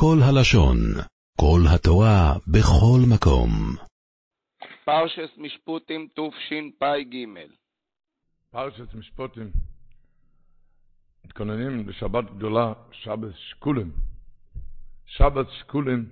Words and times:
כל 0.00 0.18
הלשון, 0.28 0.76
כל 1.40 1.60
התורה, 1.74 2.32
בכל 2.46 3.00
מקום. 3.12 3.50
פרשס 4.84 5.38
משפוטים 5.38 6.08
תשפ"ג 6.08 7.16
פרשת 8.50 8.94
משפוטים, 8.94 9.50
מתכוננים 11.24 11.88
לשבת 11.88 12.24
גדולה, 12.36 12.72
שבת 12.92 13.34
שקולים. 13.36 13.92
שבת 15.06 15.46
שקולים, 15.50 16.08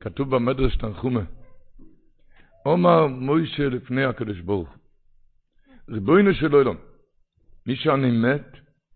כתוב 0.00 0.36
במדרש 0.36 0.76
תנחומה. 0.76 1.24
עומר 2.64 3.06
מוישה 3.06 3.68
לפני 3.68 4.04
הקדוש 4.04 4.40
ברוך 4.40 4.68
הוא. 4.68 4.78
ריבונו 5.88 6.34
של 6.34 6.52
עולם, 6.52 6.76
מי 7.66 7.76
שאני 7.76 8.10
מת, 8.10 8.46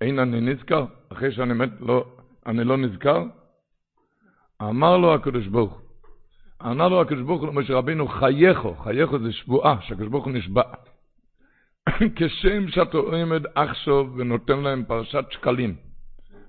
אין 0.00 0.18
אני 0.18 0.40
נזכר, 0.40 0.84
אחרי 1.12 1.34
שאני 1.34 1.54
מת 1.54 1.70
לא, 1.80 2.16
אני 2.46 2.64
לא 2.64 2.76
נזכר? 2.76 3.24
אמר 4.62 4.96
לו 4.96 5.14
הקדוש 5.14 5.46
ברוך 5.46 5.72
הוא, 5.72 5.80
ענה 6.60 6.88
לו 6.88 7.00
הקדוש 7.00 7.22
ברוך 7.22 7.42
הוא 7.42 7.48
למשה 7.48 7.74
רבינו, 7.74 8.08
חייכו, 8.08 8.74
חייכו 8.74 9.18
זה 9.18 9.32
שבועה, 9.32 9.76
שהקדוש 9.80 10.08
ברוך 10.08 10.24
הוא 10.24 10.32
נשבע. 10.32 10.62
כשם 12.16 12.68
שאתה 12.68 12.96
עומד 12.96 13.42
עכשיו 13.54 14.06
ונותן 14.16 14.60
להם 14.60 14.84
פרשת 14.84 15.24
שקלים, 15.30 15.74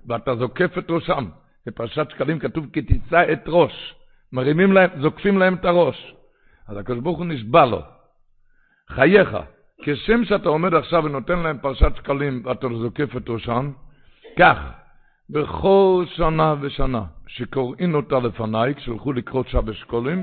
ואתה 0.06 0.36
זוקף 0.36 0.78
את 0.78 0.90
ראשם, 0.90 1.28
בפרשת 1.66 2.06
שקלים 2.10 2.38
כתוב 2.38 2.66
כי 2.72 2.82
תישא 2.82 3.32
את 3.32 3.42
ראש, 3.46 3.94
מרימים 4.32 4.72
להם, 4.72 4.90
זוקפים 5.00 5.38
להם 5.38 5.54
את 5.54 5.64
הראש. 5.64 6.14
אז 6.68 6.76
הקדוש 6.76 6.98
ברוך 6.98 7.18
הוא 7.18 7.26
נשבע 7.26 7.66
לו, 7.66 7.82
חייך, 8.88 9.36
כשם 9.82 10.24
שאתה 10.24 10.48
עומד 10.48 10.74
עכשיו 10.74 11.04
ונותן 11.04 11.38
להם 11.38 11.58
פרשת 11.58 11.92
שקלים 11.96 12.42
ואתה 12.44 12.66
זוקף 12.82 13.16
את 13.16 13.28
ראשם, 13.28 13.70
כך, 14.38 14.58
בכל 15.30 16.04
שנה 16.08 16.54
ושנה 16.60 17.04
שקוראים 17.26 17.94
אותה 17.94 18.18
לפניי, 18.18 18.74
כשהלכו 18.74 19.12
לקרוא 19.12 19.44
שבת 19.46 19.74
שקולים, 19.74 20.22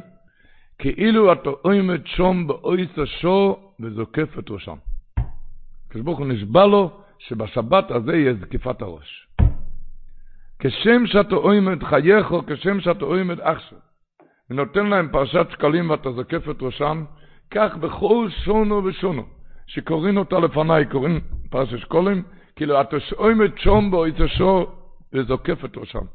כאילו 0.79 1.33
אתה 1.33 1.49
עומד 1.61 2.07
שום 2.07 2.47
באויס 2.47 2.99
השור 2.99 3.73
וזוקף 3.79 4.39
את 4.39 4.49
ראשם. 4.49 4.75
הקדוש 5.87 6.17
הוא 6.17 6.27
נשבע 6.27 6.65
לו 6.65 6.91
שבשבת 7.19 7.91
הזה 7.91 8.15
יהיה 8.15 8.33
זקיפת 8.33 8.81
הראש. 8.81 9.27
כשם 10.59 11.05
שאתה 11.05 11.35
עומד 11.35 11.83
חייך, 11.83 12.35
כשם 12.47 12.79
שאתה 12.79 13.05
עומד 13.05 13.41
עכשיו, 13.41 13.77
ונותן 14.49 14.85
להם 14.85 15.09
פרשת 15.11 15.47
שקלים 15.51 15.89
ואתה 15.89 16.11
זוקף 16.11 16.49
את 16.49 16.61
ראשם, 16.61 17.05
כך 17.51 17.75
בכל 17.75 18.27
שונו 18.29 18.83
ושונו, 18.83 19.23
שקוראים 19.67 20.17
אותה 20.17 20.39
לפניי, 20.39 20.85
קוראים 20.85 21.19
פרשת 21.49 21.77
שקולים, 21.77 22.23
כאילו 22.55 22.81
אתה 22.81 22.97
עומד 23.15 23.57
שום 23.57 23.91
באויס 23.91 24.15
השור 24.19 24.74
וזוקף 25.15 25.65
את 25.65 25.77
ראשם. 25.77 26.05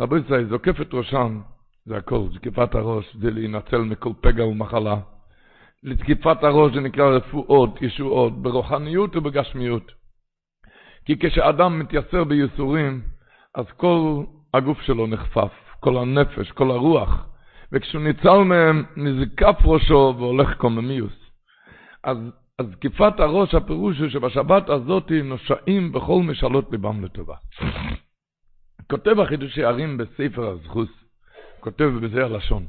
רבי 0.00 0.18
ישראל, 0.18 0.48
זוקף 0.48 0.80
את 0.80 0.94
ראשם, 0.94 1.40
זה 1.86 1.96
הכל, 1.96 2.26
זקיפת 2.34 2.74
הראש, 2.74 3.16
זה 3.20 3.30
להינצל 3.30 3.78
מכל 3.78 4.12
פגע 4.20 4.44
ומחלה. 4.44 4.96
לזקיפת 5.82 6.44
הראש 6.44 6.74
זה 6.74 6.80
נקרא 6.80 7.04
רפואות, 7.04 7.82
ישועות, 7.82 8.42
ברוחניות 8.42 9.16
ובגשמיות. 9.16 9.92
כי 11.04 11.18
כשאדם 11.20 11.78
מתייסר 11.78 12.24
בייסורים, 12.24 13.02
אז 13.54 13.64
כל 13.76 14.24
הגוף 14.54 14.80
שלו 14.80 15.06
נחפף, 15.06 15.52
כל 15.80 15.96
הנפש, 15.96 16.50
כל 16.50 16.70
הרוח, 16.70 17.26
וכשהוא 17.72 18.02
ניצל 18.02 18.38
מהם, 18.38 18.84
נזקף 18.96 19.56
ראשו 19.64 20.14
והולך 20.18 20.56
קוממיוס. 20.56 21.12
אז, 22.04 22.18
אז 22.58 22.66
זקיפת 22.72 23.20
הראש, 23.20 23.54
הפירוש 23.54 23.98
הוא 23.98 24.08
שבשבת 24.08 24.68
הזאת 24.68 25.12
נושעים 25.24 25.92
בכל 25.92 26.22
משאלות 26.22 26.72
ליבם 26.72 27.04
לטובה. 27.04 27.34
כותב 28.90 29.20
החידושי 29.20 29.64
ערים 29.64 29.96
בספר 29.96 30.48
הזכוס, 30.48 30.88
כותב 31.60 31.90
בזה 32.02 32.24
הלשון, 32.24 32.66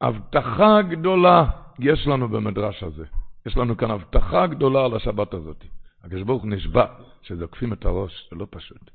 הבטחה 0.00 0.82
גדולה 0.82 1.44
יש 1.78 2.06
לנו 2.06 2.28
במדרש 2.28 2.82
הזה. 2.82 3.04
יש 3.46 3.56
לנו 3.56 3.76
כאן 3.76 3.90
הבטחה 3.90 4.46
גדולה 4.46 4.84
על 4.84 4.96
השבת 4.96 5.34
הזאת. 5.34 5.64
הקדוש 6.04 6.22
ברוך 6.22 6.44
נשבע 6.44 6.84
שזוקפים 7.22 7.72
את 7.72 7.84
הראש, 7.84 8.28
זה 8.30 8.36
לא 8.36 8.46
פשוט. 8.50 8.90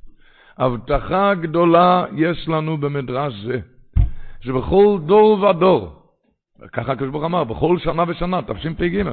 הבטחה 0.57 1.34
גדולה 1.35 2.06
יש 2.16 2.47
לנו 2.47 2.78
במדרש 2.78 3.33
זה, 3.45 3.59
שבכל 4.41 4.97
דור 5.06 5.44
ודור, 5.44 6.01
ככה 6.73 6.91
הקדוש 6.91 7.09
ברוך 7.09 7.23
אמר, 7.23 7.44
בכל 7.44 7.78
שנה 7.79 8.03
ושנה, 8.07 8.41
תשפ"ג, 8.41 9.03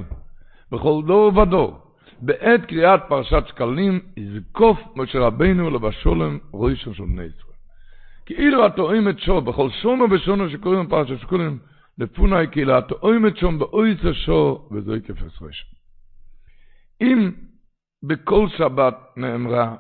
בכל 0.72 1.02
דור 1.06 1.38
ודור, 1.38 1.80
בעת 2.20 2.64
קריאת 2.68 3.00
פרשת 3.08 3.44
שקלים, 3.46 4.00
יזקוף 4.16 4.78
משה 4.96 5.18
רבינו 5.18 5.70
לבשולם 5.70 6.38
ראשון 6.54 6.94
של 6.94 7.02
בני 7.02 7.22
ישראל. 7.22 7.54
כאילו 8.26 8.66
הטועים 8.66 9.08
את 9.08 9.18
שור, 9.18 9.40
בכל 9.40 9.70
שונו 9.70 10.10
ושונו 10.10 10.50
שקוראים 10.50 10.88
פרשת 10.88 11.20
שקלים, 11.20 11.58
לפונאי 11.98 12.46
כאילו 12.52 12.74
הטועים 12.74 13.26
את 13.26 13.36
שום 13.36 13.58
באויס 13.58 14.04
השור, 14.04 14.68
וזוהי 14.72 15.00
כפס 15.02 15.42
ראשון. 15.42 15.70
אם 17.00 17.32
בכל 18.02 18.48
שבת 18.58 18.96
נאמרה, 19.16 19.76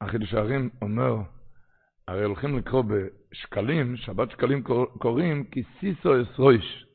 החידוש 0.00 0.34
הערים 0.34 0.70
אומר, 0.82 1.16
הרי 2.08 2.24
הולכים 2.24 2.58
לקרוא 2.58 2.84
בשקלים, 2.84 3.96
שבת 3.96 4.30
שקלים 4.30 4.62
קוראים, 4.98 5.44
כי 5.44 5.62
סיסו 5.80 6.22
אס 6.22 6.38
רויש. 6.38 6.86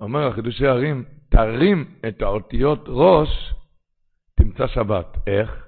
אומר 0.00 0.26
החידושי 0.26 0.66
הערים, 0.66 1.04
תרים 1.30 1.84
את 2.08 2.22
האותיות 2.22 2.84
ראש, 2.88 3.54
תמצא 4.44 4.66
שבת. 4.66 5.18
איך? 5.26 5.66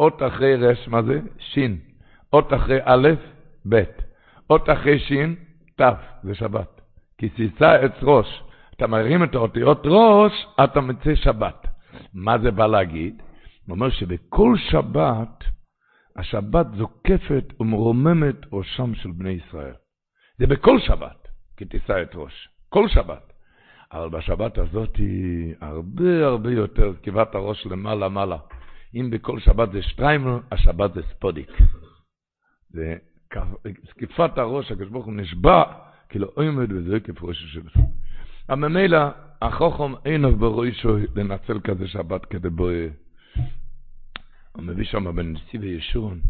אות 0.00 0.22
אחרי 0.22 0.56
רש, 0.56 0.88
מה 0.88 1.02
זה? 1.02 1.20
שין. 1.38 1.78
אות 2.32 2.52
אחרי 2.52 2.78
א', 2.84 3.08
ב'. 3.68 3.82
אות 4.50 4.70
אחרי 4.70 4.98
שין, 4.98 5.34
ת', 5.80 5.82
זה 6.22 6.34
שבת. 6.34 6.80
כי 7.18 7.28
סיסה 7.36 7.74
עץ 7.74 8.02
ראש. 8.02 8.42
אתה 8.76 8.86
מרים 8.86 9.24
את 9.24 9.34
האותיות 9.34 9.82
ראש, 9.84 10.46
אתה 10.64 10.80
מצא 10.80 11.14
שבת. 11.14 11.66
מה 12.14 12.38
זה 12.38 12.50
בא 12.50 12.66
להגיד? 12.66 13.22
הוא 13.66 13.74
אומר 13.74 13.90
שבכל 13.90 14.54
שבת, 14.70 15.44
השבת 16.16 16.66
זוקפת 16.76 17.60
ומרוממת 17.60 18.36
ראשם 18.52 18.94
של 18.94 19.10
בני 19.10 19.30
ישראל. 19.30 19.74
זה 20.38 20.46
בכל 20.46 20.78
שבת, 20.80 21.28
כי 21.56 21.64
תישא 21.64 22.02
את 22.02 22.10
ראש. 22.14 22.48
כל 22.68 22.88
שבת. 22.88 23.27
אבל 23.92 24.08
בשבת 24.08 24.58
הזאת 24.58 24.96
היא 24.96 25.54
הרבה 25.60 26.26
הרבה 26.26 26.50
יותר 26.50 26.92
זקיבת 26.92 27.34
הראש 27.34 27.66
למעלה 27.66 28.08
מעלה. 28.08 28.36
אם 28.94 29.10
בכל 29.10 29.40
שבת 29.40 29.72
זה 29.72 29.82
שטריימל, 29.82 30.38
השבת 30.52 30.94
זה 30.94 31.02
ספודיק. 31.02 31.50
זה 32.70 32.96
זקיפת 33.90 34.38
הראש, 34.38 34.72
הקדוש 34.72 34.88
ברוך 34.88 35.06
הוא 35.06 35.14
נשבע, 35.14 35.62
כאילו 36.08 36.28
עומד 36.34 36.72
וזה 36.72 37.00
כפרוש 37.00 37.38
של 37.52 37.60
ספודיק. 37.68 37.90
אבל 38.48 38.68
ממילא, 38.68 38.98
החוכם 39.42 39.92
אינו 40.04 40.36
בראשו 40.36 40.96
לנצל 41.16 41.60
כזה 41.60 41.88
שבת 41.88 42.24
כדי 42.24 42.50
בואי. 42.50 42.88
הוא 44.52 44.62
מביא 44.64 44.84
שם 44.84 45.16
בנשיא 45.16 45.60
וישורון, 45.60 46.20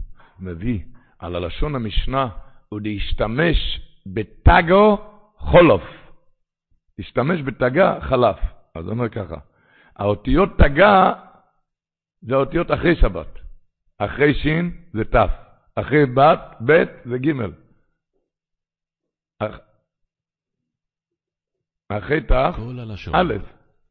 מביא 0.40 0.80
על 1.18 1.36
הלשון 1.36 1.74
המשנה, 1.74 2.28
הוא 2.68 2.80
להשתמש 2.82 3.80
בטאגו 4.06 4.98
חולוף. 5.38 5.82
להשתמש 6.98 7.40
בתגה 7.42 8.00
חלף. 8.00 8.36
אז 8.74 8.84
הוא 8.84 8.90
אומר 8.90 9.08
ככה, 9.08 9.36
האותיות 9.96 10.48
תגה 10.58 11.12
זה 12.22 12.34
האותיות 12.34 12.70
אחרי 12.70 12.96
שבת. 12.96 13.38
אחרי 13.98 14.34
שין 14.34 14.76
זה 14.92 15.04
ת', 15.04 15.16
אחרי 15.74 16.06
בת, 16.06 16.40
ב' 16.66 16.84
זה 17.04 17.18
ג'. 17.18 17.32
אחרי 21.88 22.20
ת', 22.20 22.32
א', 23.12 23.34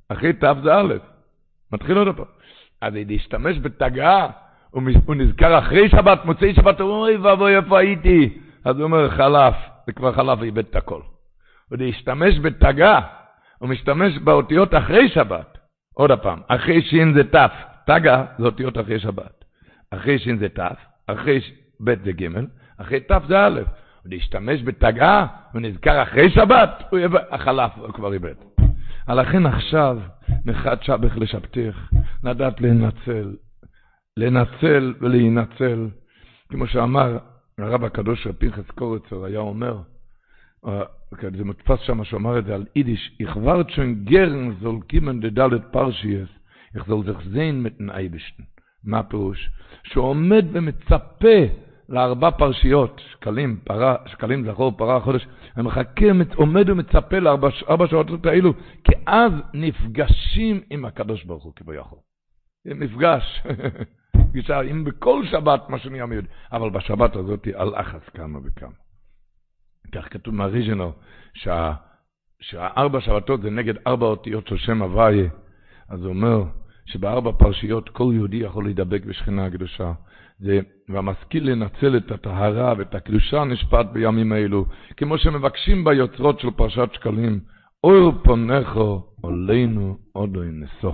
אחרי 0.09 0.33
ת' 0.33 0.63
זה 0.63 0.75
א'. 0.75 0.93
מתחיל 1.71 1.97
עוד 1.97 2.15
פעם. 2.15 2.25
אז 2.81 2.93
להשתמש 2.93 3.57
בתגה, 3.57 4.27
הוא 4.71 5.15
נזכר 5.15 5.59
אחרי 5.59 5.89
שבת, 5.89 6.25
מוצאי 6.25 6.53
שבת, 6.53 6.79
הוא 6.79 6.89
אומר, 6.89 7.01
אוי 7.01 7.17
ואבוי, 7.17 7.57
איפה 7.57 7.79
הייתי? 7.79 8.41
אז 8.65 8.75
הוא 8.75 8.83
אומר, 8.83 9.09
חלף, 9.09 9.55
זה 9.85 9.93
כבר 9.93 10.13
חלף, 10.13 10.41
איבד 10.41 10.65
את 10.65 10.75
הכל. 10.75 11.01
ולהשתמש 11.71 12.39
בתגה, 12.39 12.99
הוא 13.57 13.69
משתמש 13.69 14.17
באותיות 14.17 14.73
אחרי 14.75 15.09
שבת. 15.09 15.57
עוד 15.93 16.11
פעם, 16.11 16.39
אחרי 16.47 16.81
שין 16.81 17.13
זה 17.13 17.23
ת', 17.23 17.51
תגה 17.85 18.25
זה 18.39 18.45
אותיות 18.45 18.77
אחרי 18.77 18.99
שבת. 18.99 19.43
אחרי 19.91 20.19
שין 20.19 20.37
זה 20.37 20.49
ת', 20.49 20.59
אחרי 21.07 21.39
ב' 21.83 22.03
זה 22.05 22.11
ג', 22.11 22.27
אחרי 22.77 22.99
ת' 22.99 23.11
זה 23.27 23.45
א'. 23.45 23.61
להשתמש 24.05 24.63
בתגה, 24.63 25.25
הוא 25.53 25.61
נזכר 25.61 26.03
אחרי 26.03 26.29
שבת, 26.29 26.83
הוא 26.89 26.99
יבא, 26.99 27.19
החלף, 27.31 27.71
הוא 27.77 27.93
כבר 27.93 28.13
איבד. 28.13 28.33
לכן 29.09 29.45
עכשיו, 29.45 29.97
מחד 30.45 30.83
שבך 30.83 31.17
לשבתך, 31.17 31.89
לדעת 32.23 32.61
לנצל, 32.61 33.35
לנצל 34.17 34.93
ולהינצל, 35.01 35.87
כמו 36.49 36.67
שאמר 36.67 37.17
הרב 37.57 37.83
הקדוש 37.83 38.27
פנחס 38.27 38.71
קורצר, 38.71 39.25
היה 39.25 39.39
אומר, 39.39 39.77
זה 41.37 41.43
מודפס 41.43 41.79
שם 41.79 42.03
שהוא 42.03 42.19
אמר 42.19 42.39
את 42.39 42.45
זה 42.45 42.55
על 42.55 42.65
יידיש, 42.75 43.17
ich 43.21 43.35
wart 43.35 43.71
schon 43.71 44.05
gern 44.05 44.57
soll 44.61 44.79
kommen 44.91 45.21
die 45.21 45.31
Dalet 45.31 45.71
Parshies, 45.71 46.29
ich 46.75 46.83
soll 46.87 47.03
sich 47.05 47.17
sehen 47.33 47.61
mit. 47.61 47.79
מה 48.83 48.99
הפירוש? 48.99 49.49
שהוא 49.83 50.05
עומד 50.05 50.45
ומצפה 50.51 51.37
לארבע 51.89 52.31
פרשיות, 52.31 53.01
שקלים, 53.11 53.59
פרה, 53.63 53.95
שקלים 54.05 54.51
זכור, 54.51 54.77
פרה, 54.77 54.99
חודש, 54.99 55.27
אני 55.57 55.63
מחכה, 55.63 56.05
עומד 56.35 56.69
ומצפה 56.69 57.19
לארבע 57.19 57.87
שעות 57.87 58.25
האלו, 58.25 58.53
כי 58.83 58.93
אז 59.05 59.31
נפגשים 59.53 60.61
עם 60.69 60.85
הקדוש 60.85 61.23
ברוך 61.23 61.43
הוא 61.43 61.53
כביכול. 61.55 61.99
מפגש, 62.65 63.43
פגישה, 64.29 64.61
אם 64.61 64.83
בכל 64.83 65.25
שבת, 65.25 65.69
מה 65.69 65.79
שאני 65.79 66.01
אמר, 66.01 66.19
אבל 66.51 66.69
בשבת 66.69 67.15
הזאת 67.15 67.47
על 67.53 67.75
אחס 67.75 68.09
כמה 68.09 68.39
וכמה. 68.43 68.86
כך 69.91 70.13
כתוב 70.13 70.35
מהריז'נל, 70.35 70.89
שה, 71.33 71.73
שהארבע 72.41 73.01
שבתות 73.01 73.41
זה 73.41 73.49
נגד 73.49 73.73
ארבע 73.87 74.05
אותיות 74.05 74.47
של 74.47 74.57
שם 74.57 74.81
הוויה, 74.81 75.29
אז 75.89 75.99
הוא 75.99 76.09
אומר 76.09 76.43
שבארבע 76.85 77.31
פרשיות 77.31 77.89
כל 77.89 78.11
יהודי 78.13 78.37
יכול 78.37 78.63
להידבק 78.63 79.05
בשכינה 79.05 79.45
הקדושה. 79.45 79.93
זה, 80.39 80.59
והמשכיל 80.89 81.51
לנצל 81.51 81.97
את 81.97 82.11
הטהרה 82.11 82.73
ואת 82.77 82.95
הקדושה 82.95 83.43
נשפט 83.43 83.85
בימים 83.93 84.31
האלו, 84.31 84.65
כמו 84.97 85.17
שמבקשים 85.17 85.83
ביוצרות 85.83 86.39
של 86.39 86.51
פרשת 86.51 86.89
שקלים, 86.93 87.39
אור 87.83 88.11
פונכו 88.23 89.13
עולנו 89.21 89.97
עודו 90.11 90.41
נשוא. 90.43 90.93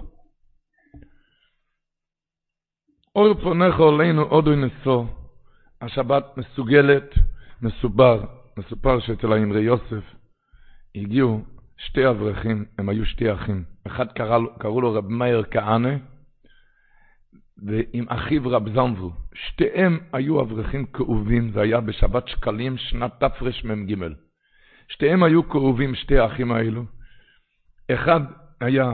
אור 3.15 3.33
פונכו 3.33 3.83
עולנו 3.83 4.21
עודו 4.21 4.55
נשוא. 4.55 5.05
השבת 5.81 6.37
מסוגלת, 6.37 7.13
מסובר, 7.61 8.23
מסופר 8.57 8.99
שאצל 8.99 9.33
האמרי 9.33 9.61
יוסף 9.61 10.03
הגיעו 10.95 11.41
שתי 11.77 12.09
אברכים, 12.09 12.65
הם 12.77 12.89
היו 12.89 13.05
שתי 13.05 13.33
אחים. 13.33 13.63
אחד 13.87 14.11
קרא, 14.11 14.39
קראו 14.59 14.81
לו 14.81 14.93
רב 14.93 15.07
מאיר 15.07 15.43
כהנא, 15.51 15.95
ועם 17.57 18.05
אחיו 18.09 18.49
רב 18.49 18.73
זמבו. 18.73 19.11
שתיהם 19.33 19.99
היו 20.13 20.41
אברכים 20.41 20.85
כאובים, 20.85 21.51
זה 21.51 21.61
היה 21.61 21.81
בשבת 21.81 22.27
שקלים, 22.27 22.77
שנת 22.77 23.23
תרמ"ג. 23.23 23.95
שתיהם 24.89 25.23
היו 25.23 25.49
כאובים, 25.49 25.95
שתי 25.95 26.17
האחים 26.17 26.51
האלו. 26.51 26.85
אחד 27.91 28.21
היה 28.61 28.93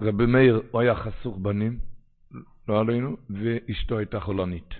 רבי 0.00 0.26
מאיר, 0.26 0.62
הוא 0.70 0.80
היה 0.80 0.94
חסוך 0.94 1.38
בנים, 1.38 1.78
לא 2.68 2.80
עלינו, 2.80 3.16
ואשתו 3.30 3.98
הייתה 3.98 4.20
חולנית. 4.20 4.74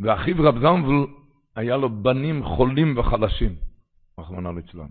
ואחיו 0.00 0.34
רב 0.38 0.58
זמבו, 0.58 1.06
היה 1.58 1.76
לו 1.76 1.88
בנים 2.02 2.44
חולים 2.44 2.98
וחלשים, 2.98 3.54
רחמנא 4.18 4.48
ליצלן. 4.48 4.86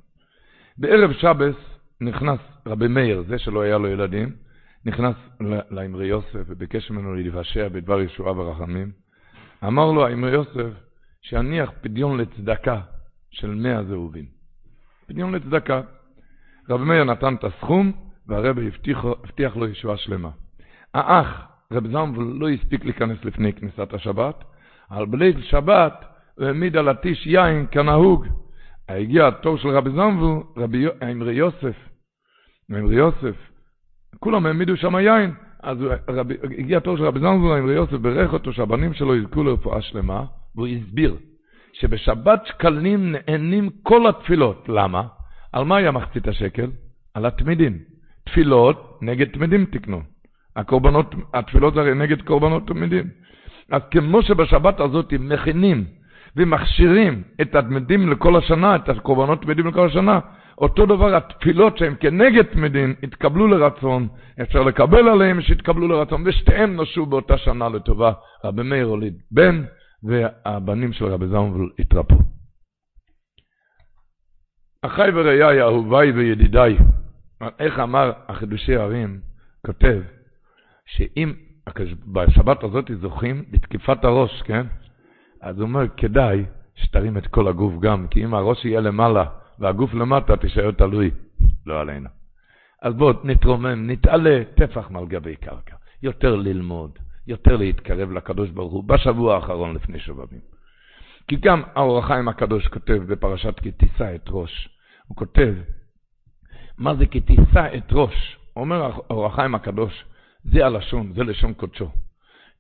בערב 0.77 1.13
שבס 1.13 1.55
נכנס 2.01 2.39
רבי 2.65 2.87
מאיר, 2.87 3.23
זה 3.27 3.39
שלא 3.39 3.61
היה 3.61 3.77
לו 3.77 3.87
ילדים, 3.87 4.31
נכנס 4.85 5.15
לאמרי 5.71 6.07
יוסף 6.07 6.43
וביקש 6.47 6.91
ממנו 6.91 7.15
להתבשע 7.15 7.67
בדבר 7.67 8.01
ישועה 8.01 8.39
ורחמים. 8.39 8.91
אמר 9.63 9.91
לו 9.91 10.07
האמרי 10.07 10.31
יוסף 10.31 10.73
שיניח 11.21 11.71
פדיון 11.81 12.17
לצדקה 12.17 12.81
של 13.31 13.55
מאה 13.55 13.83
זהובים. 13.83 14.25
פדיון 15.07 15.35
לצדקה. 15.35 15.81
רבי 16.69 16.83
מאיר 16.83 17.03
נתן 17.03 17.35
את 17.35 17.43
הסכום 17.43 17.91
והרבי 18.27 18.67
הבטיח, 18.67 19.05
הבטיח 19.05 19.55
לו 19.55 19.67
ישועה 19.67 19.97
שלמה. 19.97 20.29
האח, 20.93 21.47
רב 21.71 21.87
זמבל, 21.87 22.23
לא 22.23 22.49
הספיק 22.49 22.85
להיכנס 22.85 23.17
לפני 23.25 23.53
כניסת 23.53 23.93
השבת, 23.93 24.43
אבל 24.91 25.05
בליל 25.05 25.41
שבת 25.41 26.16
הוא 26.37 26.45
העמיד 26.45 26.77
על 26.77 26.89
הטיש 26.89 27.27
יין 27.27 27.65
כנהוג. 27.71 28.25
הגיע 28.89 29.27
התור 29.27 29.57
של 29.57 29.69
רבי 29.69 29.89
זמבל, 29.89 30.43
רבי 30.57 30.85
אמרי 31.11 31.33
יוסף, 31.33 31.75
אמרי 32.71 32.95
יוסף, 32.95 33.35
כולם 34.19 34.45
העמידו 34.45 34.77
שם 34.77 34.95
יין. 34.95 35.31
אז 35.63 35.77
רבי, 36.09 36.35
הגיע 36.43 36.77
התור 36.77 36.97
של 36.97 37.03
רבי 37.03 37.19
זנזון 37.19 37.57
עם 37.57 37.69
יוסף, 37.69 37.93
ברך 37.93 38.33
אותו 38.33 38.53
שהבנים 38.53 38.93
שלו 38.93 39.15
יזכו 39.15 39.43
לרפואה 39.43 39.81
שלמה, 39.81 40.25
והוא 40.55 40.67
הסביר 40.67 41.15
שבשבת 41.73 42.45
שקלים 42.45 43.11
נהנים 43.11 43.69
כל 43.83 44.09
התפילות. 44.09 44.65
למה? 44.69 45.07
על 45.53 45.65
מה 45.65 45.77
היה 45.77 45.91
מחצית 45.91 46.27
השקל? 46.27 46.69
על 47.13 47.25
התמידים. 47.25 47.77
תפילות 48.25 48.99
נגד 49.01 49.27
תמידים 49.31 49.65
תקנו. 49.65 50.01
הקורבנות, 50.55 51.15
התפילות 51.33 51.77
הרי 51.77 51.93
נגד 51.93 52.21
קורבנות 52.21 52.67
תמידים. 52.67 53.07
אז 53.71 53.81
כמו 53.91 54.21
שבשבת 54.21 54.79
הזאת 54.79 55.13
מכינים 55.19 55.85
ומכשירים 56.37 57.23
את 57.41 57.55
התמידים 57.55 58.09
לכל 58.09 58.35
השנה, 58.35 58.75
את 58.75 58.89
הקורבנות 58.89 59.41
תמידים 59.41 59.67
לכל 59.67 59.87
השנה, 59.87 60.19
אותו 60.57 60.85
דבר 60.85 61.15
התפילות 61.15 61.77
שהן 61.77 61.93
כנגד 61.99 62.43
תמידים 62.43 62.95
התקבלו 63.03 63.47
לרצון, 63.47 64.07
אפשר 64.41 64.63
לקבל 64.63 65.07
עליהם 65.07 65.41
שהתקבלו 65.41 65.87
לרצון, 65.87 66.23
ושתיהם 66.25 66.75
נושעו 66.75 67.05
באותה 67.05 67.37
שנה 67.37 67.69
לטובה. 67.69 68.11
רבי 68.43 68.63
מאיר 68.63 68.85
הוליד 68.85 69.21
בן, 69.31 69.63
והבנים 70.03 70.93
של 70.93 71.05
רבי 71.05 71.27
זמבל 71.27 71.69
התרפו. 71.79 72.17
אחי 74.81 75.09
ורעיי, 75.13 75.61
אהוביי 75.61 76.11
וידידיי, 76.11 76.77
איך 77.59 77.79
אמר 77.79 78.11
החידושי 78.27 78.75
הערים, 78.75 79.19
כותב, 79.65 80.01
שאם 80.85 81.33
בשבת 82.13 82.63
הזאת 82.63 82.91
זוכים 83.01 83.43
לתקיפת 83.51 84.03
הראש, 84.03 84.41
כן? 84.41 84.65
אז 85.41 85.59
הוא 85.59 85.67
אומר, 85.67 85.87
כדאי 85.97 86.45
שתרים 86.75 87.17
את 87.17 87.27
כל 87.27 87.47
הגוף 87.47 87.73
גם, 87.79 88.07
כי 88.07 88.23
אם 88.23 88.33
הראש 88.33 88.65
יהיה 88.65 88.79
למעלה, 88.79 89.25
והגוף 89.59 89.93
למטה 89.93 90.37
תישאר 90.37 90.71
תלוי, 90.71 91.11
לא 91.65 91.79
עלינו. 91.79 92.09
אז 92.81 92.93
בואו 92.93 93.13
נתרומם, 93.23 93.89
נתעלה 93.89 94.43
טפח 94.55 94.89
מעל 94.89 95.05
גבי 95.05 95.35
קרקע. 95.35 95.75
יותר 96.03 96.35
ללמוד, 96.35 96.99
יותר 97.27 97.55
להתקרב 97.55 98.11
לקדוש 98.11 98.49
ברוך 98.49 98.73
הוא, 98.73 98.83
בשבוע 98.83 99.35
האחרון 99.35 99.75
לפני 99.75 99.99
שבבים. 99.99 100.39
כי 101.27 101.35
גם 101.35 101.61
האור 101.75 101.99
החיים 101.99 102.27
הקדוש 102.27 102.67
כותב 102.67 103.03
בפרשת 103.07 103.59
כי 103.59 103.71
תישא 103.71 104.15
את 104.15 104.23
ראש, 104.27 104.69
הוא 105.07 105.17
כותב, 105.17 105.53
מה 106.77 106.95
זה 106.95 107.05
כי 107.05 107.21
תישא 107.21 107.77
את 107.77 107.91
ראש? 107.91 108.37
אומר 108.55 108.83
האור 108.83 109.25
החיים 109.25 109.55
הקדוש, 109.55 110.05
זה 110.43 110.65
הלשון, 110.65 111.13
זה 111.13 111.23
לשון 111.23 111.53
קודשו. 111.53 111.89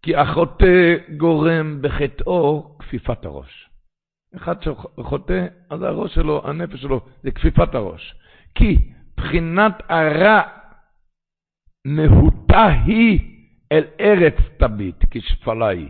כי 0.01 0.15
החוטא 0.15 0.95
גורם 1.17 1.81
בחטאו 1.81 2.77
כפיפת 2.79 3.25
הראש. 3.25 3.69
אחד 4.35 4.55
שחוטא, 4.61 5.45
אז 5.69 5.81
הראש 5.81 6.15
שלו, 6.15 6.41
הנפש 6.49 6.81
שלו, 6.81 7.01
זה 7.23 7.31
כפיפת 7.31 7.75
הראש. 7.75 8.15
כי 8.55 8.77
בחינת 9.17 9.73
הרע 9.89 10.41
מהותה 11.85 12.67
היא 12.85 13.19
אל 13.71 13.83
ארץ 13.99 14.33
תביט, 14.57 15.05
כשפלה 15.11 15.67
היא. 15.67 15.89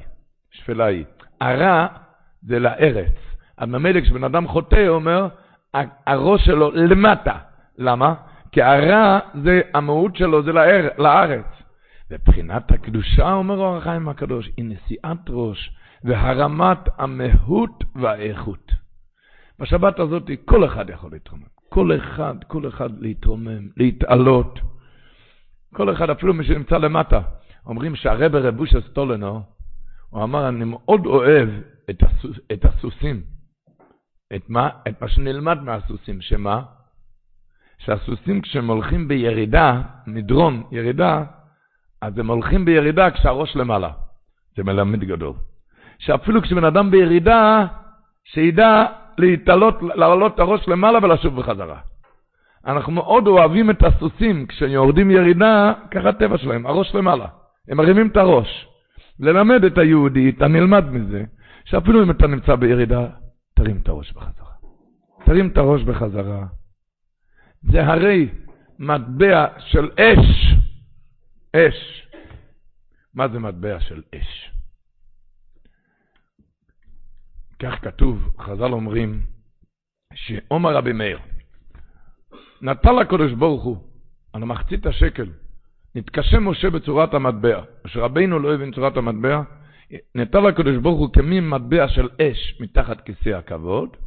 שפלה 0.51 0.85
היא. 0.85 1.05
הרע 1.41 1.87
זה 2.41 2.59
לארץ. 2.59 3.13
אז 3.57 3.69
ממילא 3.69 4.01
כשבן 4.01 4.23
אדם 4.23 4.47
חוטא, 4.47 4.87
אומר, 4.87 5.27
הראש 6.07 6.45
שלו 6.45 6.71
למטה. 6.71 7.37
למה? 7.77 8.13
כי 8.51 8.61
הרע, 8.61 9.19
זה, 9.43 9.61
המהות 9.73 10.15
שלו 10.15 10.43
זה 10.43 10.51
לארץ. 10.97 11.45
ובחינת 12.11 12.71
הקדושה, 12.71 13.33
אומר 13.33 13.57
אור 13.57 13.77
החיים 13.77 14.09
הקדוש, 14.09 14.49
היא 14.57 14.65
נשיאת 14.65 15.29
ראש 15.29 15.71
והרמת 16.03 16.79
המהות 16.97 17.83
והאיכות. 17.95 18.71
בשבת 19.59 19.99
הזאת 19.99 20.23
כל 20.45 20.65
אחד 20.65 20.89
יכול 20.89 21.11
להתרומם. 21.11 21.43
כל 21.69 21.95
אחד, 21.97 22.35
כל 22.47 22.67
אחד 22.67 22.89
להתרומם, 22.99 23.67
להתעלות. 23.77 24.59
כל 25.73 25.93
אחד, 25.93 26.09
אפילו 26.09 26.33
מי 26.33 26.43
שנמצא 26.43 26.77
למטה. 26.77 27.21
אומרים 27.65 27.95
שהרבר 27.95 28.47
רבושה 28.47 28.81
סטולנו, 28.81 29.41
הוא 30.09 30.23
אמר, 30.23 30.49
אני 30.49 30.65
מאוד 30.65 31.05
אוהב 31.05 31.49
את, 31.89 32.03
הסוס, 32.03 32.37
את 32.53 32.65
הסוסים. 32.65 33.21
את 34.35 34.49
מה? 34.49 34.69
את 34.87 35.01
מה 35.01 35.07
שנלמד 35.07 35.61
מהסוסים, 35.61 36.21
שמה? 36.21 36.63
שהסוסים 37.77 38.41
כשהם 38.41 38.69
הולכים 38.69 39.07
בירידה, 39.07 39.81
מדרון, 40.07 40.63
ירידה, 40.71 41.23
אז 42.01 42.17
הם 42.17 42.27
הולכים 42.27 42.65
בירידה 42.65 43.11
כשהראש 43.11 43.55
למעלה. 43.55 43.89
זה 44.55 44.63
מלמד 44.63 45.03
גדול. 45.03 45.33
שאפילו 45.99 46.41
כשבן 46.41 46.63
אדם 46.63 46.91
בירידה, 46.91 47.65
שידע 48.23 48.85
להתעלות, 49.17 49.75
לעלות 49.81 50.35
את 50.35 50.39
הראש 50.39 50.67
למעלה 50.67 50.99
ולשוב 51.01 51.35
בחזרה. 51.35 51.79
אנחנו 52.65 52.91
מאוד 52.91 53.27
אוהבים 53.27 53.69
את 53.69 53.83
הסוסים, 53.83 54.45
כשיורדים 54.47 55.11
ירידה, 55.11 55.73
ככה 55.91 56.09
הטבע 56.09 56.37
שלהם, 56.37 56.65
הראש 56.65 56.95
למעלה. 56.95 57.27
הם 57.69 57.77
מרימים 57.77 58.07
את 58.07 58.17
הראש. 58.17 58.67
ללמד 59.19 59.63
את 59.63 59.77
היהודי, 59.77 60.29
אתה 60.29 60.47
נלמד 60.47 60.89
מזה, 60.91 61.23
שאפילו 61.65 62.03
אם 62.03 62.11
אתה 62.11 62.27
נמצא 62.27 62.55
בירידה, 62.55 63.07
תרים 63.55 63.79
את 63.83 63.89
הראש 63.89 64.13
בחזרה. 64.13 64.51
תרים 65.25 65.47
את 65.47 65.57
הראש 65.57 65.83
בחזרה. 65.83 66.45
זה 67.61 67.85
הרי 67.85 68.29
מטבע 68.79 69.45
של 69.57 69.89
אש. 69.99 70.53
אש. 71.57 72.07
מה 73.13 73.27
זה 73.27 73.39
מטבע 73.39 73.79
של 73.79 74.01
אש? 74.15 74.51
כך 77.59 77.73
כתוב, 77.81 78.35
חז"ל 78.39 78.73
אומרים, 78.73 79.21
שעומר 80.13 80.75
רבי 80.75 80.93
מאיר, 80.93 81.19
נטל 82.61 82.99
הקדוש 82.99 83.33
ברוך 83.33 83.63
הוא 83.63 83.77
על 84.33 84.43
מחצית 84.43 84.85
השקל, 84.85 85.29
נתקשה 85.95 86.39
משה 86.39 86.69
בצורת 86.69 87.13
המטבע. 87.13 87.63
משה 87.85 87.99
רבינו 87.99 88.39
לא 88.39 88.53
הבין 88.53 88.73
צורת 88.73 88.97
המטבע, 88.97 89.41
נטל 90.15 90.47
הקדוש 90.47 90.77
ברוך 90.77 90.99
הוא 90.99 91.13
כמין 91.13 91.49
מטבע 91.49 91.87
של 91.87 92.09
אש 92.21 92.61
מתחת 92.61 93.01
כיסא 93.01 93.29
הכבוד, 93.29 93.97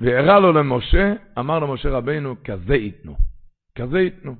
והראה 0.00 0.40
לו 0.40 0.52
למשה, 0.52 1.12
אמר 1.38 1.58
למשה 1.58 1.90
רבינו, 1.90 2.36
כזה 2.44 2.74
ייתנו. 2.74 3.16
כזה 3.78 4.00
ייתנו. 4.00 4.36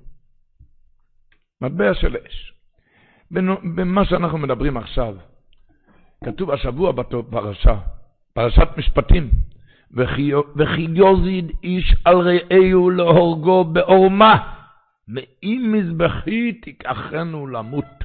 מטבע 1.60 1.94
של 1.94 2.16
אש. 2.16 2.52
במה 3.74 4.04
שאנחנו 4.04 4.38
מדברים 4.38 4.76
עכשיו, 4.76 5.16
כתוב 6.24 6.50
השבוע 6.50 6.92
בפרשה, 6.92 7.78
פרשת 8.32 8.68
משפטים, 8.76 9.30
וכי 9.90 10.86
יוזיד 10.94 11.52
איש 11.62 11.94
על 12.04 12.16
רעהו 12.16 12.90
להורגו 12.90 13.64
בעורמה, 13.64 14.54
מאם 15.08 15.72
מזבחי 15.72 16.52
תיקחנו 16.52 17.46
למות. 17.46 18.04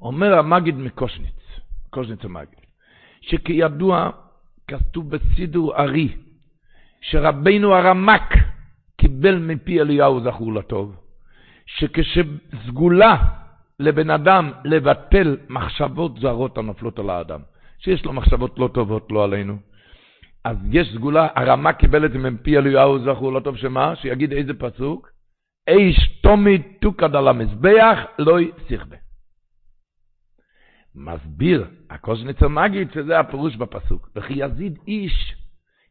אומר 0.00 0.38
המגיד 0.38 0.74
מקושניץ, 0.74 1.60
קושניץ 1.90 2.24
המגיד, 2.24 2.60
שכידוע 3.20 4.10
כתוב 4.68 5.10
בסידור 5.10 5.76
ארי, 5.76 6.16
שרבנו 7.00 7.74
הרמק 7.74 8.34
קיבל 8.96 9.38
מפי 9.38 9.80
אליהו 9.80 10.20
זכור 10.20 10.54
לטוב, 10.54 10.96
שכשסגולה 11.76 13.16
לבן 13.80 14.10
אדם 14.10 14.50
לבטל 14.64 15.36
מחשבות 15.48 16.18
זרות 16.20 16.58
הנופלות 16.58 16.98
על 16.98 17.10
האדם, 17.10 17.40
שיש 17.78 18.04
לו 18.04 18.12
מחשבות 18.12 18.58
לא 18.58 18.68
טובות, 18.74 19.12
לא 19.12 19.24
עלינו, 19.24 19.56
אז 20.44 20.56
יש 20.70 20.92
סגולה, 20.94 21.28
הרמק 21.34 21.76
קיבל 21.76 22.04
את 22.04 22.12
זה 22.12 22.18
מפי 22.18 22.58
אליהו 22.58 22.98
זכור 22.98 23.32
לטוב, 23.32 23.56
שמה? 23.56 23.96
שיגיד 23.96 24.32
איזה 24.32 24.54
פסוק? 24.54 25.10
איש 25.68 26.20
תומי 26.22 26.58
תוקד 26.80 27.16
על 27.16 27.28
המזבח, 27.28 27.98
לא 28.18 28.40
יסיכבה. 28.40 28.96
מסביר 30.94 31.66
הקוזניצר 31.90 32.48
מגיד 32.48 32.92
שזה 32.92 33.18
הפירוש 33.18 33.56
בפסוק. 33.56 34.08
וכי 34.16 34.32
יזיד 34.36 34.78
איש, 34.88 35.34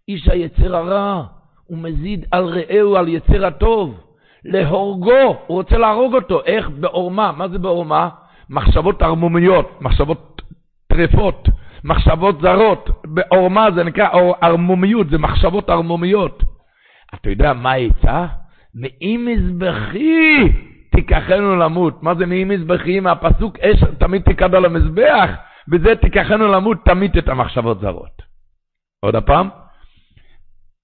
איש 0.08 0.28
היצר 0.28 0.76
הרע, 0.76 1.26
הוא 1.66 1.78
מזיד 1.78 2.26
על 2.32 2.44
רעהו, 2.44 2.96
על 2.96 3.08
יצר 3.08 3.46
הטוב. 3.46 4.09
להורגו, 4.46 5.38
הוא 5.48 5.58
רוצה 5.58 5.78
להרוג 5.78 6.16
אותו. 6.16 6.42
איך? 6.46 6.70
בעורמה. 6.70 7.32
מה 7.32 7.48
זה 7.48 7.60
בעורמה? 7.60 8.10
מחשבות 8.50 9.02
ערמומיות, 9.02 9.82
מחשבות 9.82 10.42
טרפות, 10.88 11.48
מחשבות 11.84 12.42
זרות. 12.42 12.90
בעורמה 13.06 13.72
זה 13.76 13.84
נקרא 13.84 14.10
ערמומיות, 14.42 15.10
זה 15.10 15.18
מחשבות 15.18 15.70
ערמומיות. 15.70 16.44
אתה 17.16 17.30
יודע 17.30 17.54
מה 17.54 17.72
העצה? 17.72 18.26
מאי 18.76 19.18
מזבחי 19.18 20.52
תיקחנו 20.96 21.56
למות. 21.56 22.04
מה 22.04 22.16
זה 22.16 22.26
מאי 22.26 22.44
מזבחי? 22.44 23.00
מהפסוק 23.00 23.60
אש 23.60 23.84
תמיד 24.00 24.22
תיקד 24.22 24.56
על 24.56 24.66
המזבח, 24.66 25.30
בזה 25.68 25.96
תיקחנו 25.96 26.48
למות 26.48 26.78
תמיד 26.86 27.18
את 27.18 27.30
המחשבות 27.30 27.80
זרות. 27.80 28.22
עוד 29.06 29.16
הפעם. 29.16 29.50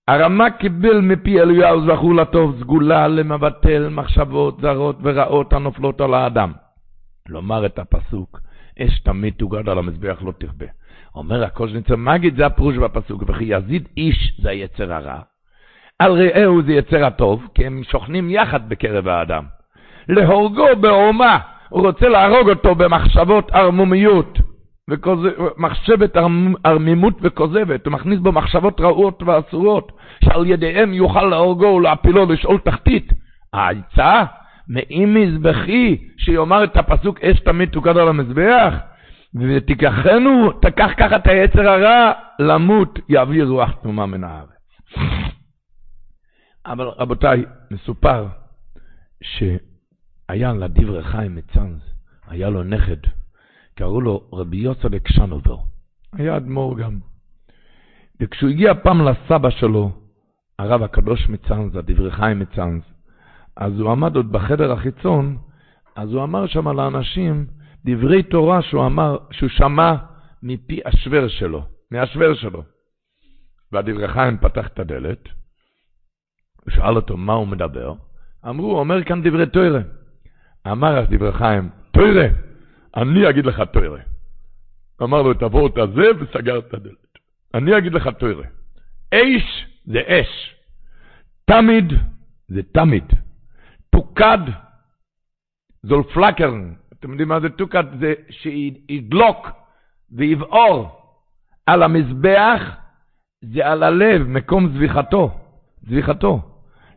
הרמה 0.07 0.49
קיבל 0.49 1.01
מפי 1.01 1.41
אליהו 1.41 1.85
זכור 1.85 2.15
לטוב 2.15 2.59
סגולה 2.59 3.07
למבטל 3.07 3.89
מחשבות 3.89 4.61
זרות 4.61 4.97
ורעות 5.01 5.53
הנופלות 5.53 6.01
על 6.01 6.13
האדם. 6.13 6.51
לומר 7.29 7.65
את 7.65 7.79
הפסוק, 7.79 8.39
אש 8.79 8.99
תמיד 8.99 9.33
תוגד 9.33 9.69
על 9.69 9.77
המזבח 9.77 10.17
לא 10.21 10.31
תכבה. 10.39 10.65
אומר 11.15 11.43
הקושניצר 11.43 11.95
מגיד 11.95 12.37
זה 12.37 12.45
הפירוש 12.45 12.77
בפסוק, 12.77 13.23
וכי 13.27 13.43
יזיד 13.43 13.87
איש 13.97 14.39
זה 14.41 14.49
היצר 14.49 14.93
הרע, 14.93 15.19
על 15.99 16.11
רעהו 16.11 16.61
זה 16.63 16.73
יצר 16.73 17.05
הטוב, 17.05 17.47
כי 17.55 17.65
הם 17.65 17.81
שוכנים 17.83 18.29
יחד 18.29 18.69
בקרב 18.69 19.07
האדם. 19.07 19.43
להורגו 20.09 20.67
בעורמה, 20.81 21.39
הוא 21.69 21.87
רוצה 21.87 22.09
להרוג 22.09 22.49
אותו 22.49 22.75
במחשבות 22.75 23.51
ערמומיות, 23.51 24.39
מחשבת 25.57 26.17
ערמימות 26.63 27.17
וכוזבת, 27.21 27.85
הוא 27.85 27.93
מכניס 27.93 28.19
בו 28.19 28.31
מחשבות 28.31 28.81
רעות 28.81 29.23
ואסורות, 29.23 29.91
שעל 30.23 30.45
ידיהם 30.45 30.93
יוכל 30.93 31.23
להורגו 31.23 31.65
ולהפילו 31.65 32.25
לשאול 32.25 32.59
תחתית. 32.59 33.13
העצה, 33.53 34.23
מאם 34.67 35.13
מזבחי, 35.13 35.97
שיאמר 36.17 36.63
את 36.63 36.77
הפסוק 36.77 37.19
אש 37.21 37.39
תמיד 37.39 37.69
תוקד 37.69 37.97
על 37.97 38.07
המזבח, 38.07 38.73
ותיקחנו, 39.35 40.51
תקח 40.51 40.91
ככה 40.97 41.15
את 41.15 41.27
היצר 41.27 41.69
הרע, 41.69 42.11
למות 42.39 42.99
יעביר 43.09 43.45
רוח 43.45 43.71
תנומה 43.81 44.05
מן 44.05 44.23
הארץ. 44.23 44.49
אבל 46.65 46.87
רבותיי, 46.87 47.45
מסופר 47.71 48.27
שהיה 49.23 50.53
לדברי 50.53 51.03
חיים 51.03 51.35
מצאנז, 51.35 51.79
היה 52.27 52.49
לו 52.49 52.63
נכד, 52.63 52.97
קראו 53.75 54.01
לו 54.01 54.23
רבי 54.33 54.57
יוסף 54.57 54.89
קשנובר, 55.03 55.57
היה 56.13 56.37
אדמו"ר 56.37 56.77
גם. 56.77 56.99
וכשהוא 58.19 58.49
הגיע 58.49 58.73
פעם 58.83 59.01
לסבא 59.01 59.49
שלו, 59.49 59.91
הרב 60.59 60.83
הקדוש 60.83 61.29
מצאנז, 61.29 61.75
הדברי 61.75 62.11
חיים 62.11 62.39
מצאנז, 62.39 62.81
אז 63.55 63.79
הוא 63.79 63.91
עמד 63.91 64.15
עוד 64.15 64.31
בחדר 64.31 64.71
החיצון, 64.71 65.37
אז 65.95 66.13
הוא 66.13 66.23
אמר 66.23 66.47
שם 66.47 66.67
לאנשים 66.67 67.45
דברי 67.85 68.23
תורה 68.23 68.61
שהוא 68.61 68.85
אמר, 68.85 69.17
שהוא 69.31 69.49
שמע 69.49 69.95
מפי 70.43 70.79
השוור 70.85 71.27
שלו, 71.27 71.65
מהשוור 71.91 72.33
שלו. 72.33 72.63
והדברי 73.71 74.07
חיים 74.07 74.37
פתח 74.37 74.67
את 74.67 74.79
הדלת, 74.79 75.29
הוא 76.63 76.71
שאל 76.71 76.95
אותו 76.95 77.17
מה 77.17 77.33
הוא 77.33 77.47
מדבר, 77.47 77.93
אמרו, 78.47 78.71
הוא 78.71 78.79
אומר 78.79 79.03
כאן 79.03 79.21
דברי 79.23 79.45
תוירה. 79.45 79.81
אמר 80.71 81.05
דברי 81.09 81.33
חיים, 81.33 81.69
תוירה, 81.91 82.27
אני 82.95 83.29
אגיד 83.29 83.45
לך 83.45 83.61
תוירה. 83.73 83.99
אמר 85.03 85.21
לו, 85.21 85.31
את 85.31 85.77
הזה 85.77 86.07
וסגר 86.19 86.59
את 86.59 86.73
הדלת. 86.73 87.17
אני 87.53 87.77
אגיד 87.77 87.93
לך 87.93 88.07
תוירה. 88.07 88.45
אש 89.13 89.65
זה 89.85 90.01
אש. 90.07 90.55
תמיד 91.45 91.93
זה 92.47 92.61
תמיד. 92.71 93.03
תוקד 93.89 94.37
זול 95.83 96.03
פלקרן. 96.03 96.73
אתם 96.93 97.11
יודעים 97.11 97.29
מה 97.29 97.39
זה 97.39 97.49
תוקד? 97.49 97.83
זה 97.99 98.13
שידלוק 98.29 99.47
ויבעור 100.11 101.01
על 101.65 101.83
המזבח, 101.83 102.61
זה 103.41 103.67
על 103.67 103.83
הלב, 103.83 104.21
מקום 104.21 104.69
זביחתו. 104.69 105.31
זביחתו. 105.83 106.41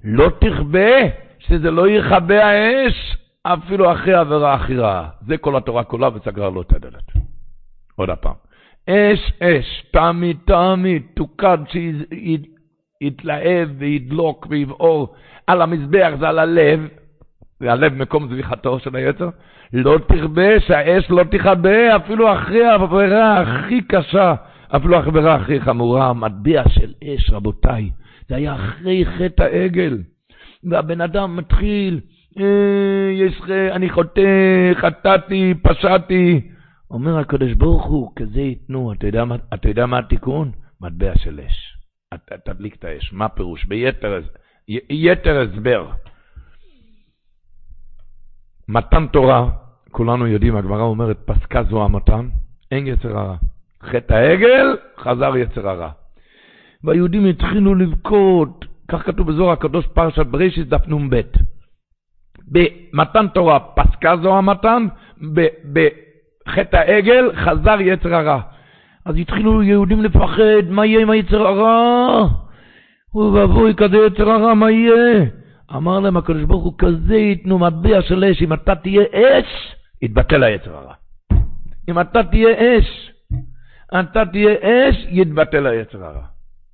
לא 0.04 0.30
תכבה, 0.40 0.90
שזה 1.38 1.70
לא 1.70 1.88
יכבה 1.88 2.44
האש, 2.44 3.16
אפילו 3.52 3.92
אחרי 3.92 4.14
עבירה 4.14 4.54
הכי 4.54 4.76
רעה. 4.76 5.08
זה 5.26 5.36
כל 5.36 5.56
התורה 5.56 5.84
כולה 5.84 6.08
וסגרה 6.14 6.50
לו 6.50 6.62
את 6.62 6.72
הדלת. 6.72 7.12
עוד 7.96 8.10
הפעם. 8.10 8.34
אש, 8.88 9.32
אש, 9.42 9.84
תמיד, 9.92 10.36
תמיד, 10.46 11.02
תוקד 11.14 11.58
שיתלהב 13.00 13.68
וידלוק 13.78 14.46
ויבעור 14.50 15.14
על 15.46 15.62
המזבח, 15.62 16.10
זה 16.20 16.28
על 16.28 16.38
הלב, 16.38 16.88
והלב 17.60 17.94
מקום 17.94 18.28
זביחתו 18.28 18.78
של 18.78 18.96
היצר, 18.96 19.28
לא 19.72 19.98
תכבה, 20.08 20.60
שהאש 20.60 21.10
לא 21.10 21.24
תכבה, 21.30 21.96
אפילו 21.96 22.32
אחרי 22.32 22.66
העבירה 22.66 23.40
הכי 23.40 23.80
קשה, 23.82 24.34
אפילו 24.76 24.96
העבירה 24.96 25.34
הכי 25.34 25.60
חמורה, 25.60 26.12
מטבע 26.12 26.68
של 26.68 26.92
אש, 27.04 27.30
רבותיי. 27.30 27.90
זה 28.28 28.36
היה 28.36 28.54
אחרי 28.54 29.04
חטא 29.06 29.42
העגל. 29.42 29.98
והבן 30.64 31.00
אדם 31.00 31.36
מתחיל, 31.36 32.00
יש, 33.12 33.40
אני 33.70 33.90
חוטא, 33.90 34.20
חטאתי, 34.74 35.54
פשעתי. 35.62 36.40
אומר 36.90 37.18
הקדוש 37.18 37.52
ברוך 37.52 37.84
הוא, 37.84 38.12
כזה 38.16 38.40
ייתנו. 38.40 38.92
אתה 38.92 39.06
יודע, 39.06 39.24
אתה 39.54 39.68
יודע 39.68 39.86
מה 39.86 39.98
התיקון? 39.98 40.50
מטבע 40.80 41.12
של 41.16 41.40
אש. 41.46 41.76
תדליק 42.44 42.76
את 42.76 42.84
האש. 42.84 43.12
מה 43.12 43.28
פירוש? 43.28 43.64
ביתר 43.64 44.20
יתר 44.88 45.40
הסבר. 45.40 45.90
מתן 48.68 49.06
תורה, 49.06 49.50
כולנו 49.90 50.26
יודעים, 50.26 50.56
הגמרא 50.56 50.82
אומרת, 50.82 51.18
פסקה 51.24 51.62
זו 51.70 51.84
המתן, 51.84 52.28
אין 52.70 52.86
יצר 52.86 53.18
הרע. 53.18 53.36
חטא 53.82 54.14
העגל, 54.14 54.76
חזר 54.98 55.36
יצר 55.36 55.68
הרע. 55.68 55.90
והיהודים 56.84 57.26
התחילו 57.26 57.74
לבכות, 57.74 58.64
כך 58.88 59.06
כתוב 59.06 59.30
בזוהר 59.30 59.50
הקדוש 59.50 59.86
פרשת 59.86 60.26
בראשית 60.26 60.68
דף 60.68 60.88
נ"ב. 60.88 61.20
במתן 62.50 63.26
תורה 63.34 63.60
פסקה 63.60 64.16
זו 64.16 64.38
המתן, 64.38 64.86
בחטא 65.72 66.76
העגל 66.76 67.32
חזר 67.34 67.80
יצר 67.80 68.14
הרע. 68.14 68.40
אז 69.04 69.16
התחילו 69.18 69.62
יהודים 69.62 70.02
לפחד, 70.02 70.68
מה 70.70 70.86
יהיה 70.86 71.00
עם 71.00 71.10
היצר 71.10 71.46
הרע? 71.46 72.28
אוי 73.14 73.30
ואבוי, 73.30 73.74
כזה 73.74 73.96
יצר 73.96 74.30
הרע, 74.30 74.54
מה 74.54 74.70
יהיה? 74.70 75.24
אמר 75.76 76.00
להם 76.00 76.16
הקדוש 76.16 76.42
ברוך 76.42 76.64
הוא, 76.64 76.74
כזה 76.78 77.16
ייתנו 77.16 77.58
מטבע 77.58 78.02
של 78.02 78.24
אש, 78.24 78.42
אם 78.42 78.52
אתה 78.52 78.74
תהיה 78.74 79.02
אש, 79.12 79.76
יתבטל 80.02 80.42
היצר 80.42 80.76
הרע. 80.76 80.94
אם 81.88 82.00
אתה 82.00 82.22
תהיה 82.22 82.78
אש, 82.78 83.12
אתה 84.00 84.26
תהיה 84.32 84.54
אש, 84.62 85.06
יתבטל 85.08 85.66
היצר 85.66 86.04
הרע. 86.04 86.24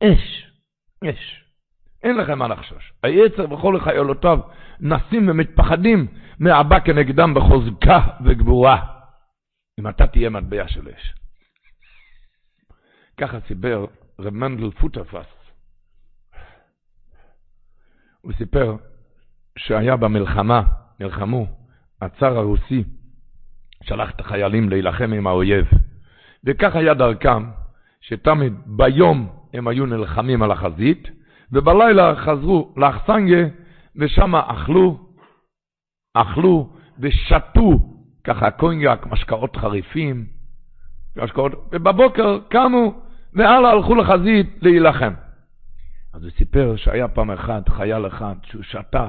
אש, 0.03 0.47
אש. 1.05 1.44
אין 2.05 2.17
לכם 2.17 2.39
מה 2.39 2.49
לחשוש. 2.49 2.93
היצר 3.03 3.53
וכל 3.53 3.81
חיילותיו 3.81 4.39
נסים 4.81 5.29
ומתפחדים 5.29 6.07
מהבא 6.39 6.81
כנגדם 6.81 7.35
בחוזקה 7.35 8.01
וגבורה. 8.25 8.87
אם 9.81 9.89
אתה 9.89 10.07
תהיה 10.07 10.31
מטבע 10.31 10.69
של 10.69 10.89
אש. 10.89 11.15
ככה 13.21 13.41
סיפר 13.41 13.87
רב 14.19 14.35
מנדל 14.35 14.71
פוטרפס. 14.71 15.27
הוא 18.21 18.33
סיפר 18.33 18.77
שהיה 19.59 19.97
במלחמה, 19.97 20.63
נלחמו, 21.01 21.47
הצאר 22.03 22.39
הרוסי 22.39 22.85
שלח 23.83 24.11
את 24.11 24.21
החיילים 24.21 24.69
להילחם 24.69 25.13
עם 25.13 25.27
האויב. 25.27 25.67
וכך 26.45 26.77
היה 26.77 26.95
דרכם, 26.95 27.51
שתמיד 28.01 28.53
ביום 28.67 29.39
הם 29.55 29.69
היו 29.69 29.87
נלחמים 29.87 30.43
על 30.43 30.51
החזית, 30.51 31.09
ובלילה 31.53 32.17
חזרו 32.17 32.75
לאכסנגה, 32.77 33.47
ושם 33.97 34.35
אכלו, 34.35 34.99
אכלו 36.15 36.69
ושתו, 36.99 37.79
ככה 38.25 38.51
קוניאק, 38.51 39.07
משקאות 39.07 39.57
חריפים, 39.57 40.27
משקאות, 41.17 41.53
ובבוקר 41.73 42.39
קמו, 42.51 42.95
והלאה 43.35 43.71
הלכו 43.71 43.95
לחזית 43.95 44.59
להילחם. 44.63 45.13
אז 46.15 46.23
הוא 46.23 46.31
סיפר 46.39 46.77
שהיה 46.77 47.09
פעם 47.09 47.31
אחת 47.31 47.69
חייל 47.69 48.07
אחד 48.07 48.35
שהוא 48.43 48.63
שתה 48.63 49.09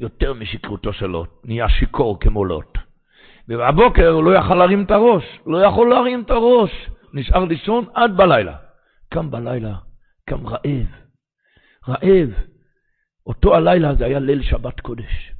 יותר 0.00 0.34
משכרותו 0.34 0.92
של 0.92 1.06
לוט, 1.06 1.30
נהיה 1.44 1.68
שיכור 1.68 2.20
כמו 2.20 2.44
לוט. 2.44 2.78
ובבוקר 3.48 4.08
הוא 4.08 4.24
לא 4.24 4.38
יכל 4.38 4.54
להרים 4.54 4.84
את 4.84 4.90
הראש, 4.90 5.40
לא 5.46 5.58
יכול 5.58 5.90
להרים 5.90 6.22
את 6.22 6.30
הראש, 6.30 6.90
נשאר 7.12 7.44
לישון 7.44 7.84
עד 7.94 8.16
בלילה. 8.16 8.56
קם 9.08 9.30
בלילה, 9.30 9.74
קם 10.28 10.46
רעב, 10.46 10.86
רעב. 11.88 12.30
אותו 13.26 13.54
הלילה 13.54 13.94
זה 13.94 14.04
היה 14.04 14.18
ליל 14.18 14.42
שבת 14.42 14.80
קודש. 14.80 15.32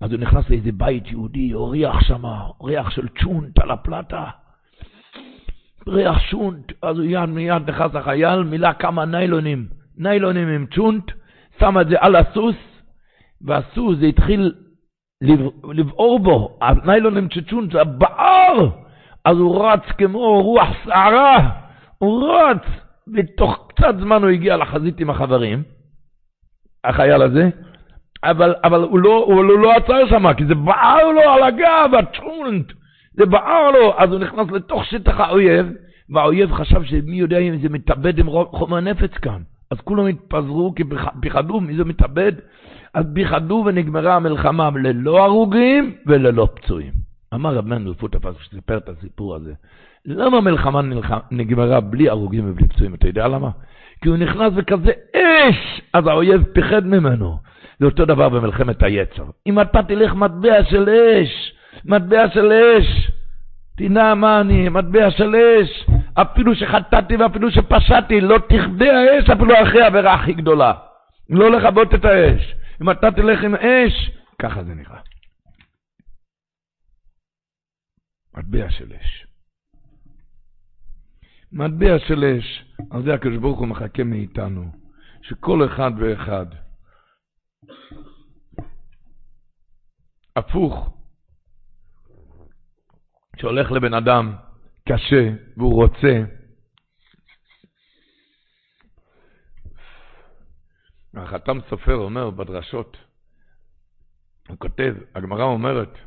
אז 0.00 0.12
הוא 0.12 0.20
נכנס 0.20 0.50
לאיזה 0.50 0.72
בית 0.72 1.06
יהודי, 1.06 1.52
הריח 1.52 2.00
שם, 2.00 2.24
ריח 2.62 2.90
של 2.90 3.08
צ'ונט 3.08 3.58
על 3.58 3.70
הפלטה. 3.70 4.24
ריח 5.88 6.30
צ'ונט, 6.30 6.72
אז 6.82 6.98
הוא 6.98 7.04
יד 7.04 7.28
מיד 7.28 7.70
נכנס 7.70 7.94
לחייל, 7.94 8.42
מילא 8.42 8.72
כמה 8.72 9.04
ניילונים, 9.04 9.66
ניילונים 9.96 10.48
עם 10.48 10.66
צ'ונט, 10.74 11.04
שם 11.60 11.80
את 11.80 11.88
זה 11.88 11.96
על 12.00 12.16
הסוס, 12.16 12.56
והסוס 13.40 13.98
זה 13.98 14.06
התחיל 14.06 14.54
לבעור 15.74 16.18
בו, 16.18 16.58
הניילונים 16.60 17.30
של 17.30 17.44
צ'ונט 17.44 17.72
זה 17.72 17.84
בער, 17.84 18.68
אז 19.24 19.36
הוא 19.36 19.66
רץ 19.66 19.82
כמו 19.98 20.42
רוח 20.42 20.68
סערה, 20.84 21.50
הוא 21.98 22.28
רץ, 22.28 22.62
ותוך 23.14 23.68
קצת 23.68 23.94
זמן 24.00 24.22
הוא 24.22 24.30
הגיע 24.30 24.56
לחזית 24.56 25.00
עם 25.00 25.10
החברים, 25.10 25.62
החייל 26.84 27.22
הזה, 27.22 27.50
אבל, 28.24 28.54
אבל 28.64 28.82
הוא, 28.82 28.98
לא, 28.98 29.24
הוא 29.26 29.44
לא, 29.44 29.58
לא 29.58 29.72
עצר 29.72 30.08
שם, 30.08 30.32
כי 30.32 30.46
זה 30.46 30.54
בער 30.54 31.12
לו 31.12 31.20
על 31.20 31.42
הגב, 31.42 31.90
הטרונט, 31.98 32.72
זה 33.12 33.26
בער 33.26 33.70
לו, 33.70 33.94
אז 33.98 34.10
הוא 34.10 34.18
נכנס 34.18 34.50
לתוך 34.50 34.84
שטח 34.84 35.20
האויב, 35.20 35.66
והאויב 36.10 36.52
חשב 36.52 36.84
שמי 36.84 37.16
יודע 37.16 37.38
אם 37.38 37.58
זה 37.62 37.68
מתאבד 37.68 38.18
עם 38.18 38.26
חומר 38.50 38.80
נפץ 38.80 39.10
כאן. 39.10 39.42
אז 39.70 39.80
כולם 39.80 40.06
התפזרו 40.06 40.74
כי 40.74 40.84
פחדו, 41.22 41.60
מי 41.60 41.76
זה 41.76 41.84
מתאבד? 41.84 42.32
אז 42.94 43.04
פחדו 43.14 43.64
ונגמרה 43.66 44.16
המלחמה 44.16 44.70
ללא 44.74 45.24
הרוגים 45.24 45.94
וללא 46.06 46.48
פצועים. 46.54 46.92
אמר 47.34 47.54
רב 47.54 47.66
מנדל 47.66 47.94
פוטפס, 47.94 48.34
שסיפר 48.42 48.76
את 48.76 48.88
הסיפור 48.88 49.34
הזה, 49.34 49.54
למה 50.06 50.36
המלחמה 50.36 50.80
נגמרה 51.30 51.80
בלי 51.80 52.08
הרוגים 52.08 52.50
ובלי 52.50 52.68
פצועים? 52.68 52.94
אתה 52.94 53.06
יודע 53.08 53.28
למה? 53.28 53.50
כי 54.02 54.08
הוא 54.08 54.16
נכנס 54.16 54.52
בכזה 54.52 54.92
אש, 55.16 55.80
אז 55.92 56.06
האויב 56.06 56.42
פיחד 56.42 56.86
ממנו. 56.86 57.38
זה 57.78 57.86
אותו 57.86 58.04
דבר 58.04 58.28
במלחמת 58.28 58.82
היצר. 58.82 59.24
אם 59.46 59.60
אתה 59.60 59.82
תלך 59.82 60.14
מטבע 60.14 60.64
של 60.64 60.88
אש, 60.88 61.54
מטבע 61.84 62.28
של 62.34 62.52
אש, 62.52 63.10
תנא 63.76 64.14
מה 64.14 64.40
אני, 64.40 64.68
מטבע 64.68 65.10
של 65.10 65.36
אש, 65.36 65.86
אפילו 66.14 66.54
שחטאתי 66.54 67.16
ואפילו 67.16 67.50
שפשעתי, 67.50 68.20
לא 68.20 68.38
תכבה 68.38 68.92
האש 68.92 69.30
אפילו 69.30 69.62
אחרי 69.62 69.82
העבירה 69.82 70.14
הכי 70.14 70.32
גדולה. 70.32 70.72
לא 71.30 71.50
לכבות 71.50 71.94
את 71.94 72.04
האש. 72.04 72.54
אם 72.82 72.90
אתה 72.90 73.10
תלך 73.10 73.44
עם 73.44 73.54
אש, 73.54 74.10
ככה 74.42 74.64
זה 74.64 74.74
נראה. 74.74 74.98
מטבע 78.36 78.70
של 78.70 78.92
אש. 79.00 79.25
מטבע 81.56 81.98
של 81.98 82.24
אש, 82.24 82.64
על 82.90 83.02
זה 83.02 83.14
הקדוש 83.14 83.36
ברוך 83.36 83.58
הוא 83.58 83.68
מחכה 83.68 84.04
מאיתנו, 84.04 84.70
שכל 85.22 85.66
אחד 85.66 85.90
ואחד, 85.98 86.46
הפוך, 90.36 90.96
שהולך 93.36 93.72
לבן 93.72 93.94
אדם 93.94 94.34
קשה 94.88 95.30
והוא 95.56 95.74
רוצה, 95.74 96.24
החתם 101.14 101.58
סופר 101.70 101.94
אומר 101.94 102.30
בדרשות, 102.30 102.96
הוא 104.48 104.56
כותב, 104.58 104.94
הגמרא 105.14 105.44
אומרת, 105.44 105.98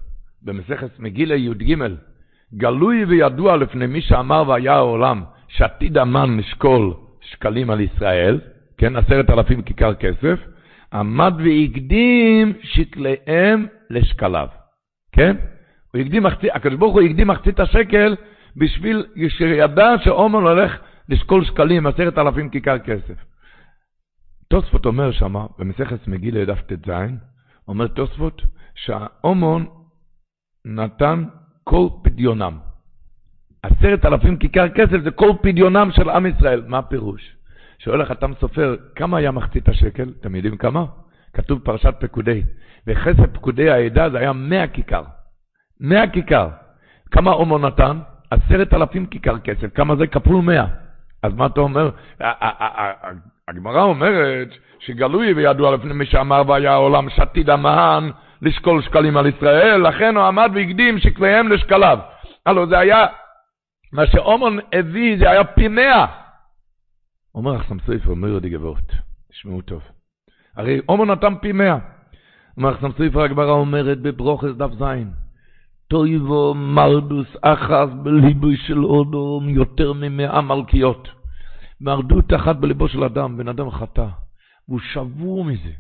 במסכת 0.41 0.99
מגילה 0.99 1.35
י"ג, 1.35 1.75
גלוי 2.53 3.05
וידוע 3.05 3.57
לפני 3.57 3.87
מי 3.87 4.01
שאמר 4.01 4.43
והיה 4.47 4.73
העולם, 4.73 5.23
שעתיד 5.49 5.97
המן 5.97 6.37
לשקול 6.37 6.93
שקלים 7.21 7.69
על 7.69 7.81
ישראל, 7.81 8.39
כן, 8.77 8.95
עשרת 8.95 9.29
אלפים 9.29 9.61
כיכר 9.61 9.93
כסף, 9.93 10.39
עמד 10.93 11.33
והקדים 11.37 12.53
שקליהם 12.63 13.67
לשקליו, 13.89 14.47
כן? 15.11 15.35
הוא 15.93 16.01
הקדים 16.01 16.25
הקדוש 16.25 16.79
ברוך 16.79 16.93
הוא 16.93 17.01
הקדים 17.01 17.27
מחצית 17.27 17.59
השקל 17.59 18.15
בשביל 18.55 19.05
שידע 19.29 19.89
שעומר 20.03 20.39
הולך 20.39 20.79
לשקול 21.09 21.45
שקלים, 21.45 21.87
עשרת 21.87 22.17
אלפים 22.17 22.49
כיכר 22.49 22.79
כסף. 22.79 23.15
תוספות 24.47 24.85
אומר 24.85 25.11
שמה, 25.11 25.45
במסכת 25.59 26.07
מגילה 26.07 26.45
דף 26.45 26.61
ט"ז, 26.61 26.91
אומר 27.67 27.87
תוספות, 27.87 28.41
שהאומון 28.75 29.65
נתן 30.65 31.23
כל 31.63 31.87
פדיונם. 32.03 32.68
עשרת 33.63 34.05
אלפים 34.05 34.37
כיכר 34.37 34.69
כסף 34.69 34.97
זה 35.03 35.11
כל 35.11 35.31
פדיונם 35.41 35.89
של 35.91 36.09
עם 36.09 36.25
ישראל. 36.25 36.63
מה 36.67 36.77
הפירוש? 36.77 37.35
שואל 37.79 38.01
החתם 38.01 38.31
סופר, 38.39 38.75
כמה 38.95 39.17
היה 39.17 39.31
מחצית 39.31 39.69
השקל? 39.69 40.09
אתם 40.19 40.35
יודעים 40.35 40.57
כמה? 40.57 40.85
כתוב 41.33 41.59
פרשת 41.59 41.93
פקודי. 41.99 42.43
וחסד 42.87 43.33
פקודי 43.33 43.69
העדה 43.69 44.09
זה 44.09 44.17
היה 44.19 44.33
מאה 44.33 44.67
כיכר. 44.67 45.03
מאה 45.79 46.07
כיכר. 46.07 46.49
כמה 47.11 47.31
הומו 47.31 47.57
נתן? 47.57 47.99
עשרת 48.31 48.73
אלפים 48.73 49.05
כיכר 49.05 49.39
כסף. 49.39 49.73
כמה 49.75 49.95
זה? 49.95 50.07
כפול 50.07 50.41
מאה. 50.41 50.65
אז 51.23 51.33
מה 51.33 51.45
אתה 51.45 51.61
אומר? 51.61 51.89
הגמרא 53.47 53.81
אומרת 53.81 54.47
שגלוי 54.79 55.33
וידוע 55.33 55.75
לפני 55.75 55.93
מי 55.93 56.05
שאמר 56.05 56.43
והיה 56.47 56.71
העולם 56.71 57.09
שתיד 57.09 57.49
המן 57.49 58.09
לשקול 58.41 58.81
שקלים 58.81 59.17
על 59.17 59.27
ישראל, 59.27 59.87
לכן 59.87 60.15
הוא 60.15 60.23
עמד 60.25 60.51
והקדים 60.55 60.99
שקליהם 60.99 61.47
לשקליו. 61.47 61.99
הלו 62.45 62.67
זה 62.67 62.79
היה, 62.79 63.05
מה 63.91 64.07
שאומון 64.07 64.57
הביא 64.73 65.17
זה 65.19 65.29
היה 65.29 65.43
פי 65.43 65.67
מאה. 65.67 66.05
אומר 67.35 67.55
אחסם 67.55 67.79
סופר, 67.79 68.09
אומר 68.09 68.39
די 68.39 68.49
גבורת, 68.49 68.91
תשמעו 69.31 69.61
טוב. 69.61 69.81
הרי 70.55 70.79
אומון 70.89 71.11
נתן 71.11 71.33
פי 71.41 71.51
מאה. 71.51 71.77
אומר 72.57 72.75
אחסם 72.75 72.91
סופר, 72.91 73.21
הגמרא 73.21 73.51
אומרת 73.51 74.01
בברוכס 74.01 74.55
דף 74.57 74.71
זין. 74.79 75.11
טויבו 75.87 76.53
מרדוס 76.53 77.27
אחז 77.41 77.89
בליבו 78.03 78.47
של 78.67 78.85
אודום 78.85 79.49
יותר 79.49 79.93
ממאה 79.93 80.41
מלכיות. 80.41 81.07
מרדות 81.81 82.33
אחת 82.33 82.55
בליבו 82.55 82.87
של 82.87 83.03
אדם, 83.03 83.37
בן 83.37 83.47
אדם 83.47 83.71
חטא, 83.71 84.07
והוא 84.67 84.79
שבור 84.79 85.45
מזה. 85.45 85.71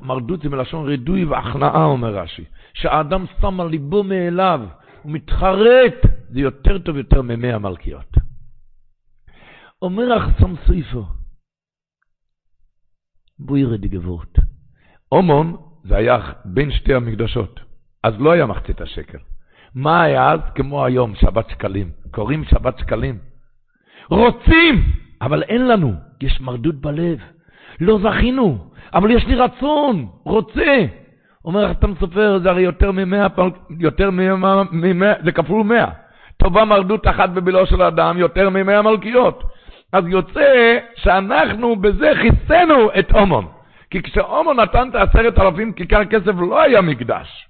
מרדות 0.00 0.40
זה 0.40 0.48
מלשון 0.48 0.86
רידוי 0.86 1.24
והכנעה, 1.24 1.84
אומר 1.84 2.14
רש"י. 2.14 2.44
שהאדם 2.74 3.24
שם 3.40 3.60
על 3.60 3.68
ליבו 3.68 4.02
מאליו, 4.02 4.60
הוא 5.02 5.12
מתחרט, 5.12 6.06
זה 6.30 6.40
יותר 6.40 6.78
טוב 6.78 6.96
יותר 6.96 7.22
ממאה 7.22 7.58
מלכיות. 7.58 8.14
אומר 9.82 10.12
החסם 10.12 10.54
סויפו, 10.66 11.04
בואי 13.38 13.64
רדי 13.64 13.88
גבורת. 13.88 14.38
אומון 15.12 15.56
זה 15.84 15.96
היה 15.96 16.18
בין 16.44 16.70
שתי 16.70 16.94
המקדשות. 16.94 17.60
אז 18.04 18.14
לא 18.18 18.32
היה 18.32 18.46
מחצית 18.46 18.80
השקל. 18.80 19.18
מה 19.74 20.02
היה 20.02 20.32
אז? 20.32 20.40
כמו 20.54 20.84
היום, 20.84 21.14
שבת 21.14 21.50
שקלים. 21.50 21.90
קוראים 22.10 22.44
שבת 22.44 22.78
שקלים. 22.78 23.18
רוצים, 24.10 24.74
אבל 25.22 25.42
אין 25.42 25.68
לנו. 25.68 25.92
יש 26.20 26.40
מרדות 26.40 26.74
בלב. 26.74 27.18
לא 27.80 27.98
זכינו, 27.98 28.70
אבל 28.94 29.10
יש 29.10 29.26
לי 29.26 29.34
רצון, 29.34 30.08
רוצה. 30.24 30.86
אומר 31.44 31.64
החתם 31.64 31.94
סופר, 32.00 32.38
זה 32.38 32.50
הרי 32.50 32.62
יותר 32.62 32.92
ממאה, 32.92 33.26
יותר 33.78 34.10
ממאה, 34.10 35.12
זה 35.24 35.32
כפול 35.32 35.64
מאה. 35.64 35.90
טובה 36.38 36.64
מרדות 36.64 37.08
אחת 37.08 37.30
בבילו 37.30 37.66
של 37.66 37.82
אדם, 37.82 38.18
יותר 38.18 38.50
ממאה 38.50 38.82
מלכיות. 38.82 39.42
אז 39.92 40.04
יוצא 40.06 40.78
שאנחנו 40.96 41.76
בזה 41.76 42.12
כיסינו 42.22 42.90
את 42.98 43.12
אומון. 43.14 43.46
כי 43.90 44.02
כשאומון 44.02 44.60
נתן 44.60 44.88
את 44.90 44.94
העשרת 44.94 45.38
אלפים 45.38 45.72
כיכר 45.72 46.04
כסף 46.04 46.32
לא 46.48 46.60
היה 46.62 46.80
מקדש. 46.80 47.48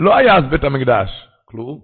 לא 0.00 0.16
היה 0.16 0.36
אז 0.36 0.44
בית 0.44 0.64
המקדש, 0.64 1.28
כלום. 1.44 1.80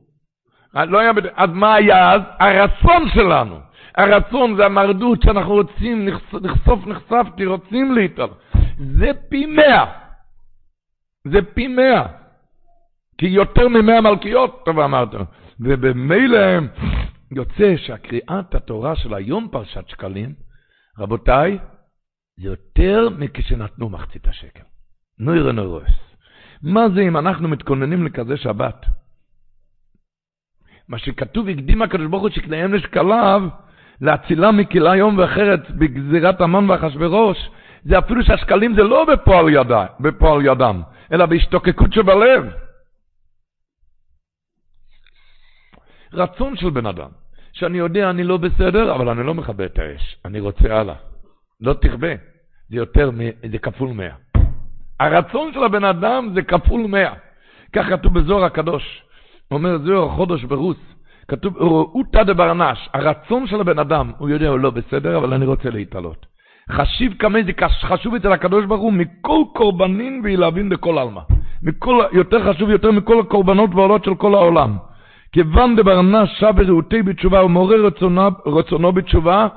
לא 0.74 0.98
היה, 0.98 1.12
בד- 1.12 1.26
אז 1.37 1.50
מה 1.52 1.74
היה 1.74 2.12
אז? 2.12 2.20
הרצון 2.38 3.09
שלנו. 3.14 3.59
הרצון 3.96 4.57
זה 4.57 4.66
המרדות 4.66 5.22
שאנחנו 5.22 5.52
רוצים, 5.54 6.09
נחש- 6.09 6.42
נחשוף, 6.42 6.87
נחשפתי, 6.87 7.46
רוצים 7.46 7.94
להתעל. 7.94 8.28
זה 8.78 9.11
פי 9.28 9.46
מאה. 9.46 9.85
זה 11.24 11.38
פי 11.54 11.68
מאה. 11.68 12.07
כי 13.18 13.26
יותר 13.26 13.68
ממאה 13.68 14.00
מלכיות, 14.00 14.62
טוב 14.64 14.78
אמרת. 14.80 15.09
ובמילא 15.61 16.38
יוצא 17.31 17.77
שהקריאת 17.77 18.55
התורה 18.55 18.97
של 18.97 19.14
היום 19.14 19.49
פרשת 19.53 19.88
שקלים, 19.88 20.35
רבותיי, 20.99 21.59
יותר 22.38 23.09
מכשנתנו 23.19 23.88
מחצית 23.88 24.29
השקל. 24.29 24.62
נוירה 25.19 25.53
נוירוס. 25.53 25.90
מה 26.62 26.88
זה 26.95 27.01
אם 27.01 27.17
אנחנו 27.17 27.49
מתכוננים 27.49 28.07
לכזה 28.07 28.37
שבת? 28.37 28.87
מה 30.88 30.99
שכתוב, 30.99 31.49
הקדים 31.49 31.83
הקדוש 31.83 32.07
ברוך 32.07 32.23
הוא 32.23 32.31
שקניהם 32.31 32.75
לשקליו, 32.75 33.43
להצילה 34.01 34.53
מכלה 34.53 34.97
יום 34.97 35.19
ואחרת 35.19 35.71
בגזירת 35.71 36.40
המן 36.40 36.71
ואחשוורוש, 36.71 37.38
זה 37.85 37.99
אפילו 37.99 38.25
שהשקלים 38.25 38.75
זה 38.75 38.83
לא 38.83 39.05
בפועל, 39.12 39.49
ידה, 39.49 39.87
בפועל 40.01 40.47
ידם, 40.47 40.83
אלא 41.12 41.27
בהשתוקקות 41.27 41.93
שבלב. 41.93 42.63
רצון 46.14 46.57
של 46.57 46.70
בן 46.70 46.87
אדם, 46.87 47.09
שאני 47.53 47.79
יודע 47.79 48.11
אני 48.11 48.24
לא 48.24 48.37
בסדר, 48.37 48.94
אבל 48.94 49.09
אני 49.09 49.27
לא 49.27 49.35
מכבה 49.35 49.64
את 49.64 49.79
האש, 49.79 50.16
אני 50.24 50.40
רוצה 50.40 50.81
הלאה. 50.81 50.94
לא 51.61 51.72
תכבה, 51.72 52.14
זה 52.70 52.77
יותר, 52.77 53.11
זה 53.50 53.59
כפול 53.59 53.88
מאה. 53.88 54.14
הרצון 55.00 55.53
של 55.53 55.64
הבן 55.64 55.85
אדם 55.85 56.31
זה 56.35 56.42
כפול 56.42 56.87
מאה. 56.87 57.12
כך 57.72 57.87
כתוב 57.87 58.18
בזוהר 58.18 58.44
הקדוש. 58.44 59.03
אומר 59.50 59.79
זוהר 59.79 60.09
חודש 60.09 60.44
ברוס, 60.44 60.77
כתוב, 61.29 61.57
ראותא 61.57 62.22
דברנש, 62.22 62.88
הרצון 62.94 63.46
של 63.46 63.61
הבן 63.61 63.79
אדם, 63.79 64.12
הוא 64.18 64.29
יודע, 64.29 64.48
הוא 64.48 64.59
לא 64.59 64.70
בסדר, 64.70 65.18
אבל 65.18 65.35
אני 65.35 65.46
רוצה 65.46 65.70
להתעלות. 65.70 66.27
חשיב 66.72 67.14
כמה 67.18 67.38
זה 67.46 67.53
חשוב 67.81 68.14
אצל 68.14 68.33
הקדוש 68.33 68.64
ברוך 68.64 68.81
הוא 68.81 68.92
מכל 68.92 69.42
קורבנין 69.55 70.20
וילהבין 70.24 70.68
בכל 70.68 70.98
עלמא. 70.98 71.20
יותר 72.12 72.53
חשוב 72.53 72.70
יותר 72.70 72.90
מכל 72.90 73.20
הקורבנות 73.20 73.70
ועולות 73.74 74.05
של 74.05 74.14
כל 74.14 74.35
העולם. 74.35 74.77
כיוון 75.35 75.77
דברנש 75.77 76.31
שב 76.40 76.55
וראותי 76.57 77.03
בתשובה 77.03 77.44
ומעורר 77.44 77.87
רצונו, 77.87 78.31
רצונו 78.47 78.92
בתשובה, 78.92 79.49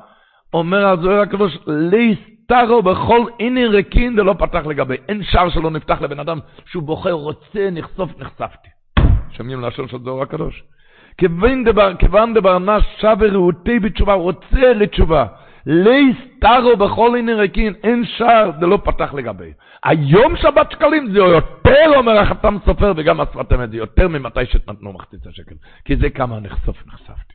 אומר 0.53 0.87
הזוהר 0.87 1.21
הקדוש, 1.21 1.57
להסתרו 1.67 2.81
בכל 2.81 3.25
עניין 3.39 3.71
ריקין 3.71 4.15
דלא 4.15 4.33
פתח 4.33 4.65
לגבי. 4.65 4.95
אין 5.09 5.23
שער 5.23 5.49
שלא 5.49 5.71
נפתח 5.71 6.01
לבן 6.01 6.19
אדם 6.19 6.39
שהוא 6.65 6.83
בוחר, 6.83 7.11
רוצה, 7.11 7.69
נחשוף, 7.71 8.09
נחשפתי. 8.19 8.69
שומעים 9.31 9.61
לשון 9.61 9.87
של 9.87 9.97
זוהר 10.03 10.21
הקדוש? 10.21 10.63
כיוון 11.17 11.63
דבר, 11.63 12.57
שב 12.97 13.17
וראותי 13.19 13.79
בתשובה, 13.79 14.13
רוצה 14.13 14.73
לתשובה. 14.73 15.25
להסתרו 15.67 16.77
בכל 16.77 17.15
עניין 17.19 17.39
ריקין, 17.39 17.73
אין 17.83 18.05
שער 18.05 18.51
דלא 18.59 18.77
פתח 18.85 19.13
לגבי. 19.13 19.53
היום 19.83 20.37
שבת 20.37 20.71
שקלים 20.71 21.11
זה 21.11 21.17
יותר, 21.17 21.85
אומר 21.95 22.17
החתם 22.17 22.57
סופר, 22.65 22.93
וגם 22.97 23.21
השפת 23.21 23.53
אמת, 23.53 23.71
זה 23.71 23.77
יותר 23.77 24.07
ממתי 24.07 24.45
שנתנו 24.45 24.93
מחצית 24.93 25.27
השקל. 25.27 25.55
כי 25.85 25.95
זה 25.95 26.09
כמה 26.09 26.39
נחשוף, 26.39 26.87
נחשפתי. 26.87 27.33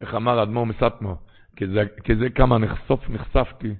איך 0.00 0.14
אמר 0.14 0.42
אדמו"ר 0.42 0.66
מסטמו, 0.66 1.16
זה, 1.66 1.84
כי 2.04 2.16
זה 2.16 2.30
כמה 2.30 2.58
נחשוף 2.58 3.08
נחשפתי. 3.08 3.74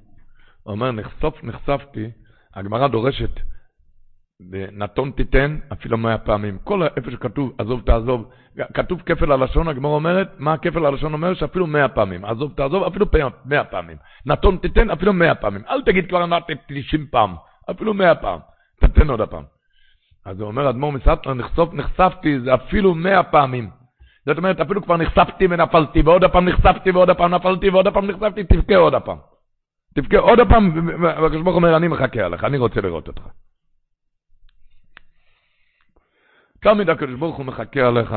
הוא 0.62 0.72
אומר, 0.72 0.90
נחשוף 0.92 1.44
נחשפתי, 1.44 2.10
הגמרא 2.54 2.88
דורשת, 2.88 3.40
נתון 4.72 5.11
תיתן 5.11 5.59
אפילו 5.72 5.98
מאה 5.98 6.18
פעמים. 6.18 6.59
כל 6.64 6.83
איפה 6.96 7.11
שכתוב, 7.11 7.53
עזוב 7.59 7.81
תעזוב, 7.87 8.31
כתוב 8.74 9.03
כפל 9.07 9.33
הלשון, 9.33 9.68
הגמרא 9.68 9.90
אומרת, 9.90 10.29
מה 10.38 10.57
כפל 10.57 10.87
הלשון 10.87 11.12
אומר? 11.12 11.35
שאפילו 11.35 11.66
מאה 11.66 11.88
פעמים. 11.88 12.24
עזוב 12.24 12.53
תעזוב, 12.57 12.83
אפילו 12.83 13.07
מאה 13.44 13.64
פעמים. 13.64 13.96
נתון 14.26 14.57
תיתן 14.57 14.90
אפילו 14.90 15.12
מאה 15.12 15.35
פעמים. 15.35 15.62
אל 15.70 15.83
תגיד 15.83 16.09
כבר 16.09 16.26
נתתי 16.26 16.53
תשעים 16.68 17.07
פעם, 17.11 17.35
אפילו 17.70 17.94
מאה 17.94 18.14
פעם. 18.14 18.38
תתן 18.81 19.11
עוד 19.11 19.20
הפעם. 19.20 19.42
אז 20.26 20.40
הוא 20.40 20.48
אומר, 20.48 20.70
אדמו"ר 20.70 20.92
מסטנו, 20.92 21.35
נחשוף 21.35 21.74
נחשפתי, 21.74 22.40
זה 22.40 22.55
אפילו 22.55 22.94
מאה 22.94 23.22
פעמים. 23.22 23.70
זאת 24.26 24.38
אומרת, 24.38 24.61
אפילו 24.61 24.83
כבר 24.83 24.96
נחשפתי 24.96 25.46
ונפלתי, 25.50 26.00
ועוד 26.00 26.24
הפעם 26.24 26.48
נחשפתי 26.48 26.90
ועוד 26.90 27.11
הפעם 27.11 27.35
נפלתי, 27.35 27.68
ועוד 27.68 27.87
הפעם 27.87 28.07
נחשפתי, 28.07 28.44
תבכה 28.44 28.76
עוד 28.76 28.94
הפעם. 28.94 29.16
תבכה 29.94 30.18
עוד 30.18 30.40
הפעם, 30.40 30.88
והקדוש 31.03 31.42
ברוך 31.42 31.57
אומר, 31.57 31.76
אני 31.76 31.88
מחכה 31.88 32.20
עליך, 32.20 32.44
אני 32.44 32.59
רוצה 32.59 32.81
לראות 32.81 33.09
אותך. 33.09 33.22
תמיד 36.62 36.90
הקדוש 36.90 37.14
ברוך 37.14 37.36
הוא 37.36 37.46
מחכה 37.46 37.80
עליך, 37.80 38.14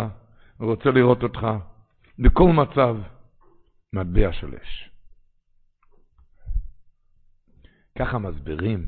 הוא 0.58 0.70
רוצה 0.70 0.92
לראות 0.92 1.24
אותך, 1.24 1.48
בכל 2.20 2.52
מצב, 2.52 2.98
מטבע 3.94 4.34
של 4.34 4.56
אש. 4.64 4.90
ככה 8.00 8.18
מסבירים, 8.18 8.86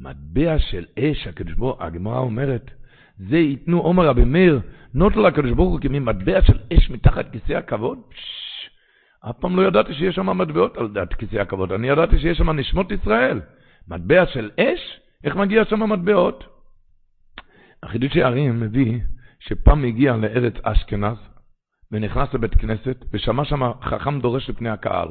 מטבע 0.00 0.58
של 0.58 0.84
אש, 0.98 1.26
הקדוש 1.26 1.54
ברוך 1.54 1.80
הגמרא 1.80 2.18
אומרת, 2.18 2.70
זה 3.18 3.36
ייתנו 3.36 3.80
עומר 3.80 4.08
רבי 4.08 4.24
מאיר, 4.24 4.60
נוטו 4.94 5.20
לקדוש 5.20 5.50
ברוך 5.52 5.70
הוא 5.72 5.80
כמין 5.80 6.04
מטבע 6.04 6.42
של 6.42 6.58
אש 6.72 6.90
מתחת 6.90 7.32
כיסא 7.32 7.52
הכבוד? 7.52 7.98
פשש, 8.08 8.70
אף 9.30 9.38
פעם 9.40 9.56
לא 9.56 9.68
ידעתי 9.68 9.94
שיש 9.94 10.14
שם 10.14 10.38
מטבעות 10.38 10.76
על 10.76 10.88
דעת 10.88 11.14
כיסא 11.14 11.36
הכבוד, 11.36 11.72
אני 11.72 11.88
ידעתי 11.88 12.18
שיש 12.18 12.38
שם 12.38 12.50
נשמות 12.50 12.92
ישראל. 12.92 13.40
מטבע 13.88 14.26
של 14.26 14.50
אש? 14.60 15.00
איך 15.24 15.36
מגיע 15.36 15.64
שם 15.64 15.92
מטבעות? 15.92 16.55
החידוש 17.82 18.16
הערים 18.16 18.60
מביא 18.60 19.00
שפעם 19.40 19.84
הגיע 19.84 20.16
לארץ 20.16 20.54
אשכנז 20.62 21.16
ונכנס 21.92 22.34
לבית 22.34 22.54
כנסת 22.54 23.04
ושמע 23.12 23.44
שם 23.44 23.60
חכם 23.82 24.20
דורש 24.20 24.50
לפני 24.50 24.68
הקהל. 24.68 25.08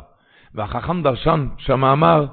והחכם 0.54 1.04
דרשן 1.04 1.48
שם 1.58 1.86
אמר 1.86 2.26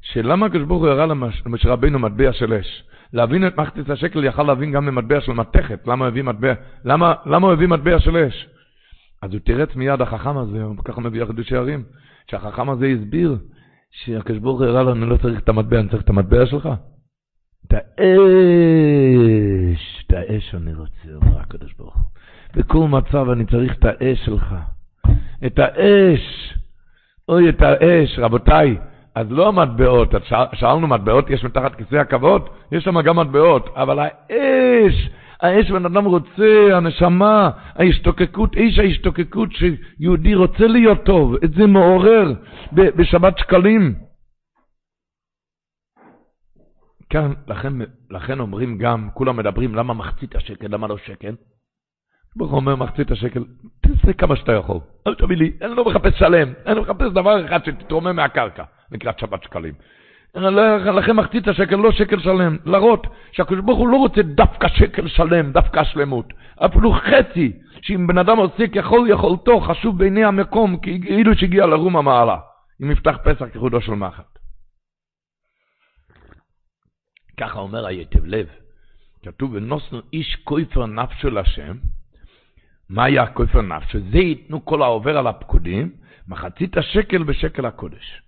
שלמה 0.00 0.46
הקדוש 0.46 0.62
ברוך 0.62 0.82
הוא 0.82 0.88
הראה 0.88 1.06
למשה 1.06 1.68
רבינו 1.68 1.98
מטבע 1.98 2.32
של 2.32 2.54
אש? 2.54 2.84
להבין 3.12 3.46
את 3.46 3.58
מחצית 3.58 3.90
השקל 3.90 4.24
יכל 4.24 4.42
להבין 4.42 4.72
גם 4.72 4.86
ממטבע 4.86 5.20
של 5.20 5.32
מתכת, 5.32 5.86
למה 5.86 6.06
הביא 6.06 6.22
מטבע, 6.22 6.54
למה, 6.84 7.14
למה 7.26 7.46
הוא 7.46 7.52
הביא 7.52 7.68
מטבע 7.68 8.00
של 8.00 8.16
אש? 8.16 8.48
אז 9.22 9.32
הוא 9.32 9.40
תירץ 9.40 9.76
מיד 9.76 10.00
החכם 10.00 10.38
הזה, 10.38 10.64
ככה 10.84 11.00
מביא 11.00 11.22
החידושי 11.22 11.56
הערים, 11.56 11.84
שהחכם 12.30 12.70
הזה 12.70 12.86
הסביר 12.86 13.38
שהקדוש 13.90 14.38
ברוך 14.38 14.60
הוא 14.60 14.66
הראה 14.66 14.92
אני 14.92 15.06
לא 15.06 15.16
צריך 15.16 15.38
את 15.40 15.48
המטבע, 15.48 15.80
אני 15.80 15.88
צריך 15.88 16.02
את 16.02 16.08
המטבע 16.08 16.46
שלך. 16.46 16.68
את 17.66 17.72
האש, 17.72 17.88
את 20.06 20.12
האש 20.12 20.54
אני 20.54 20.74
רוצה, 20.74 21.08
אומר 21.14 21.40
הקדוש 21.40 21.74
ברוך 21.78 21.94
הוא. 21.94 22.02
בכל 22.56 22.88
מצב 22.88 23.30
אני 23.30 23.44
צריך 23.46 23.74
את 23.78 23.84
האש 23.84 24.24
שלך. 24.24 24.54
את 25.46 25.58
האש. 25.58 26.54
אוי, 27.28 27.48
את 27.48 27.62
האש, 27.62 28.18
רבותיי. 28.18 28.76
אז 29.14 29.26
לא 29.30 29.48
המטבעות, 29.48 30.14
שאלנו 30.52 30.86
מטבעות, 30.86 31.30
יש 31.30 31.44
מתחת 31.44 31.74
כיסא 31.74 31.96
הכבוד? 31.96 32.48
יש 32.72 32.84
שם 32.84 33.00
גם 33.00 33.18
מטבעות, 33.18 33.68
אבל 33.76 33.98
האש, 33.98 35.10
האש 35.40 35.70
בן 35.70 35.86
אדם 35.86 36.04
רוצה, 36.04 36.68
הנשמה, 36.72 37.50
ההשתוקקות, 37.76 38.56
איש 38.56 38.78
ההשתוקקות 38.78 39.48
שיהודי 39.52 40.34
רוצה 40.34 40.66
להיות 40.66 41.04
טוב, 41.04 41.34
את 41.44 41.52
זה 41.54 41.66
מעורר 41.66 42.32
בשבת 42.72 43.38
שקלים. 43.38 44.07
כאן, 47.10 47.32
לכן, 47.48 47.72
לכן 48.10 48.40
אומרים 48.40 48.78
גם, 48.78 49.08
כולם 49.14 49.36
מדברים, 49.36 49.74
למה 49.74 49.94
מחצית 49.94 50.36
השקל, 50.36 50.66
למה 50.70 50.86
לא 50.86 50.98
שקל? 50.98 51.34
ברוך 52.36 52.52
אומר, 52.52 52.76
מחצית 52.76 53.10
השקל, 53.10 53.44
תעשה 53.80 54.12
כמה 54.12 54.36
שאתה 54.36 54.52
יכול, 54.52 54.78
אל 55.06 55.14
תביא 55.14 55.36
לי, 55.36 55.52
אני 55.62 55.74
לא 55.74 55.84
מחפש 55.84 56.18
שלם, 56.18 56.52
אני 56.66 56.80
מחפש 56.80 57.12
דבר 57.12 57.46
אחד 57.46 57.64
שתתרומם 57.64 58.16
מהקרקע, 58.16 58.64
לקראת 58.92 59.18
שבת 59.18 59.42
שקלים. 59.42 59.74
לכן 60.34 61.12
מחצית 61.12 61.48
השקל, 61.48 61.76
לא 61.76 61.92
שקל 61.92 62.18
שלם, 62.18 62.56
להראות 62.64 63.06
שהקדוש 63.32 63.60
ברוך 63.60 63.78
הוא 63.78 63.88
לא 63.88 63.96
רוצה 63.96 64.22
דווקא 64.22 64.68
שקל 64.68 65.08
שלם, 65.08 65.52
דווקא 65.52 65.84
שלמות, 65.84 66.32
אפילו 66.56 66.92
חצי, 66.92 67.52
שאם 67.82 68.06
בן 68.06 68.18
אדם 68.18 68.36
עושה 68.36 68.66
ככל 68.68 69.06
יכולתו, 69.08 69.60
חשוב 69.60 69.98
בעיני 69.98 70.24
המקום, 70.24 70.76
כאילו 70.82 71.34
שהגיע 71.34 71.66
לרום 71.66 71.96
המעלה, 71.96 72.36
אם 72.82 72.90
יפתח 72.90 73.18
פסח 73.24 73.46
כחודו 73.52 73.80
של 73.80 73.92
מחט. 73.92 74.37
ככה 77.38 77.58
אומר 77.58 77.86
היטב 77.86 78.24
לב, 78.24 78.46
כתוב 79.22 79.54
ונוסנו 79.54 80.00
איש 80.12 80.36
כופר 80.44 80.86
נפשו 80.86 81.30
לשם, 81.30 81.76
מה 82.88 83.04
היה 83.04 83.26
כופר 83.26 83.62
נפשו? 83.62 83.98
זה 84.12 84.18
ייתנו 84.18 84.64
כל 84.64 84.82
העובר 84.82 85.18
על 85.18 85.26
הפקודים, 85.26 85.90
מחצית 86.28 86.76
השקל 86.76 87.22
בשקל 87.22 87.66
הקודש. 87.66 88.22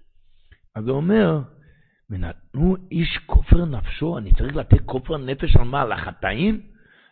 אז 0.76 0.88
הוא 0.88 0.96
אומר, 0.96 1.40
ונתנו 2.10 2.76
איש 2.90 3.18
כופר 3.26 3.64
נפשו, 3.64 4.18
אני 4.18 4.32
צריך 4.32 4.56
לתת 4.56 4.80
כופר 4.86 5.16
נפש 5.16 5.56
על 5.56 5.64
מה? 5.64 5.82
על 5.82 5.92
החטאים? 5.92 6.60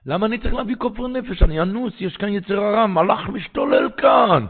למה 0.06 0.26
אני 0.26 0.38
צריך 0.38 0.54
להביא 0.54 0.76
כופר 0.76 1.06
נפש? 1.06 1.42
אני 1.42 1.60
אנוס, 1.60 1.92
יש 2.00 2.16
כאן 2.16 2.28
יצר 2.28 2.60
הרע, 2.60 2.86
מלאך 2.86 3.28
משתולל 3.28 3.90
כאן. 3.96 4.46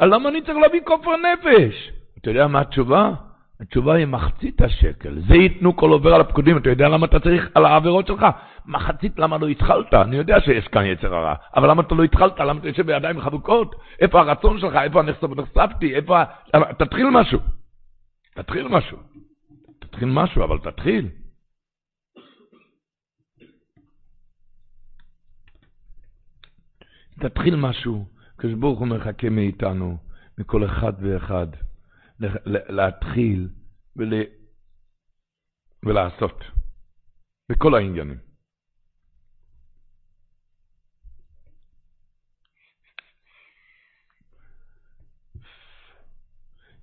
למה 0.00 0.28
אני 0.28 0.42
צריך 0.42 0.58
להביא 0.58 0.80
כופר 0.84 1.10
נפש? 1.16 1.90
אתה 2.18 2.30
יודע 2.30 2.46
מה 2.46 2.60
התשובה? 2.60 3.14
התשובה 3.60 3.94
היא 3.94 4.06
מחצית 4.06 4.62
השקל. 4.62 5.20
זה 5.28 5.34
ייתנו 5.34 5.76
כל 5.76 5.90
עובר 5.90 6.14
על 6.14 6.20
הפקודים. 6.20 6.56
אתה 6.56 6.70
יודע 6.70 6.88
למה 6.88 7.06
אתה 7.06 7.20
צריך 7.20 7.48
על 7.54 7.64
העבירות 7.64 8.06
שלך? 8.06 8.26
מחצית 8.66 9.18
למה 9.18 9.38
לא 9.38 9.48
התחלת? 9.48 9.94
אני 9.94 10.16
יודע 10.16 10.40
שיש 10.40 10.68
כאן 10.68 10.84
יצר 10.84 11.14
הרע, 11.14 11.34
אבל 11.56 11.70
למה 11.70 11.82
אתה 11.82 11.94
לא 11.94 12.02
התחלת? 12.02 12.40
למה 12.40 12.60
אתה 12.60 12.68
יושב 12.68 12.86
בידיים 12.86 13.20
חבוקות? 13.20 13.74
איפה 14.00 14.20
הרצון 14.20 14.60
שלך? 14.60 14.76
איפה 14.76 15.02
נחשפתי? 15.02 15.94
איפה... 15.94 16.22
תתחיל 16.78 17.10
משהו. 17.10 17.38
תתחיל 18.34 18.68
משהו. 18.68 18.98
תתחיל 19.78 20.08
משהו, 20.08 20.44
אבל 20.44 20.58
תתחיל. 20.58 21.08
תתחיל 27.20 27.56
משהו, 27.56 28.06
כשברוך 28.38 28.78
הוא 28.78 28.88
מחכה 28.88 29.28
מאיתנו, 29.30 29.96
מכל 30.38 30.64
אחד 30.64 30.92
ואחד, 31.00 31.46
להתחיל 32.46 33.48
ול... 33.96 34.12
ולעשות, 35.84 36.44
בכל 37.48 37.74
העניינים. 37.74 38.18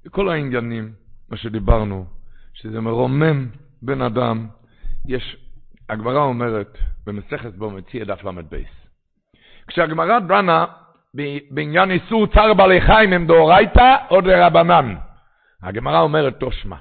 בכל 0.05 0.29
העניינים, 0.29 0.93
מה 1.29 1.37
שדיברנו, 1.37 2.05
שזה 2.53 2.81
מרומם 2.81 3.49
בן 3.81 4.01
אדם, 4.01 4.47
יש, 5.05 5.37
הגמרא 5.89 6.23
אומרת, 6.23 6.77
במסכת 7.05 7.53
בו 7.55 7.71
מציע 7.71 8.05
דף 8.05 8.23
ל"ב, 8.23 8.57
כשהגמרא 9.67 10.19
דנה 10.19 10.65
בעניין 11.51 11.91
איסור 11.91 12.27
צער 12.27 12.53
בעלי 12.53 12.81
חיים 12.81 13.13
הם 13.13 13.27
דאורייתא 13.27 13.95
או 14.09 14.21
דרבנן, 14.21 14.95
הגמרא 15.65 16.01
אומרת 16.01 16.39
תושמע, 16.39 16.77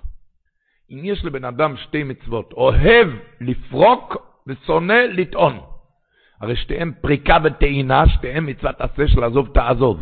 אם 0.90 1.00
יש 1.04 1.24
לבן 1.24 1.44
אדם 1.44 1.76
שתי 1.76 2.02
מצוות, 2.02 2.52
אוהב 2.52 3.08
לפרוק 3.40 4.16
ושונא 4.46 4.92
לטעון, 4.92 5.60
הרי 6.40 6.56
שתיהן 6.56 6.92
פריקה 7.00 7.36
וטעינה, 7.44 8.08
שתיהן 8.08 8.50
מצוות 8.50 8.80
עשה 8.80 9.08
של 9.08 9.24
עזוב 9.24 9.48
תעזוב. 9.54 10.00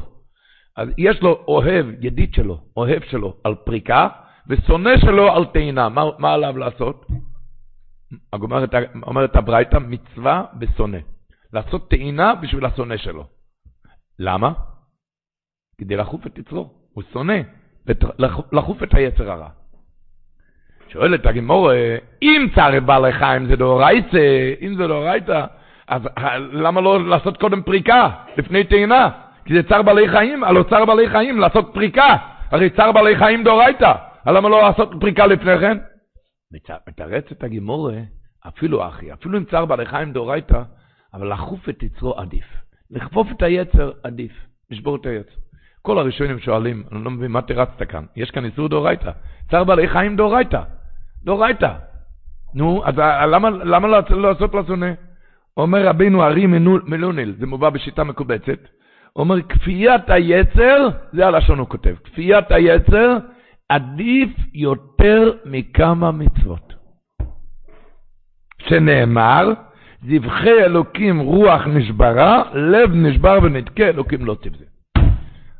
אז 0.76 0.88
יש 0.98 1.22
לו 1.22 1.44
אוהב, 1.48 1.86
ידיד 2.00 2.34
שלו, 2.34 2.60
אוהב 2.76 3.02
שלו 3.02 3.36
על 3.44 3.54
פריקה, 3.54 4.08
ושונא 4.48 4.96
שלו 4.96 5.32
על 5.32 5.44
טעינה. 5.44 5.88
מה, 5.88 6.02
מה 6.18 6.32
עליו 6.32 6.58
לעשות? 6.58 7.06
אומרת, 8.32 8.74
אומרת 9.02 9.36
הברייתא, 9.36 9.78
מצווה 9.78 10.44
ושונא. 10.60 10.98
לעשות 11.52 11.90
טעינה 11.90 12.34
בשביל 12.34 12.66
השונא 12.66 12.96
שלו. 12.96 13.26
למה? 14.18 14.52
כדי 15.78 15.96
לחוף 15.96 16.26
את 16.26 16.38
יצרו. 16.38 16.70
הוא 16.92 17.02
שונא, 17.12 17.34
לחוף 18.52 18.82
את 18.82 18.94
היצר 18.94 19.30
הרע. 19.30 19.48
שואלת 20.88 21.26
הגמור, 21.26 21.70
אם 22.22 22.46
צער 22.54 22.80
בעלי 22.80 23.12
חיים 23.12 23.46
זה 23.46 23.56
דאורייתא, 23.56 24.54
אם 24.60 24.74
זה 24.76 24.86
דאורייתא, 24.86 25.44
אז 25.88 26.02
למה 26.52 26.80
לא 26.80 27.08
לעשות 27.08 27.36
קודם 27.36 27.62
פריקה, 27.62 28.10
לפני 28.36 28.64
טעינה? 28.64 29.10
כי 29.44 29.54
זה 29.54 29.62
צער 29.68 29.82
בעלי 29.82 30.08
חיים, 30.08 30.44
הלא 30.44 30.62
צער 30.70 30.84
בעלי 30.84 31.08
חיים, 31.08 31.38
לעשות 31.38 31.70
פריקה. 31.74 32.16
הרי 32.50 32.70
צער 32.70 32.92
בעלי 32.92 33.16
חיים 33.16 33.44
דאורייתא. 33.44 33.92
למה 34.26 34.48
לא 34.48 34.62
לעשות 34.62 34.90
פריקה 35.00 35.26
לפני 35.26 35.58
כן? 35.60 35.78
מתרצת 36.88 37.44
הגימורה, 37.44 37.98
אפילו 38.48 38.88
אחי, 38.88 39.12
אפילו 39.12 39.38
עם 39.38 39.44
צער 39.44 39.64
בעלי 39.64 39.86
חיים 39.86 40.12
דאורייתא, 40.12 40.62
אבל 41.14 41.32
לחוף 41.32 41.68
את 41.68 41.82
יצרו 41.82 42.14
עדיף. 42.18 42.44
לכפוף 42.90 43.28
את 43.30 43.42
היצר 43.42 43.92
עדיף, 44.02 44.32
לשבור 44.70 44.96
את 44.96 45.06
היצר. 45.06 45.36
כל 45.82 45.98
הראשונים 45.98 46.38
שואלים, 46.38 46.82
אני 46.92 47.04
לא 47.04 47.10
מבין 47.10 47.30
מה 47.30 47.42
תרצת 47.42 47.82
כאן, 47.82 48.04
יש 48.16 48.30
כאן 48.30 48.44
איסור 48.44 48.68
דאורייתא. 48.68 49.10
צער 49.50 49.64
בעלי 49.64 49.88
חיים 49.88 50.16
דאורייתא. 50.16 50.62
דאורייתא. 51.24 51.72
נו, 52.54 52.82
אז 52.84 52.94
למה, 53.28 53.50
למה 53.50 53.88
לעשות 54.10 54.54
לשונא? 54.54 54.92
אומר 55.56 55.86
רבינו 55.86 56.24
ארי 56.24 56.46
מלוניל, 56.86 57.34
זה 57.38 57.46
מובא 57.46 57.70
בשיטה 57.70 58.04
מקובצת, 58.04 58.58
אומר, 59.16 59.42
כפיית 59.42 60.10
היצר, 60.10 60.88
זה 61.12 61.26
הלשון 61.26 61.58
הוא 61.58 61.68
כותב, 61.68 61.94
כפיית 62.04 62.50
היצר 62.50 63.18
עדיף 63.68 64.30
יותר 64.54 65.32
מכמה 65.44 66.10
מצוות. 66.10 66.74
שנאמר, 68.58 69.52
זבחי 70.02 70.64
אלוקים 70.64 71.20
רוח 71.20 71.66
נשברה, 71.66 72.42
לב 72.54 72.90
נשבר 72.94 73.38
ונתקה, 73.42 73.88
אלוקים 73.88 74.24
לא 74.24 74.36
תבזה. 74.40 74.64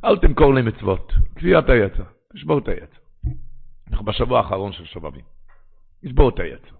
אל 0.04 0.18
תמכור 0.18 0.54
לי 0.54 0.62
מצוות, 0.62 1.12
כפיית 1.36 1.68
היצר, 1.68 2.04
תשבור 2.34 2.58
את 2.58 2.68
היצר. 2.68 3.02
אנחנו 3.90 4.04
בשבוע 4.04 4.38
האחרון 4.38 4.72
של 4.72 4.84
שובבים. 4.84 5.24
תשבור 6.04 6.28
את 6.28 6.38
היצר. 6.38 6.74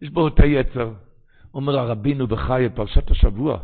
תשבור 0.00 0.28
את 0.28 0.40
היצר. 0.40 0.92
אומר 1.54 1.78
הרבינו 1.78 2.26
בחי 2.26 2.66
פרשת 2.74 3.10
השבוע. 3.10 3.58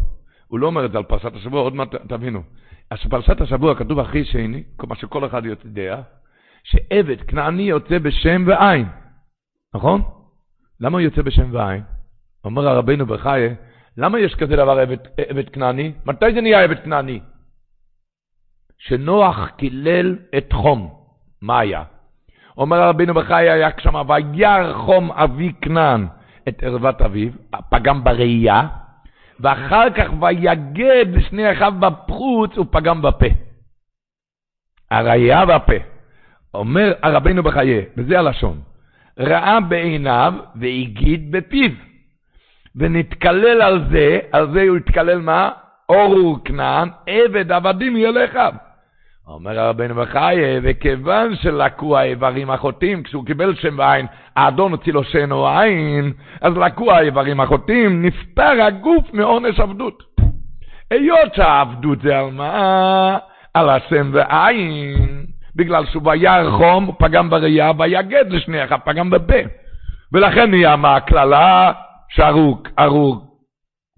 הוא 0.46 0.58
לא 0.58 0.66
אומר 0.66 0.84
את 0.84 0.92
זה 0.92 0.98
על 0.98 1.04
פרשת 1.04 1.34
השבוע, 1.34 1.60
עוד 1.60 1.74
מעט 1.74 1.94
תבינו. 2.08 2.42
אז 2.90 2.98
פרשת 3.10 3.40
השבוע 3.40 3.74
כתוב 3.78 3.98
אחרי 3.98 4.24
שני, 4.24 4.64
מה 4.88 4.96
שכל 4.96 5.26
אחד 5.26 5.42
יודע, 5.44 6.02
שעבד 6.64 7.20
כנעני 7.20 7.62
יוצא 7.62 7.98
בשם 7.98 8.44
ועין. 8.46 8.86
נכון? 9.74 10.02
למה 10.80 10.98
הוא 10.98 11.00
יוצא 11.00 11.22
בשם 11.22 11.54
ועין? 11.54 11.82
אומר 12.44 12.68
הרבינו 12.68 13.06
בחי, 13.06 13.48
למה 13.98 14.18
יש 14.18 14.34
כזה 14.34 14.56
דבר 14.56 14.78
עבד, 14.78 14.96
עבד 15.28 15.48
כנעני? 15.48 15.92
מתי 16.06 16.32
זה 16.34 16.40
נהיה 16.40 16.64
עבד 16.64 16.84
כנעני? 16.84 17.20
שנוח 18.78 19.48
קילל 19.56 20.18
את 20.38 20.52
חום. 20.52 20.94
מה 21.42 21.58
היה? 21.58 21.84
אומר 22.56 22.76
הרבינו 22.76 23.14
בחי, 23.14 23.48
היה 23.48 23.68
שם, 23.80 23.94
וירא 24.08 24.72
חום 24.72 25.12
אבי 25.12 25.52
כנען. 25.60 26.06
את 26.48 26.62
ערוות 26.62 27.02
אביו, 27.02 27.32
פגם 27.70 28.04
בראייה, 28.04 28.68
ואחר 29.40 29.90
כך 29.90 30.10
ויגד 30.20 31.20
שני 31.28 31.52
אחיו 31.52 31.72
בפרוץ 31.80 32.58
ופגם 32.58 33.02
בפה. 33.02 33.26
הראייה 34.90 35.44
והפה. 35.48 35.74
אומר 36.54 36.92
הרבינו 37.02 37.42
בחיי, 37.42 37.84
וזה 37.96 38.18
הלשון, 38.18 38.60
ראה 39.18 39.60
בעיניו 39.60 40.34
והגיד 40.54 41.32
בפיו. 41.32 41.70
ונתקלל 42.76 43.62
על 43.62 43.84
זה, 43.90 44.18
על 44.32 44.52
זה 44.52 44.62
הוא 44.68 44.76
התקלל 44.76 45.18
מה? 45.18 45.50
אורו 45.88 46.38
כנען, 46.44 46.88
עבד 47.06 47.52
עבדים 47.52 47.96
יהיה 47.96 48.10
לאחיו. 48.10 48.52
אומר 49.26 49.60
הרבנו 49.60 49.94
בחיי, 49.94 50.60
וכיוון 50.62 51.36
שלקו 51.36 51.98
האיברים 51.98 52.50
החוטאים, 52.50 53.02
כשהוא 53.02 53.26
קיבל 53.26 53.54
שם 53.54 53.74
ועין, 53.78 54.06
האדון 54.36 54.72
הוציא 54.72 54.92
לו 54.92 55.04
שן 55.04 55.32
או 55.32 55.48
עין, 55.48 56.12
אז 56.40 56.52
לקו 56.56 56.92
האיברים 56.92 57.40
החוטאים, 57.40 58.02
נפטר 58.02 58.62
הגוף 58.62 59.04
מעונש 59.12 59.60
עבדות. 59.60 60.02
היות 60.90 61.34
שהעבדות 61.34 62.00
זה 62.02 62.18
על 62.18 62.30
מה? 62.32 63.18
על 63.54 63.70
השם 63.70 64.10
ועין. 64.12 65.26
בגלל 65.56 65.86
שהוא 65.86 66.02
וירא 66.06 66.50
חום, 66.50 66.90
פגם 66.98 67.30
בראייה, 67.30 67.70
ויגד 67.78 68.24
לשני 68.28 68.64
אחד, 68.64 68.76
פגם 68.84 69.10
בפה. 69.10 69.38
ולכן 70.12 70.50
נהיה 70.50 70.76
מה 70.76 70.96
הקללה? 70.96 71.72
שארוק, 72.08 72.68
ארוק, 72.78 73.24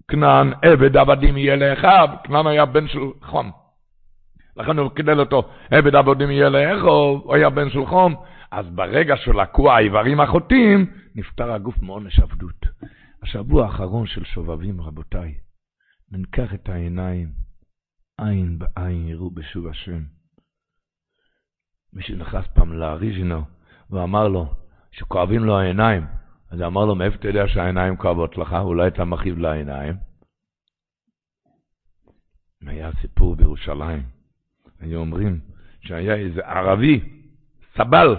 כנען, 0.07 0.53
עבד 0.61 0.97
עבדים 0.97 1.37
יהיה 1.37 1.55
לאחיו, 1.55 2.09
כנען 2.23 2.47
היה 2.47 2.65
בן 2.65 2.87
של 2.87 2.99
חום. 3.21 3.51
לכן 4.57 4.77
הוא 4.77 4.91
קידל 4.91 5.19
אותו, 5.19 5.49
עבד 5.71 5.95
עבודים 5.95 6.31
יהיה 6.31 6.49
לאכול, 6.49 7.19
הוא 7.23 7.35
היה 7.35 7.49
בן 7.49 7.69
של 7.69 7.85
חום. 7.85 8.15
אז 8.51 8.69
ברגע 8.69 9.17
שלקו 9.17 9.71
האיברים 9.71 10.19
החוטאים, 10.19 10.85
נפטר 11.15 11.51
הגוף 11.51 11.81
מעונש 11.81 12.19
עבדות. 12.19 12.65
השבוע 13.23 13.65
האחרון 13.65 14.07
של 14.07 14.25
שובבים, 14.25 14.81
רבותיי, 14.81 15.33
ניקח 16.11 16.53
את 16.53 16.69
העיניים, 16.69 17.29
עין 18.17 18.59
בעין 18.59 19.07
יראו 19.07 19.31
בשוב 19.31 19.67
השם. 19.67 20.01
מישהו 21.93 22.15
נכנס 22.15 22.47
פעם 22.47 22.73
לאריז'ינו 22.73 23.41
ואמר 23.89 24.27
לו 24.27 24.53
שכואבים 24.91 25.43
לו 25.43 25.59
העיניים. 25.59 26.05
אז 26.51 26.61
אמר 26.61 26.85
לו, 26.85 26.95
מאיפה 26.95 27.15
אתה 27.15 27.27
יודע 27.27 27.47
שהעיניים 27.47 27.97
כואבות 27.97 28.37
לך? 28.37 28.53
אולי 28.53 28.87
אתה 28.87 29.05
מכאיב 29.05 29.37
לעיניים? 29.37 29.95
היה 32.67 32.89
סיפור 33.01 33.35
בירושלים. 33.35 34.03
היו 34.79 34.99
אומרים 34.99 35.39
שהיה 35.81 36.15
איזה 36.15 36.41
ערבי, 36.45 36.99
סבל, 37.75 38.15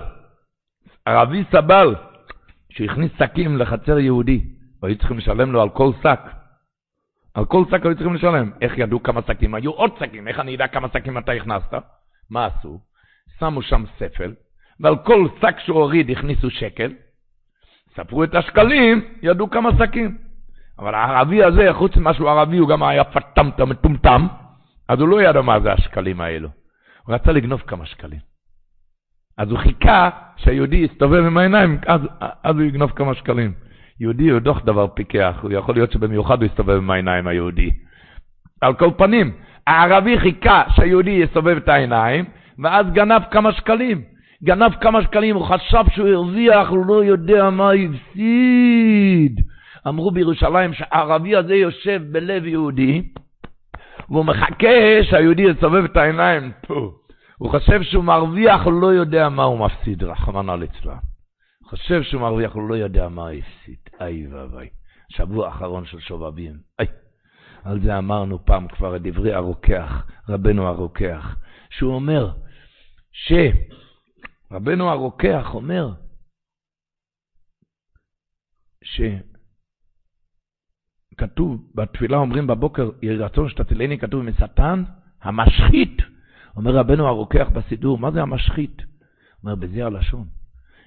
ערבי 1.05 1.45
סבל, 1.53 1.95
שהכניס 2.71 3.13
שקים 3.19 3.57
לחצר 3.57 3.99
יהודי, 3.99 4.45
והיו 4.83 4.99
צריכים 4.99 5.19
לשלם 5.19 5.53
לו 5.53 5.63
על 5.63 5.71
כל 5.71 5.91
שק. 6.03 6.21
על 7.35 7.45
כל 7.45 7.65
שק 7.71 7.87
היו 7.87 7.95
צריכים 7.95 8.15
לשלם. 8.15 8.51
איך 8.61 8.79
ידעו 8.79 9.03
כמה 9.03 9.21
שקים? 9.23 9.55
היו 9.55 9.71
עוד 9.71 9.91
שקים, 9.99 10.29
איך 10.29 10.41
אני 10.41 10.57
אדע 10.57 10.69
כמה 10.69 10.89
שקים 10.89 11.19
אתה 11.19 11.33
הכנסת? 11.33 11.75
מה 12.31 12.47
עשו? 12.47 12.81
שמו 13.39 13.63
שם 13.63 13.85
ספל, 13.99 14.35
ועל 14.81 14.97
כל 15.05 15.29
שק 15.41 15.59
שהוא 15.59 15.79
הוריד 15.79 16.11
הכניסו 16.11 16.51
שקל, 16.51 16.93
ספרו 17.97 18.25
את 18.25 18.35
השקלים, 18.35 19.01
ידעו 19.23 19.51
כמה 19.51 19.71
שקים. 19.79 20.17
אבל 20.79 20.95
הערבי 20.95 21.45
הזה, 21.45 21.69
חוץ 21.73 21.97
ממה 21.97 22.15
שהוא 22.15 22.31
ערבי, 22.31 22.59
הוא 22.59 22.69
גם 22.69 22.83
היה 22.83 23.05
פטמטם, 23.05 23.69
מטומטם, 23.69 24.27
אז 24.89 25.01
הוא 25.01 25.09
לא 25.09 25.23
ידע 25.23 25.41
מה 25.41 25.61
זה 25.61 25.73
השקלים 25.73 26.21
האלו. 26.21 26.49
הוא 27.07 27.15
רצה 27.15 27.33
לגנוב 27.33 27.63
כמה 27.67 27.87
שקלים. 27.87 28.21
אז 29.39 29.51
הוא 29.51 29.59
חיכה 29.59 30.11
שהיהודי 30.37 30.77
יסתובב 30.77 31.25
עם 31.25 31.37
העיניים, 31.37 31.79
אז, 31.87 32.01
אז 32.43 32.57
הוא 32.57 32.63
יגנוב 32.63 32.91
כמה 32.91 33.15
שקלים. 33.15 33.53
יהודי 34.01 34.29
הוא 34.29 34.41
דוח 34.41 34.65
דבר 34.65 34.87
פיקח, 34.87 35.39
הוא 35.43 35.53
יכול 35.53 35.75
להיות 35.75 35.93
שבמיוחד 35.93 36.43
הוא 36.43 36.47
יסתובב 36.47 36.77
עם 36.77 36.91
העיניים, 36.91 37.27
היהודי. 37.27 37.71
על 38.61 38.75
כל 38.75 38.91
פנים, 38.97 39.33
הערבי 39.67 40.19
חיכה 40.19 40.63
שהיהודי 40.69 41.11
יסתובב 41.11 41.57
את 41.57 41.69
העיניים, 41.69 42.25
ואז 42.59 42.87
גנב 42.93 43.23
כמה 43.31 43.53
שקלים. 43.53 44.03
גנב 44.45 44.73
כמה 44.81 45.03
שקלים, 45.03 45.37
הוא 45.37 45.45
חשב 45.45 45.85
שהוא 45.95 46.09
הרוויח, 46.09 46.69
הוא 46.69 46.87
לא 46.87 47.05
יודע 47.05 47.51
מה 47.51 47.71
הפסיד. 47.73 49.41
אמרו 49.89 50.11
בירושלים 50.11 50.75
שהערבי 50.75 51.37
הזה 51.37 51.55
יושב 51.55 52.03
בלב 52.13 52.47
יהודי, 52.47 53.03
והוא 54.09 54.25
מחכה 54.25 55.03
שהיהודי 55.03 55.43
יסובב 55.43 55.85
את 55.85 55.97
העיניים. 55.97 56.53
הוא 57.39 57.51
חושב 57.51 57.83
שהוא 57.83 58.05
מרוויח, 58.05 58.63
הוא 58.63 58.81
לא 58.81 58.87
יודע 58.87 59.29
מה 59.29 59.43
הוא 59.43 59.59
מפסיד, 59.59 60.03
רחמנא 60.03 60.53
ליצלן. 60.53 60.97
חושב 61.65 62.03
שהוא 62.03 62.23
מרוויח, 62.23 62.53
הוא 62.53 62.69
לא 62.69 62.75
יודע 62.75 63.09
מה 63.09 63.23
הוא 63.23 63.31
הפסיד. 63.31 63.79
איי 64.01 64.27
ואבוי. 64.27 64.69
שבוע 65.09 65.49
אחרון 65.49 65.85
של 65.87 66.01
שובבים. 66.01 66.55
איי. 66.79 66.87
על 67.65 67.81
זה 67.81 67.99
אמרנו 67.99 68.45
פעם 68.45 68.69
כבר 68.69 68.97
את 68.97 69.03
דברי 69.03 69.33
הרוקח, 69.33 70.07
רבנו 70.29 70.67
הרוקח, 70.67 71.37
שהוא 71.71 71.95
אומר 71.95 72.31
שרבנו 74.51 74.91
הרוקח 74.91 75.55
אומר 75.55 75.91
שכתוב 81.15 81.71
בתפילה 81.75 82.17
אומרים 82.17 82.47
בבוקר, 82.47 82.91
יהי 83.03 83.17
רצון 83.17 83.49
שתצילני, 83.49 83.99
כתוב 83.99 84.23
משטן 84.23 84.85
המשחית. 85.23 85.97
אומר 86.57 86.77
רבנו 86.77 87.07
הרוקח 87.07 87.49
בסידור, 87.53 87.99
מה 87.99 88.11
זה 88.11 88.23
המשחית? 88.23 88.83
אומר 89.43 89.55
בזה 89.55 89.87
הלשון. 89.87 90.27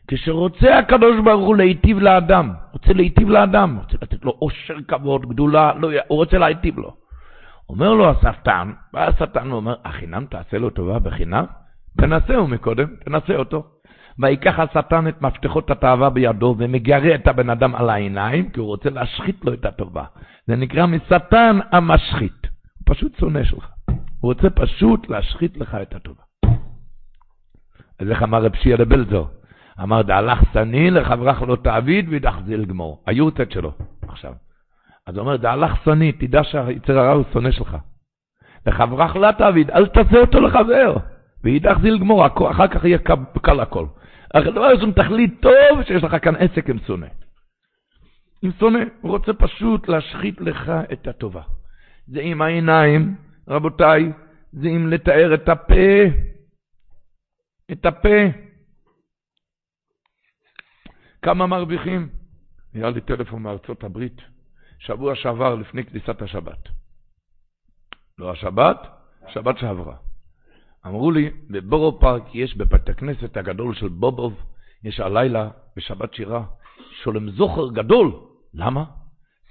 כשרוצה 0.08 0.78
הקדוש 0.80 1.23
ברוך 1.23 1.47
הוא 1.47 1.56
להיטיב 1.56 1.97
לאדם, 1.97 2.54
רוצה 2.73 2.93
להיטיב 2.93 3.30
לאדם, 3.30 3.78
רוצה 3.78 3.97
לתת 4.02 4.26
לו 4.26 4.32
עושר, 4.32 4.76
כבוד, 4.88 5.30
גדולה, 5.30 5.73
לא, 5.73 5.89
הוא 6.08 6.17
רוצה 6.17 6.38
להיטיב 6.38 6.80
לו. 6.80 6.95
אומר 7.69 7.93
לו 7.93 8.10
השטן, 8.10 8.73
בא 8.93 9.08
השטן 9.08 9.52
ואומר, 9.52 9.76
החינם 9.84 10.26
תעשה 10.26 10.58
לו 10.58 10.69
טובה 10.69 10.99
בחינם? 10.99 11.45
תנסהו 11.97 12.47
מקודם, 12.47 12.88
תנסה 13.06 13.36
אותו. 13.36 13.63
ויקח 14.19 14.60
השטן 14.60 15.08
את 15.08 15.21
מפתחות 15.21 15.71
התאווה 15.71 16.10
בידו 16.10 16.56
ומגרה 16.58 17.15
את 17.15 17.27
הבן 17.27 17.49
אדם 17.49 17.75
על 17.75 17.89
העיניים, 17.89 18.49
כי 18.49 18.60
הוא 18.60 18.67
רוצה 18.67 18.89
להשחית 18.89 19.45
לו 19.45 19.53
את 19.53 19.65
הטובה. 19.65 20.06
זה 20.47 20.56
נקרא 20.56 20.86
משטן 20.86 21.60
המשחית. 21.71 22.41
הוא 22.43 22.95
פשוט 22.95 23.15
שונא 23.19 23.43
שלך. 23.43 23.67
הוא 24.19 24.34
רוצה 24.34 24.49
פשוט 24.49 25.10
להשחית 25.10 25.58
לך 25.58 25.77
את 25.82 25.95
הטובה. 25.95 26.23
אז 27.99 28.10
איך 28.10 28.23
אמר 28.23 28.43
רב 28.43 28.56
שיעה 28.56 28.77
לבלזור? 28.77 29.27
אמר, 29.82 30.01
דהלך 30.01 30.39
שני 30.53 30.91
לחברך 30.91 31.41
לא 31.41 31.56
תעביד 31.56 32.10
וידחזיל 32.10 32.65
גמור. 32.65 33.03
היורצת 33.08 33.51
שלו, 33.51 33.71
עכשיו. 34.08 34.34
אז 35.08 35.15
הוא 35.15 35.21
אומר, 35.21 35.38
דהלך 35.38 35.84
שני, 35.86 36.12
תדע 36.12 36.43
שהיצר 36.43 36.99
הרע 36.99 37.12
הוא 37.12 37.23
שונא 37.34 37.51
שלך. 37.51 37.77
לחברך 38.67 39.15
לא 39.15 39.32
תעביד, 39.32 39.71
אל 39.71 39.88
תעשה 39.88 40.17
אותו 40.17 40.39
לחבר. 40.39 40.95
וידחזיל 41.43 41.99
גמור, 41.99 42.27
אחר 42.27 42.67
כך 42.67 42.86
יהיה 42.86 42.97
קל 43.41 43.60
הכל. 43.60 43.86
אך 44.34 44.47
הדבר 44.47 44.65
הזה 44.65 44.91
תכלית 44.95 45.41
טוב 45.41 45.84
שיש 45.84 46.03
לך 46.03 46.15
כאן 46.23 46.36
עסק 46.36 46.69
עם 46.69 46.79
שונא. 46.79 47.08
עם 48.41 48.51
שונא, 48.60 48.79
הוא 49.01 49.12
רוצה 49.12 49.34
פשוט 49.34 49.88
להשחית 49.88 50.41
לך 50.41 50.71
את 50.93 51.08
הטובה. 51.08 51.41
זה 52.08 52.19
עם 52.21 52.41
העיניים, 52.41 53.15
רבותיי, 53.47 54.12
זה 54.51 54.67
עם 54.67 54.88
לתאר 54.88 55.34
את 55.34 55.49
הפה, 55.49 56.03
את 57.71 57.86
הפה. 57.86 58.19
כמה 61.21 61.47
מרוויחים? 61.47 62.10
היה 62.73 62.89
לי 62.89 63.01
טלפון 63.01 63.43
מארצות 63.43 63.84
הברית, 63.84 64.21
שבוע 64.79 65.15
שעבר 65.15 65.56
לפני 65.56 65.84
כניסת 65.84 66.21
השבת. 66.21 66.69
לא 68.17 68.32
השבת, 68.32 68.77
שבת 69.27 69.58
שעברה. 69.58 69.95
אמרו 70.85 71.11
לי, 71.11 71.29
בבורו 71.49 71.99
פארק 71.99 72.35
יש 72.35 72.57
בבית 72.57 72.89
הכנסת 72.89 73.37
הגדול 73.37 73.75
של 73.75 73.87
בובוב, 73.87 74.33
יש 74.83 74.99
הלילה 74.99 75.49
בשבת 75.77 76.13
שירה, 76.13 76.43
שולם 77.03 77.31
זוכר 77.31 77.71
גדול. 77.71 78.11
למה? 78.53 78.85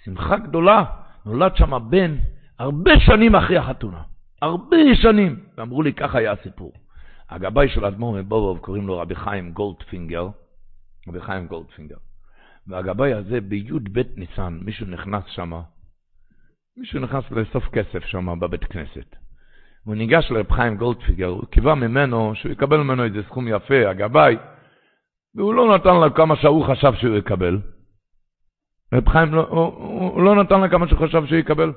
שמחה 0.04 0.36
גדולה. 0.36 0.84
נולד 1.26 1.56
שם 1.56 1.90
בן 1.90 2.16
הרבה 2.58 2.90
שנים 3.00 3.34
אחרי 3.34 3.56
החתונה. 3.56 4.02
הרבה 4.42 4.76
שנים. 5.02 5.44
ואמרו 5.56 5.82
לי, 5.82 5.92
ככה 5.92 6.18
היה 6.18 6.32
הסיפור. 6.32 6.72
הגבאי 7.30 7.68
של 7.68 7.84
אדמו"ר 7.84 8.16
מבובוב, 8.16 8.58
קוראים 8.58 8.86
לו 8.86 8.98
רבי 8.98 9.14
חיים 9.14 9.52
גולדפינגר, 9.52 10.28
רבי 11.08 11.20
חיים 11.20 11.46
גולדפינגר. 11.46 11.96
והגבאי 12.66 13.12
הזה 13.12 13.40
בי"ב 13.40 14.00
ניסן, 14.16 14.58
מישהו 14.62 14.86
נכנס 14.86 15.24
שם, 15.26 15.52
מישהו 16.76 17.00
נכנס 17.00 17.24
לאסוף 17.30 17.64
כסף 17.68 18.04
שם 18.04 18.40
בבית 18.40 18.64
כנסת. 18.64 19.21
הוא 19.84 19.94
ניגש 19.94 20.30
לרב 20.30 20.52
חיים 20.52 20.76
גולדפינגר, 20.76 21.26
הוא 21.26 21.44
קיווה 21.50 21.74
ממנו 21.74 22.34
שהוא 22.34 22.52
יקבל 22.52 22.76
ממנו 22.76 23.04
איזה 23.04 23.22
סכום 23.22 23.48
יפה, 23.48 23.90
הגבאי, 23.90 24.36
והוא 25.34 25.54
לא 25.54 25.74
נתן 25.74 25.94
לו 25.94 26.14
כמה 26.14 26.36
שהוא 26.36 26.64
חשב 26.66 26.92
שהוא 26.94 27.16
יקבל. 27.16 27.58
רב 28.94 29.08
חיים 29.08 29.34
לא, 29.34 29.46
הוא, 29.48 30.12
הוא 30.12 30.22
לא 30.22 30.42
נתן 30.42 30.60
לו 30.60 30.70
כמה 30.70 30.88
שהוא 30.88 31.06
חשב 31.06 31.26
שהוא 31.26 31.38
יקבל. 31.38 31.72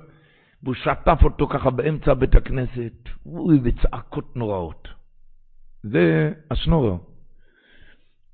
והוא 0.63 0.75
שטף 0.75 1.19
אותו 1.23 1.47
ככה 1.47 1.69
באמצע 1.69 2.13
בית 2.13 2.35
הכנסת, 2.35 2.93
אוי, 3.25 3.59
בצעקות 3.59 4.35
נוראות. 4.35 4.87
זה 5.83 6.31
השנורר. 6.51 6.91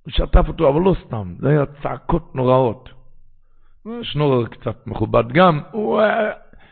הוא 0.03 0.11
שטף 0.11 0.47
אותו, 0.47 0.69
אבל 0.69 0.81
לא 0.81 0.95
סתם, 1.05 1.35
זה 1.39 1.49
היה 1.49 1.65
צעקות 1.83 2.35
נוראות. 2.35 2.89
שנורר 4.01 4.47
קצת 4.47 4.87
מכובד 4.87 5.31
גם, 5.31 5.59
הוא, 5.71 6.01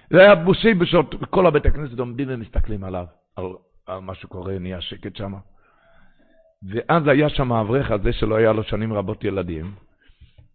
זה 0.10 0.22
היה 0.22 0.36
בושי 0.36 0.74
בשעות, 0.74 1.16
כל 1.30 1.48
הבית 1.48 1.66
הכנסת 1.66 2.00
עומדים 2.00 2.28
ומסתכלים 2.32 2.84
עליו, 2.84 3.06
על, 3.36 3.46
על 3.88 4.00
מה 4.00 4.16
שקורה, 4.16 4.60
נהיה 4.60 4.82
שקט 4.82 5.16
שם. 5.16 5.34
ואז 6.70 7.08
היה 7.08 7.30
שם 7.30 7.52
האברך 7.52 7.92
הזה 7.92 8.14
שלא 8.14 8.36
היה 8.36 8.54
לו 8.54 8.64
שנים 8.64 8.94
רבות 8.94 9.24
ילדים, 9.24 9.72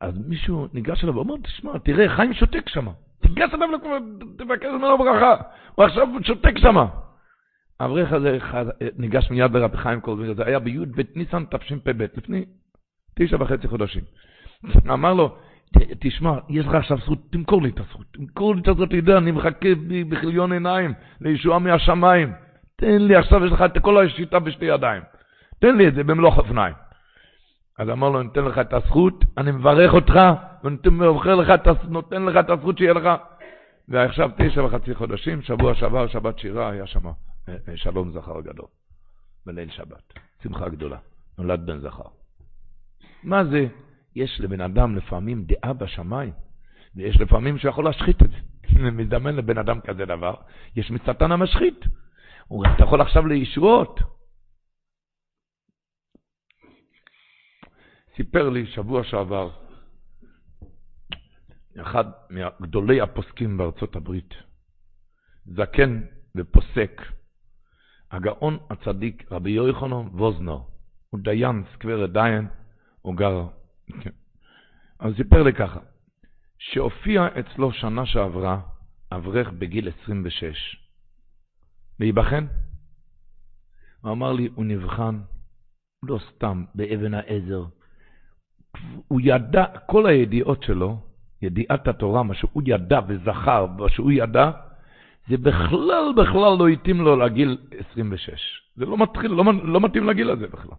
אז 0.01 0.15
מישהו 0.29 0.69
ניגש 0.73 1.05
אליו 1.05 1.15
ואומר, 1.15 1.35
תשמע, 1.43 1.79
תראה, 1.79 2.17
חיים 2.17 2.35
שותק 2.35 2.69
שם. 2.69 2.87
תיגש 3.21 3.55
אליו, 3.55 3.69
תבקש 4.39 4.67
ממנו 4.67 4.99
ברכה. 4.99 5.37
הוא 5.75 5.85
עכשיו 5.85 6.09
שותק 6.23 6.59
שם. 6.59 6.77
האברך 7.81 8.13
הזה 8.13 8.39
ניגש 8.99 9.31
מיד 9.31 9.53
לרבי 9.53 9.77
חיים 9.77 10.01
קולביר, 10.01 10.35
זה 10.35 10.47
היה 10.47 10.59
בי"ב 10.59 11.03
ניסן 11.15 11.45
תשפ"ב, 11.45 12.07
לפני 12.17 12.45
תשע 13.15 13.37
וחצי 13.41 13.69
חודשים. 13.69 14.03
אמר 14.93 15.15
לו, 15.15 15.37
תשמע, 15.99 16.39
יש 16.49 16.67
לך 16.67 16.75
עכשיו 16.75 16.99
זכות, 16.99 17.19
תמכור 17.31 17.63
לי 17.63 17.69
את 17.69 17.81
הזכות, 17.81 18.07
תמכור 18.11 18.55
לי 18.55 18.61
את 18.61 18.69
הזכות, 18.69 18.93
יודע, 18.93 19.19
אני 19.19 19.31
מחכה 19.31 19.69
בכליון 20.09 20.53
עיניים 20.53 20.95
לישועה 21.21 21.59
מהשמיים. 21.59 22.33
תן 22.77 23.03
לי, 23.03 23.17
עכשיו 23.17 23.47
יש 23.47 23.53
לך 23.53 23.63
את 23.63 23.79
כל 23.83 24.07
השיטה 24.07 24.39
בשתי 24.39 24.65
ידיים. 24.65 25.03
תן 25.59 25.77
לי 25.77 25.89
את 25.89 25.95
זה 25.95 26.05
במלוא 26.05 26.31
חפניים. 26.31 26.75
אז 27.79 27.89
אמר 27.89 28.09
לו, 28.09 28.21
אני 28.21 28.27
נותן 28.27 28.45
לך 28.45 28.59
את 28.59 28.73
הזכות, 28.73 29.25
אני 29.39 29.51
מברך 29.51 29.95
אותך, 29.95 30.21
ונותן 30.65 32.23
לך 32.23 32.37
את 32.37 32.51
הזכות 32.51 32.79
שיהיה 32.79 32.93
לך. 32.93 33.09
ועכשיו 33.89 34.31
תשע 34.37 34.65
וחצי 34.65 34.95
חודשים, 34.95 35.43
שבוע 35.43 35.75
שעבר, 35.75 36.07
שבת 36.07 36.39
שירה, 36.39 36.71
היה 36.71 36.87
שם 36.87 37.07
אה, 37.07 37.13
אה, 37.49 37.77
שלום 37.77 38.11
זכר 38.13 38.41
גדול, 38.41 38.67
בליל 39.47 39.71
שבת, 39.71 40.13
שמחה 40.43 40.69
גדולה, 40.69 40.97
נולד 41.39 41.67
בן 41.67 41.79
זכר. 41.79 42.09
מה 43.23 43.45
זה? 43.45 43.67
יש 44.17 44.41
לבן 44.41 44.61
אדם 44.61 44.97
לפעמים 44.97 45.45
דעה 45.45 45.73
בשמיים, 45.73 46.33
ויש 46.97 47.21
לפעמים 47.21 47.59
שהוא 47.59 47.69
יכול 47.69 47.85
להשחית 47.85 48.23
את 48.23 48.31
זה. 48.31 48.37
מזדמן 48.99 49.37
לבן 49.37 49.59
אדם 49.59 49.81
כזה 49.81 50.05
דבר, 50.05 50.35
יש 50.77 50.91
משטן 50.91 51.33
המשחית. 51.33 51.81
אתה 52.75 52.85
יכול 52.85 53.01
עכשיו 53.01 53.27
לישועות. 53.27 54.01
סיפר 58.17 58.49
לי 58.49 58.67
שבוע 58.67 59.05
שעבר 59.05 59.51
אחד 61.81 62.05
מגדולי 62.31 63.01
הפוסקים 63.01 63.57
בארצות 63.57 63.97
הברית, 63.97 64.35
זקן 65.45 66.03
ופוסק, 66.37 67.03
הגאון 68.11 68.59
הצדיק 68.71 69.33
רבי 69.33 69.51
יוחנן 69.51 70.09
ווזנר, 70.13 70.59
הוא 71.11 71.21
דיין, 71.21 71.65
סקוורת 71.73 72.13
דיין, 72.13 72.49
הוא 73.03 73.17
גר. 73.17 73.47
אז 74.99 75.15
סיפר 75.17 75.43
לי 75.43 75.53
ככה, 75.53 75.81
שהופיע 76.59 77.27
אצלו 77.41 77.73
שנה 77.73 78.07
שעברה 78.07 78.61
אברך 79.13 79.51
בגיל 79.51 79.89
26, 80.03 80.77
להיבחן. 82.01 82.47
הוא 84.01 84.13
אמר 84.13 84.33
לי, 84.33 84.49
הוא 84.55 84.65
נבחן, 84.65 85.21
לא 86.03 86.19
סתם, 86.29 86.65
באבן 86.75 87.15
העזר, 87.15 87.65
הוא 89.09 89.21
ידע, 89.25 89.65
כל 89.87 90.07
הידיעות 90.07 90.63
שלו, 90.63 91.01
ידיעת 91.43 91.89
התורה, 91.89 92.23
מה 92.23 92.35
שהוא 92.35 92.63
ידע 92.67 93.01
וזכר, 93.09 93.67
מה 93.67 93.89
שהוא 93.89 94.13
ידע, 94.13 94.51
זה 95.29 95.37
בכלל 95.37 96.13
בכלל 96.17 96.59
לא 96.59 96.69
התאים 96.69 97.01
לו 97.01 97.17
לגיל 97.17 97.59
26. 97.91 98.31
זה 98.77 98.85
לא 98.85 98.99
מתחיל, 98.99 99.31
לא, 99.31 99.45
לא 99.65 99.81
מתאים 99.81 100.07
לגיל 100.07 100.31
הזה 100.31 100.47
בכלל. 100.47 100.77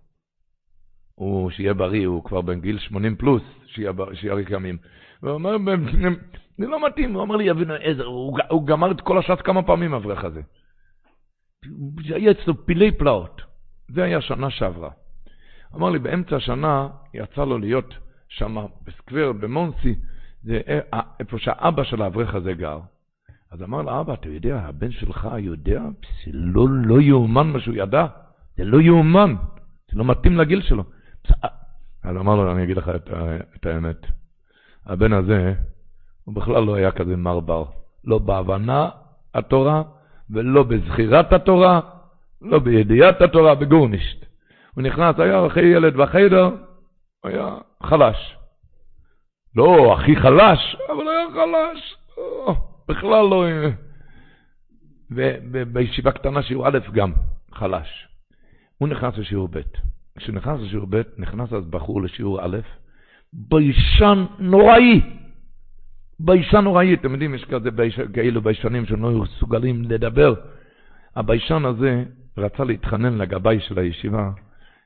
הוא, 1.16 1.52
שיהיה 1.52 1.74
בריא, 1.74 2.08
הוא 2.08 2.24
כבר 2.24 2.42
בן 2.42 2.62
גיל 2.62 2.80
80 2.80 3.16
פלוס, 3.16 3.44
שיאריך 4.14 4.52
ימים. 4.52 4.78
הוא 5.22 5.32
אומר, 5.32 5.58
זה 6.58 6.68
לא 6.68 6.88
מתאים, 6.88 7.14
הוא 7.14 7.24
אמר 7.24 7.36
לי, 7.36 7.52
אבינו 7.52 7.74
עזר, 7.74 8.06
הוא, 8.06 8.68
גמר 8.68 8.92
את 8.92 9.02
כל 9.02 9.18
הש"ס 9.18 9.42
כמה 9.44 9.64
פעמים, 9.64 9.94
אברך 9.94 10.24
הזה. 10.24 10.42
היה 12.06 12.32
אצלו 12.32 12.66
פילי 12.66 12.92
פלאות. 12.92 13.42
זה 13.88 14.04
היה 14.04 14.22
שנה 14.22 14.50
שעברה. 14.50 14.90
אמר 15.76 15.90
לי, 15.90 16.00
באמצע 16.00 16.36
השנה 16.36 16.88
יצא 17.14 17.46
לו 17.46 17.58
להיות 17.58 17.94
שם 18.28 18.56
בסקוור, 18.84 19.32
במונסי, 19.32 19.96
זה 20.44 20.62
אה, 20.68 21.00
איפה 21.20 21.40
שהאבא 21.40 21.84
של 21.84 22.02
האברך 22.02 22.36
הזה 22.36 22.54
גר. 22.54 22.80
אז 23.52 23.64
אמר 23.64 23.82
לו, 23.82 24.02
אבא, 24.02 24.14
אתה 24.14 24.30
יודע, 24.30 24.60
הבן 24.60 24.92
שלך 24.92 25.30
יודע? 25.40 25.82
זה 26.26 26.32
לא, 26.34 26.68
לא 26.70 27.02
יאומן 27.02 27.48
מה 27.48 27.60
שהוא 27.60 27.76
ידע. 27.76 28.06
זה 28.58 28.64
לא 28.64 28.82
יאומן. 28.82 29.36
זה 29.92 29.98
לא 30.00 30.06
מתאים 30.06 30.38
לגיל 30.38 30.62
שלו. 30.62 30.84
אז 32.04 32.18
אמר 32.18 32.36
לו, 32.36 32.52
אני 32.52 32.64
אגיד 32.64 32.78
לך 32.78 32.90
את, 32.90 33.10
את 33.56 33.66
האמת. 33.66 34.06
הבן 34.86 35.14
הזה, 35.14 35.54
הוא 36.24 36.36
בכלל 36.36 36.64
לא 36.64 36.76
היה 36.76 36.92
כזה 36.92 37.16
מרבר. 37.16 37.66
לא 38.04 38.18
בהבנה 38.18 38.90
התורה, 39.34 39.84
ולא 40.30 40.64
בזכירת 40.64 41.34
התורה, 41.34 41.80
לא 42.42 42.60
בידיעת 42.60 43.22
התורה, 43.22 43.56
בגורנישט. 43.56 44.26
הוא 44.76 44.84
נכנס, 44.84 45.20
היה 45.20 45.48
אחרי 45.48 45.66
ילד 45.66 45.98
בחדר, 45.98 46.50
היה 47.24 47.58
חלש. 47.84 48.38
לא 49.56 49.94
הכי 49.94 50.16
חלש, 50.16 50.76
אבל 50.90 51.08
היה 51.08 51.28
חלש. 51.34 51.96
או, 52.18 52.56
בכלל 52.88 53.26
לא... 53.26 53.46
ובישיבה 55.52 56.12
קטנה 56.12 56.44
שיעור 56.44 56.68
א' 56.68 56.80
גם 56.94 57.14
חלש. 57.54 58.08
הוא 58.78 58.90
נכנס 58.90 59.18
לשיעור 59.18 59.48
ב'. 59.48 59.60
כשהוא 60.18 60.36
נכנס 60.36 60.62
לשיעור 60.62 60.88
ב', 60.90 61.02
נכנס 61.18 61.54
אז 61.54 61.66
בחור 61.66 62.02
לשיעור 62.02 62.46
א', 62.46 62.58
ביישן 63.34 64.26
נוראי. 64.40 65.02
ביישן 66.20 66.58
נוראי, 66.58 66.94
אתם 66.94 67.12
יודעים, 67.12 67.36
יש 67.36 67.46
כזה 67.46 67.72
בייש, 67.72 68.00
כאלו 68.14 68.42
ביישנים 68.42 68.86
שלא 68.86 69.10
היו 69.10 69.22
מסוגלים 69.22 69.84
לדבר. 69.84 70.34
הביישן 71.16 71.66
הזה 71.66 72.04
רצה 72.38 72.64
להתחנן 72.64 73.18
לגבאי 73.18 73.60
של 73.60 73.80
הישיבה, 73.80 74.30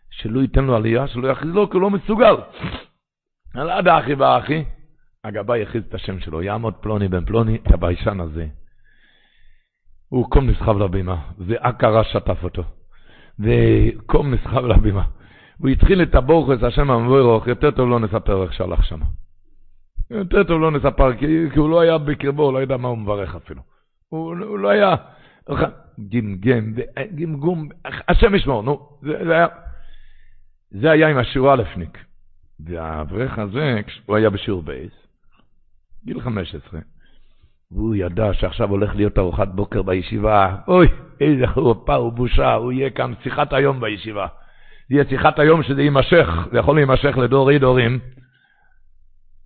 שלא 0.10 0.40
ייתן 0.40 0.64
לו 0.64 0.76
עלייה, 0.76 1.08
שלא 1.08 1.28
יכריז 1.28 1.54
לו, 1.54 1.70
כי 1.70 1.74
הוא 1.74 1.82
לא 1.82 1.90
מסוגל. 1.90 2.36
על 3.56 3.70
עד 3.70 3.88
האחי 3.88 4.14
והאחי, 4.14 4.64
הגבאי 5.24 5.60
יכריז 5.60 5.84
את 5.90 5.94
השם 5.94 6.20
שלו, 6.20 6.42
יעמוד 6.42 6.74
פלוני 6.74 7.08
בן 7.08 7.26
פלוני, 7.26 7.56
את 7.56 7.72
הביישן 7.72 8.20
הזה. 8.20 8.48
הוא 10.10 10.30
קום 10.30 10.50
נסחב 10.50 10.78
לבימה, 10.78 11.22
ועקרה 11.38 12.04
שטף 12.04 12.44
אותו. 12.44 12.64
וקום 13.40 14.34
נסחב 14.34 14.66
לבימה. 14.66 15.04
הוא 15.60 15.70
התחיל 15.70 16.02
את 16.02 16.16
הבורכס, 16.16 16.64
השם 16.64 16.92
המבורך, 16.92 17.48
יותר 17.48 17.72
טוב 17.72 17.90
לא 17.90 18.00
נספר 18.00 18.44
איך 18.44 18.54
שהלך 18.54 18.86
שם. 18.86 19.00
יותר 20.10 20.44
טוב 20.44 20.62
לא 20.62 20.72
נספר, 20.72 21.18
כי, 21.18 21.50
כי 21.54 21.60
הוא 21.60 21.70
לא 21.70 21.80
היה 21.80 21.98
בקרבו, 21.98 22.44
הוא 22.44 22.54
לא 22.54 22.64
ידע 22.64 22.78
מה 22.78 22.88
הוא 22.88 22.98
מברך 22.98 23.36
אפילו. 23.36 23.62
הוא, 24.10 24.36
הוא 24.36 24.60
לא 24.60 24.70
היה... 24.70 24.96
גמגם, 26.10 26.74
גמגום, 27.16 27.70
השם 28.08 28.36
ישמור, 28.36 28.64
נו, 28.64 28.90
זה, 29.02 29.26
זה 29.26 29.34
היה... 29.34 29.48
זה 30.72 30.92
היה 30.92 31.08
עם 31.08 31.18
השיעור 31.18 31.54
אלפניק. 31.54 31.98
והאברך 32.60 33.40
הזה, 33.40 33.82
הוא 34.06 34.16
היה 34.16 34.30
בשיעור 34.30 34.62
בייס, 34.62 34.92
גיל 36.06 36.22
15, 36.22 36.80
והוא 37.72 37.96
ידע 37.96 38.34
שעכשיו 38.34 38.70
הולך 38.70 38.96
להיות 38.96 39.18
ארוחת 39.18 39.48
בוקר 39.48 39.82
בישיבה, 39.82 40.56
אוי, 40.68 40.88
איזה 41.22 41.48
חורפה 41.48 42.00
ובושה, 42.00 42.54
הוא 42.54 42.72
יהיה 42.72 42.90
כאן 42.90 43.14
שיחת 43.24 43.54
היום 43.54 43.80
בישיבה. 43.80 44.28
זה 44.90 44.96
יהיה 44.96 45.10
שיחת 45.10 45.40
היום 45.40 45.64
שזה 45.64 45.82
יימשך, 45.82 46.28
זה 46.52 46.58
יכול 46.58 46.76
להימשך 46.76 47.18
לדורי 47.18 47.60
דורים. 47.60 48.00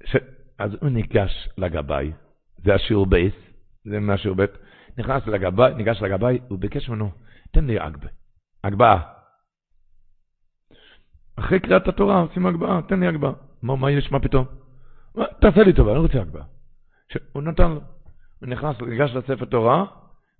ש... 0.05 0.15
אז 0.59 0.71
הוא 0.81 0.89
ניגש 0.89 1.49
לגבאי, 1.57 2.11
זה 2.57 2.73
השיעור 2.73 3.05
בייס, 3.05 3.33
זה 3.85 3.99
מהשיעור 3.99 4.37
בית, 4.37 4.51
נכנס 4.97 5.27
לגבאי, 5.27 5.73
ניגש 5.73 6.01
לגבאי, 6.01 6.39
הוא 6.47 6.59
ביקש 6.59 6.89
ממנו, 6.89 7.11
תן 7.51 7.65
לי 7.65 7.77
אגבה, 7.79 8.07
הגבהה. 8.63 9.01
אחרי 11.35 11.59
קריאת 11.59 11.87
התורה 11.87 12.21
עושים 12.21 12.45
הגבהה, 12.45 12.81
תן 12.81 12.99
לי 12.99 13.07
הגבהה. 13.07 13.33
מה, 13.61 13.75
מה 13.75 13.91
יש, 13.91 14.11
מה 14.11 14.19
פתאום? 14.19 14.45
תעשה 15.41 15.63
לי 15.63 15.73
טובה, 15.73 15.91
אני 15.91 15.99
רוצה 15.99 16.21
הגבהה. 16.21 16.43
הוא 17.33 17.43
נתן 17.43 17.71
לו. 17.71 17.81
הוא 18.39 18.49
נכנס, 18.49 18.81
ניגש 18.81 19.11
לספר 19.15 19.45
תורה, 19.45 19.85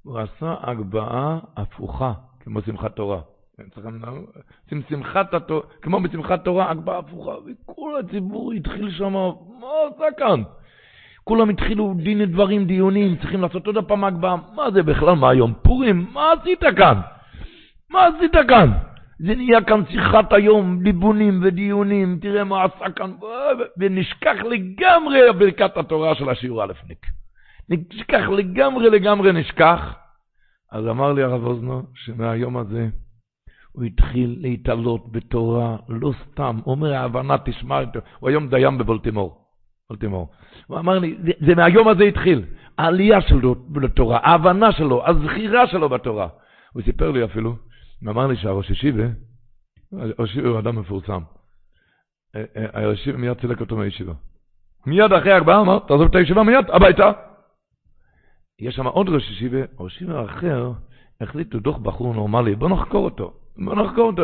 הוא 0.04 0.20
עשה 0.20 0.56
הגבהה 0.62 1.40
הפוכה, 1.58 2.14
כמו 2.40 2.62
שמחת 2.62 2.96
תורה. 2.96 3.22
שמחת 4.90 5.34
התורה, 5.34 5.62
כמו 5.82 6.00
בשמחת 6.00 6.44
תורה, 6.44 6.72
הגבהה 6.72 6.98
הפוכה, 6.98 7.32
וכל 7.32 8.00
הציבור 8.00 8.54
התחיל 8.54 8.92
שם, 8.92 9.14
מה 9.60 9.68
עושה 9.88 10.06
כאן? 10.18 10.44
כולם 11.24 11.50
התחילו 11.50 11.94
דין 11.98 12.22
ודברים, 12.22 12.66
דיונים, 12.66 13.18
צריכים 13.18 13.42
לעשות 13.42 13.68
עוד 13.68 13.88
פעם 13.88 14.04
הגבהה, 14.04 14.36
מה 14.56 14.72
זה 14.72 14.84
בכלל, 14.84 15.16
מה 15.16 15.30
היום 15.30 15.54
פורים? 15.62 16.08
מה 16.14 16.32
עשית 16.32 16.60
כאן? 16.78 17.00
מה 17.90 18.08
עשית 18.08 18.34
כאן? 18.48 18.72
זה 19.20 19.36
נהיה 19.36 19.62
כאן 19.62 19.82
שיחת 19.90 20.34
היום, 20.34 20.82
ליבונים 20.82 21.40
ודיונים, 21.44 22.20
תראה 22.22 22.44
מה 22.44 22.64
עשה 22.64 22.92
כאן, 22.92 23.12
ונשכח 23.78 24.36
לגמרי 24.50 25.20
ברכת 25.40 25.78
התורה 25.78 26.16
של 26.16 26.30
השיעור 26.30 26.64
אלפניק. 26.64 27.06
נשכח 27.70 28.30
לגמרי 28.30 28.90
לגמרי 28.90 29.32
נשכח. 29.32 29.96
אז 30.72 30.88
אמר 30.88 31.14
לי 31.14 31.24
הרב 31.24 31.44
אוזנו, 31.44 31.84
שמהיום 31.96 32.58
הזה 32.58 32.88
הוא 33.74 33.84
התחיל 33.84 34.38
להתעלות 34.42 35.12
בתורה, 35.12 35.78
לא 35.90 36.12
סתם, 36.24 36.60
הוא 36.64 36.76
אומר, 36.76 36.94
ההבנה 36.94 37.38
תשמע, 37.38 37.80
הוא 38.20 38.30
היום 38.30 38.50
דיין 38.50 38.78
בבולטימור. 38.78 39.44
בולטימור. 39.90 40.30
הוא 40.68 40.80
אמר 40.80 41.00
לי, 41.00 41.18
זה, 41.26 41.32
זה 41.46 41.56
מהיום 41.56 41.88
הזה 41.88 42.04
התחיל, 42.04 42.46
העלייה 42.78 43.22
שלו 43.22 43.56
לתורה, 43.76 44.20
ההבנה 44.24 44.72
שלו, 44.72 45.08
הזכירה 45.08 45.68
שלו 45.68 45.90
בתורה. 45.90 46.28
הוא 46.74 46.82
סיפר 46.82 47.12
לי 47.12 47.26
אפילו, 47.26 47.56
ואמר 48.02 48.28
לי 48.28 48.36
שהראש 48.36 48.70
ישיבה, 48.70 49.04
ראש 49.94 50.30
ישיבה 50.30 50.50
הוא 50.50 50.60
אדם 50.60 50.80
מפורסם. 50.80 51.22
אה, 52.36 52.44
אה, 52.58 52.84
הראש 52.84 53.00
ישיבה 53.00 53.18
מיד 53.18 53.42
צילק 53.42 53.62
אותו 53.62 53.78
מהישיבה. 53.78 54.14
מיד 54.86 55.14
אחרי 55.14 55.34
ארבעה 55.34 55.62
אמר, 55.62 55.80
תעזוב 55.80 56.08
את 56.10 56.16
הישיבה 56.16 56.44
מיד, 56.44 56.66
הביתה. 56.70 57.12
יש 58.60 58.76
שם 58.76 58.88
עוד 58.88 59.10
ראש 59.10 59.32
ישיבה, 59.32 59.60
ראש 59.80 59.96
ישיבה 59.96 60.26
אחר, 60.26 60.72
החליטו 61.22 61.60
דוח 61.60 61.78
בחור 61.78 62.14
נורמלי, 62.14 62.56
בוא 62.56 62.70
נחקור 62.70 63.06
אותו. 63.06 63.43
בוא 63.58 63.76
נחקור 63.76 64.08
אותו. 64.12 64.24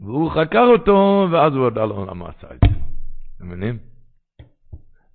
והוא 0.00 0.30
חקר 0.30 0.66
אותו, 0.72 1.28
ואז 1.30 1.54
הוא 1.54 1.64
הודה 1.64 1.84
לו 1.84 2.06
למה 2.06 2.28
עשה 2.28 2.54
את 2.54 2.60
זה. 2.60 2.76
אתם 3.36 3.46
מבינים? 3.46 3.78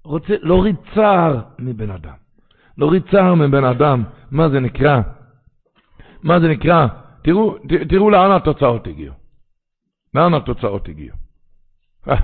רוצה 0.03 0.33
להוריד 0.41 0.75
צער 0.95 1.41
מבן 1.59 1.91
אדם. 1.91 2.15
להוריד 2.77 3.03
צער 3.11 3.35
מבן 3.35 3.63
אדם. 3.63 4.03
מה 4.31 4.49
זה 4.49 4.59
נקרא? 4.59 5.01
מה 6.23 6.39
זה 6.39 6.47
נקרא? 6.47 6.87
תראו, 7.23 7.55
תראו 7.89 8.09
לאן 8.09 8.31
התוצאות 8.31 8.87
הגיעו. 8.87 9.13
לאן 10.13 10.33
התוצאות 10.33 10.87
הגיעו. 10.87 11.15
אה. 12.09 12.15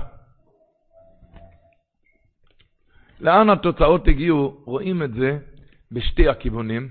לאן 3.20 3.50
התוצאות 3.50 4.08
הגיעו, 4.08 4.62
רואים 4.64 5.02
את 5.02 5.12
זה 5.14 5.38
בשתי 5.92 6.28
הכיוונים, 6.28 6.88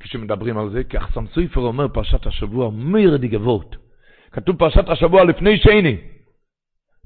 כשמדברים 0.00 0.58
על 0.58 0.70
זה, 0.70 0.84
כי 0.84 0.98
אחסם 0.98 1.26
סופר 1.26 1.60
אומר 1.60 1.88
פרשת 1.88 2.26
השבוע, 2.26 2.70
מיר 2.70 3.16
די 3.16 3.28
גבוט. 3.28 3.76
כתוב 4.32 4.56
פרשת 4.56 4.88
השבוע 4.88 5.24
לפני 5.24 5.58
שני. 5.58 5.96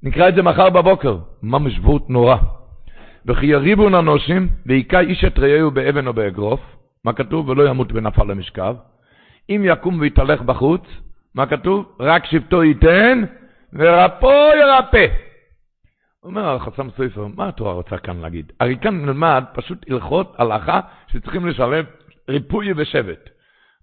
נקרא 0.02 0.28
את 0.28 0.34
זה 0.34 0.42
מחר 0.42 0.70
בבוקר. 0.70 1.18
ממש 1.42 1.78
וורט 1.78 2.02
נורא. 2.08 2.36
וכי 3.26 3.46
יריבו 3.46 3.88
ננושים, 3.88 4.48
והיכה 4.66 5.00
איש 5.00 5.24
את 5.24 5.38
רעהו 5.38 5.70
באבן 5.70 6.06
או 6.06 6.12
באגרוף. 6.12 6.60
מה 7.04 7.12
כתוב? 7.12 7.48
ולא 7.48 7.68
ימות 7.68 7.88
ונפל 7.92 8.24
למשכב. 8.24 8.76
אם 9.50 9.62
יקום 9.64 10.00
ויתהלך 10.00 10.42
בחוץ, 10.42 10.82
מה 11.34 11.46
כתוב? 11.46 11.96
רק 12.00 12.24
שבטו 12.24 12.64
ייתן, 12.64 13.24
ורפו 13.72 14.32
ירפא. 14.60 15.06
אומר 16.24 16.54
החסם 16.54 16.90
סופר, 16.90 17.26
מה 17.36 17.48
התורה 17.48 17.72
רוצה 17.72 17.98
כאן 17.98 18.20
להגיד? 18.20 18.52
הרי 18.60 18.76
כאן 18.80 19.04
נלמד 19.04 19.44
פשוט 19.54 19.90
הלכות 19.90 20.34
הלכה 20.38 20.80
שצריכים 21.06 21.46
לשלם 21.46 21.84
ריפוי 22.28 22.72
ושבט. 22.76 23.30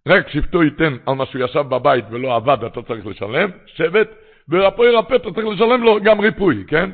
רק 0.08 0.30
שבטו 0.30 0.64
ייתן 0.64 0.96
על 1.06 1.16
מה 1.16 1.26
שהוא 1.26 1.44
ישב 1.44 1.62
בבית 1.70 2.06
ולא 2.12 2.36
עבד, 2.36 2.64
אתה 2.64 2.82
צריך 2.82 3.06
לשלם, 3.06 3.50
שבט, 3.66 4.10
ורפו 4.50 4.86
ירפא, 4.86 5.16
אתה 5.16 5.32
צריך 5.32 5.48
לשלם 5.48 5.84
לו 5.84 6.00
גם 6.04 6.20
ריפוי, 6.20 6.64
כן? 6.68 6.90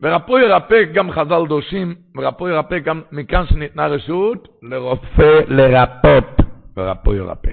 ורפו 0.00 0.38
ירפא 0.38 0.82
גם 0.94 1.10
חז"ל 1.10 1.46
דורשים, 1.48 1.94
ורפו 2.16 2.48
ירפא 2.48 2.78
גם 2.78 3.02
מכאן 3.12 3.46
שניתנה 3.46 3.86
רשות 3.86 4.48
לרופא 4.62 5.40
לרפות, 5.48 6.40
ורפו 6.76 7.14
ירפא. 7.14 7.50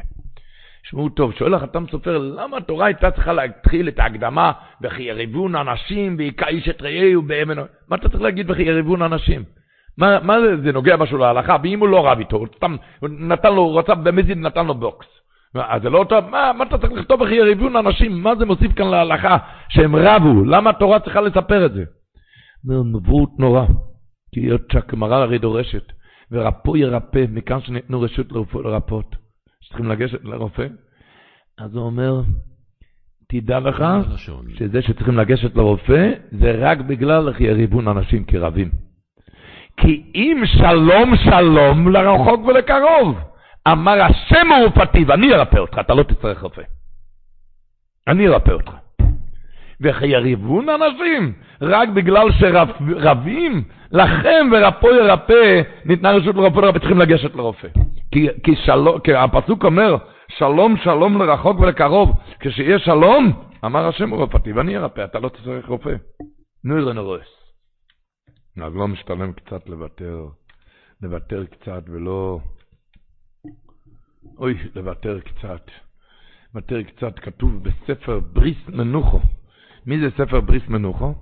תשמעו 0.84 1.10
טוב, 1.10 1.34
שואל 1.34 1.54
החתם 1.54 1.86
סופר, 1.92 2.18
למה 2.18 2.58
התורה 2.58 2.86
הייתה 2.86 3.12
צריכה 3.12 3.34
להתחיל 3.34 3.88
את 3.88 4.00
ההקדמה 4.00 4.52
וכי 4.82 5.04
יריבון 5.04 5.56
אנשים 5.56 6.16
והיכה 6.18 6.48
איש 6.48 6.70
את 6.70 6.82
רעהו 6.82 7.22
באבן... 7.22 7.58
מה 7.90 7.96
אתה 7.96 8.10
צריך 8.10 8.22
להגיד 8.22 8.52
וכי 8.52 8.62
יריבון 8.62 9.02
אנשים? 9.02 9.44
מה, 10.00 10.20
מה 10.20 10.42
זה, 10.42 10.62
זה 10.62 10.72
נוגע 10.72 10.98
משהו 10.98 11.18
להלכה? 11.18 11.56
ואם 11.64 11.80
הוא 11.80 11.90
לא 11.90 12.08
רב 12.08 12.20
איתו, 12.20 12.38
הוא 12.38 12.48
סתם 12.56 12.76
נתן 13.02 13.54
לו, 13.54 13.62
הוא 13.62 13.80
רצה 13.80 13.96
במזיד, 13.96 14.38
נתן 14.38 14.66
לו 14.66 14.74
בוקס. 14.74 15.08
אז 15.56 15.82
זה 15.82 15.90
לא 15.90 16.06
טוב, 16.10 16.30
מה, 16.30 16.52
מה 16.54 16.64
אתה 16.64 16.78
צריך 16.78 16.92
לכתוב 16.94 17.22
וכי 17.22 17.36
יריבון 17.36 17.76
אנשים? 17.76 18.24
מה 18.24 18.36
זה 18.36 18.46
מוסיף 18.46 18.72
כאן 18.74 18.88
להלכה? 18.88 19.38
שהם 19.70 19.96
רבו, 19.96 20.46
למה 20.46 20.70
התורה 20.70 21.00
צריכה 21.00 21.22
לספר 21.22 21.66
את 21.66 21.74
זה? 21.74 21.84
אומר, 22.68 22.84
נבואות 22.84 23.30
נורא, 23.40 23.66
כי 24.32 24.40
היות 24.40 24.62
שהגמרא 24.72 25.16
הרי 25.16 25.38
דורשת, 25.38 25.92
ורפו 26.32 26.78
ירפא, 26.78 27.26
מכאן 27.30 27.62
שניתנו 27.62 28.02
רשות 28.02 28.28
לרפות, 28.54 29.16
שצריכים 29.62 29.90
לגשת 29.90 30.24
לרופא, 30.24 30.68
אז 31.58 31.76
הוא 31.76 31.86
אומר, 31.86 32.22
תדע 33.30 33.60
לך 33.60 33.84
שזה 34.56 34.82
שצריכים 34.82 35.18
לגשת 35.18 35.56
לרופא, 35.56 36.12
זה 36.32 36.52
רק 36.58 36.80
בגלל 36.80 37.28
איך 37.30 37.42
יריבון 37.42 37.88
אנשים 37.88 38.26
כרבים. 38.26 38.89
כי 39.82 40.04
אם 40.16 40.44
שלום 40.46 41.16
שלום 41.16 41.90
לרחוק 41.90 42.46
ולקרוב, 42.46 43.18
אמר 43.68 44.02
השם 44.02 44.48
מעופתי 44.48 45.04
ואני 45.04 45.34
ארפא 45.34 45.58
אותך, 45.58 45.78
אתה 45.80 45.94
לא 45.94 46.04
תצטרך 46.04 46.42
רופא. 46.42 46.62
אני 48.08 48.28
ארפא 48.28 48.52
אותך. 48.52 48.72
וכי 49.82 50.08
יריבון 50.08 50.66
אנשים, 50.70 51.34
רק 51.62 51.90
בגלל 51.90 52.28
שרבים, 52.32 53.64
לכם 53.92 54.50
ורפו 54.52 54.88
ירפא, 54.88 55.62
ניתנה 55.86 56.12
רשות 56.12 56.36
לרפא, 56.36 56.80
צריכים 56.80 57.00
לגשת 57.00 57.36
לרופא. 57.36 57.68
כי, 58.12 58.28
כי, 58.44 58.56
שלום, 58.56 59.00
כי 59.00 59.14
הפסוק 59.14 59.66
אומר, 59.66 59.98
שלום 60.38 60.78
שלום 60.84 61.22
לרחוק 61.22 61.60
ולקרוב, 61.60 62.12
כשיש 62.40 62.86
שלום, 62.86 63.32
אמר 63.66 63.88
השם 63.88 64.14
רופאתי, 64.14 64.54
ואני 64.54 64.78
ארפא, 64.78 65.04
אתה 65.04 65.20
לא 65.20 65.30
תצטרך 65.30 65.68
רופא. 65.68 65.94
נו 66.64 66.78
יראה 66.78 66.94
נורס. 66.94 67.39
אז 68.64 68.76
לא 68.76 68.88
משתלם 68.88 69.34
קצת 69.34 69.70
לוותר, 69.70 70.28
לוותר 71.02 71.46
קצת 71.46 71.84
ולא... 71.88 72.40
אוי, 74.38 74.58
לוותר 74.76 75.20
קצת. 75.20 75.62
לוותר 76.54 76.84
קצת, 76.84 77.20
כתוב 77.20 77.64
בספר 77.64 78.20
בריס 78.20 78.58
מנוחו. 78.68 79.20
מי 79.86 80.00
זה 80.00 80.10
ספר 80.18 80.42
בריס 80.42 80.64
מנוחו? 80.68 81.14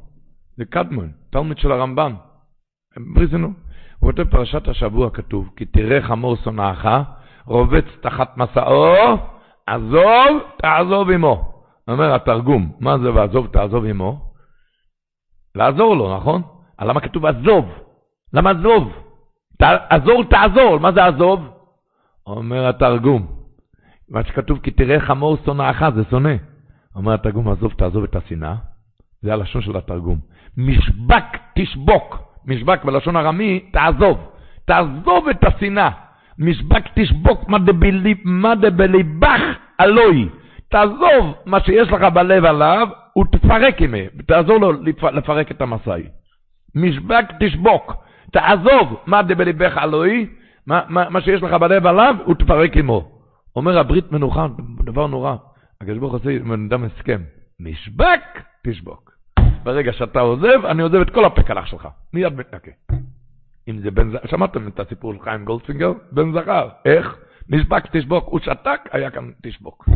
זה 0.57 0.65
קדמון, 0.65 1.11
תלמיד 1.29 1.57
של 1.57 1.71
הרמב"ן. 1.71 2.13
בריס 3.15 3.31
מנוחו. 3.31 3.53
הוא 3.99 4.11
כותב 4.11 4.29
פרשת 4.31 4.67
השבוע 4.67 5.09
כתוב, 5.09 5.49
כי 5.55 5.65
תראה 5.65 6.01
חמור 6.01 6.35
שונאך, 6.35 6.87
רובץ 7.45 7.85
תחת 8.01 8.37
מסעו, 8.37 8.95
עזוב, 9.65 10.41
תעזוב 10.57 11.09
עמו. 11.09 11.63
אומר 11.87 12.15
התרגום, 12.15 12.71
מה 12.79 12.97
זה 12.97 13.13
ועזוב, 13.13 13.47
תעזוב 13.47 13.85
עמו? 13.85 14.31
לעזור 15.55 15.95
לו, 15.95 16.17
נכון? 16.17 16.41
למה 16.81 16.99
כתוב 16.99 17.25
עזוב? 17.25 17.65
למה 18.33 18.49
עזוב? 18.49 18.93
עזור, 19.89 20.23
תעזור, 20.23 20.79
מה 20.79 20.91
זה 20.91 21.05
עזוב? 21.05 21.49
אומר 22.27 22.67
התרגום, 22.67 23.27
מה 24.09 24.23
שכתוב, 24.23 24.59
כי 24.59 24.71
תראה 24.71 24.99
חמור 24.99 25.37
שונאך, 25.45 25.83
זה 25.95 26.01
שונא. 26.09 26.35
אומר 26.95 27.13
התרגום, 27.13 27.49
עזוב, 27.49 27.73
תעזוב 27.73 28.03
את 28.03 28.15
השנאה. 28.15 28.55
זה 29.21 29.33
הלשון 29.33 29.61
של 29.61 29.77
התרגום. 29.77 30.19
משבק, 30.57 31.37
תשבוק. 31.55 32.17
משבק 32.45 32.85
בלשון 32.85 33.17
ארמי, 33.17 33.59
תעזוב. 33.73 34.17
תעזוב 34.65 35.27
את 35.29 35.43
השנאה. 35.43 35.89
משבק 36.39 36.83
תשבוק 36.95 37.49
מה 38.25 38.55
דבליבך 38.55 39.41
אלוהי. 39.81 40.29
תעזוב 40.69 41.35
מה 41.45 41.59
שיש 41.59 41.89
לך 41.89 42.01
בלב 42.13 42.45
עליו, 42.45 42.87
ותפרק 43.19 43.81
עמה, 43.81 43.97
תעזור 44.27 44.57
לו 44.57 44.71
לפרק 45.11 45.51
את 45.51 45.61
המסעי. 45.61 46.03
משבק 46.77 47.25
תשבוק, 47.39 47.93
תעזוב 48.31 48.97
מה 49.05 49.21
דבליבך 49.23 49.77
אלוהי, 49.83 50.25
מה, 50.67 50.81
מה, 50.89 51.09
מה 51.09 51.21
שיש 51.21 51.43
לך 51.43 51.53
בלב 51.53 51.85
עליו, 51.85 52.15
ותפרק 52.29 52.77
עמו. 52.77 53.11
אומר 53.55 53.79
הברית 53.79 54.11
מנוחה, 54.11 54.47
דבר 54.85 55.07
נורא. 55.07 55.35
הקדוש 55.81 55.97
ברוך 55.97 56.11
הוא 56.11 56.19
עושה 56.19 56.29
עם 56.29 56.67
אדם 56.67 56.83
הסכם. 56.83 57.21
משבק 57.59 58.21
תשבוק. 58.63 59.17
ברגע 59.63 59.93
שאתה 59.93 60.19
עוזב, 60.19 60.65
אני 60.65 60.81
עוזב 60.81 61.01
את 61.01 61.09
כל 61.09 61.25
הפקלח 61.25 61.65
שלך. 61.65 61.87
מיד 62.13 62.33
מתנקה. 62.33 62.71
אם 63.67 63.79
זה 63.79 63.91
בן 63.91 64.11
זכר, 64.11 64.27
שמעתם 64.27 64.67
את 64.67 64.79
הסיפור 64.79 65.13
של 65.13 65.19
חיים 65.19 65.45
גולדפינגר? 65.45 65.91
בן 66.11 66.33
זכר. 66.33 66.69
איך? 66.85 67.17
נשבק 67.49 67.83
תשבוק. 67.91 68.25
הוא 68.27 68.39
שתק, 68.39 68.79
היה 68.91 69.11
כאן 69.11 69.31
תשבוק. 69.43 69.89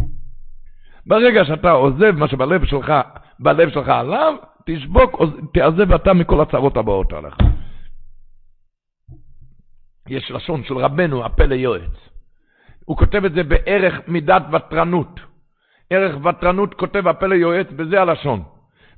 ברגע 1.05 1.45
שאתה 1.45 1.71
עוזב 1.71 2.11
מה 2.11 2.27
שבלב 2.27 2.65
שלך, 2.65 2.93
בלב 3.39 3.69
שלך 3.69 3.89
עליו, 3.89 4.35
תשבוק, 4.65 5.21
תעזב 5.53 5.93
אתה 5.93 6.13
מכל 6.13 6.41
הצרות 6.41 6.77
הבאות 6.77 7.13
עליך. 7.13 7.37
יש 10.07 10.31
לשון 10.31 10.63
של 10.63 10.77
רבנו, 10.77 11.25
הפלא 11.25 11.55
יועץ. 11.55 12.09
הוא 12.85 12.97
כותב 12.97 13.25
את 13.25 13.33
זה 13.33 13.43
בערך 13.43 13.99
מידת 14.07 14.43
ותרנות. 14.51 15.19
ערך 15.89 16.25
ותרנות 16.25 16.73
כותב 16.73 17.07
הפלא 17.07 17.35
יועץ, 17.35 17.67
בזה 17.71 18.01
הלשון. 18.01 18.43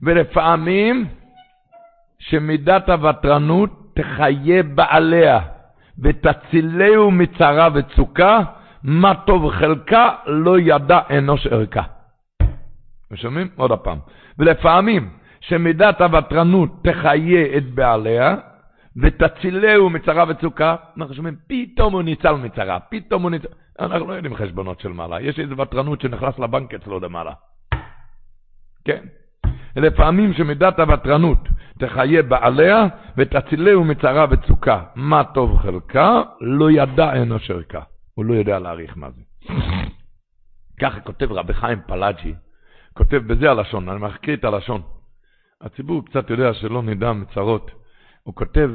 ולפעמים 0.02 1.06
שמידת 2.20 2.90
הוותרנות 2.90 3.70
תחיה 3.96 4.64
בעליה, 4.64 5.40
ותצילהו 6.00 7.12
מצרה 7.12 7.70
וצוקה, 7.74 8.40
מה 8.84 9.14
טוב 9.26 9.52
חלקה, 9.52 10.10
לא 10.26 10.60
ידע 10.60 11.00
אנוש 11.18 11.48
ערכה. 11.48 11.84
ושומעים? 13.12 13.48
עוד 13.56 13.72
הפעם. 13.72 13.98
ולפעמים, 14.40 15.10
שמידת 15.40 16.02
הוותרנות 16.02 16.70
תחיה 16.84 17.58
את 17.58 17.66
בעליה, 17.74 18.36
ותצילהו 18.98 19.90
מצרה 19.90 20.26
וצוקה, 20.30 20.76
אנחנו 20.98 21.16
שומעים, 21.16 21.36
פתאום 21.48 21.94
הוא 21.94 22.02
ניצל 22.02 22.32
מצרה, 22.32 22.80
פתאום 22.80 23.24
הוא 23.24 23.32
ניצל... 23.32 23.48
אנחנו 23.80 24.08
לא 24.08 24.14
יודעים 24.14 24.36
חשבונות 24.36 24.80
של 24.80 24.90
מעלה, 24.90 25.22
יש 25.22 25.40
איזו 25.40 25.58
ותרנות 25.58 26.02
שנכנס 26.02 26.40
לבנק 26.40 26.74
אצלו 26.74 27.00
למעלה. 27.00 27.32
כן. 28.86 29.04
לפעמים 29.76 30.34
שמידת 30.34 30.80
הוותרנות 30.80 31.48
תחיה 31.80 32.24
בעליה 32.24 32.86
ותצילהו 33.18 33.84
מצרה 33.84 34.26
וצוקה. 34.30 34.84
מה 34.96 35.24
טוב 35.24 35.58
חלקה, 35.58 36.22
לא 36.42 36.72
ידע 36.72 37.22
אנוש 37.22 37.52
ערכה. 37.52 37.82
הוא 38.14 38.26
לא 38.26 38.34
יודע 38.34 38.60
להעריך 38.60 38.98
מה 38.98 39.12
זה. 39.12 39.22
ככה 40.82 41.00
כותב 41.00 41.32
רבי 41.32 41.54
חיים 41.54 41.80
פלאג'י, 41.88 42.34
כותב 42.94 43.18
בזה 43.18 43.52
הלשון, 43.52 43.90
אני 43.90 44.00
מקריא 44.00 44.36
את 44.36 44.44
הלשון. 44.44 44.82
הציבור 45.62 46.06
קצת 46.06 46.30
יודע 46.30 46.54
שלא 46.54 46.84
נדע 46.84 47.14
מצרות. 47.14 47.72
הוא 48.24 48.36
כותב 48.36 48.70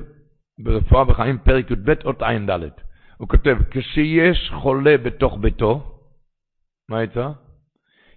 ברפואה 0.59 1.05
בחיים 1.05 1.39
פרק 1.39 1.71
י"ב 1.71 1.91
אות 2.05 2.23
ע"ד. 2.23 2.61
הוא 3.17 3.29
כותב, 3.29 3.57
כשיש 3.71 4.51
חולה 4.55 4.99
בתוך 4.99 5.39
ביתו, 5.41 6.01
מה 6.89 7.03
יצא? 7.03 7.31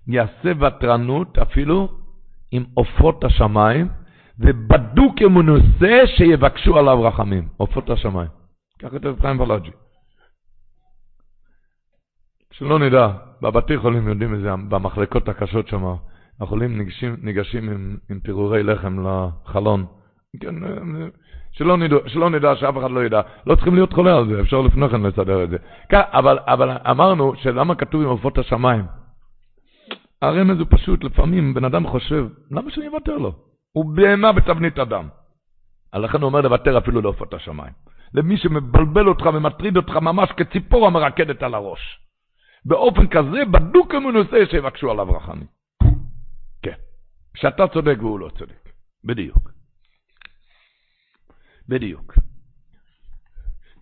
יעשה 0.08 0.52
ותרנות 0.60 1.38
אפילו 1.38 1.90
עם 2.52 2.64
עופות 2.74 3.24
השמיים, 3.24 3.88
ובדוק 4.40 5.22
אמונוסה 5.26 6.02
שיבקשו 6.18 6.78
עליו 6.78 7.04
רחמים. 7.04 7.50
עופות 7.58 7.90
השמיים. 7.90 8.30
ככה 8.80 8.90
כותב 8.90 9.16
חיים 9.22 9.40
ולאג'י. 9.40 9.72
שלא 12.62 12.80
נדע, 12.80 13.08
בבתי 13.42 13.78
חולים 13.78 14.08
יודעים 14.08 14.36
את 14.36 14.42
זה, 14.42 14.50
במחלקות 14.70 15.30
הקשות 15.30 15.68
שם, 15.68 15.84
החולים 16.42 16.78
ניגשים, 16.78 17.16
ניגשים 17.22 17.70
עם, 17.70 17.98
עם 18.10 18.20
פירורי 18.20 18.64
לחם 18.64 19.08
לחלון. 19.08 19.86
כן, 20.42 20.56
שלא 21.52 21.78
נדע, 21.78 21.96
שלא 22.08 22.30
נדע, 22.30 22.56
שאף 22.56 22.78
אחד 22.78 22.92
לא 22.92 23.06
ידע. 23.06 23.22
לא 23.46 23.56
צריכים 23.56 23.76
להיות 23.76 23.94
חולה 23.94 24.18
על 24.18 24.28
זה, 24.28 24.42
אפשר 24.42 24.62
לפני 24.62 24.90
כן 24.90 25.02
לסדר 25.02 25.44
את 25.44 25.50
זה. 25.50 25.58
כן, 25.90 26.02
אבל, 26.14 26.40
אבל 26.46 26.78
אמרנו 26.90 27.34
שלמה 27.36 27.76
כתוב 27.76 28.02
עם 28.02 28.08
עופות 28.08 28.38
השמיים? 28.38 28.86
הרמז 30.22 30.60
הוא 30.60 30.68
פשוט, 30.70 31.04
לפעמים 31.04 31.54
בן 31.54 31.66
אדם 31.66 31.88
חושב, 31.88 32.28
למה 32.52 32.72
שאני 32.72 32.88
אוותר 32.88 33.18
לו? 33.18 33.34
הוא 33.72 33.96
בהמה 33.96 34.32
בתבנית 34.32 34.80
אדם. 34.80 35.08
לכן 35.96 36.18
הוא 36.22 36.26
אומר 36.26 36.42
לוותר 36.42 36.78
אפילו 36.78 37.02
לעופות 37.02 37.34
השמיים. 37.34 37.74
למי 38.14 38.38
שמבלבל 38.38 39.08
אותך 39.08 39.26
ומטריד 39.34 39.78
אותך 39.78 39.96
ממש 39.96 40.30
כציפור 40.32 40.88
המרקדת 40.88 41.44
על 41.44 41.54
הראש. 41.54 42.02
באופן 42.66 43.08
כזה, 43.08 43.46
בדוק 43.52 43.96
המנוסה 43.96 44.38
שיבקשו 44.52 44.92
עליו 44.92 45.12
רחמים. 45.12 45.48
כן. 46.62 46.76
שאתה 47.36 47.68
צודק 47.68 47.96
והוא 48.00 48.20
לא 48.20 48.30
צודק. 48.38 48.70
בדיוק. 49.04 49.52
בדיוק. 51.70 52.14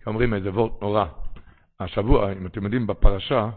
אומרים 0.06 0.34
איזה 0.34 0.50
וורט 0.50 0.82
נורא. 0.82 1.04
השבוע, 1.80 2.32
אם 2.32 2.46
אתם 2.46 2.64
יודעים, 2.64 2.86
בפרשה, 2.86 3.50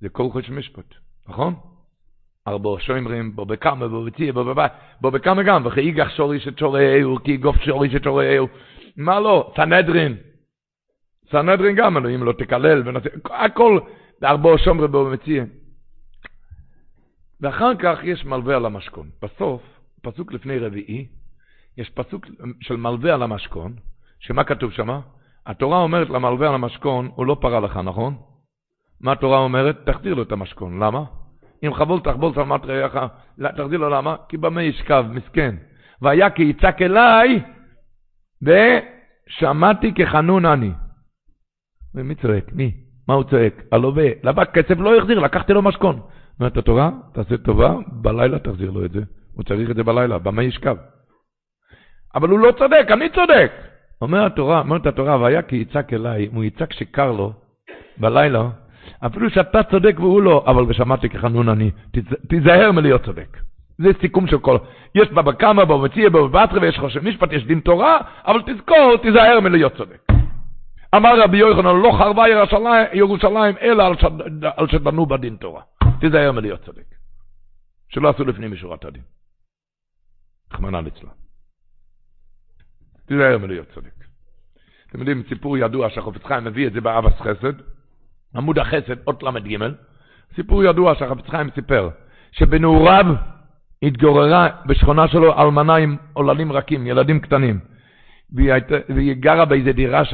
זה 0.00 0.08
כל 0.08 0.30
חודש 0.32 0.50
משפט, 0.50 0.94
נכון? 1.28 1.54
ארבו 2.48 2.80
שוימרים, 2.80 3.36
בו 3.36 3.46
בקמה, 3.46 3.88
בו 3.88 4.04
בציע, 4.04 4.32
בו 4.32 4.44
בבית, 4.44 4.72
בו 5.00 5.10
בקמה 5.10 5.42
גם, 5.42 5.66
וכי 5.66 5.80
איגח 5.80 6.08
שורי 6.08 6.40
שצ'ורהו, 6.40 7.18
כי 7.24 7.36
גוף 7.36 7.56
שורי 7.56 7.90
שצ'ורהו, 7.90 8.48
מה 8.96 9.20
לא? 9.20 9.52
סנהדרין. 9.56 10.16
סנהדרין 11.30 11.76
גם, 11.76 11.96
אלוהים 11.96 12.22
לא 12.22 12.32
תקלל, 12.32 12.88
ונעשה, 12.88 13.08
הכל, 13.30 13.78
ארבו 14.24 14.58
שומרי 14.58 14.88
בו 14.88 15.10
בציע. 15.10 15.44
ואחר 17.40 17.74
כך 17.78 17.98
יש 18.04 18.24
מלווה 18.24 18.56
על 18.56 18.66
המשכון. 18.66 19.10
בסוף, 19.22 19.62
פסוק 20.02 20.32
לפני 20.32 20.58
רביעי, 20.58 21.06
יש 21.78 21.90
פסוק 21.90 22.26
של 22.60 22.76
מלווה 22.76 23.14
על 23.14 23.22
המשכון, 23.22 23.74
שמה 24.20 24.44
כתוב 24.44 24.72
שם? 24.72 25.00
התורה 25.46 25.78
אומרת 25.78 26.10
למלווה 26.10 26.48
על 26.48 26.54
המשכון, 26.54 27.10
הוא 27.14 27.26
לא 27.26 27.36
פרה 27.40 27.60
לך, 27.60 27.76
נכון? 27.76 28.16
מה 29.00 29.12
התורה 29.12 29.38
אומרת? 29.38 29.76
תחזיר 29.90 30.14
לו 30.14 30.22
את 30.22 30.32
המשכון. 30.32 30.82
למה? 30.82 31.04
אם 31.64 31.74
חבול 31.74 32.00
תחבול 32.00 32.34
שלמת 32.34 32.64
רעך, 32.64 32.94
תחזיר 33.56 33.78
לו 33.78 33.90
למה? 33.90 34.16
כי 34.28 34.36
במה 34.36 34.62
ישכב, 34.62 35.04
מסכן. 35.10 35.56
והיה 36.02 36.30
כי 36.30 36.42
יצעק 36.42 36.82
אליי, 36.82 37.42
ושמעתי 38.42 39.94
כחנון 39.94 40.46
אני. 40.46 40.70
ומי 41.94 42.14
צועק? 42.14 42.52
מי? 42.52 42.85
מה 43.08 43.14
הוא 43.14 43.24
צועק? 43.24 43.62
הלווה, 43.72 44.08
לבק 44.22 44.50
כסף 44.50 44.78
לא 44.78 44.98
החזיר, 44.98 45.18
לקחתי 45.18 45.52
לו 45.52 45.62
משכון. 45.62 46.00
אומרת 46.40 46.56
התורה, 46.56 46.90
תעשה 47.12 47.36
טובה, 47.36 47.74
בלילה 47.92 48.38
תחזיר 48.38 48.70
לו 48.70 48.84
את 48.84 48.90
זה. 48.90 49.00
הוא 49.34 49.44
צריך 49.44 49.70
את 49.70 49.76
זה 49.76 49.82
בלילה, 49.82 50.18
במה 50.18 50.42
ישכב? 50.42 50.76
אבל 52.14 52.28
הוא 52.28 52.38
לא 52.38 52.52
צודק, 52.52 52.86
אני 52.90 53.08
צודק. 53.08 53.52
אומר 54.02 54.26
התורה, 54.26 54.60
אומרת 54.60 54.86
התורה, 54.86 55.20
והיה 55.20 55.42
כי 55.42 55.56
יצעק 55.56 55.92
אליי, 55.92 56.26
אם 56.26 56.34
הוא 56.34 56.44
יצעק 56.44 56.72
שקר 56.72 57.12
לו 57.12 57.32
בלילה, 57.98 58.48
אפילו 59.06 59.30
שאתה 59.30 59.62
צודק 59.62 59.96
והוא 59.98 60.22
לא, 60.22 60.44
אבל 60.46 60.62
ושמעתי 60.68 61.08
כחנון 61.08 61.48
אני, 61.48 61.70
תיזהר 62.28 62.72
מלהיות 62.72 63.04
צודק. 63.04 63.36
זה 63.78 63.88
סיכום 64.00 64.26
של 64.26 64.38
כל... 64.38 64.56
יש 64.94 65.08
בבא 65.08 65.32
קמא, 65.32 65.64
בבא 65.64 65.76
מציע, 65.76 66.08
בבא 66.08 66.46
בתרא, 66.46 66.60
ויש 66.62 66.78
חושב 66.78 67.04
משפט, 67.04 67.32
יש 67.32 67.44
דין 67.44 67.60
תורה, 67.60 67.98
אבל 68.26 68.42
תזכור, 68.46 68.96
תיזהר 69.02 69.40
מלהיות 69.40 69.76
צודק. 69.76 70.15
אמר 70.94 71.22
רבי 71.24 71.36
יוחנן, 71.36 71.76
לא 71.82 71.92
חרבה 71.98 72.24
ירושלים, 72.92 73.54
אלא 73.60 73.86
על, 74.56 74.68
שדנו 74.68 75.06
בדין 75.06 75.36
תורה. 75.36 75.62
תיזהר 76.00 76.32
מלהיות 76.32 76.62
צודק. 76.64 76.94
שלא 77.88 78.08
עשו 78.08 78.24
לפנים 78.24 78.52
משורת 78.52 78.84
הדין. 78.84 79.02
רחמנא 80.52 80.76
ליצלן. 80.76 81.10
תיזהר 83.06 83.38
מלהיות 83.38 83.68
צודק. 83.74 83.94
אתם 84.90 84.98
יודעים, 84.98 85.22
סיפור 85.28 85.58
ידוע 85.58 85.90
שהחופץ 85.90 86.24
חיים 86.24 86.44
מביא 86.44 86.66
את 86.66 86.72
זה 86.72 86.80
באבס 86.80 87.20
חסד, 87.20 87.52
עמוד 88.36 88.58
החסד, 88.58 89.06
אות 89.06 89.22
ל"ג, 89.22 89.58
סיפור 90.34 90.64
ידוע 90.64 90.94
שהחפץ 90.94 91.28
חיים 91.28 91.50
סיפר, 91.54 91.90
שבנעוריו 92.32 93.06
התגוררה 93.82 94.48
בשכונה 94.66 95.08
שלו 95.08 95.38
אלמנה 95.38 95.76
עם 95.76 95.96
עוללים 96.12 96.52
רכים, 96.52 96.86
ילדים 96.86 97.20
קטנים, 97.20 97.60
והיא, 98.32 98.52
היית, 98.52 98.66
והיא 98.88 99.14
גרה 99.14 99.44
באיזה 99.44 99.72
דירה 99.72 100.04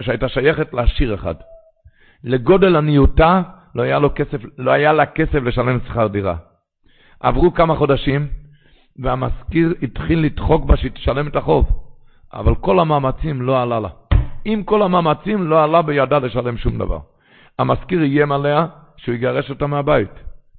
שהייתה 0.00 0.28
שייכת 0.28 0.74
לעשיר 0.74 1.14
אחד. 1.14 1.34
לגודל 2.24 2.76
עניותה 2.76 3.42
לא 3.74 3.82
היה, 3.82 3.98
כסף, 4.14 4.38
לא 4.58 4.70
היה 4.70 4.92
לה 4.92 5.06
כסף 5.06 5.34
לשלם 5.34 5.78
שכר 5.88 6.06
דירה. 6.06 6.36
עברו 7.20 7.54
כמה 7.54 7.76
חודשים, 7.76 8.26
והמזכיר 8.98 9.74
התחיל 9.82 10.18
לדחוק 10.18 10.64
בה 10.64 10.76
שהיא 10.76 10.90
תשלם 10.90 11.28
את 11.28 11.36
החוב, 11.36 11.66
אבל 12.32 12.54
כל 12.54 12.80
המאמצים 12.80 13.42
לא 13.42 13.62
עלה 13.62 13.80
לה. 13.80 13.88
עם 14.44 14.62
כל 14.62 14.82
המאמצים 14.82 15.46
לא 15.46 15.64
עלה 15.64 15.82
בידה 15.82 16.18
לשלם 16.18 16.56
שום 16.56 16.78
דבר. 16.78 16.98
המזכיר 17.58 18.02
איים 18.02 18.32
עליה 18.32 18.66
שהוא 18.96 19.14
יגרש 19.14 19.50
אותה 19.50 19.66
מהבית, 19.66 20.10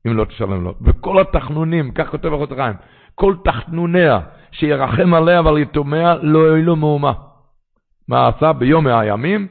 אם 0.08 0.18
לא 0.18 0.26
תשלם 0.26 0.64
לו. 0.64 0.74
וכל 0.82 1.20
התחנונים, 1.20 1.92
כך 1.92 2.10
כותב 2.10 2.34
אחוז 2.34 2.50
חיים, 2.56 2.76
כל 3.20 3.36
תחנוניה, 3.44 4.20
שירחם 4.52 5.14
עליה 5.14 5.42
ועל 5.42 5.58
יתומיה, 5.58 6.16
לא 6.22 6.40
יועילו 6.40 6.76
מאומה. 6.76 7.14
מה 8.08 8.28
עשה? 8.28 8.54
ביום 8.54 8.84
מהימים, 8.84 9.48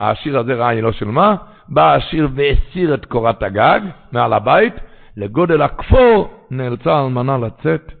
העשיר 0.00 0.38
הזה 0.38 0.54
ראה 0.54 0.68
היא 0.68 0.82
לא 0.82 0.92
שילמה, 0.92 1.36
בא 1.68 1.92
העשיר 1.92 2.28
והסיר 2.34 2.94
את 2.94 3.04
קורת 3.04 3.42
הגג 3.42 3.80
מעל 4.12 4.32
הבית, 4.32 4.74
לגודל 5.16 5.62
הכפור 5.62 6.30
נאלצה 6.50 6.92
האלמנה 6.92 7.38
לצאת 7.38 7.92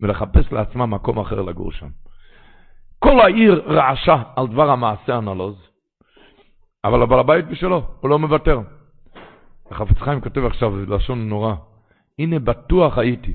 ולחפש 0.00 0.52
לעצמה 0.52 0.86
מקום 0.86 1.18
אחר 1.18 1.42
לגור 1.42 1.72
שם. 1.72 1.88
כל 2.98 3.20
העיר 3.20 3.62
רעשה 3.66 4.22
על 4.36 4.46
דבר 4.46 4.70
המעשה 4.70 5.16
הנלוז, 5.16 5.56
אבל 6.84 7.02
הבעל 7.02 7.20
הבית 7.20 7.48
בשלו, 7.48 7.82
הוא 8.00 8.10
לא 8.10 8.18
מוותר. 8.18 8.60
החפץ 9.70 9.98
חיים 9.98 10.20
כותב 10.20 10.44
עכשיו, 10.44 10.72
זה 10.78 10.94
לשון 10.94 11.28
נורא, 11.28 11.54
הנה 12.18 12.38
בטוח 12.38 12.98
הייתי. 12.98 13.34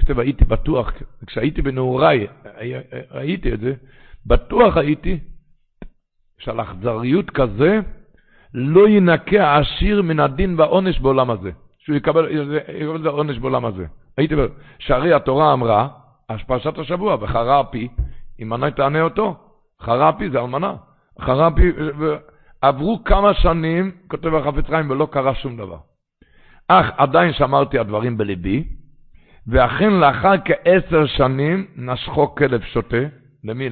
כותב 0.00 0.18
הייתי 0.18 0.44
בטוח, 0.44 0.92
כשהייתי 1.26 1.62
בנעוריי, 1.62 2.26
ראיתי 3.10 3.52
את 3.52 3.60
זה, 3.60 3.74
בטוח 4.26 4.76
הייתי 4.76 5.18
שעל 6.38 6.60
אכזריות 6.60 7.30
כזה 7.30 7.80
לא 8.54 8.88
ינקה 8.88 9.48
העשיר 9.48 10.02
מן 10.02 10.20
הדין 10.20 10.54
והעונש 10.58 10.98
בעולם 10.98 11.30
הזה. 11.30 11.50
שהוא 11.78 11.96
יקבל, 11.96 12.28
יקבל 12.80 13.00
את 13.00 13.06
העונש 13.06 13.38
בעולם 13.38 13.64
הזה. 13.64 13.86
הייתי, 14.16 14.34
שהרי 14.78 15.12
התורה 15.12 15.52
אמרה, 15.52 15.88
פרשת 16.46 16.78
השבוע, 16.78 17.16
וחרה 17.20 17.60
אפי, 17.60 17.88
אם 18.42 18.48
מנה 18.48 18.70
תענה 18.70 19.00
אותו, 19.00 19.36
חרה 19.82 20.10
אפי 20.10 20.30
זה 20.30 20.40
אלמנה. 20.40 20.74
חרפי, 21.20 21.72
עברו 22.62 23.04
כמה 23.04 23.34
שנים, 23.34 23.90
כותב 24.08 24.34
החפץ 24.34 24.66
חיים, 24.66 24.90
ולא 24.90 25.08
קרה 25.10 25.34
שום 25.34 25.56
דבר. 25.56 25.78
אך 26.68 26.86
עדיין 26.96 27.32
שמרתי 27.32 27.78
הדברים 27.78 28.18
בליבי, 28.18 28.64
ואכן 29.48 29.92
לאחר 29.92 30.34
כעשר 30.44 31.06
שנים 31.06 31.66
נשכו 31.76 32.34
כלב 32.34 32.62
שוטה, 32.62 32.96
למי? 33.44 33.68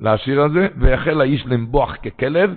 לשיר 0.00 0.42
הזה, 0.42 0.68
והחל 0.80 1.20
האיש 1.20 1.46
לנבוח 1.46 1.96
ככלב, 1.96 2.54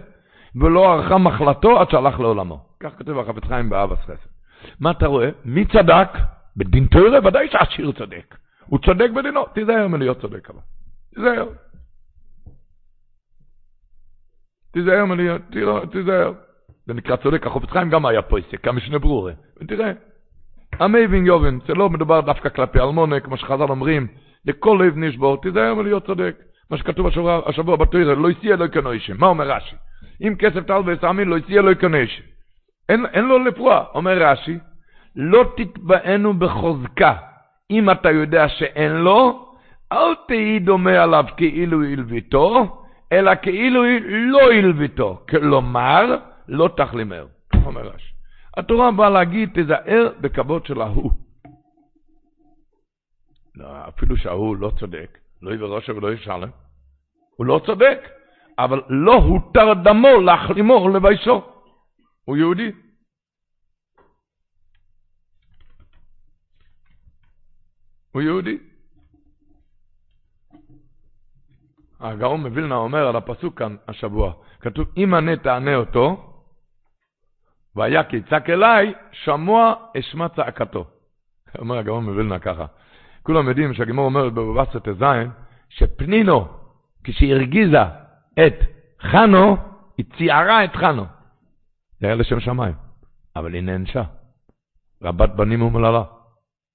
ולא 0.56 0.94
ערכה 0.94 1.18
מחלתו 1.18 1.80
עד 1.80 1.90
שהלך 1.90 2.20
לעולמו. 2.20 2.66
כך 2.80 2.98
כותב 2.98 3.18
החפץ 3.18 3.44
חיים 3.48 3.70
באבס 3.70 4.00
חסד. 4.00 4.30
מה 4.80 4.92
אתה 4.92 5.08
רואה? 5.08 5.30
מי 5.46 5.66
צדק? 5.66 6.08
בדין 6.58 6.88
תורה 6.88 7.20
ודאי 7.26 7.50
שהשיר 7.52 7.92
צודק. 7.92 8.36
הוא 8.66 8.80
צודק 8.80 9.10
בדינו, 9.16 9.46
תיזהר 9.46 9.88
מלהיות 9.88 10.22
צודק 10.22 10.50
אבל. 10.50 10.60
תיזהר. 11.16 11.48
תיזהר 14.72 15.06
מלהיות, 15.06 15.42
תיזהר. 15.92 16.34
זה 16.86 16.94
נקרא 16.94 17.16
צודק, 17.16 17.48
החופץ 17.48 17.70
חיים 17.70 17.90
גם 17.90 18.06
היה 18.06 18.22
פויסק, 18.22 18.64
כמשנה 18.64 19.00
ברורה. 19.00 19.34
ותראה, 19.62 19.92
המייבין 20.80 21.26
יובן, 21.26 21.58
זה 21.68 21.74
לא 21.74 21.90
מדובר 21.90 22.22
דווקא 22.22 22.50
כלפי 22.50 22.80
אלמונה, 22.80 23.20
כמו 23.20 23.38
שחז"ל 23.38 23.70
אומרים, 23.70 24.08
לכל 24.46 24.80
לב 24.86 24.98
נשבור, 24.98 25.42
תיזהר 25.42 25.74
מלהיות 25.74 26.06
צודק. 26.06 26.36
מה 26.72 26.78
שכתוב 26.78 27.08
השבוע, 27.08 27.42
השבוע 27.46 27.76
בתוירה, 27.76 28.16
לא 28.16 28.32
יסיע 28.32 28.56
לא 28.56 28.66
יקנוישם. 28.66 29.14
מה 29.20 29.28
אומר 29.28 29.52
רש"י? 29.52 29.76
אם 30.22 30.36
כסף 30.40 30.60
טל 30.60 30.82
וסמין, 30.86 31.28
לא 31.28 31.38
יסיע 31.38 31.62
לא 31.62 31.72
יקנוישם. 31.72 32.24
אין, 32.90 33.06
אין 33.14 33.26
לו 33.26 33.40
לפרוע, 33.40 33.84
אומר 33.94 34.18
רש"י, 34.18 34.58
לא 35.16 35.46
תתבענו 35.58 36.34
בחוזקה. 36.34 37.14
אם 37.72 37.92
אתה 37.92 38.12
יודע 38.12 38.50
שאין 38.50 38.92
לו, 38.92 39.50
אל 39.92 40.16
תהי 40.28 40.60
דומה 40.60 41.04
עליו 41.04 41.26
כאילו 41.38 41.84
הלוויתו, 41.84 42.78
אלא 43.12 43.32
כאילו 43.42 43.84
לא 44.10 44.52
הלוויתו, 44.52 45.22
כלומר, 45.30 46.18
לא 46.48 46.70
תחלימר, 46.78 47.26
אומר 47.66 47.82
רש"י. 47.82 48.13
התורה 48.58 48.92
באה 48.92 49.10
להגיד, 49.10 49.50
תזהר 49.54 50.14
בכבוד 50.22 50.66
של 50.66 50.82
ההוא. 50.82 51.12
לא, 53.56 53.88
אפילו 53.88 54.18
שההוא 54.18 54.58
לא 54.58 54.72
צודק, 54.80 55.18
לא 55.42 55.54
יבראשה 55.54 55.94
ולא 55.94 56.14
ישלם, 56.14 56.50
הוא 57.36 57.46
לא 57.46 57.62
צודק, 57.66 58.00
אבל 58.60 58.82
לא 58.90 59.14
הותר 59.14 59.74
דמו 59.84 60.22
להחלימו 60.22 60.74
או 60.74 60.90
לבייסו. 60.90 61.42
הוא 62.26 62.38
יהודי. 62.38 62.72
הוא 68.12 68.22
יהודי. 68.22 68.58
הגאון 72.00 72.42
מווילנה 72.42 72.76
אומר 72.76 73.08
על 73.08 73.16
הפסוק 73.16 73.60
כאן 73.60 73.76
השבוע, 73.88 74.34
כתוב, 74.60 74.88
אם 74.98 75.14
ענה 75.14 75.38
תענה 75.38 75.76
אותו, 75.76 76.33
והיה 77.76 78.04
כי 78.04 78.18
יצעק 78.18 78.50
אליי, 78.50 78.94
שמוע 79.12 79.74
אשמע 80.00 80.30
צעקתו. 80.30 80.86
אומר 81.60 81.78
הגאון 81.78 82.04
מווילנה 82.06 82.40
ככה. 82.40 82.66
כולם 83.24 83.50
יודעים 83.50 83.74
שהגמור 83.74 84.06
אומרת 84.06 84.34
בבבסה 84.34 84.80
ט"ז, 84.80 85.04
שפנינו, 85.70 86.48
כשהיא 87.04 87.34
הרגיזה 87.34 87.82
את 88.34 88.54
חנו, 89.02 89.58
היא 89.98 90.06
ציערה 90.18 90.64
את 90.64 90.76
חנו. 90.76 91.06
זה 92.00 92.08
היה 92.08 92.16
לשם 92.16 92.40
שמיים, 92.40 92.74
אבל 93.36 93.54
היא 93.54 93.64
נענשה. 93.64 94.04
רבת 95.04 95.30
בנים 95.30 95.62
ומללה, 95.62 96.04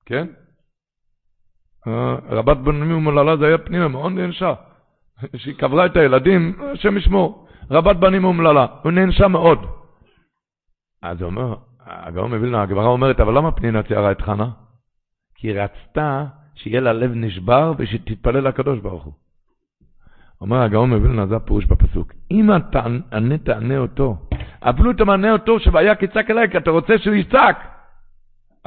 כן? 0.06 0.26
אה, 1.86 2.14
רבת 2.28 2.56
בנים 2.56 2.96
ומללה 2.96 3.36
זה 3.36 3.46
היה 3.46 3.58
פנימה, 3.58 3.88
מאוד 3.88 4.12
נענשה. 4.12 4.54
שהיא 5.36 5.54
קברה 5.54 5.86
את 5.86 5.96
הילדים, 5.96 6.60
השם 6.72 6.96
ישמור, 6.96 7.48
רבת 7.70 7.96
בנים 7.96 8.24
אומללה, 8.24 8.66
הוא 8.82 8.92
נענשה 8.92 9.28
מאוד. 9.28 9.77
אז 11.02 11.20
הוא 11.20 11.30
אומר, 11.30 11.54
הגאון 11.80 12.34
מווילנה, 12.34 12.62
הגברה 12.62 12.86
אומרת, 12.86 13.20
אבל 13.20 13.38
למה 13.38 13.52
פנינה 13.52 13.82
ציירה 13.82 14.12
את 14.12 14.20
חנה? 14.20 14.50
כי 15.34 15.48
היא 15.48 15.60
רצתה 15.60 16.24
שיהיה 16.54 16.80
לה 16.80 16.92
לב 16.92 17.10
נשבר 17.14 17.72
ושתתפלל 17.78 18.48
לקדוש 18.48 18.78
ברוך 18.78 19.04
הוא. 19.04 19.12
אומר 20.40 20.62
הגאון 20.62 20.90
מווילנה, 20.90 21.26
זה 21.26 21.36
הפירוש 21.36 21.64
בפסוק, 21.64 22.12
אם 22.30 22.56
אתה 22.56 22.82
ענה 23.12 23.38
תענה 23.38 23.78
אותו, 23.78 24.16
אפילו 24.60 24.90
אתה 24.90 25.04
מענה 25.04 25.32
אותו 25.32 25.60
שהיה 25.60 25.94
כצעק 25.94 26.30
אליי, 26.30 26.50
כי 26.50 26.58
אתה 26.58 26.70
רוצה 26.70 26.98
שהוא 26.98 27.14
יצעק. 27.14 27.56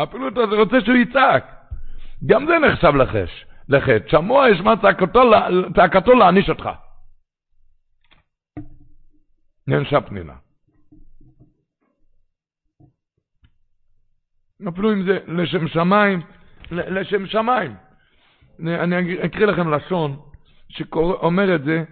אפילו 0.04 0.28
אתה 0.28 0.40
רוצה 0.40 0.82
שהוא 0.82 0.96
יצעק. 0.96 1.56
גם 2.26 2.46
זה 2.46 2.60
נחשב 2.60 2.96
לחש. 2.96 3.46
לחטא. 3.70 4.10
שמוע 4.10 4.50
ישמע 4.50 4.74
צעקתו 5.76 6.14
להעניש 6.14 6.50
אותך. 6.50 6.70
נענשה 9.68 10.02
פנינה. 10.02 10.34
אפילו 14.68 14.94
אם 14.94 15.04
זה 15.04 15.18
לשם 15.28 15.68
שמיים, 15.68 16.22
לשם 16.72 17.26
שמיים. 17.26 17.74
אני 18.60 19.26
אקריא 19.26 19.46
לכם 19.46 19.74
לשון 19.74 20.18
שאומר 20.70 21.56
את 21.56 21.64
זה 21.64 21.84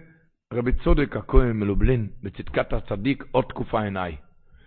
רבי 0.54 0.72
צודק 0.72 1.16
הכהן 1.16 1.52
מלובלין 1.52 2.06
בצדקת 2.22 2.72
הצדיק 2.72 3.24
עוד 3.30 3.44
תקופה 3.44 3.82
עיניי, 3.82 4.16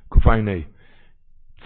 תקופה 0.09 0.35
עיני. 0.35 0.61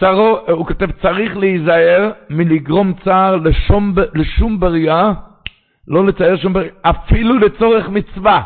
צרו, 0.00 0.38
הוא 0.48 0.66
כותב 0.66 0.90
צריך 1.02 1.36
להיזהר 1.36 2.10
מלגרום 2.30 2.92
צער 3.04 3.36
לשום, 3.36 3.94
לשום 4.14 4.60
בריאה, 4.60 5.12
לא 5.88 6.06
לצייר 6.06 6.36
שום 6.36 6.52
בריאה, 6.52 6.72
אפילו 6.82 7.38
לצורך 7.38 7.88
מצווה. 7.88 8.42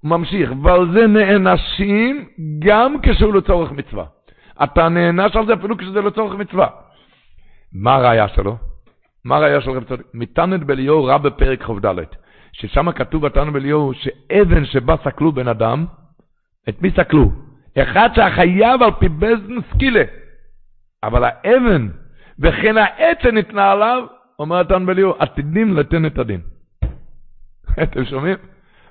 הוא 0.00 0.10
ממשיך, 0.10 0.52
ועל 0.62 0.92
זה 0.92 1.06
נענשים 1.06 2.28
גם 2.58 2.96
כשהוא 3.02 3.34
לצורך 3.34 3.72
מצווה. 3.72 4.04
אתה 4.62 4.88
נענש 4.88 5.36
על 5.36 5.46
זה 5.46 5.54
אפילו 5.54 5.76
כשזה 5.78 6.00
לצורך 6.00 6.34
מצווה. 6.34 6.83
מה 7.74 7.94
הראייה 7.94 8.28
שלו? 8.28 8.56
מה 9.24 9.36
הראייה 9.36 9.60
של 9.60 9.70
רב 9.70 9.84
צודק? 9.84 10.04
מתנת 10.14 10.64
בליאור 10.64 11.10
רב 11.10 11.28
בפרק 11.28 11.62
כ"ד, 11.62 11.94
ששם 12.52 12.92
כתוב 12.92 13.26
בתנא 13.26 13.50
בליאור 13.50 13.92
שאבן 13.94 14.64
שבה 14.64 14.96
סקלו 15.04 15.32
בן 15.32 15.48
אדם, 15.48 15.86
את 16.68 16.82
מי 16.82 16.90
סקלו? 16.90 17.32
אחד 17.78 18.08
שהחייב 18.14 18.82
על 18.82 18.90
פי 18.98 19.08
בזן 19.08 19.60
סקילה. 19.72 20.02
אבל 21.02 21.24
האבן 21.24 21.88
וכן 22.38 22.76
העץ 22.76 23.18
שניתנה 23.22 23.72
עליו, 23.72 24.06
אומר 24.38 24.60
התנא 24.60 24.86
בליאור, 24.86 25.16
עתידים 25.18 25.76
לתן 25.76 26.06
את 26.06 26.18
הדין. 26.18 26.40
אתם 27.82 28.04
שומעים? 28.04 28.36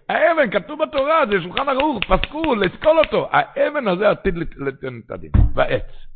האבן, 0.10 0.50
כתוב 0.52 0.84
בתורה, 0.84 1.26
זה 1.32 1.42
שולחן 1.42 1.70
ערוך, 1.70 2.04
פסקו, 2.04 2.56
לסקול 2.56 3.00
אותו. 3.00 3.30
האבן 3.32 3.88
הזה 3.88 4.10
עתיד 4.10 4.38
לתן 4.38 5.00
את 5.06 5.12
הדין, 5.12 5.32
והעץ. 5.56 6.13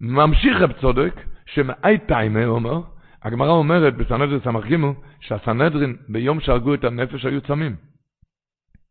ממשיך 0.00 0.60
רב 0.60 0.72
צודק, 0.72 1.14
שמאי 1.46 1.98
טיימה, 2.08 2.44
אומר, 2.44 2.80
הגמרא 3.22 3.50
אומרת 3.50 3.96
בסנהדרין 3.96 4.40
ס"ג, 4.40 4.76
שהסנהדרין 5.20 5.96
ביום 6.08 6.40
שהרגו 6.40 6.74
את 6.74 6.84
הנפש 6.84 7.24
היו 7.24 7.40
צמים. 7.40 7.76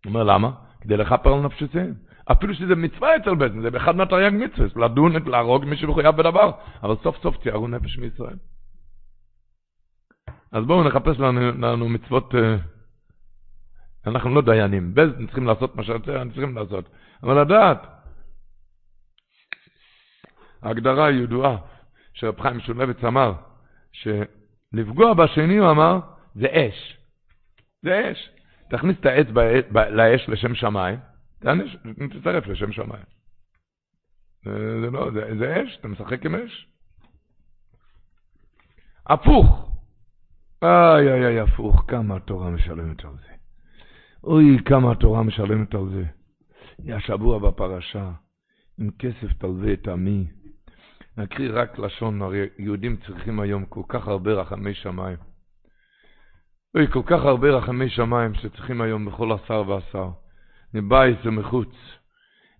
אומר, 0.05 0.23
למה? 0.23 0.51
כדי 0.81 0.97
לכפר 0.97 1.33
על 1.33 1.41
נפשותיהם. 1.41 1.93
אפילו 2.31 2.53
שזה 2.53 2.75
מצווה 2.75 3.15
אצל 3.15 3.35
בית 3.35 3.51
זה 3.61 3.71
באחד 3.71 3.95
מהתרי"ג 3.95 4.33
מצווה, 4.33 4.85
לדון, 4.85 5.11
להרוג 5.27 5.65
מי 5.65 5.77
שמחויב 5.77 6.15
בדבר, 6.15 6.51
אבל 6.83 6.95
סוף 7.03 7.17
סוף 7.23 7.37
ציירו 7.43 7.67
נפש 7.67 7.97
מישראל. 7.97 8.35
אז 10.51 10.65
בואו 10.65 10.83
נחפש 10.83 11.19
לנו, 11.19 11.39
לנו 11.51 11.89
מצוות, 11.89 12.35
אה, 12.35 12.57
אנחנו 14.07 14.35
לא 14.35 14.41
דיינים, 14.41 14.93
בז 14.93 15.09
צריכים 15.25 15.47
לעשות 15.47 15.75
מה 15.75 15.83
שאתם 15.83 16.29
צריכים 16.29 16.57
לעשות, 16.57 16.89
אבל 17.23 17.41
לדעת, 17.41 17.87
ההגדרה 20.61 21.07
הידועה 21.07 21.57
שרב 22.13 22.41
חיים 22.41 22.59
שולבץ 22.59 23.03
אמר, 23.03 23.33
שלפגוע 23.91 25.13
בשני, 25.13 25.57
הוא 25.57 25.71
אמר, 25.71 25.99
זה 26.35 26.47
אש. 26.51 26.97
זה 27.81 28.11
אש. 28.11 28.29
תכניס 28.69 28.97
את 28.99 29.05
העץ 29.05 29.27
לאש 29.73 30.29
לשם 30.29 30.55
שמיים, 30.55 30.99
תצטרף 32.09 32.47
לשם 32.47 32.71
שמיים. 32.71 33.03
זה 34.43 34.89
לא, 34.91 35.11
זה, 35.11 35.37
זה 35.39 35.63
אש, 35.63 35.77
אתה 35.79 35.87
משחק 35.87 36.25
עם 36.25 36.35
אש. 36.35 36.67
הפוך. 39.05 39.71
איי 40.63 41.13
איי 41.13 41.25
איי, 41.25 41.39
הפוך, 41.39 41.85
כמה 41.87 42.15
התורה 42.15 42.49
משלמת 42.49 43.05
על 43.05 43.11
זה. 43.11 43.33
אוי, 44.23 44.57
כמה 44.65 44.91
התורה 44.91 45.23
משלמת 45.23 45.75
על 45.75 45.89
זה. 45.89 46.03
השבוע 46.95 47.39
בפרשה, 47.39 48.11
עם 48.79 48.89
כסף 48.99 49.33
תלווה 49.39 49.73
את 49.73 49.87
עמי. 49.87 50.27
נקריא 51.17 51.49
רק 51.53 51.79
לשון, 51.79 52.21
הרי 52.21 52.47
יהודים 52.59 52.95
צריכים 52.95 53.39
היום 53.39 53.65
כל 53.65 53.81
כך 53.87 54.07
הרבה 54.07 54.33
רחמי 54.33 54.73
שמיים. 54.73 55.17
אוי, 56.75 56.87
כל 56.87 57.01
כך 57.05 57.25
הרבה 57.25 57.49
רחמי 57.49 57.89
שמיים 57.89 58.33
שצריכים 58.33 58.81
היום 58.81 59.05
בכל 59.05 59.31
עשר 59.31 59.63
ועשר, 59.67 60.09
מבית 60.73 61.17
ומחוץ. 61.23 61.75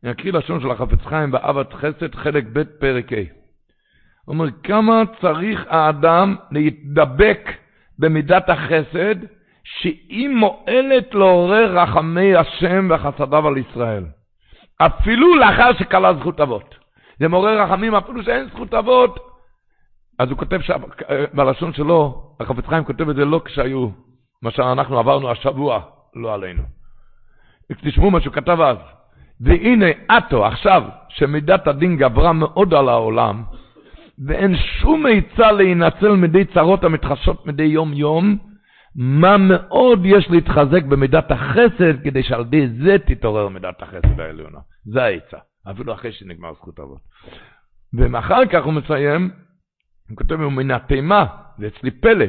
נקריא 0.04 0.34
לשון 0.34 0.62
של 0.62 0.72
החפץ 0.72 1.06
חיים 1.06 1.32
באהבת 1.32 1.74
חסד, 1.74 2.16
חלק 2.16 2.44
ב' 2.54 2.64
פרק 2.64 3.14
ה'. 3.14 3.16
אומר, 4.28 4.46
כמה 4.64 5.04
צריך 5.22 5.66
האדם 5.68 6.36
להתדבק 6.52 7.50
במידת 8.00 8.50
החסד, 8.50 9.16
שהיא 9.64 10.30
מועלת 10.30 11.14
לעורר 11.14 11.78
רחמי 11.80 12.36
השם 12.36 12.88
וחסדיו 12.90 13.48
על 13.48 13.58
ישראל. 13.58 14.06
אפילו 14.78 15.36
לאחר 15.36 15.74
שכלה 15.80 16.14
זכות 16.14 16.42
אבות. 16.42 16.77
זה 17.20 17.28
מעורר 17.28 17.62
רחמים 17.62 17.96
אפילו 17.96 18.24
שאין 18.24 18.48
זכות 18.48 18.74
אבות. 18.74 19.20
אז 20.20 20.30
הוא 20.30 20.38
כותב 20.38 20.62
שם, 20.62 20.82
בלשון 21.34 21.74
שלו, 21.74 22.24
החפץ 22.40 22.66
חיים 22.66 22.84
כותב 22.84 23.10
את 23.10 23.16
זה 23.16 23.26
לא 23.26 23.42
כשהיו, 23.46 23.90
מה 24.42 24.52
שאנחנו 24.52 25.00
עברנו 25.00 25.32
השבוע, 25.32 25.82
לא 26.16 26.34
עלינו. 26.34 26.64
תשמעו 27.82 28.12
מה 28.12 28.22
שהוא 28.22 28.34
כתב 28.34 28.62
אז. 28.62 28.78
והנה 29.42 29.86
עתו, 30.08 30.46
עכשיו, 30.46 30.84
שמידת 31.10 31.68
הדין 31.68 31.98
גברה 31.98 32.34
מאוד 32.34 32.74
על 32.74 32.90
העולם, 32.90 33.44
ואין 34.26 34.56
שום 34.58 35.06
עצה 35.06 35.52
להינצל 35.52 36.12
מדי 36.16 36.46
צרות 36.46 36.84
המתחשות 36.84 37.46
מדי 37.46 37.64
יום-יום, 37.64 38.38
מה 38.96 39.38
מאוד 39.38 40.00
יש 40.06 40.30
להתחזק 40.30 40.84
במידת 40.84 41.32
החסד, 41.32 42.04
כדי 42.04 42.24
שעל 42.24 42.42
ידי 42.42 42.68
זה 42.68 42.96
תתעורר 43.06 43.48
מידת 43.48 43.82
החסד 43.82 44.20
העליונה. 44.20 44.60
זה 44.86 45.04
העצה. 45.04 45.38
אפילו 45.72 45.94
אחרי 45.94 46.12
שנגמר 46.12 46.54
זכות 46.54 46.80
אבות. 46.80 47.02
ואחר 47.94 48.46
כך 48.46 48.66
הוא 48.66 48.74
מסיים, 48.74 49.30
הוא 50.10 50.18
כותב, 50.18 50.42
הוא 50.42 50.52
מן 50.52 50.72
התימה, 50.72 51.26
ואצלי 51.60 51.92
פלא, 51.92 52.26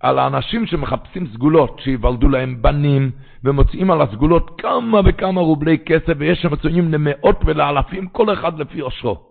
על 0.00 0.18
האנשים 0.18 0.66
שמחפשים 0.66 1.26
סגולות, 1.26 1.80
שיוולדו 1.84 2.28
להם 2.28 2.62
בנים, 2.62 3.10
ומוצאים 3.44 3.90
על 3.90 4.02
הסגולות 4.02 4.60
כמה 4.60 5.00
וכמה 5.04 5.40
רובלי 5.40 5.78
כסף, 5.86 6.12
ויש 6.18 6.42
שם 6.42 6.52
מצויים 6.52 6.92
למאות 6.92 7.36
ולאלפים, 7.46 8.08
כל 8.08 8.32
אחד 8.32 8.58
לפי 8.58 8.80
עושרו. 8.80 9.26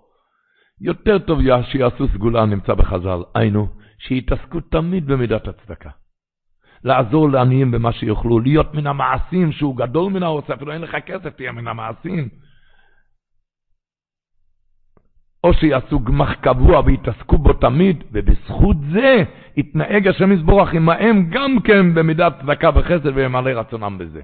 יותר 0.82 1.20
טוב 1.20 1.40
שיעשו 1.72 2.08
סגולה, 2.08 2.46
נמצא 2.46 2.74
בחז"ל, 2.74 3.20
היינו, 3.36 3.68
שיתעסקו 4.00 4.60
תמיד 4.60 5.06
במידת 5.06 5.48
הצדקה. 5.48 5.90
לעזור 6.84 7.30
לעניים 7.30 7.72
במה 7.72 7.92
שיוכלו, 7.92 8.40
להיות 8.40 8.74
מן 8.74 8.88
המעשים 8.88 9.52
שהוא 9.52 9.78
גדול 9.78 10.14
מן 10.14 10.24
העושה, 10.24 10.54
אפילו 10.54 10.72
אין 10.72 10.82
לך 10.82 10.96
כסף, 11.06 11.30
תהיה 11.30 11.52
מן 11.52 11.68
המעשים. 11.68 12.30
או 15.46 15.54
שיעשו 15.54 16.00
גמח 16.00 16.34
קבוע 16.34 16.82
ויתעסקו 16.86 17.38
בו 17.38 17.54
תמיד, 17.54 18.04
ובזכות 18.12 18.78
זה 18.92 19.24
יתנהג 19.58 20.08
השם 20.08 20.32
יזבורך 20.32 20.74
עמהם 20.74 21.30
גם 21.30 21.60
כן 21.64 21.94
במידת 21.94 22.34
צדקה 22.42 22.70
וחסד 22.76 23.16
וימלא 23.16 23.50
רצונם 23.50 23.98
בזה. 23.98 24.22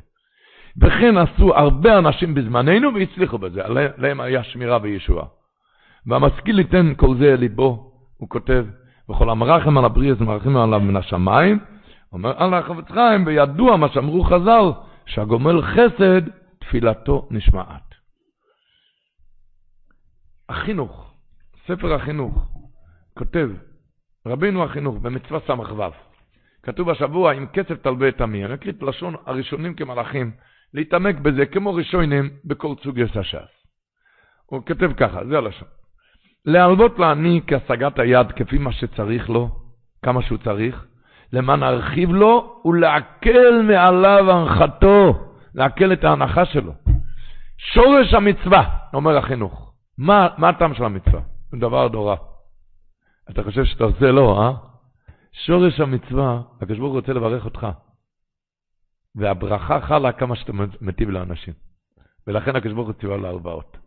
וכן 0.82 1.18
עשו 1.18 1.56
הרבה 1.56 1.98
אנשים 1.98 2.36
בזמננו 2.36 2.94
והצליחו 2.94 3.38
בזה, 3.38 3.62
עליהם 3.66 4.20
היה 4.20 4.44
שמירה 4.44 4.80
וישועה. 4.82 5.26
והמשכיל 6.08 6.60
ייתן 6.60 6.94
כל 6.98 7.16
זה 7.18 7.36
ליבו, 7.38 7.92
הוא 8.18 8.30
כותב, 8.30 8.66
וכל 9.10 9.30
המרחם 9.30 9.78
על 9.78 9.86
הבריאה 9.86 10.16
זה 10.16 10.26
מרחם 10.26 10.58
עליו 10.58 10.80
מן 10.80 10.96
השמיים, 10.96 11.60
אומר 12.14 12.44
על 12.44 12.54
החפץ 12.54 12.92
חיים, 12.92 13.26
וידוע 13.26 13.78
מה 13.78 13.90
שאמרו 13.90 14.24
חז"ל, 14.24 14.72
שהגומל 15.06 15.62
חסד, 15.62 16.22
תפילתו 16.60 17.28
נשמעת. 17.32 17.96
החינוך 20.50 21.11
ספר 21.68 21.94
החינוך, 21.94 22.52
כותב, 23.18 23.50
רבינו 24.26 24.64
החינוך, 24.64 24.98
במצווה 24.98 25.40
ס"ו, 25.48 25.92
כתוב 26.64 26.90
השבוע, 26.90 27.34
עם 27.34 27.48
כסף 27.54 27.82
תלווה 27.82 28.10
את 28.10 28.22
עמי. 28.22 28.46
אני 28.46 28.54
אקריא 28.54 28.74
את 28.74 28.84
לשון 28.84 29.16
הראשונים 29.26 29.74
כמלאכים, 29.74 30.32
להתעמק 30.74 31.16
בזה 31.16 31.46
כמו 31.46 31.74
ראשונים 31.74 32.30
בכל 32.46 32.76
סוגי 32.84 33.04
הש"ס. 33.04 33.36
הוא 34.46 34.62
כותב 34.68 34.92
ככה, 34.98 35.26
זה 35.26 35.38
הלשון. 35.38 35.68
להלוות 36.46 37.00
לעני 37.00 37.42
כהשגת 37.48 38.00
היד 38.00 38.32
כפי 38.32 38.58
מה 38.58 38.72
שצריך 38.72 39.30
לו, 39.30 39.50
כמה 40.02 40.22
שהוא 40.22 40.38
צריך, 40.38 40.86
למען 41.34 41.60
להרחיב 41.60 42.10
לו 42.10 42.62
ולהקל 42.66 43.62
מעליו 43.62 44.32
הנחתו, 44.32 45.28
להקל 45.56 45.94
את 45.94 46.04
ההנחה 46.04 46.46
שלו. 46.46 46.74
שורש 47.58 48.14
המצווה, 48.14 48.64
אומר 48.94 49.18
החינוך. 49.18 49.74
מה, 49.98 50.28
מה 50.38 50.50
הטעם 50.50 50.74
של 50.74 50.84
המצווה? 50.84 51.22
זה 51.52 51.58
דבר 51.58 51.88
נורא. 51.88 52.16
אתה 53.30 53.44
חושב 53.44 53.66
שאתה 53.66 53.84
עושה 53.84 54.12
לא, 54.12 54.42
אה? 54.42 54.54
שורש 55.46 55.80
המצווה, 55.80 56.42
הקדוש 56.62 56.78
ברוך 56.78 56.92
הוא 56.92 57.00
רוצה 57.00 57.14
לברך 57.14 57.46
אותך. 57.46 57.68
והברכה 59.16 59.82
חלה 59.82 60.12
כמה 60.12 60.36
שאתה 60.36 60.54
מטיב 60.82 61.10
לאנשים. 61.10 61.54
ולכן 62.28 62.56
הקדוש 62.56 62.74
ברוך 62.74 62.88
הוא 62.88 62.96
ציווה 63.00 63.18
להלוואות. 63.18 63.78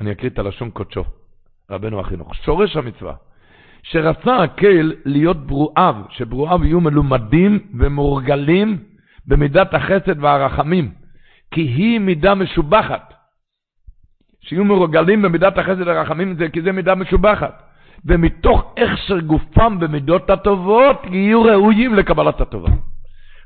אני 0.00 0.12
אקריא 0.12 0.30
את 0.30 0.38
הלשון 0.38 0.70
קודשו, 0.70 1.04
רבנו 1.70 2.00
החינוך. 2.00 2.34
שורש 2.34 2.76
המצווה, 2.76 3.14
שרצה 3.82 4.42
הקהל 4.42 4.94
להיות 5.04 5.46
ברואיו, 5.46 5.94
שברואיו 6.10 6.64
יהיו 6.64 6.80
מלומדים 6.80 7.72
ומורגלים 7.78 8.84
במידת 9.26 9.74
החסד 9.74 10.22
והרחמים, 10.22 10.94
כי 11.50 11.60
היא 11.60 12.00
מידה 12.00 12.34
משובחת, 12.34 13.14
שיהיו 14.42 14.64
מרוגלים 14.64 15.22
במידת 15.22 15.58
החסד 15.58 15.88
הרחמים, 15.88 16.34
זה, 16.34 16.48
כי 16.48 16.62
זה 16.62 16.72
מידה 16.72 16.94
משובחת. 16.94 17.62
ומתוך 18.04 18.74
הכשר 18.76 19.20
גופם 19.20 19.78
במידות 19.80 20.30
הטובות, 20.30 21.02
יהיו 21.10 21.42
ראויים 21.42 21.94
לקבלת 21.94 22.40
הטובה. 22.40 22.70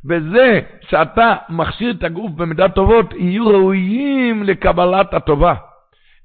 וזה 0.09 0.61
שאתה 0.81 1.35
מכשיר 1.49 1.91
את 1.99 2.05
הגוף 2.05 2.33
במידת 2.33 2.75
טובות, 2.75 3.15
יהיו 3.15 3.47
ראויים 3.47 4.43
לקבלת 4.43 5.15
הטובה. 5.15 5.55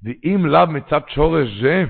ואם 0.03 0.45
לאו 0.45 0.67
מצד 0.67 1.01
שורש 1.07 1.61
זה, 1.61 1.84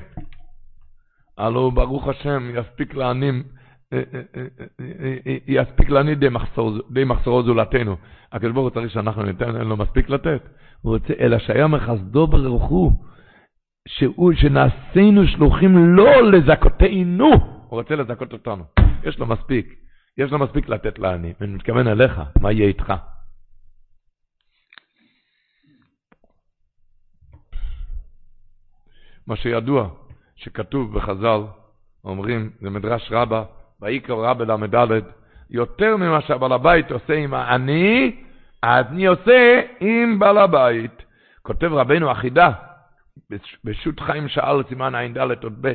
הלא 1.38 1.72
ברוך 1.74 2.08
השם 2.08 2.50
יספיק 2.56 2.96
לענים, 2.96 3.44
יספיק 5.48 5.90
לעני 5.90 6.16
די, 6.16 6.30
מחסור, 6.30 6.72
די 6.92 7.04
מחסורו 7.04 7.44
זולתנו. 7.44 7.96
הקדוש 8.32 8.54
ברוך 8.54 8.64
הוא 8.64 8.70
צריך 8.70 8.92
שאנחנו 8.92 9.24
ניתן, 9.24 9.56
אין 9.56 9.68
לו 9.68 9.78
מספיק 9.78 10.10
לתת. 10.10 10.42
הוא 10.82 10.94
רוצה, 10.94 11.14
אלא 11.20 11.40
שהיה 11.40 11.68
מחסדו 11.68 12.28
ברוך 12.28 12.64
הוא, 12.64 12.92
שהוא, 13.88 14.34
שנעשינו 14.34 15.28
שלוחים 15.28 15.96
לא 15.96 16.32
לזכותנו, 16.32 17.28
הוא 17.70 17.80
רוצה 17.80 17.96
לזכות 17.96 18.34
אותנו. 18.34 18.64
יש 19.04 19.20
לו 19.20 19.26
מספיק. 19.26 19.76
יש 20.18 20.32
לו 20.32 20.40
מספיק 20.40 20.70
לתת 20.70 21.00
לעני. 21.00 21.34
אני 21.42 21.54
מתכוון 21.54 21.88
אליך, 21.88 22.22
מה 22.42 22.52
יהיה 22.52 22.68
איתך? 22.68 22.94
מה 29.28 29.36
שידוע, 29.36 29.90
שכתוב 30.36 30.94
בחז"ל, 30.94 31.42
אומרים, 32.04 32.52
זה 32.62 32.70
מדרש 32.70 33.12
רבה, 33.12 33.44
ויקרא 33.82 34.32
רבה 34.32 34.46
ל"ד, 34.46 35.04
יותר 35.50 35.98
ממה 35.98 36.22
שהבעל 36.22 36.52
הבית 36.52 36.92
עושה 36.92 37.14
עם 37.14 37.34
העני, 37.34 38.16
אני 38.64 39.06
עושה 39.06 39.62
עם 39.80 40.20
בעל 40.20 40.38
הבית. 40.38 41.04
כותב 41.42 41.74
רבנו 41.74 42.12
אחידה, 42.12 42.52
בשו"ת 43.64 44.00
חיים 44.00 44.28
שאל 44.28 44.64
סימן 44.70 44.96
ע"ד 44.96 45.18
עוד 45.18 45.62
ב', 45.62 45.74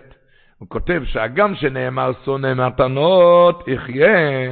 הוא 0.58 0.68
כותב 0.68 1.02
שהגם 1.04 1.54
שנאמר 1.54 2.12
שונא 2.24 2.66
מתנות, 2.66 3.68
יחיה. 3.68 4.50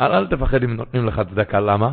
אל, 0.00 0.12
אל 0.12 0.26
תפחד 0.26 0.62
אם 0.62 0.76
נותנים 0.76 1.06
לך 1.06 1.22
צדקה, 1.30 1.60
למה? 1.60 1.92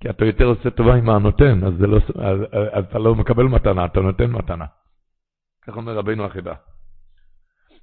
כי 0.00 0.10
אתה 0.10 0.24
יותר 0.24 0.44
עושה 0.44 0.70
טובה 0.70 0.94
עם 0.94 1.10
הנותן, 1.10 1.64
אז, 1.66 1.80
לא, 1.80 1.96
אז, 1.96 2.38
אז 2.72 2.84
אתה 2.84 2.98
לא 2.98 3.14
מקבל 3.14 3.44
מתנה, 3.44 3.84
אתה 3.84 4.00
נותן 4.00 4.30
מתנה. 4.30 4.64
כך 5.66 5.76
אומר 5.76 5.94
רבינו 5.94 6.24
החידה. 6.24 6.54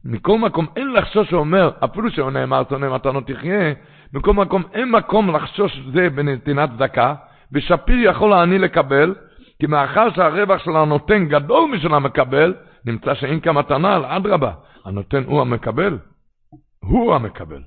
מכל 0.06 0.38
מקום 0.38 0.66
אין 0.76 0.94
לחשוש, 0.94 1.32
הוא 1.32 1.40
אומר, 1.40 1.72
אפילו 1.86 2.12
שהוא 2.12 2.32
נאמר 2.32 2.64
שונא 2.70 2.96
מתנות 2.96 3.30
יחיה, 3.30 3.74
מכל 4.14 4.34
מקום 4.34 4.64
אין 4.74 4.92
מקום 4.92 5.36
לחשוש 5.36 5.80
זה 5.94 6.10
בנתינת 6.10 6.70
צדקה, 6.70 7.16
ושפיר 7.52 8.10
יכול 8.10 8.34
העני 8.34 8.60
לקבל, 8.60 9.16
כי 9.60 9.68
מאחר 9.68 10.14
שהרווח 10.16 10.64
של 10.64 10.76
הנותן 10.76 11.26
גדול 11.26 11.72
משל 11.72 11.94
המקבל, 11.94 12.54
נמצא 12.86 13.16
שאין 13.16 13.40
כמתנה, 13.40 14.18
אדרבה, 14.18 14.54
הנותן 14.86 15.24
הוא 15.24 15.42
המקבל. 15.42 15.98
הוא 16.80 17.16
המקבל. 17.16 17.64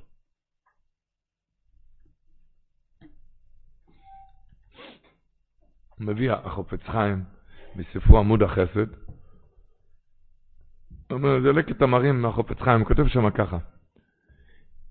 מביא 5.99 6.31
החופץ 6.31 6.79
חיים 6.83 7.23
בספרו 7.75 8.19
עמוד 8.19 8.43
החסד. 8.43 8.98
אומר, 11.11 11.41
זה 11.41 11.51
לקט 11.51 11.81
המרים 11.81 12.21
מהחופץ 12.21 12.61
חיים, 12.61 12.79
הוא 12.79 12.87
כותב 12.87 13.07
שם 13.07 13.29
ככה. 13.29 13.57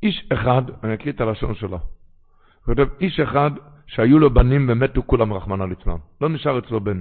איש 0.03 0.29
אחד, 0.33 0.63
אני 0.85 0.95
אקריא 0.95 1.13
את 1.13 1.21
הלשון 1.21 1.55
שלו, 1.55 1.79
הוא 1.79 2.65
כותב, 2.65 2.87
איש 3.01 3.21
אחד 3.21 3.51
שהיו 3.87 4.19
לו 4.19 4.31
בנים 4.31 4.67
ומתו 4.71 5.03
כולם 5.07 5.33
רחמנא 5.33 5.65
ליצלן. 5.65 5.97
לא 6.21 6.29
נשאר 6.29 6.59
אצלו 6.59 6.81
בן. 6.81 7.01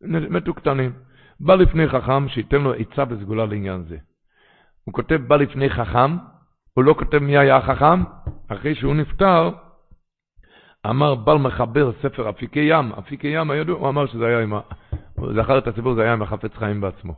מתו 0.00 0.54
קטנים. 0.54 0.92
בא 1.40 1.54
לפני 1.54 1.88
חכם 1.88 2.28
שייתן 2.28 2.60
לו 2.60 2.72
עצה 2.72 3.04
וסגולה 3.08 3.46
לעניין 3.46 3.84
זה. 3.88 3.96
הוא 4.84 4.94
כותב 4.94 5.20
בא 5.26 5.36
לפני 5.36 5.70
חכם, 5.70 6.16
הוא 6.74 6.84
לא 6.84 6.94
כותב 6.98 7.18
מי 7.18 7.38
היה 7.38 7.56
החכם, 7.56 8.02
אחרי 8.48 8.74
שהוא 8.74 8.94
נפטר, 8.94 9.50
אמר 10.86 11.14
בל 11.14 11.36
מחבר 11.36 11.92
ספר 12.02 12.30
אפיקי 12.30 12.60
ים, 12.60 12.92
אפיקי 12.92 13.28
ים 13.28 13.50
הידוע, 13.50 13.78
הוא 13.78 13.88
אמר 13.88 14.06
שזה 14.06 14.26
היה 14.26 14.40
עם, 14.40 14.52
זכר 15.34 15.58
את 15.58 15.66
הסיפור, 15.66 15.94
זה 15.94 16.02
היה 16.02 16.12
עם 16.12 16.22
החפץ 16.22 16.50
חיים 16.54 16.80
בעצמו. 16.80 17.14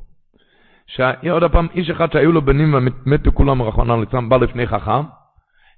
שעוד 0.88 1.44
פעם, 1.52 1.66
איש 1.74 1.90
אחד 1.90 2.12
שהיו 2.12 2.32
לו 2.32 2.42
בנים 2.42 2.74
ומתו 2.74 3.32
כולם 3.32 3.62
רחמנא 3.62 4.00
ליצלן, 4.00 4.28
בא 4.28 4.36
לפני 4.36 4.66
חכם, 4.66 5.02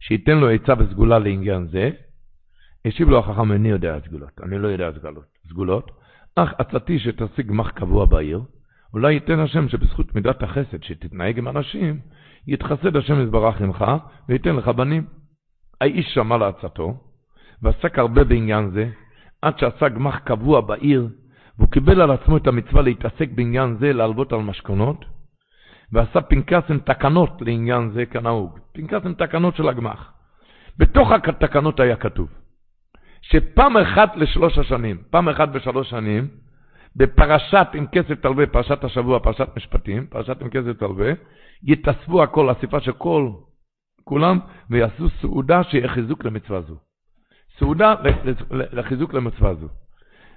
שייתן 0.01 0.39
לו 0.39 0.51
עצה 0.51 0.75
וסגולה 0.79 1.19
לעניין 1.19 1.67
זה, 1.67 1.91
השיב 2.85 3.09
לו 3.09 3.19
החכם, 3.19 3.53
אני 3.53 3.69
יודע 3.69 3.99
סגולות, 4.07 4.41
אני 4.43 4.59
לא 4.59 4.69
יודע 4.69 4.91
סגולות. 4.99 5.25
סגולות. 5.49 5.91
אך 6.37 6.53
עצתי 6.59 6.99
שתשיג 6.99 7.47
גמח 7.47 7.71
קבוע 7.71 8.05
בעיר, 8.07 8.41
אולי 8.93 9.13
ייתן 9.13 9.39
השם 9.39 9.69
שבזכות 9.69 10.15
מידת 10.15 10.43
החסד 10.43 10.83
שתתנהג 10.83 11.39
עם 11.39 11.49
אנשים, 11.49 12.01
יתחסד 12.47 12.97
השם 12.97 13.23
יתברך 13.23 13.61
עמך 13.61 13.85
וייתן 14.29 14.57
לך 14.57 14.69
בנים. 14.69 15.07
האיש 15.81 16.15
שמע 16.15 16.37
לעצתו, 16.37 17.01
ועסק 17.63 17.99
הרבה 17.99 18.25
בעניין 18.25 18.71
זה, 18.71 18.91
עד 19.43 19.59
שעשה 19.59 19.89
גמח 19.89 20.19
קבוע 20.19 20.61
בעיר, 20.61 21.09
והוא 21.61 21.71
קיבל 21.71 22.01
על 22.01 22.11
עצמו 22.11 22.37
את 22.37 22.47
המצווה 22.47 22.83
להתעסק 22.83 23.29
בעניין 23.35 23.77
זה, 23.81 23.93
להלוות 23.93 24.33
על 24.33 24.39
משכונות, 24.39 25.05
ועשה 25.93 26.21
פנקס 26.21 26.71
עם 26.71 26.79
תקנות 26.79 27.31
לעניין 27.41 27.91
זה 27.91 28.07
כנהוג. 28.07 28.59
פנקס 28.73 29.05
עם 29.05 29.15
תקנות 29.15 29.57
של 29.57 29.69
הגמח. 29.69 30.13
בתוך 30.79 31.11
התקנות 31.13 31.81
היה 31.81 31.97
כתוב, 31.97 32.29
שפעם 33.23 33.77
אחת 33.77 34.17
לשלוש 34.17 34.59
השנים, 34.59 35.03
פעם 35.11 35.29
אחת 35.29 35.49
בשלוש 35.49 35.91
שנים, 35.91 36.29
בפרשת 36.97 37.67
עם 37.75 37.87
כסף 37.87 38.15
תלווה, 38.15 38.47
פרשת 38.47 38.85
השבוע, 38.85 39.19
פרשת 39.19 39.49
משפטים, 39.57 40.07
פרשת 40.07 40.43
עם 40.43 40.51
כסף 40.51 40.73
תלווה, 40.79 41.13
יתאספו 41.63 42.23
הכל, 42.23 42.53
אסיפה 42.53 42.81
של 42.81 42.93
כל, 42.93 43.31
כולם, 44.05 44.39
ויעשו 44.71 45.09
סעודה 45.21 45.63
שיהיה 45.65 45.89
חיזוק 45.89 46.25
למצווה 46.25 46.61
זו. 46.61 46.77
סעודה 47.59 47.95
לחיזוק 48.51 49.15
למצווה 49.15 49.55
זו. 49.55 49.69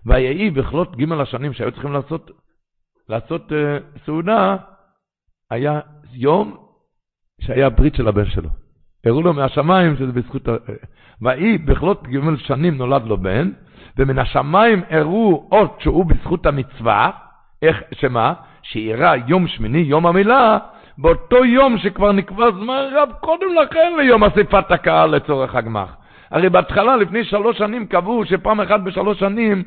ויהי 0.06 0.49
בכלות 0.49 0.95
ג' 0.97 1.12
השנים 1.12 1.54
שהיו 1.54 1.72
צריכים 1.72 1.93
לעשות, 1.93 2.32
לעשות 3.10 3.51
uh, 3.51 3.56
סעודה, 4.06 4.58
היה 5.51 5.80
יום 6.14 6.58
שהיה 7.41 7.70
ברית 7.70 7.95
של 7.95 8.08
הבן 8.08 8.26
שלו. 8.26 8.49
הראו 9.06 9.22
לו 9.22 9.34
מהשמיים 9.34 9.95
שזה 9.95 10.12
בזכות... 10.12 10.47
ויהי 11.22 11.58
בכלות 11.58 12.08
ג' 12.08 12.38
שנים 12.38 12.78
נולד 12.78 13.06
לו 13.06 13.18
בן, 13.18 13.51
ומן 13.97 14.20
השמיים 14.20 14.82
הראו 14.89 15.47
עוד 15.49 15.70
שהוא 15.80 16.06
בזכות 16.06 16.45
המצווה, 16.45 17.12
איך, 17.62 17.82
שמה? 17.91 18.34
שאירע 18.62 19.14
יום 19.28 19.47
שמיני, 19.47 19.78
יום 19.78 20.08
המילה, 20.08 20.58
באותו 20.97 21.45
יום 21.45 21.78
שכבר 21.78 22.12
נקבע 22.12 22.51
זמן 22.51 22.84
רב 22.95 23.10
קודם 23.20 23.47
לכן 23.64 23.93
ליום 23.97 24.24
אספת 24.24 24.72
הקהל 24.72 25.16
לצורך 25.16 25.56
הגמח. 25.56 25.95
הרי 26.34 26.50
בהתחלה, 26.50 26.96
לפני 26.96 27.24
שלוש 27.26 27.58
שנים, 27.58 27.88
קבעו 27.88 28.26
שפעם 28.26 28.62
אחת 28.62 28.80
בשלוש 28.80 29.20
שנים 29.20 29.64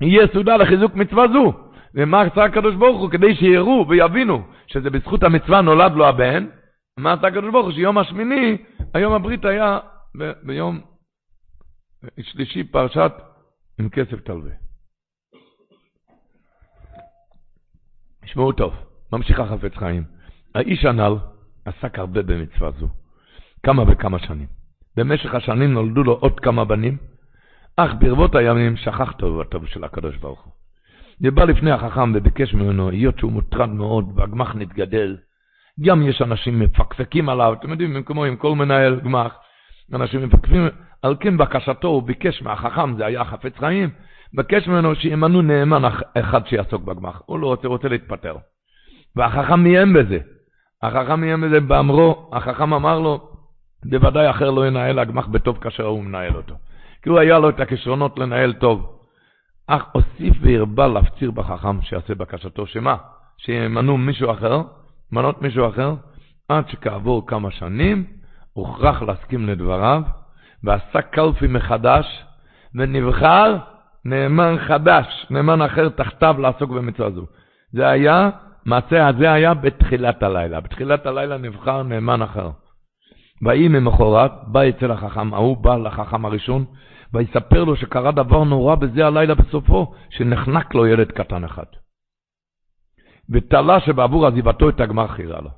יהיה 0.00 0.26
סעודה 0.32 0.56
לחיזוק 0.56 0.94
מצווה 0.94 1.28
זו. 1.28 1.52
ומה 1.94 2.20
עשה 2.20 2.44
הקדוש 2.44 2.74
ברוך 2.74 3.00
הוא? 3.00 3.10
כדי 3.10 3.34
שיראו 3.34 3.88
ויבינו 3.88 4.42
שזה 4.66 4.90
בזכות 4.90 5.22
המצווה 5.22 5.60
נולד 5.60 5.92
לו 5.92 6.06
הבן, 6.06 6.46
מה 6.98 7.12
עשה 7.12 7.26
הקדוש 7.26 7.52
ברוך 7.52 7.66
הוא? 7.66 7.72
שיום 7.72 7.98
השמיני, 7.98 8.56
היום 8.94 9.12
הברית 9.12 9.44
היה 9.44 9.78
ב- 10.18 10.32
ביום 10.42 10.80
שלישי 12.20 12.64
פרשת 12.64 13.12
עם 13.78 13.88
כסף 13.88 14.20
תלווה. 14.20 14.52
תשמעו 18.24 18.52
טוב, 18.52 18.74
ממשיך 19.12 19.40
החפץ 19.40 19.74
חיים. 19.76 20.04
האיש 20.54 20.84
הנ"ל 20.84 21.14
עסק 21.64 21.98
הרבה 21.98 22.22
במצווה 22.22 22.70
זו, 22.70 22.88
כמה 23.62 23.82
וכמה 23.88 24.18
שנים. 24.18 24.55
במשך 24.96 25.34
השנים 25.34 25.72
נולדו 25.72 26.04
לו 26.04 26.12
עוד 26.12 26.40
כמה 26.40 26.64
בנים, 26.64 26.96
אך 27.76 27.90
ברבות 27.98 28.34
הימים 28.34 28.76
שכח 28.76 29.12
טובתו 29.12 29.66
של 29.66 29.84
הקדוש 29.84 30.16
ברוך 30.16 30.44
הוא. 30.44 30.52
ובא 31.20 31.44
לפני 31.44 31.70
החכם 31.70 32.12
וביקש 32.14 32.54
ממנו, 32.54 32.90
היות 32.90 33.18
שהוא 33.18 33.32
מוטרד 33.32 33.68
מאוד 33.68 34.12
והגמח 34.14 34.54
נתגדל, 34.54 35.16
גם 35.80 36.02
יש 36.02 36.22
אנשים 36.22 36.60
מפקפקים 36.60 37.28
עליו, 37.28 37.52
אתם 37.52 37.70
יודעים, 37.70 38.02
כמו 38.02 38.24
עם 38.24 38.36
כל 38.36 38.54
מנהל 38.54 39.00
גמח, 39.00 39.36
אנשים 39.94 40.22
מפקפקים, 40.22 40.68
על 41.02 41.16
כן 41.20 41.36
בקשתו 41.36 41.88
הוא 41.88 42.02
ביקש 42.02 42.42
מהחכם, 42.42 42.96
זה 42.96 43.06
היה 43.06 43.24
חפץ 43.24 43.52
חיים, 43.58 43.90
ביקש 44.34 44.68
ממנו 44.68 44.94
שימנו 44.94 45.42
נאמן 45.42 45.82
אחד 46.18 46.46
שיעסוק 46.46 46.82
בגמח, 46.82 47.22
הוא 47.26 47.38
לא 47.38 47.46
רוצה, 47.46 47.68
רוצה 47.68 47.88
להתפטר. 47.88 48.36
והחכם 49.16 49.60
מיים 49.60 49.92
בזה, 49.92 50.18
החכם 50.82 51.20
מיים 51.20 51.40
בזה 51.40 51.60
באמרו, 51.60 52.30
החכם 52.32 52.74
אמר 52.74 53.00
לו, 53.00 53.35
בוודאי 53.90 54.30
אחר 54.30 54.50
לא 54.50 54.66
ינהל 54.66 54.98
הגמח 54.98 55.26
בטוב 55.26 55.58
כאשר 55.58 55.84
הוא 55.84 56.04
מנהל 56.04 56.36
אותו. 56.36 56.54
כי 57.02 57.08
הוא 57.08 57.18
היה 57.18 57.38
לו 57.38 57.48
את 57.48 57.60
הכישרונות 57.60 58.18
לנהל 58.18 58.52
טוב. 58.52 58.98
אך 59.66 59.84
הוסיף 59.92 60.36
והרבה 60.40 60.86
להפציר 60.86 61.30
בחכם 61.30 61.82
שיעשה 61.82 62.14
בקשתו, 62.14 62.66
שמה? 62.66 62.96
שימנו 63.38 63.96
מישהו 63.96 64.30
אחר, 64.30 64.62
מנות 65.12 65.42
מישהו 65.42 65.68
אחר, 65.68 65.94
עד 66.48 66.68
שכעבור 66.68 67.26
כמה 67.26 67.50
שנים 67.50 68.04
הוכרח 68.52 69.02
להסכים 69.02 69.46
לדבריו, 69.46 70.02
ועשה 70.64 71.02
קלפי 71.02 71.46
מחדש, 71.46 72.24
ונבחר 72.74 73.56
נאמן 74.04 74.56
חדש, 74.58 75.26
נאמן 75.30 75.62
אחר 75.62 75.88
תחתיו 75.88 76.36
לעסוק 76.38 76.70
במצווה 76.70 77.10
זו. 77.10 77.26
זה 77.72 77.88
היה, 77.88 78.30
מעשה 78.64 79.08
הזה 79.08 79.32
היה 79.32 79.54
בתחילת 79.54 80.22
הלילה. 80.22 80.60
בתחילת 80.60 81.06
הלילה 81.06 81.38
נבחר 81.38 81.82
נאמן 81.82 82.22
אחר. 82.22 82.50
ויהי 83.42 83.68
ממחרת, 83.68 84.32
בא 84.46 84.60
אצל 84.68 84.90
החכם, 84.90 85.34
ההוא 85.34 85.56
בא 85.56 85.76
לחכם 85.76 86.24
הראשון, 86.24 86.64
ויספר 87.12 87.64
לו 87.64 87.76
שקרה 87.76 88.12
דבר 88.12 88.44
נורא 88.44 88.74
בזה 88.74 89.06
הלילה 89.06 89.34
בסופו, 89.34 89.94
שנחנק 90.10 90.74
לו 90.74 90.86
ילד 90.86 91.12
קטן 91.12 91.44
אחד. 91.44 91.64
ותלה 93.30 93.80
שבעבור 93.80 94.26
עזיבתו 94.26 94.68
את 94.68 94.80
הגמר 94.80 95.06
חירה 95.06 95.40
לו. 95.40 95.50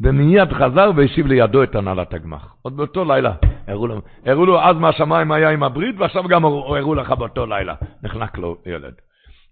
ומיד 0.00 0.52
חזר 0.52 0.90
והשיב 0.96 1.26
לידו 1.26 1.62
את 1.62 1.74
הנהלת 1.74 2.14
הגמח. 2.14 2.54
עוד 2.62 2.76
באותו 2.76 3.04
לילה 3.04 3.34
הראו 3.66 3.86
לו, 3.86 4.00
הראו 4.26 4.46
לו 4.46 4.60
אז 4.60 4.76
מהשמיים 4.76 5.32
היה 5.32 5.50
עם 5.50 5.62
הברית, 5.62 5.94
ועכשיו 5.98 6.28
גם 6.28 6.44
הראו 6.44 6.94
לך 6.94 7.10
באותו 7.10 7.46
לילה. 7.46 7.74
נחנק 8.02 8.38
לו 8.38 8.56
ילד. 8.66 8.94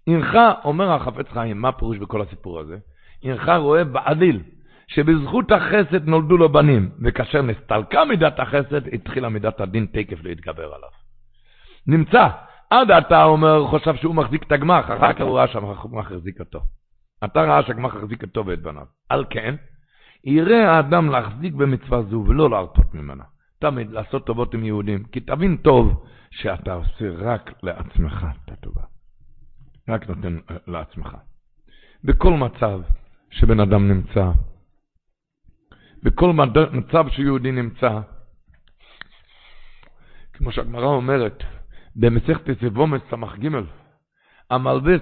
הנך, 0.07 0.37
אומר 0.63 0.91
החפץ 0.91 1.25
חיים, 1.29 1.61
מה 1.61 1.71
פירוש 1.71 1.97
בכל 1.97 2.21
הסיפור 2.21 2.59
הזה? 2.59 2.77
הנך 3.23 3.51
רואה 3.57 3.83
בעליל, 3.83 4.41
שבזכות 4.87 5.51
החסד 5.51 6.07
נולדו 6.07 6.37
לו 6.37 6.49
בנים, 6.49 6.89
וכאשר 7.01 7.41
נסתלקה 7.41 8.05
מידת 8.05 8.39
החסד, 8.39 8.87
התחילה 8.93 9.29
מידת 9.29 9.61
הדין 9.61 9.85
תקף 9.91 10.23
להתגבר 10.23 10.73
עליו. 10.73 10.89
נמצא, 11.87 12.27
עד 12.69 12.91
עתה 12.91 13.23
אומר, 13.23 13.67
חושב 13.67 13.95
שהוא 13.95 14.15
מחזיק 14.15 14.43
את 14.43 14.51
הגמח, 14.51 14.85
אחר 14.85 15.13
כך 15.13 15.21
הוא 15.21 15.37
ראה 15.37 15.47
שהגמח 15.47 16.05
החזיק 16.11 16.39
אותו. 16.39 16.59
אתה 17.23 17.41
ראה 17.41 17.63
שהגמח 17.63 17.95
החזיק 17.95 18.23
אותו 18.23 18.45
ואת 18.45 18.61
בניו. 18.61 18.85
על 19.09 19.25
כן, 19.29 19.55
יראה 20.23 20.71
האדם 20.71 21.09
להחזיק 21.09 21.53
במצווה 21.53 22.01
זו 22.01 22.25
ולא 22.27 22.49
להרפות 22.49 22.93
ממנה. 22.93 23.23
תמיד 23.59 23.91
לעשות 23.91 24.25
טובות 24.25 24.53
עם 24.53 24.63
יהודים, 24.63 25.03
כי 25.03 25.19
תבין 25.19 25.57
טוב 25.57 26.03
שאתה 26.31 26.73
עושה 26.73 27.09
רק 27.17 27.53
לעצמך 27.63 28.25
את 28.45 28.51
הטובה. 28.51 28.81
רק 29.89 30.09
נותן 30.09 30.37
אה, 30.51 30.55
לעצמך. 30.67 31.17
בכל 32.03 32.33
מצב 32.33 32.81
שבן 33.31 33.59
אדם 33.59 33.87
נמצא, 33.87 34.31
בכל 36.05 36.33
מצב 36.71 37.09
שיהודי 37.09 37.51
נמצא, 37.51 37.99
כמו 40.33 40.51
שהגמרא 40.51 40.85
אומרת, 40.85 41.43
במסכת 41.95 42.59
סבומס 42.61 43.01
ס"ג, 43.11 43.49
המלווה 44.49 44.93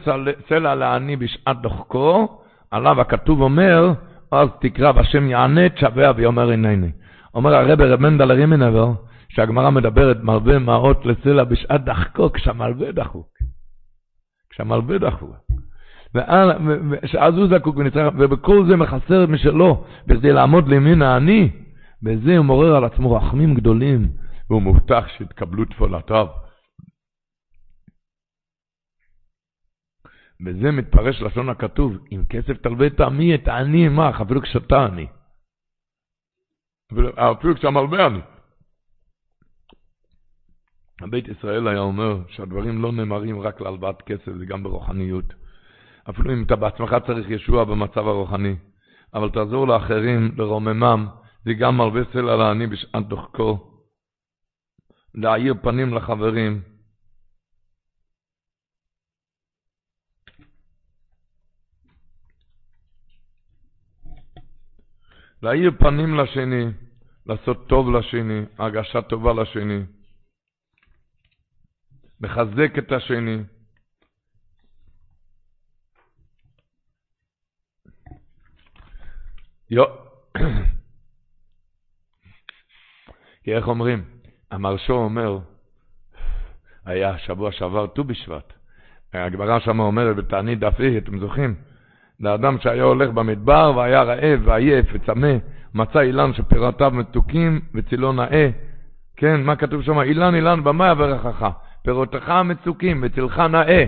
סלע 0.49 0.75
לעני 0.75 1.15
בשעת 1.15 1.61
דוחקו, 1.61 2.41
עליו 2.71 3.01
הכתוב 3.01 3.41
אומר, 3.41 3.93
אז 4.31 4.49
תקרא 4.61 4.91
והשם 4.95 5.27
יענה 5.27 5.69
תשבע 5.69 6.11
ויאמר 6.15 6.51
הנני. 6.51 6.91
אומר 7.33 7.55
הרב 7.55 7.81
רב 7.81 7.99
מנדל 7.99 8.31
רימנבר, 8.31 8.91
שהגמרא 9.29 9.69
מדברת 9.69 10.17
מלווה 10.23 10.59
מעות 10.59 11.05
לסלע 11.05 11.43
בשעת 11.43 11.83
דחקו, 11.83 12.31
כשהמלווה 12.31 12.91
דחוק. 12.91 13.27
כשהמלווה 14.49 14.97
דחוק. 14.97 15.35
ואז 16.13 17.35
הוא 17.35 17.47
זקוק 17.47 17.77
ונצטרך, 17.77 18.13
ובכל 18.19 18.65
זה 18.69 18.75
מחסר 18.75 19.27
משלו, 19.27 19.85
בכדי 20.07 20.33
לעמוד 20.33 20.67
לימין 20.67 21.01
העני, 21.01 21.49
בזה 22.03 22.37
הוא 22.37 22.45
מעורר 22.45 22.75
על 22.75 22.83
עצמו 22.83 23.15
רחמים 23.15 23.53
גדולים, 23.53 24.11
והוא 24.49 24.61
מובטח 24.61 25.07
שיתקבלו 25.17 25.65
תפולתיו. 25.65 26.27
בזה 30.45 30.71
מתפרש 30.71 31.21
לשון 31.21 31.49
הכתוב, 31.49 31.97
אם 32.11 32.23
כסף 32.29 32.57
תלווה 32.61 32.87
את 32.87 32.99
עמי, 32.99 33.35
את 33.35 33.47
העני 33.47 33.85
עמך, 33.85 34.21
אפילו 34.21 34.41
כשאתה 34.41 34.85
עני. 34.85 35.07
אפילו 37.15 37.55
כשהמלווה 37.55 38.05
עני. 38.05 38.19
הבית 41.01 41.27
ישראל 41.27 41.67
היה 41.67 41.79
אומר 41.79 42.27
שהדברים 42.27 42.81
לא 42.81 42.91
נאמרים 42.91 43.41
רק 43.41 43.61
להלוואת 43.61 44.01
כסף, 44.01 44.31
זה 44.37 44.45
גם 44.45 44.63
ברוחניות. 44.63 45.42
אפילו 46.09 46.33
אם 46.33 46.43
אתה 46.43 46.55
בעצמך 46.55 46.95
צריך 47.07 47.29
ישוע 47.29 47.63
במצב 47.63 48.07
הרוחני, 48.07 48.55
אבל 49.13 49.29
תעזור 49.29 49.67
לאחרים, 49.67 50.31
לרוממם, 50.37 51.07
זה 51.45 51.53
גם 51.53 51.77
מלווה 51.77 52.01
סלע 52.13 52.35
לעני 52.35 52.67
בשעת 52.67 53.07
דוחקו. 53.07 53.69
להאיר 55.15 55.53
פנים 55.61 55.93
לחברים, 55.93 56.61
להאיר 65.41 65.71
פנים 65.79 66.15
לשני, 66.17 66.65
לעשות 67.25 67.67
טוב 67.69 67.91
לשני, 67.95 68.41
הרגשה 68.57 69.01
טובה 69.01 69.33
לשני, 69.33 69.79
לחזק 72.21 72.77
את 72.77 72.91
השני. 72.91 73.37
יו. 79.73 79.83
כי 83.43 83.55
איך 83.55 83.67
אומרים? 83.67 84.03
המרשו 84.51 84.93
אומר, 84.93 85.37
היה 86.85 87.17
שבוע 87.17 87.51
שעבר 87.51 87.87
ט"ו 87.87 88.03
בשבט. 88.03 88.53
הגברה 89.13 89.59
שם 89.59 89.79
אומרת 89.79 90.15
בתענית 90.15 90.59
דף 90.59 90.79
אי, 90.79 90.97
אתם 90.97 91.19
זוכרים? 91.19 91.55
לאדם 92.19 92.57
שהיה 92.59 92.83
הולך 92.83 93.09
במדבר 93.09 93.73
והיה 93.75 94.03
רעב 94.03 94.39
ועייף 94.43 94.85
וצמא, 94.93 95.33
מצא 95.73 96.01
אילן 96.01 96.33
שפירותיו 96.33 96.91
מתוקים 96.91 97.61
וצילו 97.73 98.13
נאה. 98.13 98.49
כן, 99.15 99.41
מה 99.41 99.55
כתוב 99.55 99.81
שם? 99.81 99.99
אילן 99.99 100.35
אילן 100.35 100.63
במה 100.63 100.91
יברכך? 100.91 101.49
פירותיך 101.83 102.29
מצוקים 102.29 103.03
וצילך 103.03 103.39
נאה. 103.39 103.85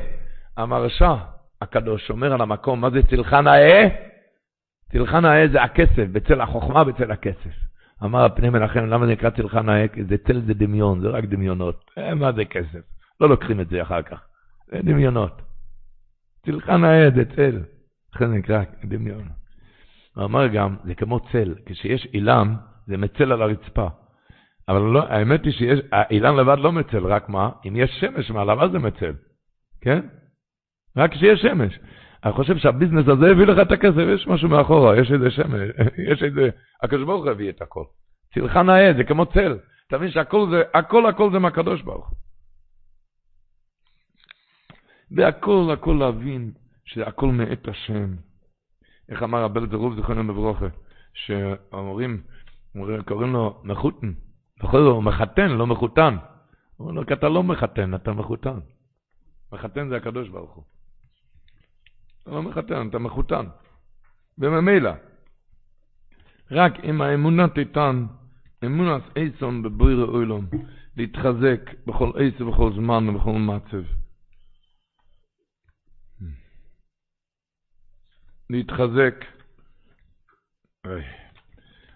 המרשע 0.57 1.15
הקדוש 1.61 2.07
שומר 2.07 2.33
על 2.33 2.41
המקום, 2.41 2.81
מה 2.81 2.89
זה 2.89 3.03
צילך 3.03 3.33
נאה? 3.33 3.87
צילך 4.91 5.13
נאה 5.13 5.47
זה 5.51 5.63
הכסף, 5.63 6.05
בצל 6.11 6.41
החוכמה 6.41 6.83
בצל 6.83 7.11
הכסף. 7.11 7.55
אמר 8.03 8.25
הפני 8.25 8.49
מנחם, 8.49 8.85
למה 8.85 9.05
זה 9.05 9.11
נקרא 9.11 9.61
נאה? 9.61 9.87
כי 9.87 10.03
זה 10.03 10.17
צל 10.17 10.41
זה 10.41 10.53
דמיון, 10.53 11.01
זה 11.01 11.07
רק 11.07 11.25
דמיונות. 11.25 11.91
אה, 11.97 12.15
מה 12.15 12.31
זה 12.31 12.45
כסף? 12.45 12.79
לא 13.21 13.29
לוקחים 13.29 13.61
את 13.61 13.69
זה 13.69 13.81
אחר 13.81 14.01
כך. 14.01 14.21
זה 14.67 14.79
דמיונות. 14.83 15.41
צילך 16.45 16.69
נאה 16.69 17.09
זה 17.15 17.25
צל. 17.35 17.61
לכן 18.15 18.27
זה 18.27 18.33
נקרא 18.33 18.63
דמיון. 18.83 19.29
הוא 20.15 20.25
אמר 20.25 20.47
גם, 20.47 20.75
זה 20.83 20.95
כמו 20.95 21.19
צל, 21.19 21.55
כשיש 21.65 22.07
אילן, 22.13 22.55
זה 22.87 22.97
מצל 22.97 23.31
על 23.31 23.41
הרצפה. 23.41 23.87
אבל 24.69 24.81
לא, 24.81 25.03
האמת 25.07 25.43
היא 25.43 25.53
שיש, 25.53 25.79
האילן 25.91 26.35
לבד 26.35 26.57
לא 26.59 26.71
מצל, 26.71 27.05
רק 27.05 27.29
מה? 27.29 27.49
אם 27.67 27.75
יש 27.75 27.91
שמש 27.99 28.31
מעליו, 28.31 28.63
אז 28.63 28.71
זה 28.71 28.79
מצל. 28.79 29.13
כן? 29.81 29.99
רק 30.97 31.11
כשיש 31.11 31.41
שמש. 31.41 31.79
אני 32.25 32.33
חושב 32.33 32.57
שהביזנס 32.57 33.07
הזה 33.07 33.31
הביא 33.31 33.45
לך 33.45 33.67
את 33.67 33.71
הכסף, 33.71 34.03
יש 34.15 34.27
משהו 34.27 34.49
מאחורה, 34.49 34.99
יש 34.99 35.11
איזה 35.11 35.31
שמש, 35.31 35.69
יש 36.11 36.23
איזה, 36.23 36.49
הקדוש 36.83 37.03
ברוך 37.05 37.23
הוא 37.23 37.31
הביא 37.31 37.49
את 37.49 37.61
הכל. 37.61 37.83
צילך 38.33 38.57
נאה, 38.57 38.93
זה 38.97 39.03
כמו 39.03 39.25
צל. 39.25 39.57
אתה 39.87 39.97
מבין 39.97 40.11
שהכל 40.11 40.47
זה, 40.51 40.63
הכל 40.73 41.05
הכל 41.05 41.31
זה 41.31 41.39
מהקדוש 41.39 41.81
ברוך 41.81 42.09
הוא. 42.09 42.17
והכל 45.11 45.69
הכל 45.73 45.97
להבין 45.99 46.51
שהכל 46.85 47.27
מאת 47.27 47.67
השם. 47.67 48.15
איך 49.09 49.23
אמר 49.23 49.43
רבי 49.43 49.59
זרוב 49.71 50.01
זכרנו 50.01 50.33
בברוכה, 50.33 50.65
שאומרים, 51.13 52.21
קוראים 53.07 53.33
לו 53.33 53.61
מחותן, 53.63 54.13
זאת 54.61 54.73
הוא 54.73 55.03
מחתן, 55.03 55.51
לא 55.51 55.67
מחותן. 55.67 56.15
הוא 56.77 56.87
אומר 56.87 57.01
לו, 57.01 57.07
כי 57.07 57.13
אתה 57.13 57.29
לא 57.29 57.43
מחתן, 57.43 57.95
אתה 57.95 58.13
מחותן. 58.13 58.59
מחתן 59.53 59.89
זה 59.89 59.97
הקדוש 59.97 60.29
ברוך 60.29 60.55
הוא. 60.55 60.63
אתה 62.25 62.33
לא 62.33 62.43
מחתן, 62.43 62.87
אתה 62.89 62.99
מחותן. 62.99 63.45
וממילא, 64.37 64.91
רק 66.51 66.73
אם 66.83 67.01
האמונה 67.01 67.47
תיתן, 67.47 68.05
אמונת 68.65 69.03
איסון 69.17 69.63
בבוירי 69.63 70.03
אוילום, 70.03 70.45
להתחזק 70.97 71.87
בכל 71.87 72.11
עץ 72.15 72.41
ובכל 72.41 72.73
זמן 72.73 73.09
ובכל 73.09 73.31
מצב. 73.31 73.83
להתחזק. 78.49 79.25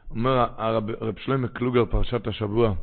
אומר 0.10 0.46
הרב 0.58 1.18
שלמה 1.18 1.48
קלוגר, 1.48 1.86
פרשת 1.86 2.28
השבוע, 2.28 2.74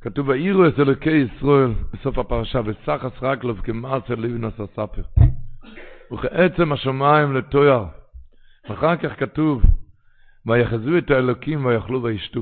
כתוב, 0.00 0.30
העירו 0.30 0.68
את 0.68 0.78
אלוקי 0.78 1.10
ישראל 1.10 1.72
בסוף 1.92 2.18
הפרשה, 2.18 2.60
וסחס 2.64 3.22
רק 3.22 3.44
לו 3.44 3.56
כמעשר 3.62 4.14
לבנוס 4.14 4.54
הספר. 4.60 5.02
וכעצם 6.12 6.72
השמיים 6.72 7.36
לתויר. 7.36 7.84
אחר 8.66 8.96
כך 8.96 9.20
כתוב, 9.20 9.62
ויחזו 10.46 10.98
את 10.98 11.10
האלוקים 11.10 11.64
ויאכלו 11.64 12.02
וישתו. 12.02 12.40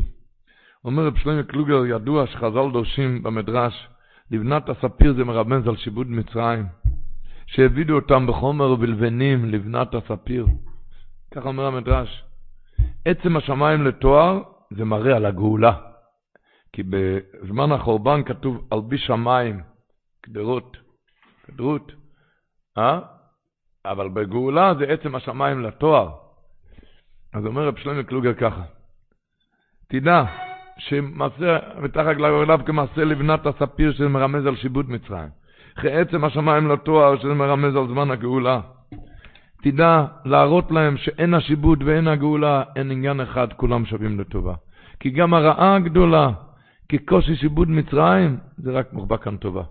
אומר 0.85 1.07
רב 1.07 1.17
שלמה 1.17 1.43
קלוגר, 1.43 1.87
ידוע 1.87 2.27
שחז"ל 2.27 2.73
דורשים 2.73 3.23
במדרש, 3.23 3.89
לבנת 4.31 4.69
הספיר 4.69 5.15
זה 5.15 5.25
מרמז 5.25 5.69
על 5.69 5.77
שיבוד 5.77 6.07
מצרים. 6.11 6.67
שהעבידו 7.47 7.95
אותם 7.95 8.27
בחומר 8.27 8.71
ובלבנים 8.71 9.45
לבנת 9.45 9.95
הספיר. 9.95 10.47
כך 11.35 11.47
אומר 11.47 11.67
המדרש. 11.67 12.25
עצם 13.05 13.37
השמיים 13.37 13.87
לתואר 13.87 14.43
זה 14.71 14.85
מראה 14.85 15.17
על 15.17 15.27
הגאולה. 15.27 15.73
כי 16.73 16.83
בזמן 16.83 17.73
החורבן 17.73 18.23
כתוב 18.23 18.69
על 18.71 18.81
בי 18.81 18.99
שמיים, 18.99 19.61
גדרות. 20.27 20.77
הסתדרות. 21.41 21.93
אה? 22.79 23.01
אבל 23.85 24.09
בגאולה 24.09 24.75
זה 24.79 24.85
עצם 24.85 25.15
השמיים 25.15 25.63
לתואר. 25.63 26.11
אז 27.35 27.47
אומר 27.47 27.67
רב 27.67 27.77
שלמה 27.77 28.03
קלוגר 28.03 28.35
ככה, 28.35 28.63
תדע 29.89 30.25
שמעשה, 30.79 31.59
מתחת 31.81 32.17
לגביו 32.17 32.61
כמעשה 32.67 33.05
לבנת 33.05 33.47
הספיר 33.47 33.93
שמרמז 33.93 34.47
על 34.47 34.57
שיבוד 34.57 34.91
מצרים. 34.91 35.29
אחרי 35.79 35.93
עצם 36.01 36.25
השמיים 36.25 36.69
לתואר 36.69 37.19
שזה 37.19 37.35
מרמז 37.35 37.77
על 37.77 37.87
זמן 37.89 38.11
הגאולה. 38.11 38.61
תדע 39.63 40.05
להראות 40.25 40.71
להם 40.71 40.97
שאין 40.97 41.35
השיבוד 41.35 41.83
ואין 41.83 42.09
הגאולה, 42.09 42.63
אין 42.77 42.91
עניין 42.91 43.21
אחד, 43.21 43.53
כולם 43.53 43.85
שווים 43.85 44.21
לטובה. 44.21 44.55
כי 45.01 45.11
גם 45.11 45.35
הרעה 45.35 45.77
הגדולה, 45.77 46.31
כקושי 46.89 47.37
שיבוד 47.37 47.71
מצרים, 47.71 48.37
זה 48.59 48.73
רק 48.73 48.93
מוחבא 48.93 49.17
כאן 49.17 49.37
טובה. 49.37 49.63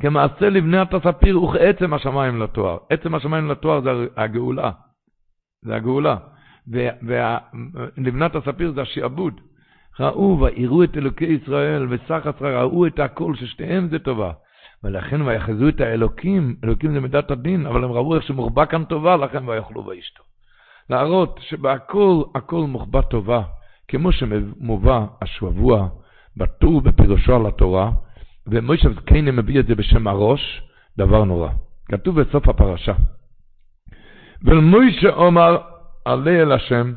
כמעשה 0.00 0.50
לבנת 0.50 0.94
הספיר 0.94 1.42
וכעצם 1.42 1.94
השמיים 1.94 2.42
לתואר. 2.42 2.78
עצם 2.90 3.14
השמיים 3.14 3.50
לתואר 3.50 3.80
זה 3.80 3.90
הגאולה. 4.16 4.70
זה 5.62 5.76
הגאולה. 5.76 6.16
ולבנת 7.02 8.36
הספיר 8.36 8.72
זה 8.72 8.82
השעבוד. 8.82 9.40
ראו 10.00 10.40
ויראו 10.40 10.84
את 10.84 10.96
אלוקי 10.96 11.24
ישראל 11.24 11.88
עשרה 12.24 12.62
ראו 12.62 12.86
את 12.86 12.98
הכל 12.98 13.34
ששתיהם 13.34 13.88
זה 13.88 13.98
טובה. 13.98 14.32
ולכן 14.84 15.22
ויחזו 15.22 15.68
את 15.68 15.80
האלוקים, 15.80 16.56
אלוקים 16.64 16.92
זה 16.92 17.00
מידת 17.00 17.30
הדין, 17.30 17.66
אבל 17.66 17.84
הם 17.84 17.92
ראו 17.92 18.14
איך 18.14 18.22
שמוחבא 18.22 18.64
כאן 18.64 18.84
טובה, 18.84 19.16
לכן 19.16 19.48
ויאכלו 19.48 19.86
וישתו. 19.86 20.22
להראות 20.90 21.40
שבהכל, 21.42 22.22
הכל 22.34 22.60
מוחבא 22.60 23.00
טובה, 23.02 23.42
כמו 23.88 24.12
שמובא 24.12 25.06
השבוע 25.22 25.88
בטור 26.36 26.80
בפירושו 26.80 27.36
על 27.36 27.46
התורה, 27.46 27.90
ומוישה 28.46 28.88
זקני 28.92 29.30
מביא 29.30 29.60
את 29.60 29.66
זה 29.66 29.74
בשם 29.74 30.06
הראש, 30.06 30.62
דבר 30.98 31.24
נורא. 31.24 31.50
כתוב 31.88 32.20
בסוף 32.20 32.48
הפרשה. 32.48 32.92
ולמוישה 34.42 35.08
אומר, 35.08 35.58
עלה 36.04 36.30
אל 36.30 36.52
השם, 36.52 36.92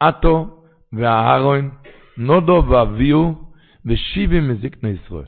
עטו 0.00 0.64
והאהרון, 0.92 1.70
נודו 2.18 2.64
ואביהו, 2.68 3.34
ושיבי 3.86 4.40
מזקני 4.40 4.90
ישראל. 4.90 5.24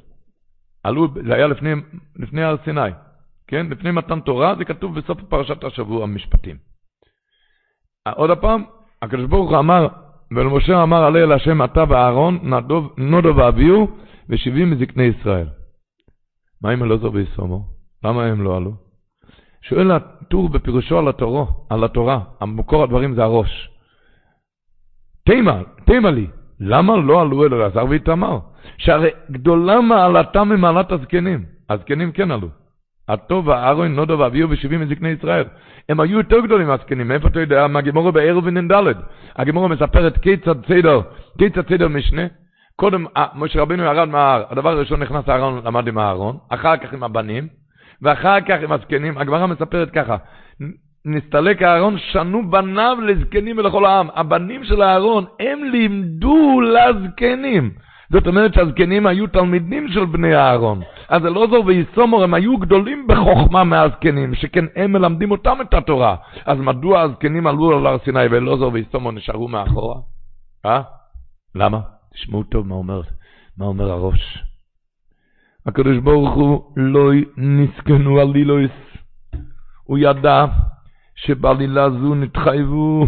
עלו, 0.85 1.09
זה 1.27 1.35
היה 1.35 1.47
לפני, 1.47 1.73
לפני 2.17 2.43
הר 2.43 2.57
סיני, 2.65 2.91
כן? 3.47 3.67
לפני 3.71 3.91
מתן 3.91 4.21
תורה, 4.21 4.55
זה 4.59 4.65
כתוב 4.65 4.99
בסוף 4.99 5.21
פרשת 5.29 5.65
השבוע 5.65 6.03
המשפטים. 6.03 6.57
עוד 8.17 8.39
פעם, 8.39 8.65
הקדוש 9.03 9.27
ברוך 9.27 9.51
הוא 9.51 9.59
אמר, 9.59 9.89
ולמשה 10.31 10.83
אמר 10.83 11.05
עלה 11.05 11.19
אל 11.19 11.33
השם 11.33 11.65
אתה 11.65 11.85
ואהרון, 11.89 12.39
נודו 12.97 13.37
ואביהו, 13.37 13.97
ושבעים 14.29 14.71
מזקני 14.71 15.03
ישראל. 15.03 15.47
מה 16.63 16.71
עם 16.71 16.83
אלעזר 16.83 17.11
ויסומו? 17.13 17.65
למה 18.05 18.25
הם 18.25 18.43
לא 18.43 18.57
עלו? 18.57 18.73
שואל 19.63 19.91
הטור 19.91 20.49
בפירושו 20.49 20.99
על 20.99 21.09
התורה, 21.09 21.45
על 21.71 21.85
התורה, 21.85 22.21
המקור 22.41 22.83
הדברים 22.83 23.15
זה 23.15 23.23
הראש. 23.23 23.71
תימה, 25.25 25.63
תימה 25.85 26.11
לי, 26.11 26.27
למה 26.61 26.97
לא 26.97 27.21
עלו 27.21 27.47
אל 27.47 27.55
אלעזר 27.55 27.85
ואיתמר? 27.89 28.39
שהרי 28.79 29.11
גדולה 29.31 29.81
מעלתם 29.81 30.49
ממעלת 30.49 30.93
הזקנים. 30.93 31.45
הזקנים 31.71 32.13
כן 32.13 32.31
עלו. 32.31 32.49
הטוב, 33.09 33.51
הארון, 33.51 33.95
נודו 33.95 34.19
ואביהו 34.19 34.51
ושבעים 34.51 34.81
מזקני 34.81 35.09
ישראל. 35.09 35.45
הם 35.89 36.01
היו 36.01 36.19
יותר 36.19 36.41
גדולים 36.41 36.67
מהזקנים. 36.67 37.09
מאיפה 37.09 37.29
אתה 37.29 37.41
יודע? 37.41 37.67
מהגימורו 37.67 38.13
בערב 38.13 38.45
ונ"ד. 38.47 38.73
הגימורו 39.37 39.69
מספרת 39.69 40.19
כיצד 40.19 40.67
סדר, 40.67 41.01
כיצד 41.39 41.69
סדר 41.69 41.89
משנה. 41.89 42.23
קודם, 42.77 43.05
אה, 43.17 43.27
משה 43.35 43.63
רבינו 43.63 43.83
ירד 43.83 44.09
מההר, 44.09 44.45
הדבר 44.51 44.71
הראשון 44.71 45.03
נכנס 45.03 45.29
הארון, 45.29 45.61
למד 45.65 45.89
עם 45.89 45.99
הארון, 45.99 46.37
אחר 46.49 46.77
כך 46.77 46.93
עם 46.93 47.03
הבנים, 47.03 47.49
ואחר 48.03 48.41
כך 48.41 48.57
עם 48.63 48.73
הזקנים. 48.73 49.19
הגמרא 49.19 49.47
מספרת 49.47 49.91
ככה, 49.91 50.17
נסתלק 51.05 51.63
הארון, 51.63 51.99
שנו 51.99 52.51
בניו 52.51 52.97
לזקנים 53.03 53.59
ולכל 53.59 53.85
העם. 53.85 54.09
הבנים 54.15 54.65
של 54.65 54.83
הארון, 54.83 55.25
הם 55.41 55.65
לימדו 55.65 56.61
לזקנים. 56.61 57.71
זאת 58.11 58.27
אומרת 58.27 58.55
שהזקנים 58.55 59.07
היו 59.07 59.27
תלמידים 59.27 59.89
של 59.89 60.05
בני 60.05 60.37
אהרון. 60.37 60.81
אז 61.09 61.27
אלעזר 61.27 61.61
ויסומר 61.67 62.23
הם 62.23 62.35
היו 62.35 62.57
גדולים 62.57 63.07
בחוכמה 63.09 63.65
מהזקנים, 63.65 64.35
שכן 64.35 64.65
הם 64.77 64.93
מלמדים 64.93 65.31
אותם 65.31 65.57
את 65.61 65.75
התורה. 65.75 66.17
אז 66.47 66.59
מדוע 66.59 67.01
הזקנים 67.01 67.47
עלו 67.47 67.77
על 67.77 67.87
הר 67.87 67.99
סיני 68.05 68.27
ואלעזר 68.31 68.69
ויסומר 68.73 69.11
נשארו 69.11 69.49
מאחורה? 69.49 70.01
אה? 70.67 70.83
למה? 71.55 71.96
תשמעו 72.17 72.43
טוב 72.43 72.67
מה 72.67 72.75
אומר, 72.75 73.03
מה 73.59 73.65
אומר 73.67 73.91
הראש. 73.91 74.45
הקדוש 75.67 75.99
ברוך 75.99 76.35
הוא 76.35 76.73
לא 76.77 77.11
נסכנו 77.37 78.21
על 78.21 78.29
לילויס. 78.29 78.71
הוא 79.85 79.99
ידע 79.99 80.45
שבעלילה 81.15 81.91
זו 81.91 82.15
נתחייבו, 82.15 83.07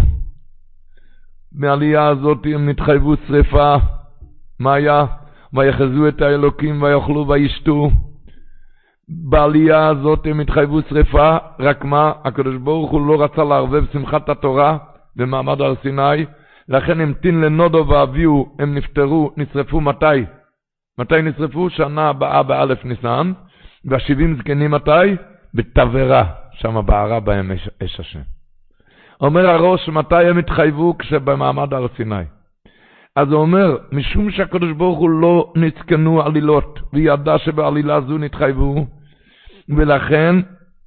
מהעלייה 1.53 2.07
הזאת 2.07 2.39
הם 2.55 2.69
נתחייבו 2.69 3.15
שרפה. 3.29 3.77
מה 4.59 4.75
היה? 4.75 5.07
ויחזו 5.53 6.09
את 6.09 6.21
האלוקים 6.23 6.83
ויאכלו 6.83 7.29
וישתו. 7.29 7.91
בעלייה 9.09 9.89
הזאת 9.89 10.27
הם 10.27 10.41
התחייבו 10.41 10.81
שרפה, 10.89 11.37
רק 11.59 11.85
מה? 11.85 12.13
הקדוש 12.25 12.57
ברוך 12.57 12.91
הוא 12.91 13.07
לא 13.07 13.23
רצה 13.23 13.45
לערבב 13.45 13.85
שמחת 13.93 14.29
התורה 14.29 14.79
במעמד 15.17 15.61
הר 15.61 15.75
סיני, 15.83 16.25
לכן 16.69 17.01
המתין 17.01 17.41
לנודו 17.41 17.89
ואביהו, 17.89 18.57
הם 18.59 18.75
נפטרו, 18.75 19.31
נשרפו 19.37 19.81
מתי? 19.81 20.25
מתי 20.99 21.23
נשרפו? 21.23 21.71
שנה 21.71 22.09
הבאה 22.09 22.43
באלף 22.43 22.85
ניסן, 22.85 23.33
והשבעים 23.85 24.37
זקנים 24.39 24.71
מתי? 24.71 25.17
בתבערה, 25.55 26.25
שם 26.53 26.87
בערה 26.87 27.21
בהם 27.21 27.53
אש, 27.53 27.69
אש 27.85 28.01
השם. 28.01 28.21
אומר 29.21 29.51
הראש, 29.51 29.89
מתי 29.89 30.25
הם 30.25 30.39
התחייבו? 30.39 30.99
כשבמעמד 30.99 31.75
הר 31.75 31.87
סיני. 31.97 32.25
אז 33.17 33.33
הוא 33.33 33.41
אומר, 33.41 33.77
משום 33.93 34.31
שהקדוש 34.31 34.73
ברוך 34.73 34.99
הוא 34.99 35.11
לא 35.11 35.53
נתקנו 35.57 36.23
עלילות, 36.23 36.81
וידע 36.93 37.39
שבעלילה 37.39 38.01
זו 38.01 38.19
נתחייבו, 38.19 38.87
ולכן, 39.69 40.37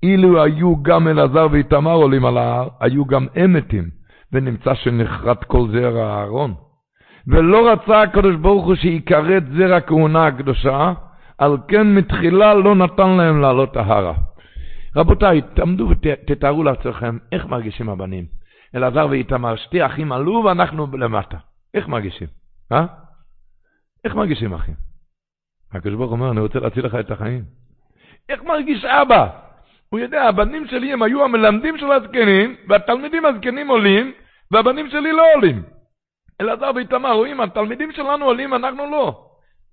אילו 0.04 0.44
היו 0.44 0.84
גם 0.84 1.08
אלעזר 1.08 1.48
ואיתמר 1.52 1.94
עולים 1.94 2.26
על 2.26 2.38
ההר, 2.38 2.68
היו 2.80 3.06
גם 3.06 3.28
הם 3.36 3.54
מתים, 3.54 3.90
ונמצא 4.34 4.74
שנחרט 4.74 5.44
כל 5.44 5.68
זרע 5.72 6.06
הארון. 6.06 6.54
ולא 7.28 7.72
רצה 7.72 8.02
הקדוש 8.02 8.36
ברוך 8.36 8.66
הוא 8.66 8.76
שיכרת 8.76 9.44
זרע 9.58 9.76
הכהונה 9.76 10.28
הקדושה, 10.28 10.94
על 11.38 11.58
כן 11.68 11.96
מתחילה 11.96 12.54
לא 12.54 12.76
נתן 12.76 13.10
להם 13.10 13.42
לעלות 13.42 13.78
ההרה. 13.78 14.14
רבותיי, 14.96 15.42
תעמדו 15.42 15.90
ותתארו 15.90 16.64
לעצמכם 16.64 17.18
איך 17.32 17.46
מרגישים 17.46 17.90
הבנים. 17.90 18.26
אלעזר 18.76 19.08
ואיתמר, 19.10 19.56
שתי 19.56 19.86
אחים 19.86 20.12
עלו 20.12 20.44
ואנחנו 20.46 20.88
למטה. 20.94 21.38
איך 21.74 21.88
מרגישים? 21.88 22.28
אה? 22.72 22.86
איך 24.06 24.16
מרגישים, 24.16 24.54
אחים? 24.54 24.76
הקדוש 25.72 25.96
ברוך 25.96 26.12
אומר, 26.12 26.32
אני 26.32 26.40
רוצה 26.40 26.60
להציל 26.60 26.86
לך 26.86 26.96
את 26.96 27.12
החיים. 27.12 27.44
איך 28.30 28.44
מרגיש 28.44 28.86
אבא? 28.86 29.28
הוא 29.90 30.00
יודע, 30.00 30.24
הבנים 30.24 30.68
שלי 30.68 30.94
הם 30.94 31.04
היו 31.04 31.24
המלמדים 31.24 31.78
של 31.78 31.92
הזקנים, 31.92 32.56
והתלמידים 32.68 33.26
הזקנים 33.26 33.68
עולים, 33.68 34.12
והבנים 34.52 34.90
שלי 34.90 35.12
לא 35.12 35.24
עולים. 35.36 35.64
אלעזר 36.42 36.72
ואיתמר, 36.76 37.14
רואים, 37.14 37.42
התלמידים 37.42 37.92
שלנו 37.92 38.26
עולים, 38.26 38.54
אנחנו 38.54 38.92
לא. 38.92 39.28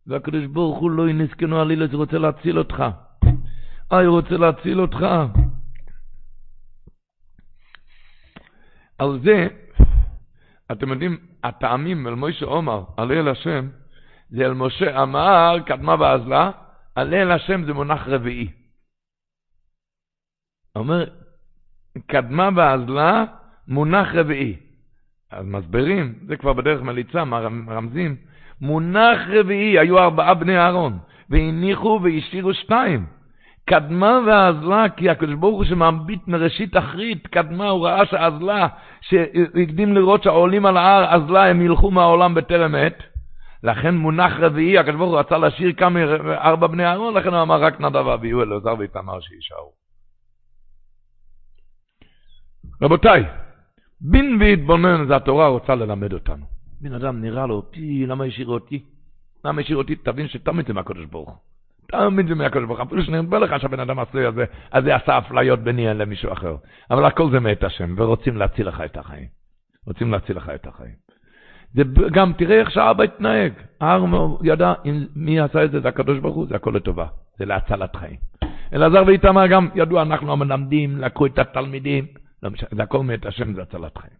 והקדוש 0.06 0.46
ברוך 0.46 0.78
הוא 0.78 0.90
לא 0.90 1.08
ינסקנו 1.08 1.60
עלילה, 1.60 1.86
זה 1.86 1.96
רוצה 1.96 2.18
להציל 2.18 2.58
אותך. 2.58 2.84
אה, 3.92 4.00
הוא 4.00 4.20
רוצה 4.20 4.36
להציל 4.36 4.80
אותך. 4.80 5.06
על 8.98 9.20
זה, 9.24 9.46
אתם 10.72 10.88
יודעים, 10.88 11.16
הטעמים 11.44 12.06
אל 12.06 12.14
מוישה 12.14 12.46
עומר, 12.46 12.84
עלה 12.96 13.14
אל 13.14 13.28
השם, 13.28 13.68
זה 14.30 14.44
אל 14.44 14.54
משה 14.54 15.02
אמר, 15.02 15.56
קדמה 15.66 15.94
ואזלה, 16.00 16.50
עלה 16.94 17.16
אל 17.22 17.30
השם 17.30 17.64
זה 17.64 17.72
מונח 17.72 18.08
רביעי. 18.08 18.52
אומר, 20.76 21.04
קדמה 22.06 22.48
ואזלה, 22.56 23.24
מונח 23.68 24.08
רביעי. 24.14 24.67
אז 25.32 25.46
מסברים, 25.46 26.14
זה 26.26 26.36
כבר 26.36 26.52
בדרך 26.52 26.82
מליצה, 26.82 27.24
מרמזים, 27.24 28.16
מונח 28.60 29.18
רביעי, 29.28 29.78
היו 29.78 29.98
ארבעה 29.98 30.34
בני 30.34 30.58
אהרון, 30.58 30.98
והניחו 31.30 32.00
והשאירו 32.02 32.54
שתיים. 32.54 33.06
קדמה 33.68 34.20
ואזלה, 34.26 34.88
כי 34.96 35.10
הקדוש 35.10 35.34
ברוך 35.34 35.56
הוא 35.56 35.64
שמביט 35.64 36.28
מראשית 36.28 36.76
אחרית, 36.76 37.26
קדמה, 37.26 37.68
הוא 37.68 37.86
ראה 37.86 38.06
שאזלה, 38.06 38.68
שהקדים 39.00 39.94
לראות 39.94 40.22
שהעולים 40.22 40.66
על 40.66 40.76
ההר, 40.76 41.14
אזלה, 41.14 41.46
הם 41.46 41.62
ילכו 41.62 41.90
מהעולם 41.90 42.34
בטרם 42.34 42.74
עת. 42.74 43.02
לכן 43.62 43.94
מונח 43.94 44.32
רביעי, 44.38 44.78
הקדוש 44.78 44.96
ברוך 44.96 45.10
הוא 45.10 45.18
רצה 45.18 45.38
להשאיר 45.38 45.72
כמה, 45.72 46.00
ארבע 46.34 46.66
בני 46.66 46.86
אהרון, 46.86 47.14
לכן 47.14 47.34
הוא 47.34 47.42
אמר 47.42 47.62
רק 47.62 47.80
נדב 47.80 48.06
ואביהו 48.06 48.42
אלעזר 48.42 48.74
ואיתמר 48.78 49.20
שיישארו. 49.20 49.72
רבותיי, 52.82 53.24
בין 54.00 54.38
והתבונן 54.40 55.06
זה 55.08 55.16
התורה 55.16 55.48
רוצה 55.48 55.74
ללמד 55.74 56.12
אותנו. 56.12 56.44
בן 56.80 56.92
אדם 56.92 57.20
נראה 57.20 57.46
לו, 57.46 57.62
פי, 57.70 58.06
למה 58.06 58.24
השאיר 58.24 58.48
אותי? 58.48 58.82
למה 59.44 59.60
השאיר 59.60 59.76
אותי? 59.76 59.96
תבין 59.96 60.28
שתמיד 60.28 60.66
זה 60.66 60.72
מהקדוש 60.72 61.04
ברוך 61.04 61.28
הוא. 61.28 61.36
תמיד 61.92 62.26
זה 62.26 62.34
מהקדוש 62.34 62.64
ברוך 62.64 62.78
הוא, 62.78 62.86
אפילו 62.86 63.02
שנראה 63.02 63.38
לך 63.38 63.60
שהבן 63.60 63.80
אדם 63.80 63.98
עשוי 63.98 64.26
הזה, 64.26 64.44
אז 64.70 64.84
זה 64.84 64.96
עשה 64.96 65.18
אפליות 65.18 65.60
ביני 65.60 65.94
למישהו 65.94 66.32
אחר. 66.32 66.56
אבל 66.90 67.04
הכל 67.04 67.30
זה 67.30 67.40
מאת 67.40 67.64
השם, 67.64 67.94
ורוצים 67.96 68.36
להציל 68.36 68.68
לך 68.68 68.80
את 68.84 68.96
החיים. 68.96 69.26
רוצים 69.86 70.12
להציל 70.12 70.36
לך 70.36 70.50
את 70.54 70.66
החיים. 70.66 70.94
זה 71.74 71.82
גם, 72.12 72.32
תראה 72.32 72.60
איך 72.60 72.70
שהאבא 72.70 73.04
התנהג. 73.04 73.52
הארמור 73.80 74.40
ידע, 74.44 74.74
מי 75.16 75.40
עשה 75.40 75.64
את 75.64 75.70
זה? 75.70 75.80
זה 75.80 75.88
הקדוש 75.88 76.18
ברוך 76.18 76.36
הוא, 76.36 76.46
זה 76.46 76.54
הכל 76.54 76.70
לטובה. 76.74 77.06
זה 77.38 77.44
להצלת 77.44 77.96
חיים. 77.96 78.16
אלעזר 78.72 79.02
ואיתמר 79.06 79.46
גם 79.46 79.68
ידעו, 79.74 80.02
אנחנו 80.02 80.32
המלמדים, 80.32 80.98
לקחו 80.98 81.26
את 81.26 81.38
התלמידים, 81.38 82.06
לא 82.42 82.50
משנה, 82.50 82.68
זה 82.72 82.82
הכל 82.82 83.02
מאת 83.02 83.26
השם, 83.26 83.54
זה 83.54 83.62
הצלת 83.62 83.98
חיים. 83.98 84.18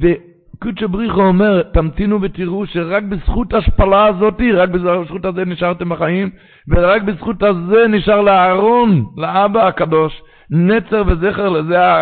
וקודשא 0.00 0.86
בריחו 0.86 1.22
אומר, 1.22 1.62
תמתינו 1.62 2.22
ותראו 2.22 2.66
שרק 2.66 3.02
בזכות 3.02 3.52
ההשפלה 3.52 4.06
הזאת, 4.06 4.34
רק 4.54 4.68
בזכות 4.68 5.24
הזה 5.24 5.44
נשארתם 5.44 5.88
בחיים, 5.88 6.30
ורק 6.68 7.02
בזכות 7.02 7.42
הזה 7.42 7.88
נשאר 7.88 8.20
לאהרון, 8.20 9.04
לאבא 9.16 9.66
הקדוש, 9.66 10.22
נצר 10.50 11.02
וזכר 11.06 11.48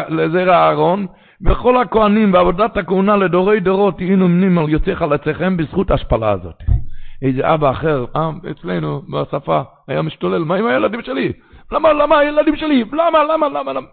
לזרע 0.09 0.55
אהרון, 0.55 1.07
וכל 1.47 1.83
הכהנים 1.83 2.33
בעבודת 2.33 2.77
הכהונה 2.77 3.17
לדורי 3.17 3.61
דורות 3.61 3.97
תהיו 3.97 4.17
נמנים 4.17 4.59
על 4.59 4.69
יוצאי 4.69 4.97
חלציכם 4.97 5.57
בזכות 5.57 5.91
ההשפלה 5.91 6.31
הזאת. 6.31 6.57
איזה 7.23 7.55
אבא 7.55 7.71
אחר, 7.71 8.05
אה, 8.17 8.31
אצלנו 8.51 9.03
בשפה, 9.03 9.63
היה 9.89 10.03
משתולל, 10.03 10.45
מה 10.45 10.57
עם 10.57 10.67
הילדים 10.67 11.03
שלי? 11.03 11.33
למה, 11.73 11.93
למה 11.93 12.19
הילדים 12.19 12.57
שלי? 12.57 12.85
למה, 12.93 13.25
למה, 13.25 13.49
למה, 13.49 13.73
למה? 13.73 13.87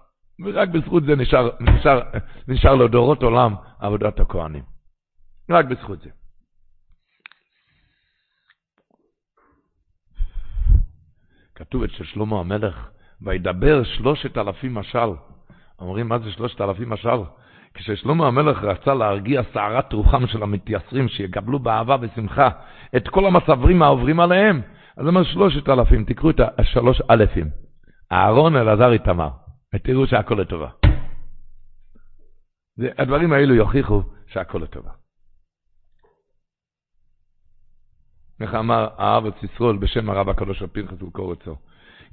ורק 0.43 0.69
בזכות 0.69 1.03
זה 1.03 1.15
נשאר, 1.15 1.49
נשאר, 1.59 2.01
נשאר 2.47 2.75
לו 2.75 2.87
דורות 2.87 3.23
עולם 3.23 3.55
עבודת 3.79 4.19
הכהנים. 4.19 4.63
רק 5.49 5.65
בזכות 5.65 6.01
זה. 6.01 6.09
כתוב 11.55 11.83
את 11.83 11.89
שלמה 11.91 12.39
המלך, 12.39 12.89
וידבר 13.21 13.83
שלושת 13.83 14.37
אלפים 14.37 14.73
משל. 14.73 15.09
אומרים, 15.79 16.07
מה 16.07 16.19
זה 16.19 16.31
שלושת 16.31 16.61
אלפים 16.61 16.89
משל? 16.89 17.19
כששלמה 17.73 18.27
המלך 18.27 18.63
רצה 18.63 18.93
להרגיע 18.93 19.41
סערת 19.53 19.93
רוחם 19.93 20.27
של 20.27 20.43
המתייסרים, 20.43 21.07
שיקבלו 21.07 21.59
באהבה 21.59 21.95
ושמחה 22.01 22.49
את 22.95 23.07
כל 23.07 23.25
המצברים 23.25 23.81
העוברים 23.81 24.19
עליהם, 24.19 24.61
אז 24.97 25.07
אומר 25.07 25.23
שלושת 25.23 25.69
אלפים, 25.69 26.05
תקראו 26.05 26.29
את 26.29 26.39
השלוש 26.57 27.01
אלפים. 27.09 27.49
אהרון, 28.11 28.55
אלעזר, 28.55 28.91
איתמר, 28.91 29.29
ותראו 29.75 30.07
שהכל 30.07 30.35
לטובה. 30.41 30.69
הדברים 32.97 33.33
האלו 33.33 33.55
יוכיחו 33.55 34.01
שהכל 34.27 34.59
לטובה. 34.63 34.91
איך 38.41 38.55
אמר 38.55 38.87
הארץ 38.97 39.33
ישרול 39.43 39.77
בשם 39.77 40.09
הרב 40.09 40.29
הקדוש 40.29 40.61
הפרחס 40.61 41.01
וקורצו? 41.01 41.55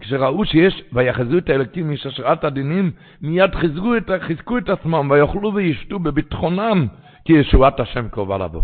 כשראו 0.01 0.45
שיש, 0.45 0.83
ויחזו 0.93 1.39
את 1.39 1.49
האלוקים 1.49 1.91
מששרת 1.91 2.45
הדינים, 2.45 2.93
מיד 3.21 3.55
חיזקו 3.55 3.97
את, 3.97 4.11
חיזקו 4.21 4.59
את 4.59 4.69
עצמם, 4.69 5.11
ויאכלו 5.11 5.55
וישתו 5.55 5.99
בביטחונם, 5.99 6.87
כי 7.25 7.33
ישועת 7.33 7.81
השם 7.81 8.09
קרובה 8.09 8.39
לבוא. 8.39 8.63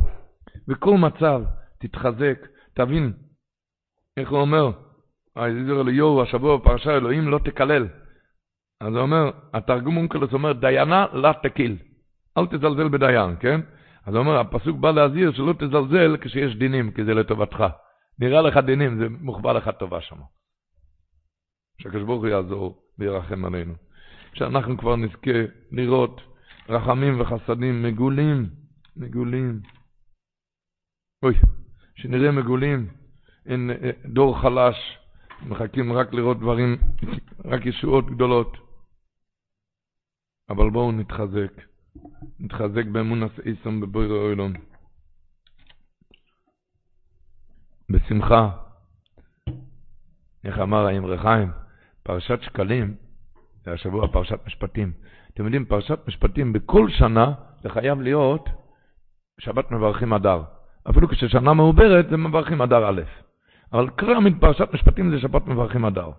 בכל 0.68 0.98
מצב, 0.98 1.42
תתחזק, 1.78 2.46
תבין, 2.74 3.12
איך 4.16 4.30
הוא 4.30 4.38
אומר, 4.38 4.70
היזיר 5.36 5.80
אליהו 5.80 6.22
השבוע 6.22 6.56
בפרשה 6.56 6.96
אלוהים 6.96 7.28
לא 7.28 7.38
תקלל. 7.44 7.88
אז 8.82 8.94
הוא 8.94 8.98
אומר, 9.02 9.30
התרגום 9.54 9.96
אונקלוס 9.96 10.32
אומר, 10.32 10.52
דיינה 10.52 11.06
לה 11.12 11.32
תקיל. 11.42 11.76
אל 12.38 12.46
תזלזל 12.46 12.88
בדיין, 12.88 13.36
כן? 13.40 13.60
אז 14.06 14.14
הוא 14.14 14.18
אומר, 14.18 14.40
הפסוק 14.40 14.76
בא 14.76 14.90
להזהיר 14.90 15.32
שלא 15.32 15.52
תזלזל 15.52 16.16
כשיש 16.20 16.56
דינים, 16.56 16.90
כי 16.90 17.04
זה 17.04 17.14
לטובתך. 17.14 17.64
נראה 18.18 18.42
לך 18.42 18.56
דינים, 18.56 18.98
זה 18.98 19.06
מוחבא 19.20 19.52
לך 19.52 19.70
טובה 19.78 20.00
שם. 20.00 20.16
שהקדוש 21.82 22.02
ברוך 22.02 22.22
הוא 22.22 22.28
יעזור 22.28 22.82
וירחם 22.98 23.44
עלינו. 23.44 23.74
שאנחנו 24.34 24.78
כבר 24.78 24.96
נזכה 24.96 25.38
לראות 25.72 26.20
רחמים 26.68 27.20
וחסדים 27.20 27.82
מגולים, 27.82 28.46
מגולים. 28.96 29.60
אוי, 31.22 31.34
שנראה 31.94 32.32
מגולים, 32.32 32.88
אין 33.46 33.70
אה, 33.70 33.90
דור 34.04 34.40
חלש, 34.40 34.98
מחכים 35.46 35.92
רק 35.92 36.14
לראות 36.14 36.40
דברים, 36.40 36.76
רק 37.44 37.66
ישועות 37.66 38.10
גדולות. 38.10 38.71
אבל 40.50 40.70
בואו 40.70 40.92
נתחזק, 40.92 41.62
נתחזק 42.40 42.86
באמון 42.92 43.22
הסעיסון 43.22 43.80
בבויר 43.80 44.12
אוילון. 44.12 44.52
בשמחה, 47.90 48.50
איך 50.44 50.58
אמר 50.58 50.86
האמרי 50.86 51.18
חיים? 51.18 51.50
פרשת 52.02 52.42
שקלים, 52.42 52.94
זה 53.64 53.72
השבוע 53.72 54.12
פרשת 54.12 54.46
משפטים. 54.46 54.92
אתם 55.34 55.44
יודעים, 55.44 55.64
פרשת 55.64 55.98
משפטים, 56.08 56.52
בכל 56.52 56.88
שנה 56.90 57.32
זה 57.62 57.68
חייב 57.68 58.00
להיות 58.00 58.48
שבת 59.40 59.70
מברכים 59.70 60.12
אדר. 60.12 60.42
אפילו 60.90 61.08
כששנה 61.08 61.54
מעוברת 61.54 62.10
זה 62.10 62.16
מברכים 62.16 62.62
אדר 62.62 62.88
א'. 62.88 63.02
אבל 63.72 63.90
קרמית 63.90 64.40
פרשת 64.40 64.68
משפטים 64.74 65.10
זה 65.10 65.20
שבת 65.20 65.46
מברכים 65.46 65.84
אדר. 65.84 66.10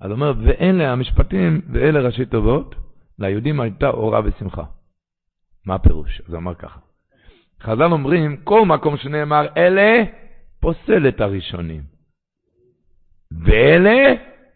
אז 0.00 0.10
הוא 0.10 0.12
אומר, 0.12 0.32
ואלה 0.42 0.92
המשפטים 0.92 1.60
ואלה 1.72 2.00
ראשי 2.00 2.26
טובות, 2.26 2.74
ליהודים 3.18 3.60
הייתה 3.60 3.88
אורה 3.88 4.20
ושמחה. 4.24 4.64
מה 5.66 5.74
הפירוש? 5.74 6.20
אז 6.28 6.34
אמר 6.34 6.54
ככה. 6.54 6.80
חז"ל 7.60 7.92
אומרים, 7.92 8.36
כל 8.36 8.66
מקום 8.66 8.96
שנאמר 8.96 9.46
אלה, 9.56 10.04
פוסל 10.60 11.08
את 11.08 11.20
הראשונים. 11.20 11.82
ואלה 13.30 14.14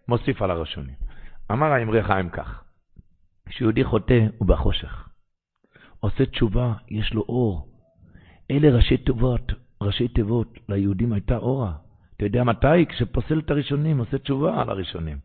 מוסיף 0.08 0.42
על 0.42 0.50
הראשונים. 0.50 0.94
אמר 1.52 1.66
האמרי 1.66 2.02
חיים 2.02 2.30
כך, 2.30 2.64
כשיהודי 3.48 3.84
חוטא 3.84 4.26
הוא 4.38 4.48
בחושך. 4.48 5.08
עושה 6.00 6.26
תשובה, 6.26 6.72
יש 6.88 7.14
לו 7.14 7.22
אור. 7.22 7.68
אלה 8.50 8.76
ראשי 8.76 8.96
תיבות, 8.96 9.52
ראשי 9.82 10.08
תיבות, 10.08 10.58
ליהודים 10.68 11.12
הייתה 11.12 11.36
אורה. 11.36 11.72
אתה 12.16 12.24
יודע 12.24 12.44
מתי? 12.44 12.86
כשפוסל 12.88 13.38
את 13.38 13.50
הראשונים, 13.50 13.98
עושה 13.98 14.18
תשובה 14.18 14.60
על 14.60 14.70
הראשונים. 14.70 15.16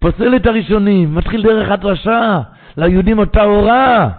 פוסל 0.00 0.36
את 0.36 0.46
הראשונים, 0.46 1.14
מתחיל 1.14 1.42
דרך 1.42 1.70
הדרשה, 1.70 2.40
ליהודים 2.76 3.18
אותה 3.18 3.44
אורה. 3.44 4.10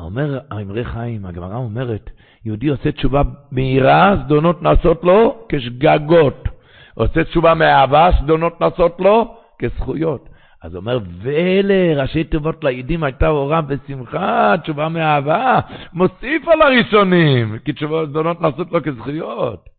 אומר 0.00 0.38
האמרי 0.50 0.84
חיים, 0.84 1.26
הגמרא 1.26 1.56
אומרת, 1.56 2.10
יהודי 2.44 2.68
עושה 2.68 2.92
תשובה 2.92 3.22
מהירה, 3.52 4.16
זדונות 4.24 4.62
נעשות 4.62 5.04
לו 5.04 5.46
כשגגות. 5.48 6.48
עושה 6.94 7.24
תשובה 7.24 7.54
מאהבה, 7.54 8.10
זדונות 8.22 8.60
נעשות 8.60 9.00
לו 9.00 9.34
כזכויות. 9.58 10.28
אז 10.62 10.76
אומר, 10.76 10.98
ואלה 11.22 12.02
ראשי 12.02 12.24
תיבות 12.24 12.64
לעידים 12.64 13.04
הייתה 13.04 13.28
אורה 13.28 13.60
ושמחה, 13.68 14.54
תשובה 14.62 14.88
מאהבה, 14.88 15.60
מוסיף 15.92 16.48
על 16.48 16.62
הראשונים, 16.62 17.58
כי 17.64 17.72
תשובות 17.72 18.08
זדונות 18.08 18.40
נעשות 18.40 18.72
לו 18.72 18.82
כזכויות. 18.82 19.77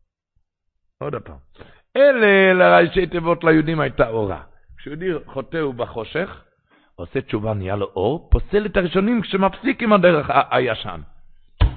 עוד 1.00 1.16
פעם. 1.16 1.38
אלה 1.96 2.54
לראשי 2.54 3.08
תיבות 3.08 3.44
ליהודים 3.44 3.80
הייתה 3.80 4.10
אורה. 4.10 4.44
כשיהודי 4.78 5.06
חוטא 5.26 5.58
הוא 5.58 5.74
בחושך, 5.74 6.44
עושה 6.96 7.22
תשובה 7.22 7.54
נהיה 7.54 7.76
לו 7.76 7.86
אור, 7.96 8.30
פוסל 8.32 8.66
את 8.66 8.78
הראשונים 8.78 9.22
כשמפסיק 9.22 9.84
עם 9.84 9.94
הדרך 9.94 10.30
הישן. 10.52 11.02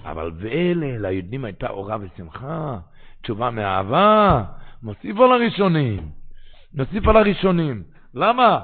אבל 0.04 0.30
ואלה 0.36 0.98
ליהודים 0.98 1.44
הייתה 1.44 1.70
אורה 1.70 1.96
ושמחה, 2.00 2.78
תשובה 3.22 3.50
מאהבה, 3.50 4.44
מוסיף 4.82 5.16
על 5.16 5.32
הראשונים. 5.32 6.08
נוסיף 6.74 7.08
על 7.08 7.16
הראשונים. 7.16 7.82
למה? 8.14 8.60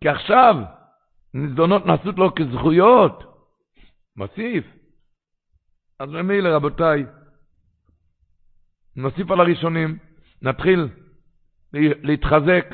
כי 0.00 0.08
עכשיו 0.08 0.56
נזדונות 1.34 1.86
נעשות 1.86 2.18
לו 2.18 2.34
כזכויות. 2.34 3.24
מוסיף. 4.16 4.64
אז 6.00 6.10
ממילא, 6.10 6.48
רבותיי, 6.48 7.04
נוסיף 8.98 9.30
על 9.30 9.40
הראשונים, 9.40 9.98
נתחיל 10.42 10.88
להתחזק. 11.72 12.66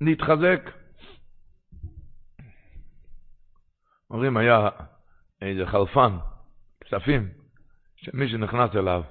להתחזק. 0.00 0.70
אומרים, 4.10 4.36
היה 4.36 4.68
איזה 5.42 5.66
חלפן, 5.66 6.16
כספים, 6.80 7.28
שמי 7.96 8.28
שנכנס 8.28 8.70
אליו, 8.74 9.02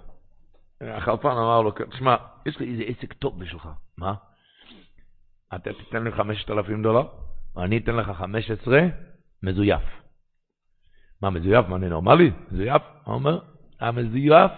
החלפן 0.81 1.30
אמר 1.30 1.61
לו, 1.61 1.72
תשמע, 1.90 2.15
יש 2.45 2.60
לי 2.60 2.72
איזה 2.72 2.84
עסק 2.84 3.14
טוב 3.14 3.40
בשבילך. 3.40 3.69
מה? 3.98 4.14
אתה 5.56 5.73
תיתן 5.73 6.03
לי 6.03 6.11
5,000 6.11 6.84
דולר, 6.84 7.07
ואני 7.56 7.77
אתן 7.77 7.95
לך 7.95 8.11
15 8.18 8.80
מזויף. 9.44 9.81
מה, 11.22 11.30
מזויף? 11.30 11.65
מה, 11.68 11.76
אני 11.76 11.90
נורמלי? 11.90 12.31
מזויף? 12.52 12.81
הוא 13.03 13.15
אומר, 13.15 13.40
המזויף, 13.80 14.51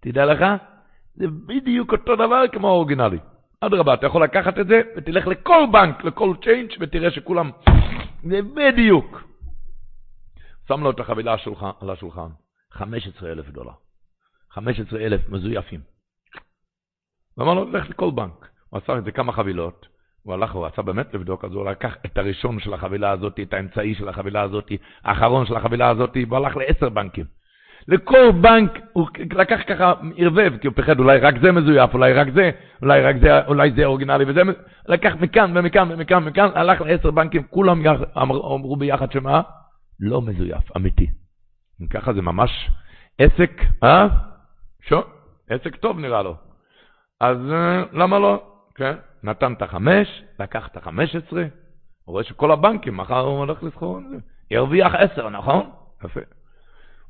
תדע 0.00 0.26
לך, 0.26 0.44
זה 1.14 1.26
בדיוק 1.46 1.92
אותו 1.92 2.16
דבר 2.16 2.42
כמו 2.52 2.68
האורגינלי. 2.68 3.18
אדרבה, 3.60 3.94
אתה 3.94 4.06
יכול 4.06 4.24
לקחת 4.24 4.58
את 4.58 4.66
זה 4.66 4.80
ותלך 4.96 5.26
לכל 5.26 5.64
בנק, 5.72 6.04
לכל 6.04 6.34
צ'יינג' 6.44 6.72
ותראה 6.80 7.10
שכולם, 7.10 7.50
זה 8.22 8.42
בדיוק. 8.42 9.22
שם 10.68 10.82
לו 10.82 10.90
את 10.90 11.00
החבילה 11.00 11.34
על 11.80 11.90
השולחן, 11.90 12.28
15,000 12.70 13.50
דולר. 13.50 13.72
15,000 14.50 15.28
מזויפים. 15.28 15.80
הוא 17.34 17.44
אמר 17.44 17.54
לו, 17.54 17.70
לך 17.72 17.90
לכל 17.90 18.10
בנק. 18.10 18.50
הוא 18.70 18.78
עשה 18.78 18.98
את 18.98 19.04
זה 19.04 19.12
כמה 19.12 19.32
חבילות, 19.32 19.86
הוא 20.22 20.34
הלך, 20.34 20.52
הוא 20.52 20.66
רצה 20.66 20.82
באמת 20.82 21.14
לבדוק, 21.14 21.44
אז 21.44 21.52
הוא 21.52 21.70
לקח 21.70 21.96
את 22.06 22.18
הראשון 22.18 22.60
של 22.60 22.74
החבילה 22.74 23.10
הזאת, 23.10 23.40
את 23.40 23.52
האמצעי 23.52 23.94
של 23.94 24.08
החבילה 24.08 24.42
הזאת, 24.42 24.72
האחרון 25.04 25.46
של 25.46 25.56
החבילה 25.56 25.90
הזאת, 25.90 26.16
והוא 26.28 26.36
הלך 26.36 26.56
לעשר 26.56 26.88
בנקים. 26.88 27.24
לכל 27.88 28.32
בנק 28.40 28.78
הוא 28.92 29.08
לקח 29.32 29.60
ככה, 29.66 29.92
ערבב, 30.16 30.56
כי 30.60 30.66
הוא 30.66 30.74
פחד, 30.76 30.98
אולי 30.98 31.18
רק 31.18 31.34
זה 31.42 31.52
מזויף, 31.52 31.94
אולי 31.94 32.12
רק 32.12 32.28
זה, 32.34 32.50
אולי 32.82 33.00
רק 33.00 33.16
זה, 33.22 33.46
אולי 33.46 33.72
זה 33.76 33.84
אורגינלי 33.84 34.24
וזה, 34.28 34.40
לקח 34.88 35.12
מכאן 35.20 35.56
ומכאן 35.56 35.88
ומכאן 35.92 36.22
ומכאן, 36.22 36.48
הלך 36.54 36.80
לעשר 36.80 37.10
בנקים, 37.10 37.42
כולם 37.42 37.86
יח, 37.86 38.00
אמר, 38.16 38.54
אמרו 38.54 38.76
ביחד 38.76 39.12
שמה? 39.12 39.42
לא 40.00 40.22
מזויף, 40.22 40.76
אמיתי. 40.76 41.06
ככה 41.90 42.12
זה 42.12 42.22
ממש 42.22 42.70
עסק, 43.18 43.62
אה? 43.82 44.06
שו, 44.88 45.00
עסק 45.50 45.76
טוב 45.76 45.98
נראה 45.98 46.22
לו. 46.22 46.34
אז 47.20 47.36
אה, 47.52 47.82
למה 47.92 48.18
לא? 48.18 48.42
כן, 48.74 48.94
נתן 49.22 49.52
את 49.52 49.62
החמש, 49.62 50.22
לקח 50.38 50.68
את 50.72 50.76
החמש 50.76 51.16
עשרה, 51.16 51.42
הוא 52.04 52.12
רואה 52.12 52.24
שכל 52.24 52.52
הבנקים, 52.52 52.96
מחר 52.96 53.20
הוא 53.20 53.38
הולך 53.38 53.62
לסחור, 53.62 54.00
ירוויח 54.50 54.94
עשר, 54.94 55.28
נכון? 55.28 55.70
יפה. 56.04 56.20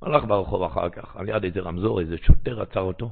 הלך 0.03 0.25
ברחוב 0.25 0.63
אחר 0.63 0.89
כך, 0.89 1.17
על 1.17 1.29
יד 1.29 1.45
איזה 1.45 1.61
רמזור, 1.61 2.01
איזה 2.01 2.17
שוטר 2.19 2.63
עצר 2.63 2.81
אותו. 2.81 3.11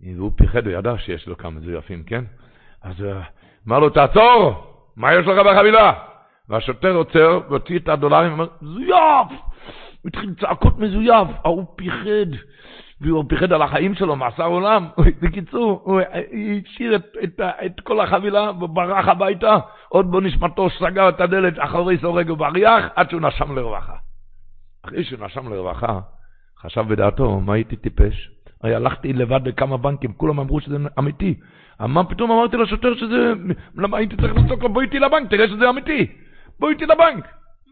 והוא 0.00 0.32
פיחד, 0.36 0.66
הוא 0.66 0.72
ידע 0.72 0.98
שיש 0.98 1.26
לו 1.28 1.36
כמה 1.36 1.60
זויפים, 1.60 2.02
כן? 2.04 2.24
אז 2.82 3.02
אה, 3.02 3.22
אמר 3.68 3.78
לו, 3.78 3.90
תעצור! 3.90 4.64
מה 4.96 5.14
יש 5.14 5.26
לך 5.26 5.46
בחבילה? 5.46 5.92
והשוטר 6.48 6.94
עוצר, 6.94 7.40
והוציא 7.48 7.78
את 7.78 7.88
הדולרים, 7.88 8.32
ואומר, 8.32 8.46
זויף! 8.60 9.40
הוא 10.02 10.08
התחיל 10.08 10.34
צעקות 10.40 10.78
מזויף, 10.78 11.28
ההוא 11.44 11.64
פיחד, 11.76 12.30
והוא 13.00 13.24
פיחד 13.28 13.52
על 13.52 13.62
החיים 13.62 13.94
שלו, 13.94 14.16
מאסר 14.16 14.46
עולם. 14.46 14.88
בקיצור, 15.22 15.80
הוא 15.84 16.00
השאיר 16.00 16.96
את, 16.96 17.16
את, 17.24 17.40
את 17.66 17.80
כל 17.80 18.00
החבילה 18.00 18.50
וברח 18.50 19.08
הביתה, 19.08 19.56
עוד 19.88 20.10
בו 20.10 20.20
נשמתו 20.20 20.68
סגר 20.70 21.08
את 21.08 21.20
הדלת 21.20 21.54
אחורי 21.58 21.98
סורג 21.98 22.30
ובריח, 22.30 22.84
עד 22.96 23.10
שהוא 23.10 23.20
נשם 23.20 23.58
לרווחה. 23.58 24.07
אחרי 24.88 25.04
שהוא 25.04 25.26
נשם 25.26 25.48
לרווחה, 25.52 26.00
חשב 26.58 26.84
בדעתו, 26.88 27.40
מה 27.40 27.54
הייתי 27.54 27.76
טיפש? 27.76 28.30
הרי 28.62 28.74
הלכתי 28.74 29.12
לבד 29.12 29.40
בכמה 29.44 29.76
בנקים, 29.76 30.12
כולם 30.12 30.40
אמרו 30.40 30.60
שזה 30.60 30.76
אמיתי. 30.98 31.34
מה 31.80 32.04
פתאום 32.04 32.30
אמרתי 32.30 32.56
לשוטר 32.56 32.94
שזה... 32.94 33.32
למה 33.76 33.96
הייתי 33.96 34.16
צריך 34.16 34.34
לצעוק 34.36 34.62
לו, 34.62 34.68
בואי 34.68 34.84
איתי 34.86 34.98
לבנק, 34.98 35.30
תראה 35.30 35.48
שזה 35.48 35.70
אמיתי. 35.70 36.06
בואי 36.58 36.72
איתי 36.72 36.86
לבנק. 36.86 37.24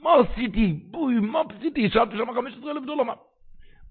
מה 0.02 0.10
עשיתי? 0.14 0.80
בואי, 0.90 1.14
מה 1.14 1.38
עשיתי? 1.58 1.90
שאלתי 1.90 2.16
שם 2.16 2.34
15,000 2.34 2.86
דולר. 2.86 3.02
מה? 3.02 3.12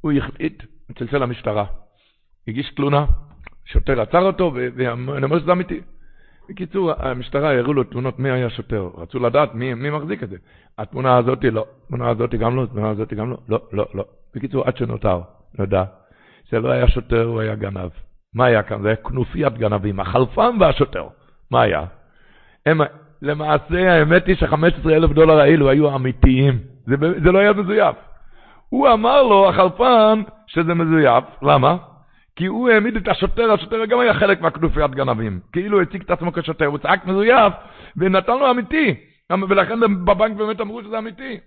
הוא 0.01 0.11
החליט, 0.11 0.63
צלצל 0.97 1.17
למשטרה. 1.17 1.65
הגיש 2.47 2.71
תלונה, 2.75 3.05
שוטר 3.65 4.01
עצר 4.01 4.21
אותו, 4.21 4.51
ואני 4.53 5.23
אומר 5.23 5.39
שזה 5.39 5.51
אמיתי. 5.51 5.81
בקיצור, 6.49 6.91
המשטרה 6.97 7.57
הראו 7.57 7.73
לו 7.73 7.83
תמונות 7.83 8.19
מי 8.19 8.31
היה 8.31 8.49
שוטר, 8.49 8.89
רצו 8.97 9.19
לדעת 9.19 9.55
מי, 9.55 9.73
מי 9.73 9.89
מחזיק 9.89 10.23
את 10.23 10.29
זה. 10.29 10.35
התמונה 10.77 11.17
הזאת 11.17 11.43
לא, 11.43 11.65
התמונה 11.83 12.09
הזאת 12.09 12.35
גם 12.35 12.55
לא, 12.55 12.63
התמונה 12.63 12.89
הזאת 12.89 13.13
גם 13.13 13.31
לא, 13.31 13.37
לא, 13.49 13.59
לא, 13.71 13.85
לא. 13.93 14.05
בקיצור, 14.35 14.63
עד 14.67 14.77
שנותר, 14.77 15.21
נדע, 15.59 15.83
זה 16.49 16.59
לא 16.59 16.71
היה 16.71 16.87
שוטר, 16.87 17.23
הוא 17.23 17.41
היה 17.41 17.55
גנב. 17.55 17.89
מה 18.33 18.45
היה 18.45 18.63
כאן? 18.63 18.81
זה 18.81 18.87
היה 18.87 18.95
כנופיית 18.95 19.57
גנבים, 19.57 19.99
החלפן 19.99 20.57
והשוטר. 20.59 21.07
מה 21.51 21.61
היה? 21.61 21.83
הם, 22.65 22.81
למעשה, 23.21 23.93
האמת 23.93 24.27
היא 24.27 24.35
ש-15 24.35 24.89
אלף 24.89 25.11
דולר 25.11 25.39
האלו 25.39 25.69
היו 25.69 25.95
אמיתיים. 25.95 26.59
זה, 26.85 26.95
זה 27.23 27.31
לא 27.31 27.39
היה 27.39 27.53
מזויף. 27.53 27.95
הוא 28.69 28.89
אמר 28.93 29.23
לו, 29.23 29.49
החלפן, 29.49 30.21
שזה 30.47 30.73
מזויף. 30.73 31.23
למה? 31.41 31.77
כי 32.35 32.45
הוא 32.45 32.69
העמיד 32.69 32.95
את 32.95 33.07
השוטר, 33.07 33.51
השוטר 33.51 33.85
גם 33.85 33.99
היה 33.99 34.13
חלק 34.13 34.41
מהכנופיית 34.41 34.91
גנבים. 34.91 35.39
כאילו 35.51 35.81
הציג 35.81 36.01
את 36.01 36.11
עצמו 36.11 36.33
כששוטר, 36.33 36.65
הוא 36.65 36.77
צעק 36.77 37.05
מזויף, 37.05 37.53
ונתן 37.97 38.37
לו 38.37 38.51
אמיתי. 38.51 38.95
ולכן 39.49 39.79
בבנק 39.79 40.37
באמת 40.37 40.61
אמרו 40.61 40.83
שזה 40.83 40.97
אמיתי. 40.97 41.39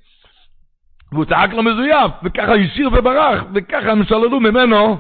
והוא 1.13 1.25
צעק 1.25 1.51
לו 1.51 1.63
מזויף, 1.63 2.13
וככה 2.25 2.55
השאיר 2.55 2.89
וברח, 2.89 3.45
וככה 3.55 3.91
הם 3.93 4.05
שללו 4.05 4.41
ממנו 4.41 4.99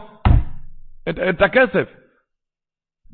את, 1.08 1.18
את 1.18 1.42
הכסף. 1.42 1.88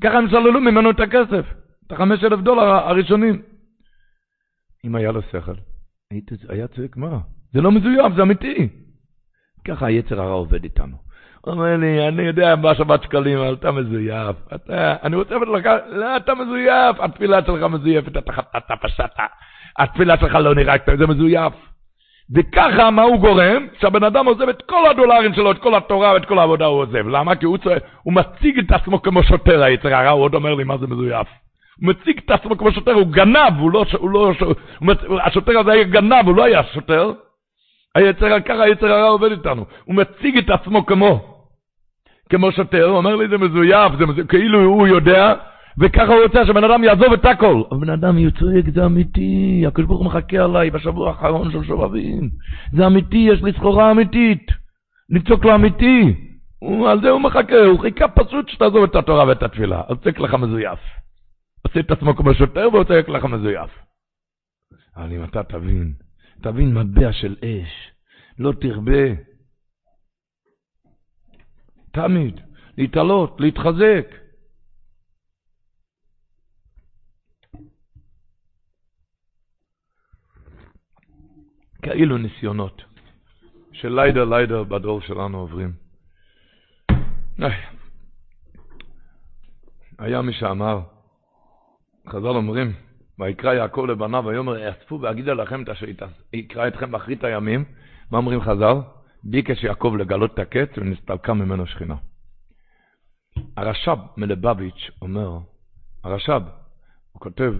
ככה 0.02 0.18
הם 0.18 0.28
שללו 0.28 0.60
ממנו 0.60 0.90
את 0.90 1.00
הכסף, 1.00 1.46
את 1.86 1.92
החמש 1.92 2.24
אלף 2.24 2.40
דולר 2.40 2.62
הראשונים. 2.62 3.42
אם 4.84 4.94
היה 4.94 5.12
לו 5.12 5.22
שכל, 5.22 5.54
היה 6.48 6.68
צועק 6.68 6.96
מה? 6.96 7.18
זה 7.52 7.60
לא 7.60 7.72
מזויף, 7.72 8.12
זה 8.16 8.22
אמיתי. 8.22 8.68
ככה 9.64 9.86
היצר 9.86 10.20
הרע 10.20 10.32
עובד 10.32 10.64
איתנו. 10.64 10.96
אומר 11.46 11.76
לי, 11.76 12.08
אני 12.08 12.22
יודע 12.22 12.56
מה 12.56 12.74
שבת 12.74 13.02
שקלים, 13.02 13.38
אבל 13.38 13.54
אתה 13.54 13.72
מזויף. 13.72 14.36
אתה, 14.54 14.94
אני 15.02 15.16
רוצה 15.16 15.34
לך, 15.34 15.68
לא, 15.88 16.16
אתה 16.16 16.34
מזויף, 16.34 17.00
התפילה 17.00 17.44
שלך 17.46 17.62
מזויפת, 17.62 18.16
אתה 18.16 18.32
אתה 18.56 18.74
פשעת, 18.82 19.10
התפילה 19.78 20.16
שלך 20.16 20.34
לא 20.34 20.54
נראית, 20.54 20.82
זה 20.98 21.06
מזויף. 21.06 21.52
וככה, 22.34 22.90
מה 22.90 23.02
הוא 23.02 23.20
גורם? 23.20 23.66
שהבן 23.80 24.04
אדם 24.04 24.26
עוזב 24.26 24.48
את 24.48 24.62
כל 24.62 24.86
הדולרים 24.90 25.34
שלו, 25.34 25.50
את 25.50 25.58
כל 25.58 25.74
התורה 25.74 26.12
ואת 26.12 26.24
כל 26.24 26.38
העבודה 26.38 26.64
הוא 26.64 26.78
עוזב. 26.78 27.08
למה? 27.08 27.34
כי 27.34 27.46
הוא, 27.46 27.58
צוע... 27.58 27.74
הוא 28.02 28.14
מציג 28.14 28.58
את 28.58 28.72
עצמו 28.72 29.02
כמו 29.02 29.22
שוטר, 29.22 29.62
היצר 29.62 29.94
הרע, 29.94 30.10
הוא 30.10 30.22
עוד 30.22 30.34
אומר 30.34 30.54
לי 30.54 30.64
מה 30.64 30.78
זה 30.78 30.86
מזויף. 30.86 31.26
הוא 31.80 31.88
מציג 31.88 32.18
את 32.24 32.30
עצמו 32.30 32.58
כמו 32.58 32.72
שוטר, 32.72 32.92
הוא 32.92 33.06
גנב, 33.06 33.58
הוא 33.58 33.70
לא... 33.70 33.84
הוא 33.98 34.10
לא 34.10 34.32
הוא 34.40 34.54
מצ... 34.80 34.98
השוטר 35.24 35.58
הזה 35.58 35.72
היה 35.72 35.84
גנב, 35.84 36.26
הוא 36.26 36.36
לא 36.36 36.44
היה 36.44 36.62
שוטר. 36.64 37.12
היצר, 37.94 38.40
ככה 38.40 38.62
היצר 38.62 38.92
הרע 38.92 39.08
עובד 39.08 39.30
איתנו. 39.30 39.64
הוא 39.84 39.94
מציג 39.94 40.38
את 40.38 40.50
עצמו 40.50 40.86
כמו 40.86 41.33
כמו 42.30 42.52
שוטר, 42.52 42.84
הוא 42.84 42.96
אומר 42.96 43.16
לי 43.16 43.28
זה 43.28 43.38
מזויף, 43.38 43.92
זה 43.98 44.06
מזויף, 44.06 44.26
כאילו 44.26 44.64
הוא 44.64 44.86
יודע, 44.86 45.34
וככה 45.78 46.14
הוא 46.14 46.22
רוצה 46.22 46.46
שבן 46.46 46.64
אדם 46.64 46.84
יעזוב 46.84 47.12
את 47.12 47.24
הכל. 47.24 47.62
אבל 47.70 47.80
בן 47.80 47.90
אדם 47.90 48.18
יצועק, 48.18 48.64
זה 48.74 48.86
אמיתי, 48.86 49.64
הקדוש 49.66 49.86
ברוך 49.86 50.00
הוא 50.00 50.06
מחכה 50.06 50.44
עליי 50.44 50.70
בשבוע 50.70 51.08
האחרון 51.08 51.52
של 51.52 51.64
שובבים. 51.64 52.30
זה 52.72 52.86
אמיתי, 52.86 53.16
יש 53.32 53.42
לי 53.42 53.52
סחורה 53.52 53.90
אמיתית. 53.90 54.46
לצעוק 55.10 55.44
לו 55.44 55.54
אמיתי. 55.54 56.14
הוא, 56.58 56.88
על 56.88 57.00
זה 57.00 57.10
הוא 57.10 57.20
מחכה, 57.20 57.64
הוא 57.64 57.80
חיכה 57.80 58.08
פשוט 58.08 58.48
שתעזוב 58.48 58.84
את 58.84 58.96
התורה 58.96 59.26
ואת 59.26 59.42
התפילה. 59.42 59.82
אז 59.88 59.96
צועק 60.02 60.20
לך 60.20 60.34
מזויף. 60.34 60.78
עושה 61.62 61.80
את 61.80 61.90
עצמו 61.90 62.16
כמו 62.16 62.34
שוטר 62.34 62.68
והוא 62.72 62.84
צועק 62.84 63.08
לך 63.08 63.24
מזויף. 63.24 63.70
אבל 64.96 65.12
אם 65.12 65.24
אתה 65.24 65.42
תבין, 65.42 65.92
תבין 66.42 66.74
מטבע 66.74 67.12
של 67.12 67.36
אש, 67.44 67.90
לא 68.38 68.52
תרבה. 68.60 69.33
תמיד, 71.94 72.40
להתעלות, 72.78 73.40
להתחזק. 73.40 74.06
כאילו 81.82 82.18
ניסיונות 82.18 82.82
של 83.72 84.00
לידר 84.00 84.24
לידר 84.24 84.64
בדור 84.64 85.00
שלנו 85.00 85.38
עוברים. 85.38 85.72
היה 89.98 90.22
מי 90.22 90.32
שאמר, 90.32 90.80
חז"ל 92.08 92.26
אומרים, 92.26 92.72
ויקרא 93.18 93.54
יעקב 93.54 93.86
לבניו 93.88 94.24
ויאמר 94.26 94.58
יאספו 94.58 95.00
ואגידה 95.00 95.34
לכם 95.34 95.62
את 95.62 95.68
אשר 95.68 95.86
יקרא 96.32 96.68
אתכם 96.68 96.90
באחרית 96.90 97.24
הימים. 97.24 97.64
מה 98.10 98.18
אומרים 98.18 98.40
חז"ל? 98.40 99.03
ביקש 99.24 99.64
יעקב 99.64 99.94
לגלות 99.98 100.34
את 100.34 100.38
הקץ 100.38 100.78
ונסתלקה 100.78 101.34
ממנו 101.34 101.66
שכינה. 101.66 101.94
הרש"ב 103.56 103.98
מלבביץ' 104.16 104.90
אומר, 105.02 105.38
הרש"ב, 106.04 106.42
הוא 107.12 107.20
כותב 107.20 107.52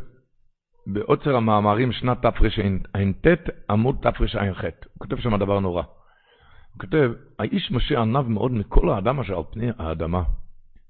בעוצר 0.87 1.37
המאמרים 1.37 1.93
שנת 1.93 2.23
תרע"ט 2.23 3.27
עמוד 3.71 3.97
תרע"ח, 4.03 4.65
הוא 4.65 4.99
כותב 4.99 5.21
שם 5.21 5.37
דבר 5.37 5.61
נורא. 5.61 5.83
הוא 5.83 6.81
כותב, 6.81 7.13
האיש 7.39 7.71
משה 7.71 8.01
ענב 8.01 8.29
מאוד 8.29 8.53
מכל 8.53 8.91
האדם 8.91 9.21
אשר 9.21 9.37
על 9.37 9.43
פני 9.51 9.67
האדמה. 9.79 10.23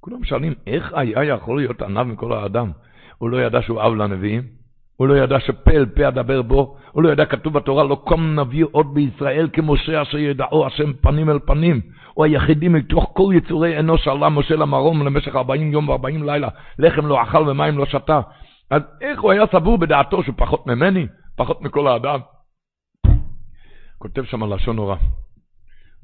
כולם 0.01 0.25
שואלים, 0.25 0.55
איך 0.67 0.93
היה 0.95 1.25
יכול 1.25 1.57
להיות 1.61 1.83
ענב 1.83 2.03
מכל 2.03 2.33
האדם? 2.33 2.73
הוא 3.19 3.31
לא 3.31 3.43
ידע 3.43 3.63
שהוא 3.63 3.83
אב 3.83 3.95
לנביאים? 3.95 4.64
הוא 4.97 5.09
לא 5.09 5.15
ידע 5.15 5.41
שפה 5.41 5.71
אל 5.71 5.87
פה 5.87 6.09
אדבר 6.09 6.43
בו, 6.43 6.77
הוא 6.93 7.03
לא 7.03 7.09
ידע, 7.09 7.25
כתוב 7.25 7.53
בתורה, 7.53 7.85
לא 7.85 7.95
קום 7.95 8.41
נביא 8.41 8.65
עוד 8.73 8.95
בישראל 8.95 9.49
כמשה 9.53 10.03
אשר 10.03 10.19
ידעו 10.19 10.67
השם 10.67 10.93
פנים 10.93 11.31
אל 11.31 11.39
פנים. 11.39 11.81
הוא 12.15 12.25
היחידי 12.25 12.69
מתוך 12.69 13.11
כל 13.13 13.33
יצורי 13.37 13.79
אנוש 13.79 14.09
עלה 14.09 14.29
משה 14.29 14.57
למרום 14.57 15.07
למשך 15.07 15.37
40 15.37 15.73
יום 15.73 15.89
ו-40 15.89 16.25
לילה, 16.25 16.49
לחם 16.79 17.07
לא 17.07 17.23
אכל 17.23 17.49
ומים 17.49 17.79
לא 17.79 17.87
שתה. 17.87 18.21
אז 18.71 18.83
איך 19.01 19.21
הוא 19.21 19.33
היה 19.33 19.47
סבור 19.53 19.79
בדעתו 19.79 20.23
שהוא 20.23 20.35
פחות 20.39 20.67
ממני, 20.67 21.07
פחות 21.37 21.63
מכל 21.63 21.87
האדם? 21.87 22.21
כותב 23.99 24.25
שם 24.25 24.53
לשון 24.53 24.77
נורא. 24.77 24.97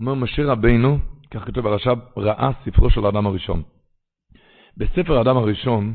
אומר 0.01 0.15
משה 0.15 0.43
רבינו, 0.45 0.99
כך 1.31 1.47
כתוב 1.47 1.67
הרש"ב, 1.67 1.99
ראה 2.17 2.51
ספרו 2.65 2.91
של 2.91 3.07
האדם 3.07 3.27
הראשון. 3.27 3.63
בספר 4.77 5.19
האדם 5.19 5.37
הראשון 5.37 5.95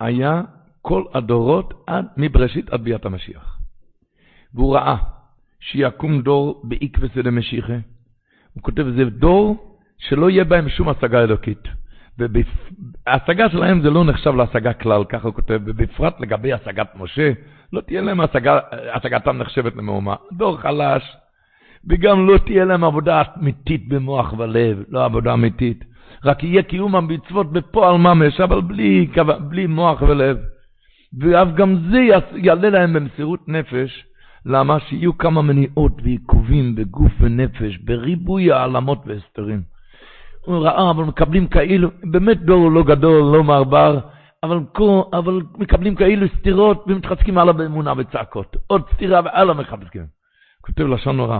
היה 0.00 0.42
כל 0.88 1.02
הדורות 1.14 1.84
עד 1.86 2.06
מבראשית 2.16 2.70
עד 2.70 2.80
ביאת 2.80 3.06
המשיח. 3.06 3.58
והוא 4.54 4.74
ראה 4.74 4.96
שיקום 5.60 6.22
דור 6.22 6.62
בעקבסא 6.64 7.22
דמשיחא. 7.22 7.78
הוא 8.54 8.62
כותב, 8.62 8.86
זה 8.96 9.04
דור 9.04 9.76
שלא 9.98 10.30
יהיה 10.30 10.44
בהם 10.44 10.68
שום 10.68 10.88
השגה 10.88 11.22
אלוקית. 11.22 11.68
וההשגה 12.18 13.50
שלהם 13.50 13.82
זה 13.82 13.90
לא 13.90 14.04
נחשב 14.04 14.34
להשגה 14.34 14.72
כלל, 14.72 15.04
ככה 15.04 15.28
הוא 15.28 15.34
כותב, 15.34 15.60
ובפרט 15.64 16.20
לגבי 16.20 16.52
השגת 16.52 16.88
משה, 16.96 17.32
לא 17.72 17.80
תהיה 17.80 18.00
להם 18.00 18.20
השגה, 18.20 18.58
השגתם 18.94 19.38
נחשבת 19.38 19.76
למהומה. 19.76 20.14
דור 20.32 20.56
חלש, 20.56 21.02
וגם 21.88 22.26
לא 22.26 22.38
תהיה 22.38 22.64
להם 22.64 22.84
עבודה 22.84 23.22
אמיתית 23.38 23.88
במוח 23.88 24.34
ולב, 24.38 24.82
לא 24.88 25.04
עבודה 25.04 25.32
אמיתית. 25.32 25.84
רק 26.24 26.44
יהיה 26.44 26.62
קיום 26.62 26.96
המצוות 26.96 27.52
בפועל 27.52 27.96
ממש, 27.96 28.40
אבל 28.40 28.60
בלי, 28.60 29.08
בלי 29.48 29.66
מוח 29.66 30.02
ולב. 30.02 30.38
ואף 31.20 31.48
גם 31.54 31.76
זה 31.90 31.98
יעלה 32.34 32.70
להם 32.70 32.92
במסירות 32.92 33.48
נפש, 33.48 34.04
למה? 34.46 34.80
שיהיו 34.80 35.18
כמה 35.18 35.42
מניעות 35.42 35.92
ועיכובים 36.02 36.74
בגוף 36.74 37.12
ונפש, 37.20 37.78
בריבוי 37.84 38.52
העלמות 38.52 38.98
והסתרים. 39.06 39.62
הוא 40.44 40.58
ראה, 40.58 40.90
אבל 40.90 41.04
מקבלים 41.04 41.48
כאילו, 41.48 41.90
באמת 42.04 42.40
דור 42.40 42.70
לא 42.70 42.82
גדול, 42.84 43.36
לא 43.36 43.44
מערבר, 43.44 43.98
אבל, 44.42 44.60
אבל 45.12 45.40
מקבלים 45.58 45.94
כאילו 45.94 46.26
סתירות 46.38 46.84
ומתחזקים 46.86 47.38
הלאה 47.38 47.52
באמונה 47.52 47.92
וצעקות. 47.96 48.56
עוד 48.66 48.82
סתירה 48.94 49.20
והלאה 49.24 49.54
מחזקים. 49.54 50.06
כותב 50.60 50.86
לשון 50.86 51.16
נורא. 51.16 51.38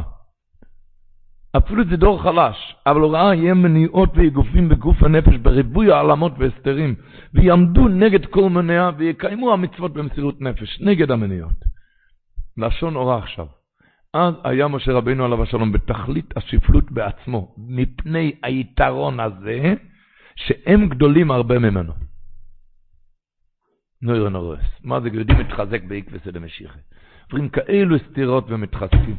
אפילו 1.56 1.84
זה 1.90 1.96
דור 1.96 2.22
חלש, 2.22 2.76
אבל 2.86 3.00
הוא 3.00 3.12
ראה 3.12 3.34
יהיה 3.34 3.54
מניעות 3.54 4.10
ואגופים 4.14 4.68
בגוף 4.68 5.02
הנפש 5.02 5.36
בריבוי 5.36 5.92
העלמות 5.92 6.32
והסתרים, 6.38 6.94
ויעמדו 7.34 7.88
נגד 7.88 8.26
כל 8.26 8.50
מניעה 8.50 8.90
ויקיימו 8.96 9.52
המצוות 9.52 9.92
במסירות 9.92 10.40
נפש, 10.40 10.80
נגד 10.80 11.10
המניעות. 11.10 11.64
לשון 12.56 12.94
הורא 12.94 13.18
עכשיו. 13.18 13.46
אז 14.14 14.34
היה 14.44 14.68
משה 14.68 14.92
רבינו 14.92 15.24
עליו 15.24 15.42
השלום 15.42 15.72
בתכלית 15.72 16.36
השפלות 16.36 16.92
בעצמו, 16.92 17.54
מפני 17.58 18.32
היתרון 18.42 19.20
הזה, 19.20 19.74
שהם 20.36 20.88
גדולים 20.88 21.30
הרבה 21.30 21.58
ממנו. 21.58 21.92
נוירן 24.02 24.34
הורס. 24.34 24.64
מה 24.84 25.00
זה 25.00 25.10
גדולים 25.10 25.46
מתחזק 25.46 25.82
בעקבסא 25.82 26.30
דמשיחי? 26.30 26.78
עוברים 27.24 27.48
כאלו 27.48 27.98
סתירות 27.98 28.44
ומתחזקים. 28.48 29.16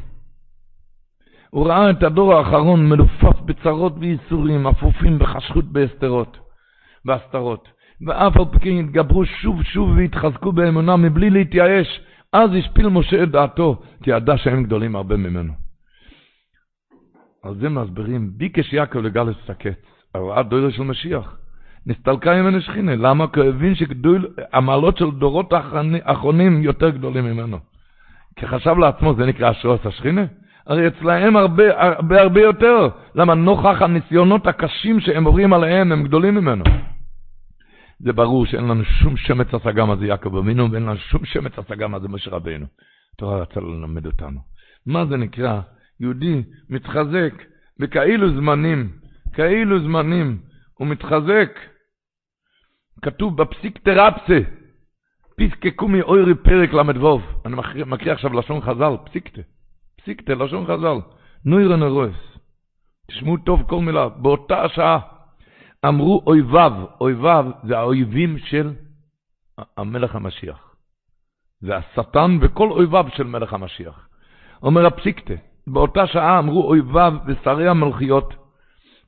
הוא 1.50 1.66
ראה 1.66 1.90
את 1.90 2.02
הדור 2.02 2.34
האחרון 2.34 2.88
מלופף 2.88 3.40
בצרות 3.44 3.92
וייסורים, 3.98 4.66
אפופים 4.66 5.18
בחשכות 5.18 5.64
בהסתרות, 5.64 6.38
בהסתרות. 7.04 7.68
ואף 8.06 8.36
על 8.36 8.44
פי 8.52 8.58
כן 8.60 8.78
התגברו 8.78 9.26
שוב 9.26 9.62
שוב 9.62 9.90
והתחזקו 9.96 10.52
באמונה 10.52 10.96
מבלי 10.96 11.30
להתייאש. 11.30 12.00
אז 12.32 12.50
השפיל 12.58 12.88
משה 12.88 13.22
את 13.22 13.30
דעתו, 13.30 13.82
כי 14.02 14.10
ידע 14.10 14.36
שהם 14.36 14.62
גדולים 14.62 14.96
הרבה 14.96 15.16
ממנו. 15.16 15.52
על 17.42 17.54
זה 17.54 17.68
מסבירים, 17.68 18.30
ביקש 18.36 18.72
יעקב 18.72 18.98
לגלס 18.98 19.36
סקץ, 19.46 19.82
הראה 20.14 20.42
דוירה 20.42 20.70
של 20.70 20.82
משיח. 20.82 21.36
נסתלקה 21.86 22.42
ממנו 22.42 22.60
שכינה, 22.60 22.96
למה? 22.96 23.26
כי 23.28 23.40
הוא 23.40 23.48
הבין 23.48 23.74
שהמעלות 23.74 24.96
של 24.96 25.10
דורות 25.10 25.52
האחרונים 25.52 26.62
יותר 26.62 26.90
גדולים 26.90 27.24
ממנו. 27.24 27.58
כי 28.36 28.46
חשב 28.46 28.78
לעצמו, 28.78 29.14
זה 29.14 29.26
נקרא 29.26 29.50
אשרות 29.50 29.86
השכינה? 29.86 30.24
הרי 30.70 30.88
אצלהם 30.88 31.36
הרבה, 31.36 31.64
הרבה 31.82 32.20
הרבה 32.20 32.40
יותר. 32.40 32.88
למה 33.14 33.34
נוכח 33.34 33.82
הניסיונות 33.82 34.46
הקשים 34.46 35.00
שהם 35.00 35.24
עוברים 35.24 35.52
עליהם, 35.52 35.92
הם 35.92 36.04
גדולים 36.04 36.34
ממנו. 36.34 36.64
זה 38.00 38.12
ברור 38.12 38.46
שאין 38.46 38.64
לנו 38.64 38.84
שום 38.84 39.16
שמץ 39.16 39.54
השגה 39.54 39.84
מה 39.84 39.96
זה 39.96 40.06
יעקב 40.06 40.36
אבינו, 40.36 40.72
ואין 40.72 40.82
לנו 40.82 40.96
שום 40.96 41.24
שמץ 41.24 41.58
השגה 41.58 41.88
מה 41.88 42.00
זה 42.00 42.08
משה 42.08 42.30
רבינו. 42.30 42.66
התורה 43.14 43.42
רצה 43.42 43.60
ללמד 43.60 44.06
אותנו. 44.06 44.40
מה 44.86 45.06
זה 45.06 45.16
נקרא? 45.16 45.60
יהודי 46.00 46.42
מתחזק 46.70 47.32
בכאילו 47.80 48.30
זמנים, 48.30 48.90
כאילו 49.32 49.82
זמנים, 49.82 50.38
הוא 50.74 50.86
מתחזק. 50.86 51.58
כתוב 53.02 53.42
בפסיק 53.42 53.78
תרפסה, 53.78 54.38
פיסקקומי 55.36 56.02
אוירי 56.02 56.34
פרק 56.34 56.72
ל"ו. 56.72 57.20
אני 57.46 57.56
מקריא 57.86 58.12
עכשיו 58.12 58.32
לשון 58.32 58.60
חז"ל, 58.60 58.92
פסיקתא. 59.04 59.40
פסיקתא, 60.02 60.32
לשון 60.32 60.66
חז"ל, 60.66 60.98
נוירן 61.44 61.82
הרועס. 61.82 62.38
תשמעו 63.06 63.36
טוב 63.36 63.62
כל 63.62 63.80
מילה. 63.80 64.08
באותה 64.08 64.62
השעה 64.62 64.98
אמרו 65.88 66.22
אויביו, 66.26 66.72
אויביו 67.00 67.46
זה 67.64 67.78
האויבים 67.78 68.38
של 68.38 68.72
המלך 69.76 70.14
המשיח. 70.14 70.74
זה 71.60 71.76
השטן 71.76 72.38
וכל 72.40 72.70
אויביו 72.70 73.06
של 73.14 73.24
מלך 73.24 73.52
המשיח. 73.52 74.08
אומר 74.62 74.86
הפסיקתא, 74.86 75.34
באותה 75.66 76.06
שעה 76.06 76.38
אמרו 76.38 76.68
אויביו 76.68 77.14
ושרי 77.26 77.68
המלכיות, 77.68 78.34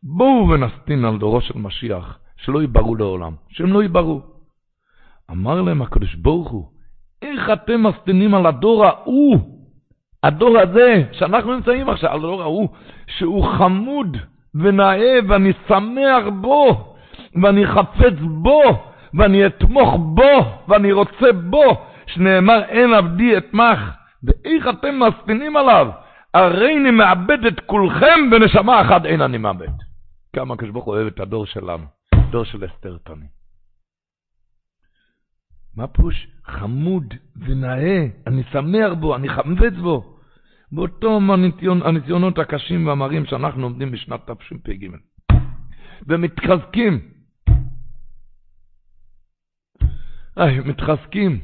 בואו 0.03 0.49
ונסטין 0.49 1.05
על 1.05 1.19
דורו 1.19 1.41
של 1.41 1.59
משיח, 1.59 2.19
שלא 2.37 2.61
ייברו 2.61 2.95
לעולם, 2.95 3.35
שהם 3.49 3.73
לא 3.73 3.83
ייברו. 3.83 4.23
אמר 5.31 5.63
להם 5.63 5.83
הקדוש 5.83 6.15
ברוך 6.15 6.51
הוא, 6.51 6.73
איך 7.23 7.51
אתם 7.53 7.87
מסטינים 7.87 8.35
על 8.35 8.47
הדור 8.47 8.85
ההוא? 8.87 9.52
הדור 10.23 10.59
הזה, 10.59 11.03
שאנחנו 11.13 11.55
נמצאים 11.55 11.89
עכשיו, 11.89 12.15
הדור 12.15 12.43
ההוא, 12.43 12.69
שהוא 13.07 13.47
חמוד 13.59 14.17
ונאה, 14.55 15.19
ואני 15.29 15.53
שמח 15.69 16.25
בו, 16.41 16.95
ואני 17.43 17.67
חפץ 17.67 18.19
בו, 18.21 18.63
ואני 19.15 19.47
אתמוך 19.47 19.95
בו, 19.99 20.45
ואני 20.69 20.93
רוצה 20.93 21.33
בו, 21.33 21.65
שנאמר 22.07 22.65
אין 22.65 22.95
עבדי 22.95 23.37
אתמך, 23.37 23.79
ואיך 24.23 24.69
אתם 24.69 25.01
מספינים 25.01 25.57
עליו? 25.57 25.89
הרי 26.35 26.77
אני 26.77 26.91
מאבד 26.91 27.47
את 27.47 27.61
כולכם 27.61 28.31
בנשמה 28.31 28.81
אחת 28.81 29.05
אין 29.07 29.21
אני 29.21 29.39
מאבד. 29.39 29.73
כמה 30.37 30.55
הקדוש 30.55 30.71
ברוך 30.71 30.85
הוא 30.85 30.95
אוהב 30.95 31.07
את 31.07 31.21
הדור 31.21 31.47
שלנו, 31.47 31.85
דור 32.31 32.45
של 32.45 32.65
אסתר 32.65 32.97
תני. 33.05 33.27
מה 35.77 35.87
פירוש? 35.87 36.27
חמוד 36.45 37.15
ונאה, 37.37 38.07
אני 38.27 38.43
שמח 38.53 38.93
בו, 39.01 39.17
אני 39.17 39.29
חמבץ 39.29 39.73
בו. 39.83 40.12
באותם 40.73 41.31
הניסיונות 41.85 42.39
הקשים 42.39 42.87
והמרים 42.87 43.27
שאנחנו 43.27 43.63
עומדים 43.63 43.91
בשנת 43.91 44.31
תשפ"ג. 44.31 44.89
ומתחזקים. 46.07 47.09
איי, 50.37 50.61
מתחזקים. 50.61 51.41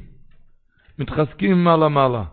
מתחזקים 0.98 1.64
מעלה 1.64 1.88
מעלה. 1.88 2.24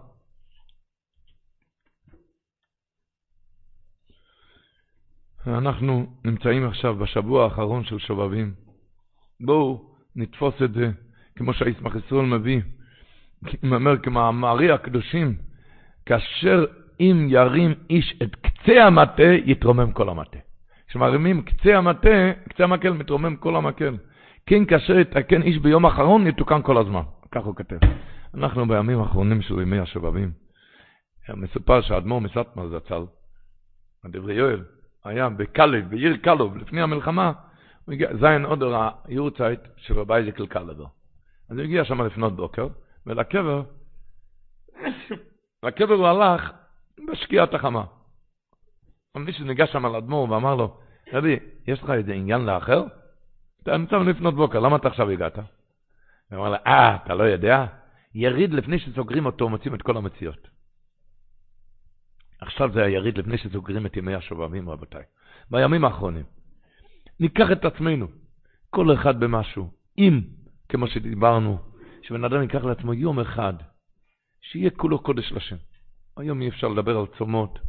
אנחנו 5.48 6.06
נמצאים 6.26 6.68
עכשיו 6.68 6.96
בשבוע 6.96 7.44
האחרון 7.44 7.86
של 7.86 8.00
שובבים. 8.00 8.54
בואו 9.40 9.96
נתפוס 10.16 10.56
את 10.64 10.74
זה, 10.74 10.92
כמו 11.36 11.54
שהישמח 11.54 11.96
ישראל 11.96 12.26
מביא, 12.26 12.62
אומר 13.64 14.00
כמאמרי 14.04 14.72
הקדושים, 14.72 15.38
כאשר 16.06 16.66
אם 17.00 17.28
ירים 17.30 17.74
איש 17.90 18.20
את 18.24 18.36
קצה 18.36 18.86
המטה, 18.86 19.24
יתרומם 19.46 19.92
כל 19.92 20.10
המטה. 20.10 20.38
כשמרימים 20.88 21.42
קצה 21.42 21.78
המטה, 21.78 22.32
קצה 22.50 22.64
המקל, 22.64 22.94
מתרומם 22.94 23.36
כל 23.36 23.56
המקל. 23.56 23.98
כן, 24.46 24.66
כאשר 24.66 25.00
יתקן 25.00 25.42
איש 25.42 25.58
ביום 25.58 25.86
האחרון, 25.86 26.28
יתוקן 26.28 26.62
כל 26.62 26.78
הזמן. 26.78 27.02
כך 27.32 27.44
הוא 27.44 27.56
כותב. 27.56 27.78
אנחנו 28.34 28.68
בימים 28.68 29.00
האחרונים 29.00 29.42
של 29.42 29.62
ימי 29.62 29.80
השובבים, 29.80 30.32
מסופר 31.30 31.82
שהאדמו"ר 31.82 32.22
מסטמר 32.22 32.68
זצ"ל, 32.68 33.04
הדברי 34.04 34.34
יואל, 34.34 34.64
היה 35.06 35.30
בקלב, 35.30 35.90
בעיר 35.90 36.18
קלוב, 36.18 36.58
לפני 36.58 36.82
המלחמה, 36.82 37.32
הוא 37.86 37.94
הגיע, 37.94 38.16
זין 38.16 38.46
אודר 38.46 38.90
היורצייט 39.06 39.60
של 39.78 40.00
רבי 40.00 40.14
איזקל 40.14 40.48
קלבר. 40.48 40.86
אז 41.50 41.58
הוא 41.58 41.64
הגיע 41.64 41.86
שם 41.86 42.02
לפנות 42.02 42.36
בוקר, 42.36 42.68
ולקבר, 43.06 43.64
לקבר 45.64 45.94
הוא 45.94 46.08
הלך 46.08 46.52
בשקיעת 47.12 47.54
החמה. 47.54 47.84
מישהו 49.16 49.46
ניגש 49.46 49.72
שם 49.72 49.86
על 49.86 49.96
אדמו"ר 49.96 50.30
ואמר 50.30 50.56
לו, 50.56 50.78
רבי, 51.14 51.40
יש 51.68 51.84
לך 51.84 51.90
איזה 51.90 52.14
עניין 52.14 52.42
לאחר? 52.42 52.84
אתה 53.64 53.78
נמצא 53.78 53.98
לפנות 53.98 54.36
בוקר, 54.36 54.60
למה 54.60 54.76
אתה 54.76 54.88
עכשיו 54.88 55.10
הגעת? 55.10 55.38
הוא 55.38 56.38
אמר 56.38 56.50
לה, 56.50 56.58
אה, 56.68 56.96
אתה 56.96 57.16
לא 57.16 57.24
יודע? 57.24 57.66
יריד 58.16 58.54
לפני 58.54 58.80
שסוגרים 58.80 59.26
אותו, 59.26 59.50
מוצאים 59.50 59.76
את 59.76 59.82
כל 59.82 59.98
המציאות. 59.98 60.48
עכשיו 62.42 62.72
זה 62.74 62.84
היריד 62.84 63.18
לפני 63.18 63.38
שסוגרים 63.38 63.86
את 63.86 63.98
ימי 63.98 64.16
השובבים, 64.16 64.70
רבותיי. 64.70 65.04
בימים 65.52 65.86
האחרונים. 65.86 66.24
ניקח 67.20 67.52
את 67.52 67.66
עצמנו, 67.66 68.08
כל 68.70 68.94
אחד 68.94 69.20
במשהו. 69.20 69.72
אם, 69.98 70.22
כמו 70.70 70.88
שדיברנו, 70.88 71.58
שבן 72.02 72.24
אדם 72.24 72.42
ייקח 72.42 72.64
לעצמו 72.64 72.94
יום 72.94 73.20
אחד, 73.20 73.54
שיהיה 74.42 74.70
כולו 74.70 75.00
קודש 75.00 75.32
לשם. 75.32 75.56
היום 76.18 76.42
אי 76.42 76.50
אפשר 76.50 76.68
לדבר 76.68 76.98
על 76.98 77.06
צומות, 77.18 77.60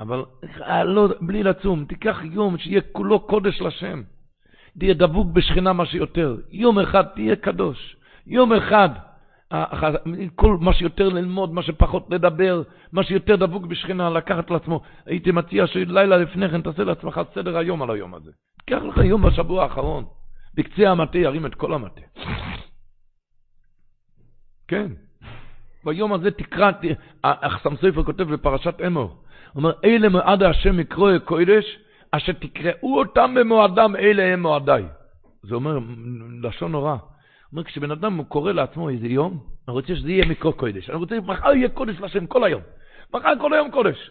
אבל 0.00 0.24
אה, 0.62 0.84
לא, 0.84 1.08
בלי 1.20 1.42
לצום, 1.42 1.84
תיקח 1.84 2.16
יום 2.24 2.58
שיהיה 2.58 2.80
כולו 2.92 3.20
קודש 3.20 3.60
לשם. 3.60 4.02
תהיה 4.78 4.94
דבוק 4.94 5.26
בשכינה 5.32 5.72
מה 5.72 5.86
שיותר. 5.86 6.36
יום 6.50 6.78
אחד 6.78 7.04
תהיה 7.04 7.36
קדוש. 7.36 7.96
יום 8.26 8.52
אחד 8.52 8.88
כל 10.34 10.56
מה 10.60 10.72
שיותר 10.74 11.08
ללמוד, 11.08 11.52
מה 11.52 11.62
שפחות 11.62 12.06
לדבר, 12.10 12.62
מה 12.92 13.02
שיותר 13.02 13.36
דבוק 13.36 13.66
בשכינה, 13.66 14.10
לקחת 14.10 14.50
לעצמו. 14.50 14.80
הייתי 15.06 15.32
מציע 15.32 15.66
שלילה 15.66 16.16
לפני 16.16 16.48
כן 16.48 16.62
תעשה 16.62 16.84
לעצמך 16.84 17.20
סדר 17.34 17.58
היום 17.58 17.82
על 17.82 17.90
היום 17.90 18.14
הזה. 18.14 18.30
קח 18.66 18.82
לך 18.82 18.96
יום 18.96 19.22
בשבוע 19.22 19.62
האחרון. 19.62 20.04
בקצה 20.54 20.90
המטה 20.90 21.18
ירים 21.18 21.46
את 21.46 21.54
כל 21.54 21.74
המטה. 21.74 22.00
כן. 24.68 24.92
ביום 25.84 26.12
הזה 26.12 26.30
תקרא, 26.30 26.70
אחסם 27.22 27.76
סופר 27.76 28.02
כותב 28.02 28.22
בפרשת 28.22 28.74
אמור, 28.86 29.02
הוא 29.02 29.16
אומר, 29.56 29.72
אלה 29.84 30.08
מועד 30.08 30.42
השם 30.42 30.76
מקרוא 30.76 31.18
קודש, 31.24 31.78
אשר 32.10 32.32
תקראו 32.32 32.98
אותם 32.98 33.34
במועדם, 33.34 33.96
אלה 33.96 34.32
הם 34.32 34.42
מועדיי. 34.42 34.84
זה 35.42 35.54
אומר, 35.54 35.78
לשון 36.42 36.72
נורא. 36.72 36.96
אומר, 37.52 37.64
כשבן 37.64 37.90
אדם 37.90 38.22
קורא 38.22 38.52
לעצמו 38.52 38.88
איזה 38.88 39.06
יום, 39.06 39.38
אני 39.68 39.74
רוצה 39.74 39.96
שזה 39.96 40.10
יהיה 40.10 40.26
מקרוא 40.26 40.52
קודש. 40.52 40.90
אני 40.90 40.98
רוצה, 40.98 41.20
מחר 41.20 41.52
יהיה 41.54 41.68
קודש 41.68 42.00
לשם 42.00 42.26
כל 42.26 42.44
היום. 42.44 42.62
מחר 43.14 43.32
כל 43.40 43.54
היום 43.54 43.70
קודש. 43.70 44.10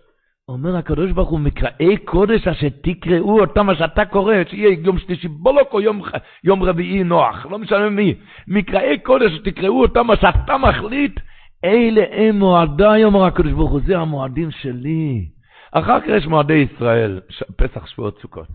אומר 0.49 0.75
הקדוש 0.75 1.11
ברוך 1.11 1.29
הוא, 1.29 1.39
מקראי 1.39 1.97
קודש 1.97 2.47
אשר 2.47 2.67
תקראו 2.81 3.41
אותם, 3.41 3.65
מה 3.65 3.75
שאתה 3.75 4.05
קורא, 4.05 4.35
שיהיה 4.49 4.77
יום 4.83 4.99
שלישי 4.99 5.27
בולוק 5.27 5.73
או 5.73 5.81
יום, 5.81 6.01
יום 6.43 6.63
רביעי 6.63 7.03
נוח, 7.03 7.45
לא 7.45 7.59
משנה 7.59 7.89
מי. 7.89 8.15
מקראי 8.47 8.99
קודש 8.99 9.31
תקראו 9.43 9.81
אותם, 9.81 10.07
מה 10.07 10.15
שאתה 10.15 10.57
מחליט, 10.57 11.19
אלה 11.65 12.01
הם 12.11 12.39
מועדיי, 12.39 13.03
אומר 13.03 13.25
הקדוש 13.25 13.51
ברוך 13.51 13.71
הוא, 13.71 13.81
זה 13.85 13.97
המועדים 13.97 14.51
שלי. 14.51 15.25
אחר 15.71 15.99
כך 15.99 16.07
יש 16.07 16.27
מועדי 16.27 16.53
ישראל, 16.73 17.21
פסח, 17.55 17.87
שבועות, 17.87 18.19
סוכות. 18.21 18.47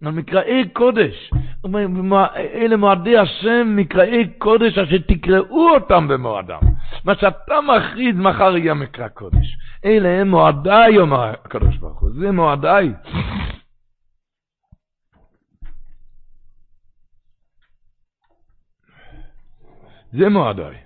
מקראי 0.00 0.68
קודש, 0.72 1.30
אלה 2.34 2.76
מועדי 2.76 3.18
השם, 3.18 3.76
מקראי 3.76 4.28
קודש, 4.38 4.78
אשר 4.78 4.98
תקראו 4.98 5.70
אותם 5.74 6.08
במועדם. 6.08 6.60
מה 7.04 7.14
שאתה 7.14 7.54
מכריז, 7.60 8.16
מחר 8.16 8.56
יהיה 8.56 8.74
מקרא 8.74 9.08
קודש. 9.08 9.56
אלה 9.84 10.20
הם 10.20 10.30
מועדיי, 10.30 10.98
אומר 10.98 11.24
הקדוש 11.24 11.76
ברוך 11.76 12.00
הוא, 12.00 12.10
זה 12.20 12.32
מועדיי. 12.32 12.92
זה 20.12 20.28
מועדיי. 20.28 20.85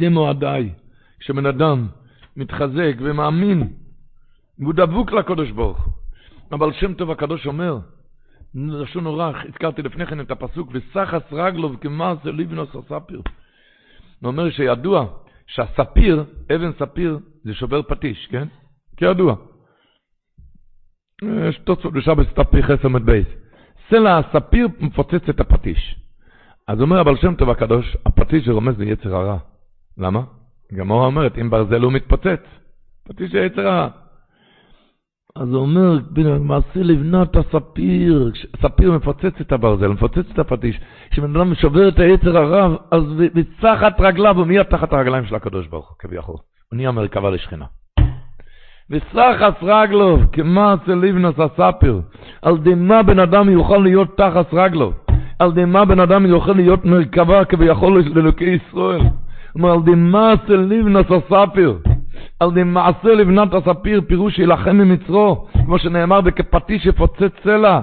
זה 0.00 0.10
מועדיי. 0.10 0.70
כשבן 1.20 1.46
אדם 1.46 1.86
מתחזק 2.36 2.94
ומאמין, 2.98 3.72
והוא 4.58 4.74
דבוק 4.74 5.12
לקדוש 5.12 5.50
ברוך 5.50 5.84
הוא. 5.84 5.92
אבל 6.52 6.72
שם 6.72 6.94
טוב 6.94 7.10
הקדוש 7.10 7.46
אומר, 7.46 7.78
לשון 8.54 9.04
נורא, 9.04 9.32
הזכרתי 9.48 9.82
לפני 9.82 10.06
כן 10.06 10.20
את 10.20 10.30
הפסוק, 10.30 10.70
וסחס 10.72 11.32
רגלוב 11.32 11.76
כמעשה 11.76 12.30
ליבנוס 12.30 12.68
הספיר. 12.74 13.22
הוא 14.20 14.28
אומר 14.28 14.50
שידוע 14.50 15.06
שהספיר, 15.46 16.24
אבן 16.54 16.72
ספיר, 16.72 17.18
זה 17.44 17.54
שובר 17.54 17.82
פטיש, 17.82 18.26
כן? 18.26 18.48
כידוע. 18.96 19.34
יש 21.48 21.58
תוצאות 21.58 21.92
בשבת 21.92 22.26
סטפי 22.30 22.62
חסר 22.62 22.88
בייס. 22.88 23.26
סלע 23.90 24.18
הספיר 24.18 24.68
מפוצץ 24.80 25.28
את 25.28 25.40
הפטיש. 25.40 25.96
אז 26.68 26.80
אומר 26.80 27.00
הבעל 27.00 27.16
שם 27.16 27.34
טוב 27.34 27.50
הקדוש, 27.50 27.96
הפטיש 28.06 28.46
זה 28.46 28.52
רומז 28.52 28.78
ליצר 28.78 29.16
הרע. 29.16 29.38
למה? 29.98 30.20
גמורה 30.74 31.06
אומרת, 31.06 31.38
אם 31.38 31.50
ברזל 31.50 31.82
הוא 31.82 31.92
מתפוצץ, 31.92 32.42
פטיש 33.08 33.34
היצר 33.34 33.68
הרע. 33.68 33.88
אז 35.36 35.48
הוא 35.48 35.62
אומר, 35.62 35.98
מעשה 36.40 36.82
לבנת 36.82 37.36
הספיר, 37.36 38.32
ספיר 38.62 38.92
מפוצץ 38.92 39.40
את 39.40 39.52
הברזל, 39.52 39.88
מפוצץ 39.88 40.30
את 40.32 40.38
הפטיש. 40.38 40.80
כשבן 41.10 41.36
אדם 41.36 41.54
שובר 41.54 41.88
את 41.88 41.98
היצר 41.98 42.38
הרב, 42.38 42.76
אז 42.90 43.02
בצחת 43.34 44.00
רגליו 44.00 44.38
הוא 44.38 44.46
מיד 44.46 44.62
תחת 44.62 44.92
הרגליים 44.92 45.26
של 45.26 45.34
הקדוש 45.34 45.66
ברוך 45.66 45.88
הוא, 45.88 45.96
כביכול. 45.98 46.36
הוא 46.70 46.76
נהיה 46.76 46.90
מרכבה 46.90 47.30
לשכינה. 47.30 47.64
וסחס 48.90 49.62
רגלו, 49.62 50.18
כמעשה 50.32 50.94
לבנת 50.94 51.34
הספיר, 51.38 52.00
על 52.42 52.58
דמה 52.58 53.02
בן 53.02 53.18
אדם 53.18 53.48
יוכל 53.50 53.78
להיות 53.78 54.16
תחת 54.16 54.54
רגלו, 54.54 54.92
על 55.38 55.52
דמה 55.52 55.84
בן 55.84 56.00
אדם 56.00 56.26
יוכל 56.26 56.52
להיות 56.52 56.84
מרכבה 56.84 57.44
כביכול 57.44 58.02
לאלוקי 58.14 58.44
ישראל. 58.44 59.00
אומר, 59.56 59.72
על 59.72 59.82
דמעשה 59.86 60.52
לבנת 60.52 61.06
הספיר. 61.10 61.78
על 62.40 62.64
מעשה 62.64 63.08
לבנת 63.08 63.48
הספיר, 63.54 64.00
פירוש 64.08 64.38
יילחם 64.38 64.76
ממצרו, 64.76 65.48
כמו 65.64 65.78
שנאמר 65.78 66.20
בכפטיש 66.20 66.86
יפוצץ 66.86 67.32
סלע. 67.44 67.80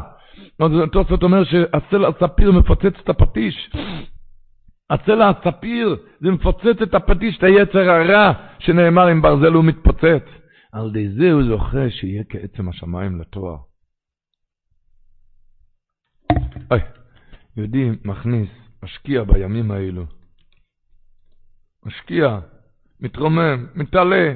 תוספות 0.91 1.23
אומר 1.23 1.43
שהסלע 1.43 2.07
הספיר 2.07 2.51
מפוצץ 2.51 2.93
את 3.03 3.09
הפטיש. 3.09 3.71
הסלע 4.89 5.29
הספיר 5.29 5.95
זה 6.19 6.31
מפוצץ 6.31 6.81
את 6.83 6.93
הפטיש, 6.93 7.37
את 7.37 7.43
היצר 7.43 7.89
הרע, 7.89 8.31
שנאמר 8.59 9.07
עם 9.07 9.21
ברזל 9.21 9.53
הוא 9.53 9.63
מתפוצץ. 9.63 10.23
על 10.71 10.89
ידי 10.89 11.09
זה 11.09 11.31
הוא 11.31 11.43
זוכה 11.43 11.89
שיהיה 11.89 12.23
כעצם 12.29 12.69
השמיים 12.69 13.21
לתואר. 13.21 13.57
אוי, 16.71 16.79
יהודי 17.57 17.89
מכניס, 18.05 18.49
משקיע 18.83 19.23
בימים 19.23 19.71
האלו. 19.71 20.05
משקיע, 21.85 22.39
מתרומם, 22.99 23.65
מתעלה. 23.75 24.33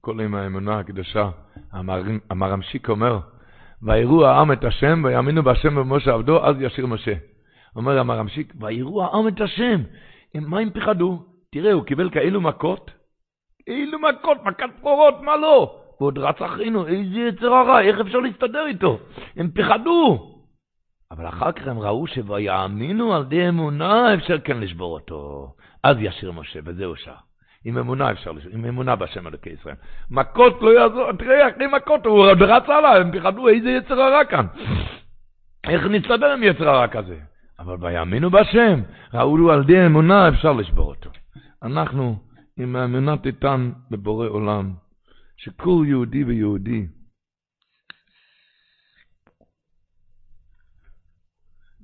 כל 0.00 0.20
עם 0.20 0.34
האמונה 0.34 0.78
הקדושה, 0.78 1.30
המרמשיק 2.30 2.88
אומר, 2.88 3.20
ויראו 3.82 4.26
העם 4.26 4.52
את 4.52 4.64
השם 4.64 5.02
ויאמינו 5.04 5.42
בהשם 5.42 5.74
במשה 5.74 6.12
עבדו, 6.12 6.46
אז 6.46 6.56
ישיר 6.60 6.86
משה. 6.86 7.14
אומר 7.76 7.98
המרמשיק, 7.98 8.52
ויראו 8.60 9.04
העם 9.04 9.28
את 9.28 9.40
השם. 9.40 9.82
מה 10.34 10.60
הם 10.60 10.70
פחדו? 10.70 11.26
תראה, 11.50 11.72
הוא 11.72 11.84
קיבל 11.84 12.10
כאלו 12.10 12.40
מכות, 12.40 12.90
אילו 13.66 13.98
מכות, 13.98 14.38
מכת 14.44 14.64
פרורות, 14.80 15.14
מה 15.20 15.36
לא? 15.36 15.83
ועוד 16.00 16.18
רץ 16.18 16.42
אחרינו, 16.42 16.86
איזה 16.86 17.18
יצר 17.18 17.54
הרע, 17.54 17.80
איך 17.80 18.00
אפשר 18.00 18.18
להסתדר 18.18 18.66
איתו? 18.66 18.98
הם 19.36 19.50
פחדו. 19.54 20.30
אבל 21.10 21.28
אחר 21.28 21.52
כך 21.52 21.66
הם 21.66 21.78
ראו 21.78 22.06
שויאמינו 22.06 23.14
על 23.14 23.24
די 23.24 23.48
אמונה 23.48 24.14
אפשר 24.14 24.38
כן 24.38 24.60
לשבור 24.60 24.94
אותו. 24.94 25.48
אז 25.82 25.96
ישיר 26.00 26.32
משה, 26.32 26.60
וזהו 26.64 26.96
שר. 26.96 27.14
עם 27.64 27.78
אמונה 27.78 28.10
אפשר 28.10 28.32
עם 28.50 28.64
אמונה 28.64 28.96
בשם 28.96 29.26
אלוקי 29.26 29.50
ישראל. 29.50 29.74
מכות 30.10 30.62
לא 30.62 30.78
יעזור, 30.78 31.12
תראה, 31.12 31.48
אחרי 31.48 31.66
מכות 31.66 32.06
הוא 32.06 32.18
עוד 32.18 32.42
רץ 32.42 32.68
הלאה, 32.68 32.96
הם 32.96 33.18
פחדו 33.18 33.48
איזה 33.48 33.70
יצר 33.70 34.00
הרע 34.00 34.24
כאן. 34.24 34.46
איך 35.64 35.86
נסתדר 35.86 36.32
עם 36.32 36.42
יצר 36.42 36.68
הרע 36.68 36.88
כזה? 36.88 37.16
אבל 37.58 37.76
ויאמינו 37.80 38.30
בשם, 38.30 38.80
ראו 39.14 39.50
על 39.50 39.64
די 39.64 39.86
אמונה 39.86 40.28
אפשר 40.28 40.52
לשבור 40.52 40.88
אותו. 40.88 41.10
אנחנו 41.62 42.16
עם 42.58 42.76
האמונה 42.76 43.16
תיתן 43.16 43.70
בבורא 43.90 44.28
עולם. 44.28 44.83
שכל 45.36 45.84
יהודי 45.88 46.24
ויהודי 46.24 46.86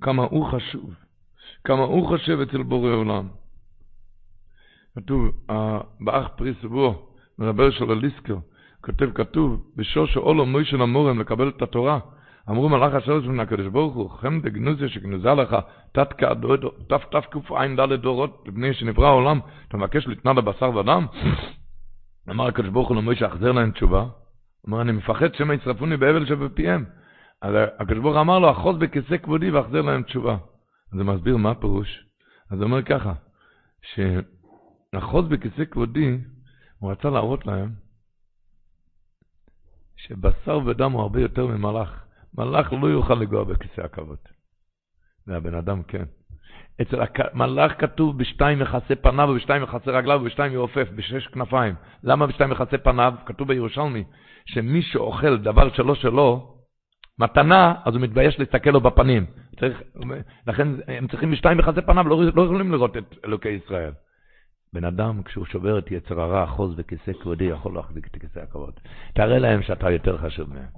כמה 0.01 0.23
הוא 0.23 0.47
חשוב, 0.53 0.95
כמה 1.65 1.83
הוא 1.83 2.09
חושב 2.09 2.41
אצל 2.41 2.63
בורא 2.63 2.91
עולם. 2.91 3.29
כתוב, 4.95 5.31
באח 6.01 6.29
פרי 6.37 6.55
סבו, 6.63 7.15
מרבר 7.39 7.71
של 7.71 7.91
הליסקר, 7.91 8.37
כותב, 8.85 9.11
כתוב, 9.15 9.71
בשושו 9.77 10.21
אולו 10.21 10.47
מוישה 10.47 10.77
למורם 10.77 11.21
לקבל 11.21 11.49
את 11.49 11.63
התורה. 11.63 12.01
אמרו 12.51 12.69
מלאך 12.69 12.95
השורש 12.95 13.25
מן 13.25 13.41
הקדוש 13.41 13.67
ברוך 13.67 13.95
הוא, 13.95 14.11
חם 14.11 14.41
דגנוזיה 14.41 14.89
שגנוזה 14.89 15.35
לך, 15.35 15.57
תת 15.93 16.11
תקע"ד 16.11 17.93
דורות, 18.01 18.45
לפני 18.47 18.75
שנברא 18.75 19.07
העולם, 19.07 19.41
אתה 19.69 19.77
מבקש 19.77 20.07
לתנא 20.07 20.31
לבשר 20.31 20.77
ודם? 20.77 21.07
אמר 22.29 22.47
הקדוש 22.47 22.71
ברוך 22.71 22.89
הוא 22.89 22.97
למוישה, 22.97 23.27
אחזר 23.27 23.53
להם 23.53 23.71
תשובה. 23.71 24.01
הוא 24.01 24.11
אומר, 24.67 24.81
אני 24.81 24.93
מפחד 24.93 25.35
שמא 25.35 25.53
יצרפוני 25.53 25.97
באבל 25.97 26.27
שבפיהם. 26.27 26.85
אז 27.43 27.55
הקדוש 27.79 28.03
ברוך 28.03 28.17
אמר 28.17 28.39
לו, 28.39 28.51
אחוז 28.51 28.79
בכיסא 28.79 29.17
כבודי 29.17 29.51
ואחזר 29.51 29.81
להם 29.81 30.03
תשובה. 30.03 30.37
אז 30.93 30.99
זה 30.99 31.05
מסביר 31.05 31.37
מה 31.37 31.51
הפירוש. 31.51 32.05
אז 32.51 32.59
הוא 32.59 32.65
אומר 32.65 32.83
ככה, 32.83 33.13
שאחוז 33.83 35.29
בכיסא 35.29 35.65
כבודי, 35.65 36.19
הוא 36.79 36.93
רצה 36.93 37.11
להראות 37.11 37.47
להם 37.47 37.75
שבשר 39.97 40.59
ודם 40.67 40.93
הוא 40.93 41.03
הרבה 41.03 41.21
יותר 41.21 41.47
ממלאך. 41.47 42.05
מלאך 42.35 42.73
לא 42.73 42.87
יוכל 42.87 43.15
לגוע 43.15 43.45
בכיסא 43.45 43.81
הכבוד. 43.81 44.19
והבן 45.27 45.55
אדם 45.55 45.83
כן. 45.83 46.05
אצל 46.83 47.01
המלאך 47.33 47.73
כתוב 47.79 48.19
בשתיים 48.19 48.59
מכסה 48.59 48.95
פניו 49.03 49.29
ובשתיים 49.29 49.63
מכסה 49.63 49.91
רגליו 49.91 50.19
ובשתיים 50.23 50.53
יעופף, 50.53 50.89
בשש 50.95 51.27
כנפיים. 51.27 51.75
למה 52.05 52.27
בשתיים 52.27 52.51
מכסה 52.51 52.79
פניו? 52.79 53.15
כתוב 53.27 53.49
בירושלמי, 53.49 54.05
שמי 54.47 54.83
שאוכל 54.83 55.37
דבר 55.37 55.73
שלא 55.75 55.95
שלו, 55.95 56.57
מתנה, 57.19 57.75
אז 57.85 57.95
הוא 57.95 58.03
מתבייש 58.03 58.39
להסתכל 58.39 58.71
לו 58.71 58.81
בפנים. 58.81 59.27
צריך, 59.61 59.83
לכן 60.47 60.69
הם 60.89 61.09
צריכים 61.09 61.33
משתיים 61.33 61.59
בחזה 61.59 61.83
פניו, 61.83 62.09
לא, 62.09 62.23
לא 62.37 62.43
יכולים 62.43 62.73
לראות 62.73 62.97
את 62.97 63.15
אלוקי 63.25 63.49
ישראל. 63.49 63.93
בן 64.73 64.85
אדם, 64.85 65.23
כשהוא 65.23 65.47
שובר 65.47 65.79
את 65.79 65.91
יצר 65.91 66.21
הרע, 66.21 66.45
אחוז 66.45 66.75
וכיסא 66.77 67.13
כבודי, 67.13 67.45
יכול 67.45 67.75
להחזיק 67.75 68.07
את 68.07 68.17
כיסא 68.21 68.41
הכבוד. 68.41 68.73
תראה 69.15 69.39
להם 69.39 69.63
שאתה 69.63 69.91
יותר 69.91 70.19
חשוב 70.19 70.55
מהם. 70.55 70.69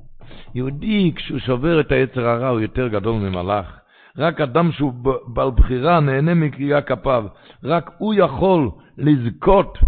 יהודי, 0.55 1.13
כשהוא 1.17 1.39
שובר 1.39 1.81
את 1.81 1.93
היצר 1.93 2.27
הרע, 2.29 2.49
הוא 2.49 2.61
יותר 2.61 2.89
גדול 2.89 3.15
ממלאך. 3.15 3.82
רק 4.19 4.41
אדם 4.41 4.73
שהוא 4.73 4.93
בעל 5.27 5.51
בחירה 5.51 6.01
נהנה 6.01 6.35
מקריאה 6.35 6.83
כפיו. 6.83 7.25
רק 7.65 7.91
הוא 7.99 8.15
יכול 8.15 8.71
לזכות, 8.99 9.79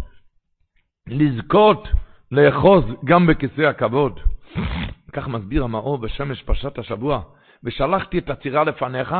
לזכות 1.06 1.88
לאחוז 2.30 2.84
גם 3.04 3.26
בכיסא 3.26 3.60
הכבוד. 3.60 4.20
כך 5.12 5.28
מסביר 5.28 5.64
המאור 5.64 5.98
בשמש 5.98 6.42
פרשת 6.42 6.78
השבוע. 6.78 7.22
ושלחתי 7.64 8.18
את 8.18 8.30
הצירה 8.30 8.64
לפניך, 8.64 9.14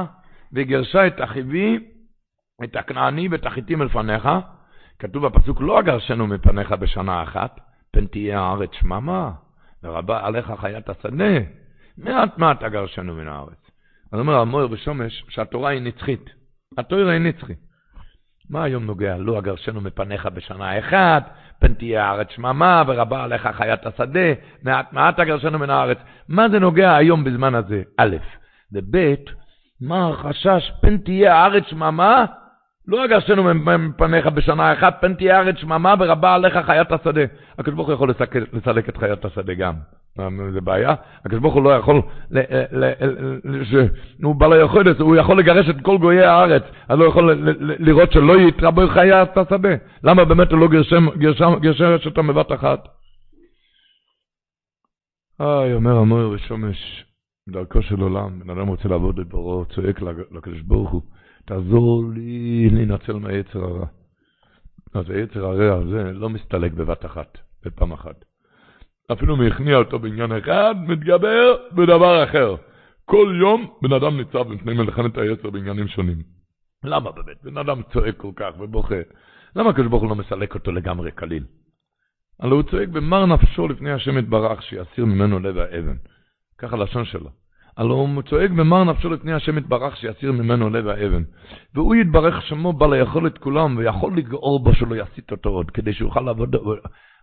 וגרשה 0.52 1.06
את 1.06 1.20
אחיבי, 1.24 1.78
את 2.64 2.76
הכנעני 2.76 3.28
ואת 3.28 3.46
החיטים 3.46 3.82
לפניך. 3.82 4.28
כתוב 4.98 5.26
בפסוק, 5.26 5.60
לא 5.60 5.80
אגרשנו 5.80 6.26
מפניך 6.26 6.72
בשנה 6.72 7.22
אחת, 7.22 7.60
פן 7.92 8.06
תהיה 8.06 8.40
הארץ 8.40 8.70
שממה, 8.72 9.32
ורבה 9.82 10.26
עליך 10.26 10.52
חיית 10.60 10.88
השדה. 10.88 11.38
מעט 11.98 12.38
מעט 12.38 12.62
אגרשנו 12.62 13.14
מן 13.14 13.28
הארץ. 13.28 13.63
אז 14.14 14.20
אומר 14.20 14.34
המויר 14.34 14.66
בשומש 14.66 15.24
שהתורה 15.28 15.70
היא 15.70 15.82
נצחית. 15.82 16.30
התורה 16.78 17.12
היא 17.12 17.20
נצחית. 17.20 17.58
מה 18.50 18.64
היום 18.64 18.84
נוגע? 18.84 19.16
לא 19.16 19.38
אגרשנו 19.38 19.80
מפניך 19.80 20.26
בשנה 20.26 20.78
אחת, 20.78 21.30
פן 21.60 21.74
תהיה 21.74 22.04
הארץ 22.04 22.30
שממה, 22.30 22.82
ורבה 22.86 23.24
עליך 23.24 23.48
חיית 23.52 23.86
השדה, 23.86 24.32
מעט 24.62 24.92
מעט 24.92 25.20
אגרשנו 25.20 25.58
מן 25.58 25.70
הארץ. 25.70 25.98
מה 26.28 26.48
זה 26.48 26.58
נוגע 26.58 26.96
היום 26.96 27.24
בזמן 27.24 27.54
הזה? 27.54 27.82
א', 27.98 28.16
וב', 28.72 29.14
מה 29.80 30.08
החשש? 30.08 30.72
פן 30.80 30.98
תהיה 30.98 31.34
הארץ 31.34 31.64
שממה, 31.66 32.24
לא 32.88 33.04
אגרשנו 33.04 33.54
מפניך 33.54 34.26
בשנה 34.26 34.72
אחת, 34.72 34.96
פן 35.00 35.14
תהיה 35.14 35.36
הארץ 35.36 35.56
שממה, 35.56 35.94
ורבה 35.98 36.34
עליך 36.34 36.58
חיית 36.66 36.92
השדה. 36.92 37.24
הקדוש 37.58 37.74
ברוך 37.74 37.88
הוא 37.88 37.94
יכול 37.94 38.10
לסלק 38.52 38.88
את 38.88 38.96
חיית 38.96 39.24
השדה 39.24 39.54
גם. 39.54 39.74
זה 40.52 40.60
בעיה? 40.60 40.94
הקדוש 41.24 41.40
ברוך 41.40 41.54
הוא 41.54 41.62
לא 41.62 41.70
יכול, 41.70 42.02
הוא 44.22 44.34
בעל 44.34 44.52
היכולת, 44.52 45.00
הוא 45.00 45.16
יכול 45.16 45.38
לגרש 45.38 45.68
את 45.68 45.80
כל 45.82 45.98
גויי 45.98 46.24
הארץ, 46.24 46.62
אז 46.88 46.98
לא 46.98 47.04
יכול 47.04 47.32
לראות 47.58 48.12
שלא 48.12 48.40
יתרבו 48.40 48.88
חיית 48.88 49.36
השדה. 49.36 49.74
למה 50.04 50.24
באמת 50.24 50.52
הוא 50.52 50.58
לא 50.58 50.68
גרשש 51.60 52.06
אותם 52.06 52.26
בבת 52.26 52.52
אחת? 52.52 52.88
איי, 55.40 55.74
אומר 55.74 55.96
המויר 55.96 56.28
ושומש, 56.28 57.04
דרכו 57.48 57.82
של 57.82 58.00
עולם, 58.00 58.40
בן 58.40 58.50
אדם 58.50 58.66
רוצה 58.68 58.88
לעבוד 58.88 59.18
את 59.18 59.28
ברו, 59.28 59.64
צועק 59.64 60.00
לקדוש 60.30 60.60
ברוך 60.60 60.90
הוא, 60.90 61.02
תעזור 61.44 62.04
לי 62.14 62.68
להינצל 62.72 63.12
מהיצר 63.12 63.58
הרע. 63.58 63.86
אז 64.94 65.10
היצר 65.10 65.46
הרע 65.46 65.74
הזה 65.74 66.12
לא 66.12 66.28
מסתלק 66.28 66.72
בבת 66.72 67.04
אחת, 67.04 67.38
בפעם 67.64 67.92
אחת. 67.92 68.24
אפילו 69.12 69.36
מהכניע 69.36 69.76
אותו 69.76 69.98
בעניין 69.98 70.32
אחד, 70.32 70.74
מתגבר 70.88 71.56
בדבר 71.72 72.24
אחר. 72.24 72.56
כל 73.04 73.36
יום 73.40 73.74
בן 73.82 73.92
אדם 73.92 74.16
ניצב 74.16 74.54
בפני 74.54 74.74
מלחמת 74.74 75.18
היצר 75.18 75.50
בעניינים 75.50 75.88
שונים. 75.88 76.16
למה 76.84 77.10
באמת? 77.10 77.42
בן 77.42 77.56
אדם 77.58 77.82
צועק 77.92 78.16
כל 78.16 78.30
כך 78.36 78.50
ובוכה. 78.60 79.00
למה 79.56 79.70
הקדוש 79.70 79.86
ברוך 79.86 80.02
הוא 80.02 80.10
לא 80.10 80.16
מסלק 80.16 80.54
אותו 80.54 80.72
לגמרי 80.72 81.12
כליל? 81.12 81.44
הלוא 82.40 82.56
הוא 82.56 82.70
צועק 82.70 82.88
במר 82.88 83.26
נפשו 83.26 83.68
לפני 83.68 83.92
השם 83.92 84.18
יתברך, 84.18 84.62
שיסיר 84.62 85.04
ממנו 85.04 85.38
לב 85.38 85.58
האבן. 85.58 85.96
ככה 86.58 86.76
לשון 86.76 87.04
שלו. 87.04 87.30
הלוא 87.76 87.96
הוא 87.96 88.22
צועק 88.22 88.50
במר 88.50 88.84
נפשו 88.84 89.10
לפני 89.10 89.32
השם 89.32 89.58
יתברך, 89.58 89.96
שיסיר 89.96 90.32
ממנו 90.32 90.70
לב 90.70 90.88
האבן. 90.88 91.22
והוא 91.74 91.94
יתברך 91.94 92.42
שמו 92.42 92.72
בעל 92.72 92.92
היכולת 92.92 93.38
כולם, 93.38 93.76
ויכול 93.76 94.16
לגעור 94.16 94.64
בו 94.64 94.74
שלא 94.74 94.96
יסיט 94.96 95.30
אותו 95.30 95.50
עוד, 95.50 95.70
כדי 95.70 95.92
שיוכל 95.92 96.20
לעבוד, 96.20 96.56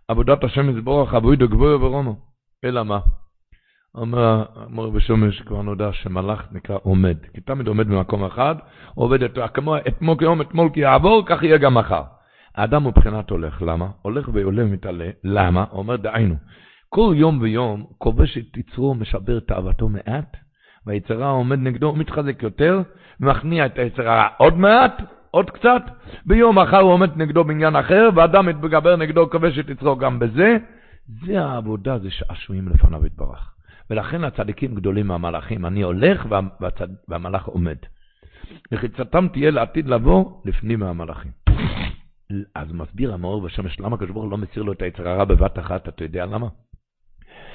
עבודת 0.08 0.44
השם 0.44 0.70
יזבורך, 0.70 1.14
אבוידו 1.14 1.48
גבוה 1.48 1.76
ורומו. 1.76 2.16
אלא 2.64 2.82
מה? 2.82 3.00
אומר 3.94 4.44
מור 4.68 4.90
בשומש, 4.90 5.40
כבר 5.40 5.62
נודע 5.62 5.92
שמלאך 5.92 6.42
נקרא 6.52 6.78
עומד. 6.82 7.16
כי 7.34 7.40
תמיד 7.40 7.66
עומד 7.66 7.88
במקום 7.88 8.24
אחד, 8.24 8.54
עובד 8.94 9.22
את, 9.22 9.38
כמו 9.54 9.76
אתמול 9.76 10.18
כיום, 10.18 10.40
אתמול 10.40 10.68
כי 10.74 10.80
יעבור, 10.80 11.22
כך 11.26 11.42
יהיה 11.42 11.58
גם 11.58 11.74
מחר. 11.74 12.02
האדם 12.54 12.82
הוא 12.82 12.92
בחינת 12.92 13.30
הולך, 13.30 13.62
למה? 13.62 13.88
הולך 14.02 14.28
ועולה 14.32 14.64
ומתעלה, 14.64 15.10
למה? 15.24 15.64
אומר 15.72 15.96
דהיינו, 15.96 16.34
כל 16.88 17.14
יום 17.16 17.38
ויום 17.40 17.86
כובש 17.98 18.38
את 18.38 18.56
יצרו, 18.56 18.94
משבר 18.94 19.40
תאוותו 19.40 19.88
מעט, 19.88 20.36
והיצרה 20.86 21.30
עומד 21.30 21.58
נגדו, 21.58 21.92
מתחזק 21.92 22.42
יותר, 22.42 22.82
ומכניע 23.20 23.66
את 23.66 23.78
היצרה 23.78 24.28
עוד 24.38 24.58
מעט, 24.58 25.02
עוד 25.34 25.50
קצת, 25.50 25.82
ביום 26.26 26.58
אחר 26.58 26.78
הוא 26.78 26.92
עומד 26.92 27.16
נגדו 27.16 27.44
בעניין 27.44 27.76
אחר, 27.76 28.08
ואדם 28.14 28.46
מתגבר 28.46 28.96
נגדו, 28.96 29.30
כובש 29.30 29.58
את 29.58 29.70
יצרו 29.70 29.96
גם 29.96 30.18
בזה. 30.18 30.56
זה 31.26 31.44
העבודה, 31.44 31.98
זה 31.98 32.10
שעשועים 32.10 32.68
לפניו 32.68 33.06
יתברך. 33.06 33.54
ולכן 33.90 34.24
הצדיקים 34.24 34.74
גדולים 34.74 35.06
מהמלאכים. 35.06 35.66
אני 35.66 35.82
הולך 35.82 36.26
והצד... 36.60 36.88
והמלאך 37.08 37.44
עומד. 37.44 37.76
מחיצתם 38.72 39.28
תהיה 39.32 39.50
לעתיד 39.50 39.88
לבוא 39.88 40.24
לפנים 40.44 40.80
מהמלאכים. 40.80 41.30
אז 42.54 42.72
מסביר 42.72 43.14
המאור 43.14 43.42
בשמש, 43.42 43.80
למה 43.80 43.94
הקדוש 43.96 44.10
ברוך 44.10 44.24
הוא 44.24 44.30
לא 44.30 44.38
מסיר 44.38 44.62
לו 44.62 44.72
את 44.72 44.82
היצר 44.82 45.08
הרע 45.08 45.24
בבת 45.24 45.58
אחת, 45.58 45.88
אתה 45.88 46.04
יודע 46.04 46.26
למה? 46.26 46.48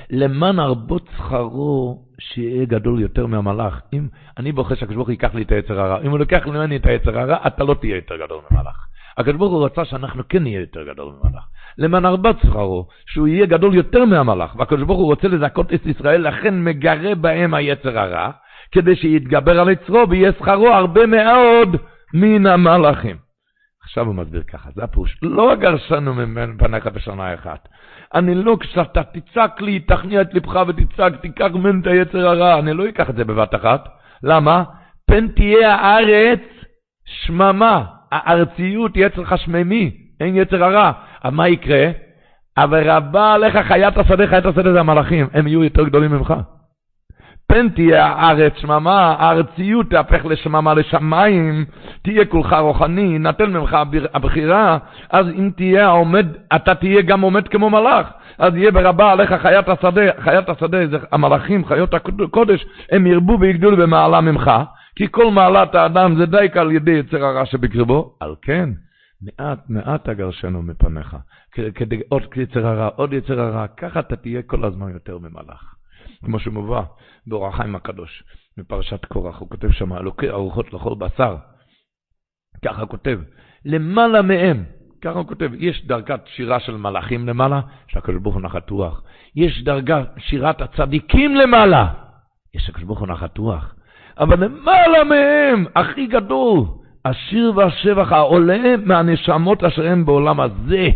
למען 0.10 0.60
הרבות 0.60 1.10
שכרו 1.18 2.02
שיהיה 2.20 2.66
גדול 2.66 3.02
יותר 3.02 3.28
מהמלאך. 3.28 3.82
אם 3.94 4.08
אני 4.38 4.52
בוחר 4.52 4.76
שהקדוש 4.76 4.96
ברוך 4.96 5.08
הוא 5.08 5.14
ייקח 5.14 5.36
לי 5.36 5.42
את 5.42 5.52
היצר 5.52 5.80
הרע, 5.80 6.02
אם 6.02 6.12
הוא 6.12 6.20
לוקח 6.20 6.48
ממני 6.48 6.76
את 6.76 6.86
היצר 6.86 7.20
הרע, 7.20 7.38
אתה 7.48 7.64
לא 7.64 7.74
תהיה 7.74 7.96
יותר 7.96 8.16
גדול 8.26 8.42
ממלאך. 8.52 8.88
הקדוש 9.18 9.38
ברוך 9.38 9.54
הוא 9.54 9.66
רצה 9.66 9.86
שאנחנו 9.86 10.24
כן 10.30 10.44
נהיה 10.44 10.60
יותר 10.60 10.84
גדול 10.94 11.14
ממלאך. 11.24 11.44
למען 11.78 12.06
הרבות 12.06 12.36
שכרו, 12.40 12.88
שהוא 13.06 13.28
יהיה 13.28 13.46
גדול 13.46 13.76
יותר 13.76 14.06
מהמלאך, 14.06 14.56
והקדוש 14.56 14.84
ברוך 14.84 15.00
הוא 15.00 15.06
רוצה 15.06 15.28
לזכות 15.28 15.74
את 15.74 15.86
ישראל, 15.86 16.28
לכן 16.28 16.64
מגרה 16.64 17.16
בהם 17.16 17.54
היצר 17.54 18.00
הרע, 18.00 18.32
כדי 18.72 18.96
שיתגבר 18.96 19.60
על 19.60 19.70
יצרו 19.70 20.10
ויהיה 20.10 20.32
שכרו 20.32 20.68
הרבה 20.68 21.06
מאוד 21.06 21.76
מן 22.14 22.46
המלאכים. 22.46 23.27
עכשיו 23.88 24.06
הוא 24.06 24.16
מסביר 24.16 24.44
ככה, 24.44 24.70
זה 24.76 24.84
הפירוש, 24.84 25.18
לא 25.22 25.52
הגרשנו 25.52 26.14
מפניך 26.14 26.88
בשנה 26.88 27.34
אחת. 27.34 27.68
אני 28.14 28.36
לא, 28.36 28.58
כשאתה 28.60 29.02
תצעק 29.04 29.62
לי, 29.62 29.80
תכניע 29.80 30.22
את 30.22 30.34
לבך 30.34 30.64
ותצעק, 30.68 31.22
תיקח 31.22 31.48
ממנו 31.54 31.82
את 31.82 31.88
היצר 31.88 32.28
הרע, 32.28 32.60
אני 32.60 32.74
לא 32.74 32.90
אקח 32.90 33.10
את 33.10 33.16
זה 33.16 33.24
בבת 33.24 33.56
אחת. 33.56 33.88
למה? 34.24 34.64
פן 35.06 35.28
תהיה 35.28 35.76
הארץ 35.76 36.40
שממה, 37.06 37.84
הארציות 38.12 38.92
יצר 38.96 39.22
לך 39.22 39.38
שמימי, 39.38 39.92
אין 40.20 40.36
יצר 40.36 40.64
הרע. 40.64 40.92
אז 41.24 41.34
מה 41.34 41.48
יקרה? 41.48 41.92
אבל 42.58 42.90
רבה 42.90 43.34
עליך 43.34 43.58
חיית 43.58 43.98
השדה, 43.98 44.28
חיית 44.28 44.46
השדה 44.46 44.74
זה 44.74 44.80
המלאכים, 44.80 45.28
הם 45.34 45.48
יהיו 45.48 45.64
יותר 45.64 45.84
גדולים 45.84 46.12
ממך. 46.12 46.34
פן 47.48 47.70
תהיה 47.70 48.06
הארץ 48.06 48.54
שממה, 48.58 49.16
הארציות 49.20 49.90
תהפך 49.90 50.26
לשממה 50.26 50.74
לשמיים, 50.74 51.66
תהיה 52.02 52.26
כולך 52.26 52.54
רוחני, 52.54 53.20
נתן 53.20 53.54
ממך 53.54 53.78
הבחירה, 54.14 54.78
אז 55.10 55.28
אם 55.30 55.50
תהיה 55.56 55.88
עומד, 55.88 56.26
אתה 56.56 56.76
תהיה 56.76 57.02
גם 57.02 57.22
עומד 57.22 57.48
כמו 57.48 57.70
מלאך, 57.70 58.08
אז 58.38 58.56
יהיה 58.56 58.72
ברבה 58.72 59.12
עליך 59.12 59.34
חיית 59.34 59.70
השדה, 59.70 60.02
חיית 60.20 60.50
השדה 60.50 60.88
זה 60.88 60.98
המלאכים, 61.12 61.66
חיות 61.66 61.94
הקודש, 61.94 62.66
הם 62.92 63.08
ירבו 63.08 63.40
ויגדלו 63.40 63.78
במעלה 63.78 64.22
ממך, 64.22 64.52
כי 64.96 65.08
כל 65.12 65.32
מעלת 65.32 65.76
האדם 65.76 66.16
זה 66.18 66.26
די 66.26 66.48
על 66.56 66.72
ידי 66.72 66.92
יצר 66.92 67.26
הרע 67.26 67.46
שבקרבו, 67.46 68.16
על 68.20 68.36
כן, 68.42 68.70
מעט 69.22 69.60
מעט 69.70 70.10
אגרשנו 70.10 70.62
מפניך, 70.62 71.18
כדי 71.76 72.00
עוד 72.10 72.24
יצר 72.36 72.68
הרע, 72.68 72.90
עוד 72.96 73.14
יצר 73.14 73.42
הרע, 73.42 73.68
ככה 73.68 74.00
אתה 74.00 74.16
תהיה 74.16 74.42
כל 74.42 74.66
הזמן 74.66 74.90
יותר 74.90 75.18
ממלאך. 75.18 75.74
כמו 76.26 76.40
שמובא 76.40 76.82
באור 77.28 77.48
החיים 77.48 77.76
הקדוש, 77.76 78.24
בפרשת 78.58 79.06
קורח, 79.06 79.40
הוא 79.40 79.50
כותב 79.50 79.72
שם, 79.72 79.94
אלוקי 79.94 80.30
ארוחות 80.30 80.74
לכל 80.74 80.96
בשר. 80.98 81.36
ככה 82.66 82.86
כותב, 82.86 83.20
למעלה 83.66 84.22
מהם, 84.22 84.64
ככה 85.02 85.20
הוא 85.20 85.28
כותב, 85.28 85.52
יש 85.58 85.86
דרגת 85.86 86.28
שירה 86.36 86.60
של 86.60 86.78
מלאכים 86.78 87.28
למעלה, 87.28 87.62
שהקדוש 87.88 88.22
ברוך 88.22 88.36
הוא 88.36 88.44
נחת 88.44 88.70
רוח. 88.70 89.04
יש 89.36 89.64
דרגת 89.64 90.10
שירת 90.18 90.62
הצדיקים 90.62 91.36
למעלה, 91.36 91.88
יש 92.56 92.70
הקדוש 92.70 92.84
ברוך 92.84 93.00
הוא 93.00 93.08
נחת 93.08 93.38
רוח. 93.38 93.76
אבל 94.20 94.44
למעלה 94.44 95.04
מהם, 95.04 95.66
הכי 95.76 96.08
גדול, 96.08 96.60
השיר 97.06 97.54
והשבח 97.56 98.12
העולה 98.12 98.78
מהנשמות 98.86 99.64
אשר 99.64 99.88
הם 99.88 100.06
בעולם 100.06 100.40
הזה. 100.40 100.90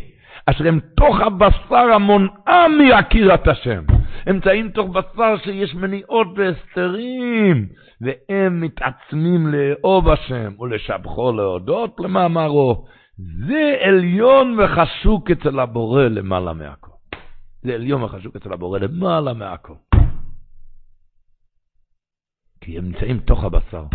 אשר 0.45 0.67
הם 0.67 0.79
תוך 0.97 1.19
הבשר 1.19 1.93
המונעה 1.93 2.67
מעקירת 2.67 3.47
השם. 3.47 3.83
אמצעים 4.29 4.71
תוך 4.71 4.89
בשר 4.89 5.37
שיש 5.43 5.75
מניעות 5.75 6.27
והסתרים, 6.35 7.67
והם 8.01 8.61
מתעצמים 8.61 9.47
לאהוב 9.47 10.09
השם 10.09 10.53
ולשבחו 10.59 11.31
להודות 11.31 11.99
למאמרו. 11.99 12.85
זה 13.47 13.75
עליון 13.81 14.59
וחשוק 14.59 15.31
אצל 15.31 15.59
הבורא 15.59 16.03
למעלה 16.03 16.53
מהכל. 16.53 16.91
זה 17.61 17.73
עליון 17.73 18.03
וחשוק 18.03 18.35
אצל 18.35 18.53
הבורא 18.53 18.79
למעלה 18.79 19.33
מהכל. 19.33 19.73
כי 22.61 22.77
הם 22.77 22.85
נמצאים 22.85 23.19
תוך 23.19 23.43
הבשר. 23.43 23.85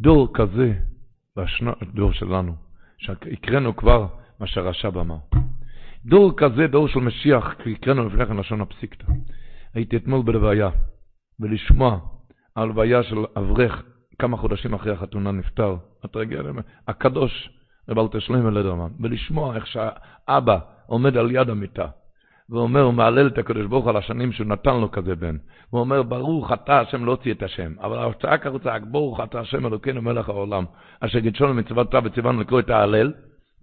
דור 0.00 0.28
כזה, 0.34 0.72
דור 1.94 2.12
שלנו, 2.12 2.52
שהקראנו 2.98 3.76
כבר 3.76 4.06
מה 4.40 4.46
שהרש"ב 4.46 4.98
אמר. 4.98 5.41
דור 6.06 6.32
כזה, 6.36 6.66
דור 6.66 6.88
של 6.88 7.00
משיח, 7.00 7.54
כי 7.62 7.72
הקראנו 7.72 8.06
לפני 8.06 8.26
כן 8.26 8.36
לשון 8.36 8.60
הפסיקתא. 8.60 9.04
הייתי 9.74 9.96
אתמול 9.96 10.22
בלוויה, 10.22 10.70
ולשמוע 11.40 11.98
הלוויה 12.56 13.02
של 13.02 13.16
אברך 13.36 13.82
כמה 14.18 14.36
חודשים 14.36 14.74
אחרי 14.74 14.92
החתונה 14.92 15.32
נפטר, 15.32 15.76
הטרגדיה, 16.04 16.52
הקדוש, 16.88 17.50
רב 17.88 17.98
אלתר 17.98 18.18
שלמה 18.18 18.50
לדרמן, 18.50 18.88
ולשמוע 19.00 19.56
איך 19.56 19.66
שהאבא 19.66 20.58
עומד 20.86 21.16
על 21.16 21.30
יד 21.30 21.50
המיטה, 21.50 21.86
ואומר, 22.50 22.80
הוא 22.80 22.94
מהלל 22.94 23.26
את 23.26 23.38
הקדוש 23.38 23.66
ברוך 23.66 23.86
על 23.86 23.96
השנים 23.96 24.32
שהוא 24.32 24.46
נתן 24.46 24.80
לו 24.80 24.90
כזה 24.90 25.14
בן. 25.14 25.36
הוא 25.70 25.80
אומר, 25.80 26.02
ברוך 26.02 26.52
אתה 26.52 26.80
השם 26.80 27.04
לא 27.04 27.16
את 27.30 27.42
השם. 27.42 27.72
אבל 27.80 27.98
ההוצאה 27.98 28.38
ככה 28.38 28.48
הוא 28.48 28.58
צעק, 28.58 28.82
ברוך 28.82 29.20
אתה 29.20 29.40
השם 29.40 29.66
אלוקינו 29.66 30.02
מלך 30.02 30.28
העולם, 30.28 30.64
אשר 31.00 31.18
גידשון 31.18 31.58
מצוותיו 31.58 32.02
וציוונו 32.04 32.40
לקרוא 32.40 32.60
את 32.60 32.70
ההלל, 32.70 33.12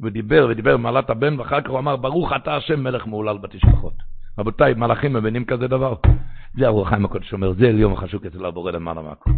ודיבר 0.02 0.48
ודיבר 0.50 0.78
במעלת 0.78 1.10
הבן, 1.10 1.40
ואחר 1.40 1.62
כך 1.62 1.70
הוא 1.70 1.80
אמר, 1.80 1.96
ברוך 1.96 2.32
אתה 2.36 2.56
השם 2.56 2.84
מלך 2.84 3.08
מהולל 3.08 3.38
בתשבחות. 3.38 3.94
רבותיי, 4.40 4.74
מלאכים 4.74 5.14
מבינים 5.14 5.46
כזה 5.46 5.68
דבר? 5.68 5.96
זה 6.58 6.68
הרוח 6.68 6.90
חיים 6.90 7.06
הקודש 7.06 7.34
אומר, 7.34 7.54
זה 7.54 7.66
אליום 7.66 7.94
החשוק 7.94 8.26
אצל 8.26 8.46
הבורא 8.46 8.72
למעלה 8.72 9.02
מהכל. 9.02 9.30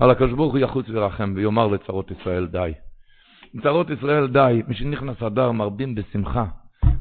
אבל 0.00 0.10
הקדוש 0.10 0.32
ברוך 0.32 0.52
הוא 0.52 0.60
יחוץ 0.60 0.88
וירחם 0.88 1.32
ויאמר 1.36 1.66
לצרות 1.66 2.10
ישראל 2.10 2.46
די. 2.46 2.72
צרות 3.62 3.90
ישראל 3.90 4.26
די, 4.26 4.62
מי 4.68 4.74
שנכנס 4.74 5.22
אדר 5.22 5.52
מרבים 5.52 5.94
בשמחה. 5.94 6.44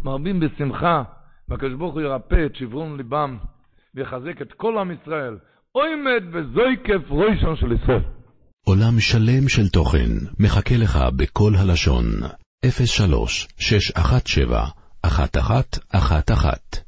מרבים 0.03 0.39
בשמחה, 0.39 1.03
והקדוש 1.49 1.73
ברוך 1.73 1.93
הוא 1.93 2.01
ירפא 2.01 2.45
את 2.45 2.55
שברון 2.55 2.97
ליבם 2.97 3.37
ויחזק 3.95 4.41
את 4.41 4.53
כל 4.53 4.77
עם 4.77 4.91
ישראל. 4.91 5.37
אוימד 5.75 6.23
וזויקף 6.33 7.09
רוישון 7.09 7.55
של 7.55 7.71
ישראל. 7.71 8.01
עולם 8.65 8.99
שלם 8.99 9.47
של 9.47 9.69
תוכן 9.69 10.11
מחכה 10.39 10.75
לך 10.77 10.99
בכל 11.17 11.51
הלשון, 11.55 12.05
03 12.63 13.47
617 13.57 14.73
1111 15.03 16.85